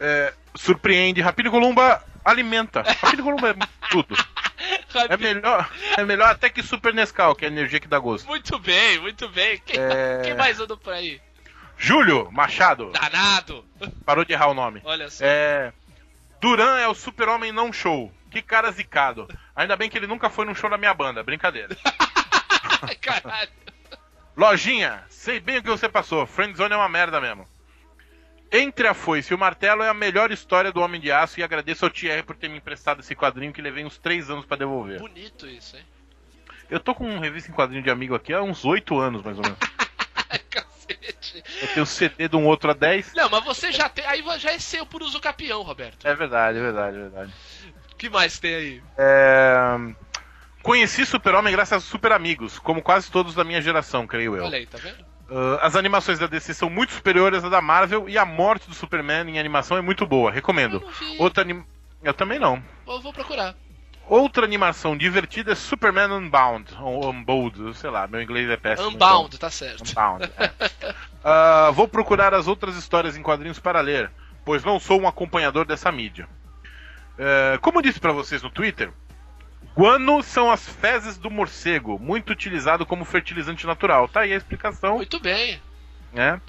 é, 0.00 0.34
surpreende, 0.54 1.20
Rapini 1.20 1.50
Columba 1.50 2.02
alimenta. 2.30 2.82
Rapini 2.82 3.22
Columba 3.22 3.50
é 3.50 3.54
tudo. 3.90 4.16
É 5.08 5.16
melhor, 5.16 5.70
é 5.96 6.04
melhor 6.04 6.30
até 6.30 6.48
que 6.50 6.62
Super 6.62 6.92
Nescau, 6.92 7.34
que 7.34 7.44
é 7.44 7.48
a 7.48 7.50
energia 7.50 7.78
que 7.80 7.86
dá 7.88 7.98
gosto. 7.98 8.26
Muito 8.26 8.58
bem, 8.58 8.98
muito 9.00 9.28
bem. 9.28 9.58
Quem, 9.64 9.78
É. 9.80 10.20
quem 10.24 10.34
mais 10.34 10.58
andou 10.60 10.76
por 10.76 10.92
aí? 10.92 11.20
Júlio 11.76 12.28
Machado, 12.32 12.90
Danado. 12.90 13.64
parou 14.04 14.24
de 14.24 14.32
errar 14.32 14.48
o 14.48 14.54
nome. 14.54 14.80
Olha 14.84 15.08
só. 15.10 15.24
É, 15.24 15.72
Duran 16.40 16.76
é 16.78 16.88
o 16.88 16.94
super-homem 16.94 17.52
não 17.52 17.72
show. 17.72 18.12
Que 18.30 18.42
cara 18.42 18.70
zicado. 18.72 19.26
Ainda 19.56 19.76
bem 19.76 19.88
que 19.88 19.96
ele 19.96 20.06
nunca 20.06 20.28
foi 20.28 20.44
num 20.44 20.54
show 20.54 20.68
da 20.68 20.76
minha 20.76 20.92
banda, 20.92 21.22
brincadeira. 21.22 21.74
Caralho. 23.00 23.50
Lojinha, 24.36 25.02
sei 25.08 25.40
bem 25.40 25.58
o 25.58 25.62
que 25.62 25.68
você 25.70 25.88
passou. 25.88 26.26
Friendzone 26.26 26.74
é 26.74 26.76
uma 26.76 26.88
merda 26.88 27.20
mesmo. 27.20 27.48
Entre 28.50 28.88
a 28.88 28.94
foice 28.94 29.32
e 29.32 29.34
o 29.34 29.38
martelo 29.38 29.82
é 29.82 29.88
a 29.88 29.94
melhor 29.94 30.30
história 30.30 30.72
do 30.72 30.80
Homem 30.80 31.00
de 31.00 31.12
Aço 31.12 31.38
e 31.38 31.42
agradeço 31.42 31.84
ao 31.84 31.90
Thierry 31.90 32.22
por 32.22 32.34
ter 32.34 32.48
me 32.48 32.56
emprestado 32.56 33.00
esse 33.00 33.14
quadrinho 33.14 33.52
que 33.52 33.60
levei 33.60 33.84
uns 33.84 33.98
3 33.98 34.30
anos 34.30 34.46
pra 34.46 34.56
devolver. 34.56 34.98
Bonito 34.98 35.46
isso, 35.46 35.76
hein? 35.76 35.84
Eu 36.70 36.80
tô 36.80 36.94
com 36.94 37.08
um 37.08 37.18
revista 37.18 37.50
em 37.50 37.54
quadrinho 37.54 37.82
de 37.82 37.90
amigo 37.90 38.14
aqui 38.14 38.32
há 38.32 38.42
uns 38.42 38.64
8 38.64 38.98
anos, 38.98 39.22
mais 39.22 39.36
ou 39.36 39.42
menos. 39.42 39.58
Cacete. 40.50 41.44
Eu 41.60 41.68
tenho 41.68 41.86
CD 41.86 42.28
de 42.28 42.36
um 42.36 42.46
outro 42.46 42.70
há 42.70 42.74
10. 42.74 43.12
Não, 43.14 43.28
mas 43.28 43.44
você 43.44 43.70
já 43.70 43.88
tem. 43.88 44.04
Aí 44.06 44.24
já 44.38 44.52
é 44.52 44.58
seu 44.58 44.86
por 44.86 45.02
uso 45.02 45.20
capião, 45.20 45.62
Roberto. 45.62 46.06
É 46.06 46.14
verdade, 46.14 46.58
é 46.58 46.60
verdade, 46.60 46.96
é 46.96 47.00
verdade. 47.00 47.34
O 47.92 47.96
que 47.96 48.08
mais 48.08 48.38
tem 48.38 48.54
aí? 48.54 48.82
É... 48.96 49.54
Conheci 50.62 51.04
Super-Homem 51.04 51.52
graças 51.52 51.82
a 51.82 51.86
Super 51.86 52.12
Amigos, 52.12 52.58
como 52.58 52.82
quase 52.82 53.10
todos 53.10 53.34
da 53.34 53.44
minha 53.44 53.60
geração, 53.60 54.06
creio 54.06 54.36
eu. 54.36 54.44
Olha 54.44 54.58
aí, 54.58 54.66
tá 54.66 54.78
vendo? 54.78 55.04
Uh, 55.28 55.58
as 55.60 55.76
animações 55.76 56.18
da 56.18 56.26
DC 56.26 56.54
são 56.54 56.70
muito 56.70 56.92
superiores 56.92 57.44
à 57.44 57.48
da 57.48 57.60
Marvel 57.60 58.08
e 58.08 58.16
a 58.16 58.24
morte 58.24 58.68
do 58.68 58.74
Superman 58.74 59.28
em 59.28 59.38
animação 59.38 59.76
é 59.76 59.80
muito 59.80 60.06
boa, 60.06 60.30
recomendo. 60.30 60.82
Eu. 61.00 61.22
Outra 61.22 61.42
anim... 61.42 61.62
Eu 62.02 62.14
também 62.14 62.38
não. 62.38 62.62
Eu 62.86 63.00
vou 63.00 63.12
procurar. 63.12 63.54
Outra 64.06 64.44
animação 64.44 64.96
divertida 64.96 65.52
é 65.52 65.54
Superman 65.54 66.10
Unbound, 66.10 66.74
ou 66.80 67.10
Unbound, 67.10 67.76
sei 67.76 67.90
lá, 67.90 68.06
meu 68.06 68.22
inglês 68.22 68.48
é 68.48 68.56
péssimo. 68.56 68.88
Unbound, 68.88 69.38
tá 69.38 69.50
certo. 69.50 69.90
Unbound, 69.90 70.32
é. 70.38 70.50
Ah, 71.22 71.70
vou 71.74 71.88
procurar 71.88 72.32
as 72.32 72.46
outras 72.46 72.76
histórias 72.76 73.16
em 73.16 73.22
quadrinhos 73.22 73.58
para 73.58 73.80
ler, 73.80 74.10
pois 74.44 74.64
não 74.64 74.80
sou 74.80 75.00
um 75.00 75.06
acompanhador 75.06 75.66
dessa 75.66 75.92
mídia. 75.92 76.28
Eh, 77.18 77.58
como 77.60 77.78
eu 77.78 77.82
disse 77.82 77.98
para 77.98 78.12
vocês 78.12 78.42
no 78.42 78.50
Twitter, 78.50 78.92
guano 79.78 80.22
são 80.24 80.50
as 80.50 80.68
fezes 80.68 81.16
do 81.16 81.30
morcego, 81.30 81.98
muito 82.00 82.30
utilizado 82.30 82.84
como 82.84 83.04
fertilizante 83.04 83.64
natural. 83.66 84.08
Tá 84.08 84.20
aí 84.20 84.32
a 84.32 84.36
explicação. 84.36 84.96
Muito 84.96 85.20
bem. 85.20 85.60
né? 86.12 86.40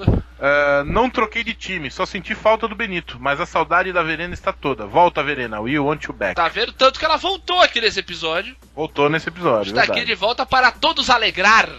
Ah, 0.41 0.84
não 0.85 1.10
troquei 1.10 1.43
de 1.43 1.53
time, 1.53 1.91
só 1.91 2.06
senti 2.06 2.34
falta 2.34 2.68
do 2.68 2.73
Benito, 2.76 3.18
mas 3.19 3.39
a 3.39 3.45
saudade 3.45 3.93
da 3.93 4.01
Verena 4.01 4.34
está 4.34 4.51
toda. 4.51 4.85
Volta, 4.88 5.22
Verena, 5.22 5.60
we 5.61 5.77
want 5.77 6.06
you 6.06 6.14
back. 6.14 6.35
Tá 6.35 6.47
vendo? 6.47 6.73
Tanto 6.73 6.97
que 6.97 7.06
ela 7.06 7.18
voltou 7.18 7.61
aqui 7.61 7.80
nesse 7.80 7.99
episódio. 7.99 8.56
Voltou 8.76 9.10
nesse 9.10 9.30
episódio. 9.30 9.69
Está 9.77 9.84
aqui 9.84 10.03
de 10.06 10.15
volta 10.15 10.45
para 10.45 10.72
todos 10.72 11.10
alegrar. 11.10 11.69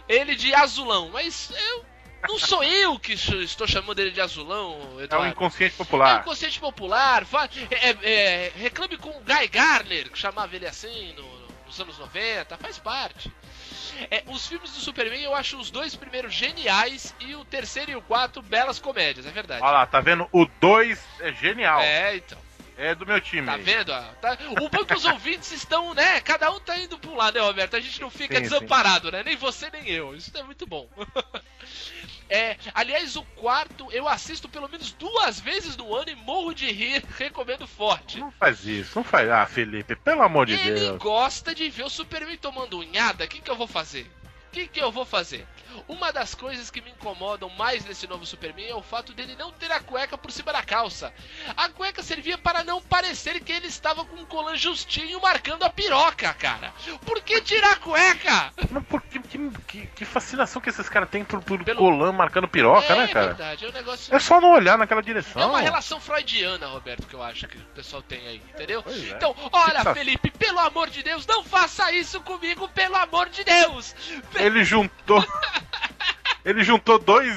ele 0.09 0.35
de 0.35 0.55
azulão, 0.55 1.11
mas 1.11 1.51
eu. 1.57 1.85
Não 2.27 2.39
sou 2.39 2.65
eu 2.65 2.99
que 2.99 3.13
estou 3.13 3.67
chamando 3.67 3.99
ele 3.99 4.11
de 4.11 4.19
azulão, 4.21 4.79
É 4.93 4.95
o 4.95 5.01
Eduardo. 5.03 5.29
inconsciente 5.29 5.75
É 5.75 5.77
popular. 5.77 6.21
inconsciente 6.23 6.59
popular. 6.59 7.27
é- 7.71 7.97
é- 8.03 8.53
reclame 8.57 8.97
com 8.97 9.11
o 9.11 9.21
Guy 9.21 9.47
Garner, 9.49 10.11
que 10.11 10.19
chamava 10.19 10.57
ele 10.57 10.67
assim 10.67 11.13
no- 11.13 11.45
nos 11.67 11.79
anos 11.79 11.99
90, 11.99 12.57
faz 12.57 12.79
parte. 12.79 13.31
É, 14.11 14.23
os 14.29 14.47
filmes 14.47 14.71
do 14.73 14.81
Superman 14.81 15.21
eu 15.23 15.35
acho 15.35 15.59
os 15.59 15.71
dois 15.71 15.95
primeiros 15.95 16.33
geniais 16.33 17.15
e 17.21 17.35
o 17.37 17.45
terceiro 17.45 17.91
e 17.91 17.97
o 17.97 18.01
quarto 18.03 18.41
belas 18.41 18.79
comédias, 18.79 19.27
é 19.27 19.31
verdade. 19.31 19.63
Olha 19.63 19.73
lá, 19.73 19.87
tá 19.87 20.01
vendo? 20.01 20.27
O 20.33 20.47
2 20.47 20.99
é 21.21 21.31
genial. 21.33 21.81
É, 21.81 22.17
então. 22.17 22.39
É 22.77 22.95
do 22.95 23.07
meu 23.07 23.21
time. 23.21 23.47
Tá 23.47 23.57
vendo? 23.57 23.91
ó? 23.93 24.01
Tá- 24.21 24.37
O 24.61 24.69
bom 24.69 24.85
que 24.85 24.95
os 24.95 25.05
ouvintes 25.05 25.53
estão, 25.53 25.95
né? 25.95 26.21
Cada 26.21 26.51
um 26.51 26.59
tá 26.59 26.77
indo 26.79 26.99
pra 26.99 27.11
um 27.11 27.17
lado, 27.17 27.35
né, 27.39 27.41
Roberto? 27.41 27.77
A 27.77 27.81
gente 27.81 28.01
não 28.01 28.11
fica 28.11 28.37
Sim, 28.37 28.43
desamparado, 28.43 29.13
né? 29.13 29.23
Nem 29.23 29.37
você 29.37 29.71
nem 29.71 29.89
eu. 29.89 30.15
Isso 30.15 30.31
é 30.37 30.43
muito 30.43 30.67
bom. 30.67 30.89
É, 32.29 32.57
aliás, 32.75 33.17
o 33.17 33.23
quarto 33.23 33.87
eu 33.93 34.09
assisto 34.09 34.49
pelo 34.49 34.67
menos 34.69 34.93
duas 34.93 35.39
vezes 35.39 35.77
no 35.77 35.95
ano 35.95 36.09
e 36.09 36.15
morro 36.17 36.55
de 36.55 36.71
rir, 36.73 37.05
recomendo 37.19 37.67
forte. 37.67 38.19
Não 38.19 38.31
faz 38.33 38.65
isso, 38.67 38.93
não 38.99 39.05
faz. 39.05 39.29
Ah, 39.29 39.45
Felipe, 39.47 39.95
pelo 39.95 40.23
amor 40.23 40.47
de 40.47 40.55
Ele 40.55 40.71
Deus. 40.81 40.99
gosta 40.99 41.55
de 41.55 41.69
ver 41.69 41.85
o 41.85 41.91
Superman 41.91 42.37
tomando 42.39 42.79
unhada. 42.79 43.25
O 43.25 43.29
que, 43.29 43.41
que 43.43 43.51
eu 43.51 43.55
vou 43.57 43.67
fazer? 43.67 44.11
O 44.49 44.53
que, 44.53 44.67
que 44.67 44.81
eu 44.81 44.91
vou 44.91 45.05
fazer? 45.05 45.47
Uma 45.89 46.13
das 46.13 46.35
coisas 46.35 46.71
que 46.71 46.81
me 46.81 46.91
incomodam 46.91 47.49
mais 47.51 47.85
nesse 47.85 48.07
novo 48.07 48.25
Superman 48.27 48.69
é 48.71 48.75
o 48.75 48.83
fato 48.83 49.13
dele 49.13 49.35
não 49.39 49.51
ter 49.53 49.71
a 49.73 49.81
cueca 49.81 50.17
por 50.19 50.31
cima 50.31 50.53
da 50.53 50.63
calça. 50.63 51.13
A 51.57 51.69
cueca 51.69 52.03
servia 52.03 52.37
para 52.39 52.63
não 52.65 52.81
parecer 52.81 53.41
que 53.41 53.53
ele 53.53 53.67
estava 53.67 54.05
com 54.05 54.17
um 54.17 54.25
colã 54.27 54.57
justinho 54.57 55.21
marcando 55.21 55.63
a 55.65 55.71
piroca, 55.71 56.33
cara. 56.35 56.73
Por 57.05 57.21
que 57.23 57.41
tirar 57.41 57.73
a 57.73 57.77
cueca? 57.77 58.53
Mas 58.71 58.85
por 58.87 59.01
que, 59.03 59.19
que, 59.21 59.51
que- 59.69 59.87
que 59.87 60.05
fascinação 60.05 60.61
que 60.61 60.69
esses 60.71 60.89
caras 60.89 61.09
têm 61.09 61.25
por, 61.25 61.41
por 61.43 61.63
Pelo- 61.65 61.79
colã 61.79 62.13
marcando 62.13 62.49
piroca, 62.49 62.93
é 62.95 62.97
né, 62.99 63.09
cara? 63.09 63.27
verdade, 63.29 63.65
é 63.65 63.69
um 63.69 63.73
negócio. 63.73 64.15
É 64.15 64.19
só 64.19 64.41
não 64.41 64.53
olhar 64.53 64.77
naquela 64.79 65.03
direção. 65.03 65.41
É 65.43 65.47
uma 65.47 65.61
relação 65.61 66.01
freudiana, 66.01 66.67
Roberto, 66.67 67.07
que 67.07 67.15
eu 67.15 67.23
acho 67.23 67.47
que 67.49 67.57
o 67.59 67.65
pessoal 67.75 68.03
tem 68.03 68.27
aí, 68.27 68.43
entendeu? 68.55 68.83
É. 68.87 68.91
Então, 69.11 69.35
olha, 69.53 69.79
Fixa- 69.79 69.95
Felipe, 69.95 70.31
pelo 70.31 70.59
amor 70.61 70.91
de 70.91 71.03
Deus, 71.03 71.27
não 71.27 71.45
faça 71.45 71.91
isso 71.93 72.21
comigo, 72.21 72.69
pelo 72.69 72.97
amor 72.97 73.29
de 73.29 73.45
Deus! 73.45 73.95
Ele 74.37 74.65
juntou. 74.65 75.25
ele 76.45 76.63
juntou 76.63 76.99
dois, 76.99 77.35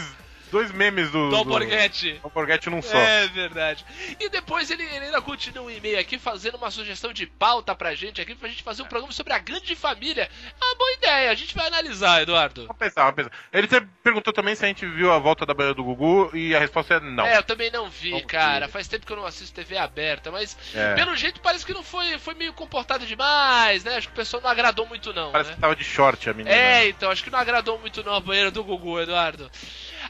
dois 0.51 0.71
memes 0.71 1.11
do. 1.11 1.29
Do 1.29 1.35
Alborguete. 1.35 2.13
Do 2.13 2.21
Alborguete 2.25 2.69
num 2.69 2.81
só. 2.81 2.97
É 2.97 3.27
verdade. 3.27 3.85
E 4.19 4.29
depois 4.29 4.69
ele, 4.71 4.83
ele 4.83 5.05
ainda 5.05 5.21
continua 5.21 5.65
um 5.65 5.69
e-mail 5.69 5.99
aqui 5.99 6.17
fazendo 6.17 6.55
uma 6.55 6.71
sugestão 6.71 7.11
de 7.13 7.25
pauta 7.25 7.75
pra 7.75 7.93
gente 7.95 8.21
aqui, 8.21 8.35
pra 8.35 8.49
gente 8.49 8.63
fazer 8.63 8.83
um 8.83 8.85
programa 8.87 9.11
sobre 9.13 9.33
a 9.33 9.39
grande 9.39 9.75
família. 9.75 10.29
É 10.59 10.65
uma 10.65 10.75
boa 10.75 10.91
ideia, 10.93 11.31
a 11.31 11.35
gente 11.35 11.55
vai 11.55 11.67
analisar, 11.67 12.21
Eduardo. 12.21 12.61
Vamos 12.67 12.77
pensar, 12.77 13.01
vamos 13.03 13.15
pensar. 13.15 13.31
Ele 13.51 13.67
perguntou 14.03 14.33
também 14.33 14.55
se 14.55 14.63
a 14.65 14.67
gente 14.67 14.85
viu 14.85 15.11
a 15.11 15.19
volta 15.19 15.45
da 15.45 15.53
banheira 15.53 15.75
do 15.75 15.83
Gugu 15.83 16.35
e 16.35 16.55
a 16.55 16.59
resposta 16.59 16.95
é 16.95 16.99
não. 16.99 17.25
É, 17.25 17.37
eu 17.37 17.43
também 17.43 17.71
não 17.71 17.89
vi, 17.89 18.11
Não 18.11 18.21
cara. 18.21 18.65
vi. 18.67 18.71
Faz 18.71 18.87
tempo 18.87 19.05
que 19.05 19.11
eu 19.11 19.17
não 19.17 19.25
assisto 19.25 19.53
TV 19.55 19.77
aberta, 19.77 20.31
mas 20.31 20.57
É. 20.73 20.95
pelo 20.95 21.15
jeito 21.15 21.39
parece 21.41 21.65
que 21.65 21.73
não 21.73 21.83
foi, 21.83 22.17
foi 22.19 22.33
meio 22.33 22.53
comportado 22.53 23.05
demais, 23.05 23.83
né? 23.83 23.95
Acho 23.97 24.07
que 24.07 24.13
o 24.13 24.15
pessoal 24.15 24.41
não 24.41 24.49
agradou 24.49 24.85
muito, 24.85 25.13
não. 25.13 25.31
Parece 25.31 25.49
né? 25.51 25.55
que 25.55 25.61
tava 25.61 25.75
de 25.75 25.83
short 25.83 26.29
a 26.29 26.33
menina. 26.33 26.55
É, 26.55 26.87
então, 26.87 27.09
acho 27.11 27.23
que 27.23 27.29
não 27.29 27.39
agradou 27.39 27.79
muito 27.79 28.03
não 28.03 28.13
a 28.13 28.19
banheira 28.19 28.51
do 28.51 28.63
Gugu, 28.63 28.99
Eduardo. 28.99 29.49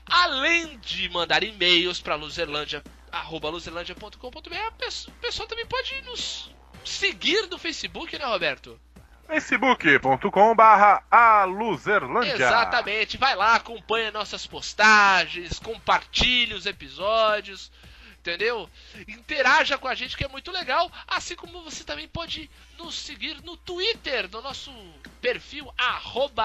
Além 0.09 0.77
de 0.79 1.09
mandar 1.09 1.43
e-mails 1.43 1.99
pra 1.99 2.15
luzerlândia, 2.15 2.83
arroba 3.11 3.49
luzerlândia.com.br, 3.49 4.55
a 4.67 4.71
pesso- 4.71 5.09
o 5.09 5.13
pessoal 5.21 5.47
também 5.47 5.65
pode 5.65 6.01
nos 6.05 6.49
seguir 6.85 7.47
no 7.49 7.57
Facebook, 7.57 8.17
né, 8.17 8.25
Roberto? 8.25 8.79
facebook.com 9.27 10.55
barra 10.55 11.03
aluzerlândia. 11.11 12.33
Exatamente, 12.33 13.17
vai 13.17 13.35
lá, 13.35 13.55
acompanha 13.55 14.09
nossas 14.11 14.47
postagens, 14.47 15.59
compartilhe 15.59 16.53
os 16.53 16.65
episódios, 16.65 17.69
entendeu? 18.27 18.69
Interaja 19.07 19.77
com 19.77 19.87
a 19.87 19.95
gente 19.95 20.17
que 20.17 20.25
é 20.25 20.27
muito 20.27 20.51
legal, 20.51 20.91
assim 21.07 21.35
como 21.35 21.63
você 21.63 21.83
também 21.83 22.07
pode 22.07 22.49
nos 22.77 22.95
seguir 22.95 23.41
no 23.41 23.55
Twitter, 23.55 24.29
no 24.29 24.41
nosso 24.41 24.71
perfil 25.21 25.73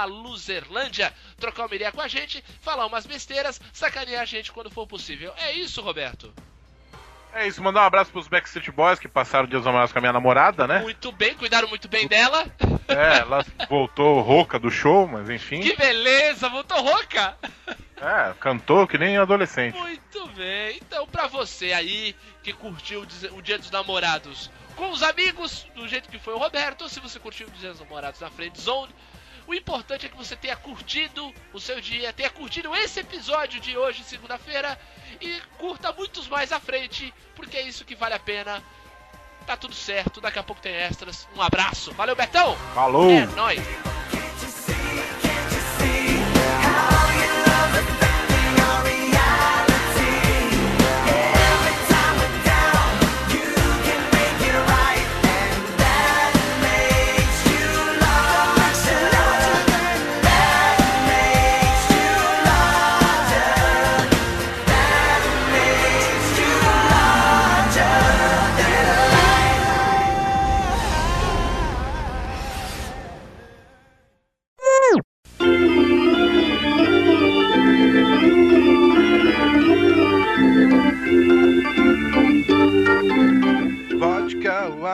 Luzerlândia, 0.05 1.13
trocar 1.37 1.67
uma 1.67 1.75
ideia 1.75 1.91
com 1.91 2.01
a 2.01 2.09
gente, 2.09 2.43
falar 2.61 2.87
umas 2.87 3.05
besteiras, 3.05 3.61
sacanear 3.73 4.23
a 4.23 4.27
gente 4.27 4.53
quando 4.53 4.71
for 4.71 4.87
possível. 4.87 5.35
É 5.37 5.53
isso, 5.53 5.83
Roberto. 5.83 6.33
É 7.35 7.47
isso, 7.47 7.63
mandar 7.63 7.83
um 7.83 7.87
abraço 7.87 8.11
pros 8.13 8.29
Backstreet 8.29 8.71
Boys 8.71 8.99
que 8.99 9.09
passaram 9.09 9.45
o 9.45 9.49
Dia 9.49 9.59
dos 9.59 9.67
Namorados 9.67 9.93
com 9.93 9.99
a 9.99 10.03
minha 10.03 10.13
namorada, 10.13 10.67
né? 10.67 10.81
Muito 10.81 11.11
bem, 11.13 11.35
cuidaram 11.35 11.67
muito 11.69 11.89
bem 11.89 12.07
dela. 12.07 12.47
É, 12.89 13.21
ela 13.21 13.45
voltou 13.69 14.21
rouca 14.21 14.59
do 14.59 14.71
show, 14.71 15.09
mas 15.09 15.31
enfim. 15.31 15.61
Que 15.61 15.75
beleza, 15.75 16.49
voltou 16.49 16.81
rouca. 16.83 17.37
É, 18.01 18.35
cantou 18.39 18.87
que 18.87 18.99
nem 18.99 19.17
adolescente. 19.17 19.79
Muito 19.79 20.27
bem. 20.29 20.77
Então, 20.77 21.07
pra 21.07 21.27
você 21.27 21.73
aí 21.73 22.15
que 22.43 22.53
curtiu 22.53 23.07
o 23.33 23.41
Dia 23.43 23.59
dos 23.59 23.71
Namorados 23.71 24.51
com 24.77 24.91
os 24.91 25.03
amigos, 25.03 25.67
do 25.75 25.87
jeito 25.89 26.09
que 26.09 26.19
foi 26.19 26.35
o 26.35 26.39
Roberto, 26.39 26.83
ou 26.83 26.89
se 26.89 27.01
você 27.01 27.19
curtiu 27.19 27.47
o 27.47 27.51
Dia 27.53 27.71
dos 27.71 27.81
Namorados 27.81 28.21
na 28.21 28.29
Friend 28.31 28.61
Zone, 28.61 28.93
O 29.47 29.55
importante 29.55 30.07
é 30.07 30.09
que 30.09 30.17
você 30.17 30.37
tenha 30.37 30.57
curtido 30.57 31.33
o 31.53 31.61
seu 31.61 31.81
dia, 31.81 32.13
tenha 32.13 32.31
curtido 32.31 32.75
esse 32.77 33.01
episódio 33.01 33.61
de 33.61 33.77
hoje, 33.77 34.05
segunda-feira, 34.05 34.79
e 35.23 35.41
curta 35.57 35.93
muitos 35.93 36.27
mais 36.29 36.53
à 36.53 36.59
frente, 36.59 37.15
porque 37.35 37.57
é 37.57 37.63
isso 37.63 37.85
que 37.85 37.95
vale 37.95 38.15
a 38.15 38.19
pena. 38.19 38.63
Tá 39.47 39.57
tudo 39.57 39.75
certo, 39.75 40.21
daqui 40.21 40.39
a 40.39 40.43
pouco 40.43 40.61
tem 40.61 40.75
extras. 40.75 41.29
Um 41.35 41.43
abraço. 41.43 41.93
Valeu, 41.93 42.15
Betão! 42.15 42.57
Falou! 42.75 43.11
É 43.11 43.27
nóis! 43.27 43.61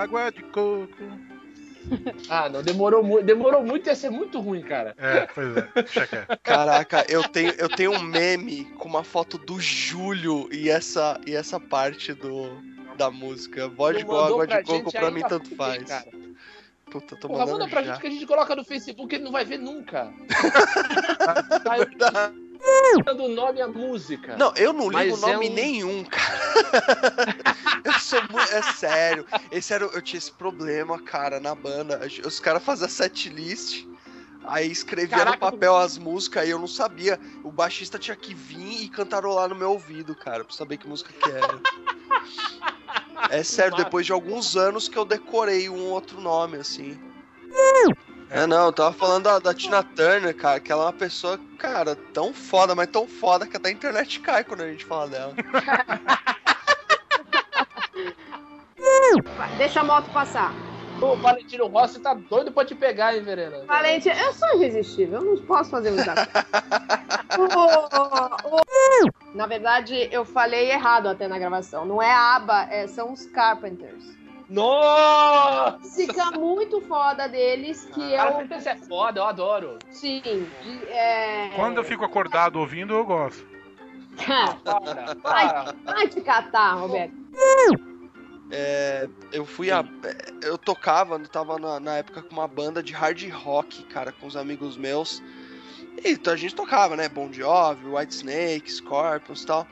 Água 0.02 0.30
de 0.30 0.42
coco. 0.44 0.88
Ah, 2.28 2.50
não, 2.50 2.62
demorou 2.62 3.02
muito, 3.02 3.24
demorou 3.24 3.64
muito 3.64 3.86
ia 3.86 3.94
ser 3.94 4.10
muito 4.10 4.38
ruim, 4.40 4.60
cara. 4.60 4.94
É, 4.98 5.26
pois 5.34 5.56
é. 5.56 5.68
Caraca, 6.42 7.06
eu 7.08 7.26
tenho, 7.26 7.50
eu 7.52 7.68
tenho 7.68 7.92
um 7.92 8.02
meme 8.02 8.66
com 8.76 8.86
uma 8.86 9.02
foto 9.02 9.38
do 9.38 9.58
Júlio 9.58 10.48
e 10.52 10.68
essa, 10.68 11.18
e 11.26 11.34
essa 11.34 11.58
parte 11.58 12.12
do, 12.12 12.50
da 12.96 13.10
música. 13.10 13.72
Ou 13.74 13.92
mandou 13.94 14.42
água 14.42 14.46
de 14.46 14.62
coco 14.64 14.92
pra 14.92 15.10
mim 15.10 15.22
tanto 15.22 15.56
faz. 15.56 15.84
cara? 15.84 16.10
Puta, 16.90 17.16
tô 17.16 17.28
Porra, 17.28 17.46
manda 17.46 17.68
pra 17.68 17.82
já. 17.82 17.92
gente 17.92 18.00
que 18.00 18.06
a 18.06 18.10
gente 18.10 18.26
coloca 18.26 18.56
no 18.56 18.64
Facebook, 18.64 19.14
ele 19.14 19.24
não 19.24 19.32
vai 19.32 19.44
ver 19.44 19.58
nunca. 19.58 20.12
Tá 21.64 21.76
Verdade. 21.76 22.47
Dando 23.04 23.28
nome 23.28 23.60
à 23.60 23.68
música. 23.68 24.36
Não, 24.36 24.52
eu 24.56 24.72
não 24.72 24.88
ligo 24.90 25.16
Mas 25.16 25.22
é 25.22 25.32
nome 25.32 25.48
um- 25.48 25.52
nenhum, 25.54 26.04
cara. 26.04 26.38
eu 27.84 27.92
sou 27.94 28.20
muito. 28.30 28.52
É 28.52 28.62
sério. 28.62 29.26
Esse 29.50 29.72
era, 29.72 29.84
eu 29.84 30.02
tinha 30.02 30.18
esse 30.18 30.32
problema, 30.32 30.98
cara, 30.98 31.40
na 31.40 31.54
banda. 31.54 32.00
Os 32.24 32.40
caras 32.40 32.62
faziam 32.62 32.88
set 32.88 33.28
list. 33.28 33.86
Aí 34.44 34.70
escrevia 34.70 35.18
Caraca, 35.18 35.32
no 35.46 35.52
papel 35.52 35.76
as 35.76 35.98
músicas 35.98 36.46
e 36.46 36.50
eu 36.50 36.58
não 36.58 36.66
sabia. 36.68 37.20
O 37.44 37.50
baixista 37.52 37.98
tinha 37.98 38.16
que 38.16 38.34
vir 38.34 38.82
e 38.84 38.88
cantarolar 38.88 39.48
no 39.48 39.54
meu 39.54 39.72
ouvido, 39.72 40.14
cara, 40.14 40.44
pra 40.44 40.54
saber 40.56 40.78
que 40.78 40.88
música 40.88 41.12
que 41.12 41.30
era. 41.30 41.60
É 43.30 43.42
sério, 43.42 43.76
depois 43.76 44.06
de 44.06 44.12
alguns 44.12 44.56
anos 44.56 44.88
que 44.88 44.96
eu 44.96 45.04
decorei 45.04 45.68
um 45.68 45.90
outro 45.90 46.20
nome, 46.20 46.56
assim. 46.56 46.98
É, 48.30 48.46
não, 48.46 48.66
eu 48.66 48.72
tava 48.72 48.92
falando 48.92 49.24
da, 49.24 49.38
da 49.38 49.54
Tina 49.54 49.82
Turner, 49.82 50.36
cara, 50.36 50.60
que 50.60 50.70
ela 50.70 50.82
é 50.82 50.86
uma 50.86 50.92
pessoa, 50.92 51.40
cara, 51.58 51.96
tão 52.12 52.34
foda, 52.34 52.74
mas 52.74 52.86
tão 52.88 53.06
foda 53.08 53.46
que 53.46 53.56
até 53.56 53.70
a 53.70 53.72
internet 53.72 54.20
cai 54.20 54.44
quando 54.44 54.62
a 54.62 54.70
gente 54.70 54.84
fala 54.84 55.08
dela. 55.08 55.34
Deixa 59.56 59.80
a 59.80 59.84
moto 59.84 60.10
passar. 60.12 60.52
O 61.00 61.16
Valentino 61.16 61.66
Rossi 61.68 62.00
tá 62.00 62.12
doido 62.12 62.50
pra 62.52 62.64
te 62.64 62.74
pegar, 62.74 63.14
hein, 63.16 63.22
Verena? 63.22 63.64
Valente, 63.66 64.08
eu 64.08 64.32
sou 64.32 64.60
irresistível, 64.60 65.20
eu 65.20 65.24
não 65.24 65.36
posso 65.46 65.70
fazer 65.70 65.92
um 65.92 65.96
o- 67.38 69.36
Na 69.36 69.46
verdade, 69.46 70.08
eu 70.10 70.24
falei 70.24 70.70
errado 70.70 71.06
até 71.08 71.28
na 71.28 71.38
gravação. 71.38 71.84
Não 71.84 72.02
é 72.02 72.10
a 72.12 72.34
aba, 72.36 72.66
é- 72.70 72.86
são 72.88 73.12
os 73.12 73.26
Carpenters. 73.26 74.04
Nossa! 74.48 75.78
Fica 75.94 76.30
muito 76.32 76.80
foda 76.82 77.28
deles 77.28 77.88
que 77.92 78.16
Cara, 78.16 78.46
eu. 78.48 78.56
é 78.56 78.76
foda, 78.76 79.20
eu 79.20 79.24
adoro. 79.24 79.78
Sim. 79.90 80.22
é... 80.88 81.50
Quando 81.54 81.78
eu 81.78 81.84
fico 81.84 82.04
acordado 82.04 82.58
ouvindo, 82.58 82.94
eu 82.94 83.04
gosto. 83.04 83.46
Para, 84.24 84.54
para. 84.54 85.14
Vai, 85.22 85.74
vai 85.84 86.08
te 86.08 86.20
catar, 86.20 86.74
Roberto. 86.74 87.14
É, 88.50 89.08
eu 89.32 89.44
fui 89.44 89.70
a. 89.70 89.84
Eu 90.42 90.56
tocava, 90.56 91.16
eu 91.16 91.28
tava 91.28 91.58
na, 91.58 91.78
na 91.78 91.96
época 91.98 92.22
com 92.22 92.32
uma 92.32 92.48
banda 92.48 92.82
de 92.82 92.92
hard 92.92 93.28
rock, 93.30 93.84
cara, 93.84 94.10
com 94.10 94.26
os 94.26 94.36
amigos 94.36 94.76
meus. 94.76 95.22
E 96.02 96.12
então 96.12 96.32
a 96.32 96.36
gente 96.36 96.54
tocava, 96.54 96.96
né? 96.96 97.08
Bon 97.08 97.30
Jovi, 97.32 97.86
White 97.86 98.14
Snake, 98.14 98.72
Scorpions 98.72 99.42
e 99.42 99.46
tal. 99.46 99.66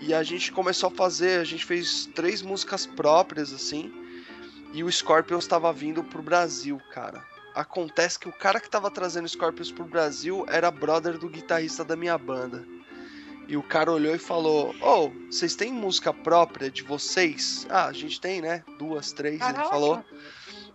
E 0.00 0.14
a 0.14 0.22
gente 0.22 0.52
começou 0.52 0.88
a 0.88 0.92
fazer, 0.92 1.40
a 1.40 1.44
gente 1.44 1.64
fez 1.64 2.06
três 2.14 2.40
músicas 2.40 2.86
próprias, 2.86 3.52
assim. 3.52 3.92
E 4.72 4.84
o 4.84 4.92
Scorpions 4.92 5.46
tava 5.46 5.72
vindo 5.72 6.04
pro 6.04 6.22
Brasil, 6.22 6.80
cara. 6.92 7.24
Acontece 7.54 8.18
que 8.18 8.28
o 8.28 8.32
cara 8.32 8.60
que 8.60 8.70
tava 8.70 8.90
trazendo 8.90 9.28
Scorpions 9.28 9.72
pro 9.72 9.84
Brasil 9.84 10.46
era 10.48 10.70
brother 10.70 11.18
do 11.18 11.28
guitarrista 11.28 11.84
da 11.84 11.96
minha 11.96 12.16
banda. 12.16 12.64
E 13.48 13.56
o 13.56 13.62
cara 13.62 13.90
olhou 13.90 14.14
e 14.14 14.18
falou: 14.18 14.74
Ô, 14.80 15.10
vocês 15.30 15.56
têm 15.56 15.72
música 15.72 16.12
própria 16.12 16.70
de 16.70 16.82
vocês? 16.82 17.66
Ah, 17.68 17.86
a 17.86 17.92
gente 17.92 18.20
tem, 18.20 18.40
né? 18.40 18.62
Duas, 18.78 19.10
três, 19.10 19.40
ele 19.40 19.52
Caraca. 19.52 19.70
falou. 19.70 20.04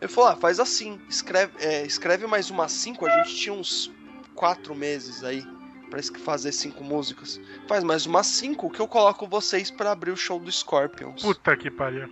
Ele 0.01 0.11
falou: 0.11 0.31
ah, 0.31 0.35
faz 0.35 0.59
assim, 0.59 0.99
escreve, 1.07 1.53
é, 1.59 1.85
escreve 1.85 2.27
mais 2.27 2.49
umas 2.49 2.71
cinco. 2.73 3.05
A 3.05 3.23
gente 3.23 3.35
tinha 3.35 3.53
uns 3.53 3.91
quatro 4.35 4.75
meses 4.75 5.23
aí 5.23 5.45
pra 5.93 5.99
es- 5.99 6.09
fazer 6.23 6.51
cinco 6.51 6.83
músicas. 6.83 7.39
Faz 7.67 7.83
mais 7.83 8.07
umas 8.07 8.25
cinco 8.25 8.67
que 8.71 8.79
eu 8.79 8.87
coloco 8.87 9.27
vocês 9.27 9.69
pra 9.69 9.91
abrir 9.91 10.09
o 10.09 10.17
show 10.17 10.39
do 10.39 10.51
Scorpions. 10.51 11.21
Puta 11.21 11.55
que 11.55 11.69
pariu. 11.69 12.11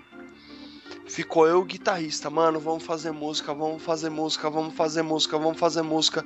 Ficou 1.08 1.48
eu 1.48 1.60
o 1.62 1.66
guitarrista, 1.66 2.30
mano, 2.30 2.60
vamos 2.60 2.84
fazer 2.84 3.12
música, 3.12 3.52
vamos 3.56 3.82
fazer 3.82 4.12
música, 4.12 4.49
vamos 4.52 4.76
fazer 4.76 5.02
música, 5.02 5.38
vamos 5.40 5.60
fazer 5.60 5.82
música. 5.82 6.24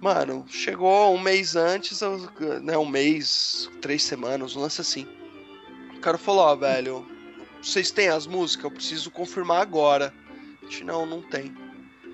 Mano, 0.00 0.46
chegou 0.48 1.14
um 1.14 1.20
mês 1.20 1.56
antes, 1.56 2.00
né, 2.62 2.78
um 2.78 2.86
mês, 2.88 3.68
três 3.82 4.02
semanas, 4.02 4.56
um 4.56 4.60
lance 4.60 4.80
assim. 4.80 5.06
O 5.94 6.00
cara 6.00 6.16
falou, 6.16 6.40
ó, 6.40 6.56
velho, 6.56 7.06
vocês 7.60 7.90
têm 7.90 8.08
as 8.08 8.26
músicas? 8.26 8.64
Eu 8.64 8.70
preciso 8.70 9.10
confirmar 9.10 9.60
agora. 9.60 10.12
A 10.62 10.64
gente, 10.64 10.84
não, 10.84 11.04
não 11.04 11.20
tem. 11.20 11.54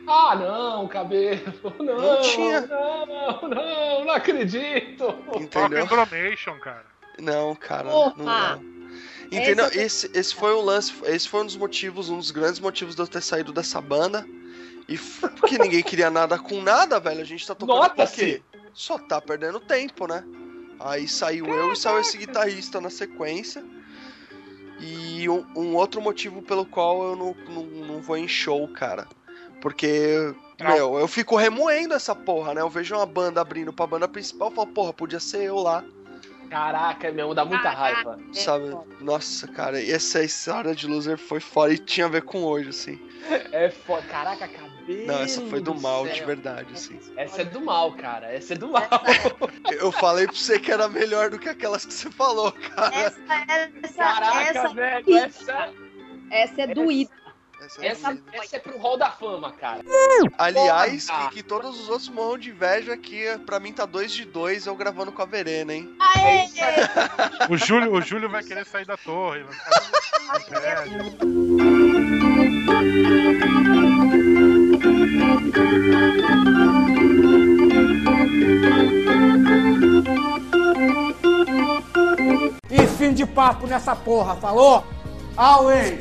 Ah, 0.06 0.36
não, 0.36 0.88
cabelo. 0.88 1.40
Não, 1.80 1.96
Não 1.96 2.22
tinha. 2.22 2.60
Não, 2.62 3.06
não, 3.48 4.04
não 4.04 4.10
acredito. 4.12 5.12
Toca 5.12 5.38
Entendeu? 5.38 5.84
Embromation, 5.84 6.58
cara. 6.60 6.86
Não, 7.18 7.54
cara, 7.56 7.90
Porra! 7.90 8.14
não, 8.16 8.62
não. 8.62 8.76
Entendeu? 9.32 9.66
Esse 9.66 9.78
é 9.78 9.82
Esse, 9.84 10.10
esse 10.14 10.34
foi 10.34 10.52
o 10.52 10.60
lance, 10.60 10.92
esse 11.06 11.28
foi 11.28 11.42
um 11.42 11.46
dos 11.46 11.56
motivos, 11.56 12.08
um 12.08 12.18
dos 12.18 12.30
grandes 12.30 12.60
motivos 12.60 12.94
de 12.94 13.02
eu 13.02 13.06
ter 13.08 13.20
saído 13.22 13.52
dessa 13.52 13.80
banda. 13.80 14.24
E 14.88 14.96
porque 14.96 15.58
ninguém 15.58 15.82
queria 15.82 16.10
nada 16.10 16.38
com 16.38 16.62
nada, 16.62 17.00
velho. 17.00 17.20
A 17.20 17.24
gente 17.24 17.46
tá 17.46 17.54
tocando 17.54 17.76
por 17.76 17.82
Nota-se. 17.88 18.16
quê? 18.16 18.42
Só 18.72 18.98
tá 18.98 19.20
perdendo 19.20 19.58
tempo, 19.58 20.06
né? 20.06 20.22
Aí 20.78 21.08
saiu 21.08 21.46
eu 21.46 21.72
e 21.72 21.76
saiu 21.76 22.00
esse 22.00 22.16
guitarrista 22.18 22.80
na 22.80 22.90
sequência. 22.90 23.64
E 24.78 25.26
um, 25.28 25.44
um 25.56 25.74
outro 25.74 26.00
motivo 26.00 26.42
pelo 26.42 26.66
qual 26.66 27.02
eu 27.02 27.16
não, 27.16 27.34
não, 27.48 27.62
não 27.64 28.02
vou 28.02 28.16
em 28.16 28.28
show, 28.28 28.68
cara. 28.68 29.08
Porque, 29.60 30.34
meu, 30.60 30.98
eu 30.98 31.08
fico 31.08 31.36
remoendo 31.36 31.94
essa 31.94 32.14
porra, 32.14 32.54
né? 32.54 32.60
Eu 32.60 32.70
vejo 32.70 32.94
uma 32.94 33.06
banda 33.06 33.40
abrindo 33.40 33.72
pra 33.72 33.86
banda 33.86 34.06
principal 34.06 34.50
e 34.50 34.54
falo, 34.54 34.66
porra, 34.68 34.92
podia 34.92 35.20
ser 35.20 35.44
eu 35.44 35.56
lá. 35.56 35.84
Caraca, 36.48 37.10
meu, 37.10 37.34
dá 37.34 37.44
muita 37.44 37.70
raiva. 37.70 38.18
É 38.30 38.34
Sabe? 38.34 38.76
Nossa, 39.00 39.48
cara, 39.48 39.80
e 39.80 39.90
essa 39.90 40.22
história 40.22 40.74
de 40.74 40.86
loser 40.86 41.18
foi 41.18 41.40
fora 41.40 41.72
e 41.72 41.78
tinha 41.78 42.06
a 42.06 42.08
ver 42.08 42.22
com 42.22 42.44
hoje, 42.44 42.68
assim. 42.68 43.00
É 43.52 43.70
foda. 43.70 44.02
Caraca, 44.02 44.46
cabelo. 44.46 44.76
Não, 45.06 45.22
essa 45.22 45.40
foi 45.42 45.60
do 45.60 45.74
mal, 45.74 46.06
de 46.06 46.18
céu. 46.18 46.26
verdade, 46.26 46.72
assim. 46.72 46.98
Essa 47.16 47.42
é 47.42 47.44
do 47.44 47.60
mal, 47.60 47.92
cara. 47.94 48.32
Essa 48.32 48.54
é 48.54 48.56
do 48.56 48.68
mal. 48.68 48.88
Eu 49.80 49.90
falei 49.90 50.26
pra 50.26 50.36
você 50.36 50.60
que 50.60 50.70
era 50.70 50.88
melhor 50.88 51.30
do 51.30 51.38
que 51.38 51.48
aquelas 51.48 51.84
que 51.84 51.92
você 51.92 52.08
falou, 52.10 52.52
cara. 52.52 52.94
Essa, 52.94 53.18
essa, 53.82 53.94
Caraca, 53.96 54.40
essa, 54.42 54.68
velho. 54.68 55.16
Essa, 55.16 55.72
essa 56.30 56.62
é 56.62 56.66
doída. 56.68 57.10
Essa 57.60 57.84
é 57.84 57.88
essa, 57.88 58.18
essa 58.32 58.56
é 58.56 58.58
pro 58.58 58.76
Hall 58.78 58.98
da 58.98 59.10
Fama, 59.10 59.52
cara. 59.52 59.82
Aliás, 60.36 61.06
Porra. 61.06 61.28
que, 61.28 61.36
que 61.36 61.42
todos 61.42 61.80
os 61.80 61.88
outros 61.88 62.08
morram 62.08 62.38
de 62.38 62.50
inveja 62.50 62.96
que 62.96 63.38
pra 63.46 63.58
mim 63.58 63.72
tá 63.72 63.86
2 63.86 64.12
de 64.12 64.24
2 64.26 64.66
eu 64.66 64.76
gravando 64.76 65.10
com 65.10 65.22
a 65.22 65.26
Verena, 65.26 65.72
hein? 65.72 65.96
É 66.18 66.44
isso 66.44 66.62
aí. 66.62 66.76
O 67.50 67.56
Júlio, 67.56 67.92
o 67.92 68.02
Júlio 68.02 68.28
vai 68.28 68.42
querer 68.42 68.66
sair 68.66 68.84
da 68.84 68.96
torre. 68.96 69.42
Vai 69.42 70.40
ficar. 70.40 70.84
E 82.70 82.86
fim 82.98 83.12
de 83.12 83.24
papo 83.24 83.66
nessa 83.66 83.96
porra, 83.96 84.36
falou? 84.36 84.84
Away! 85.36 85.98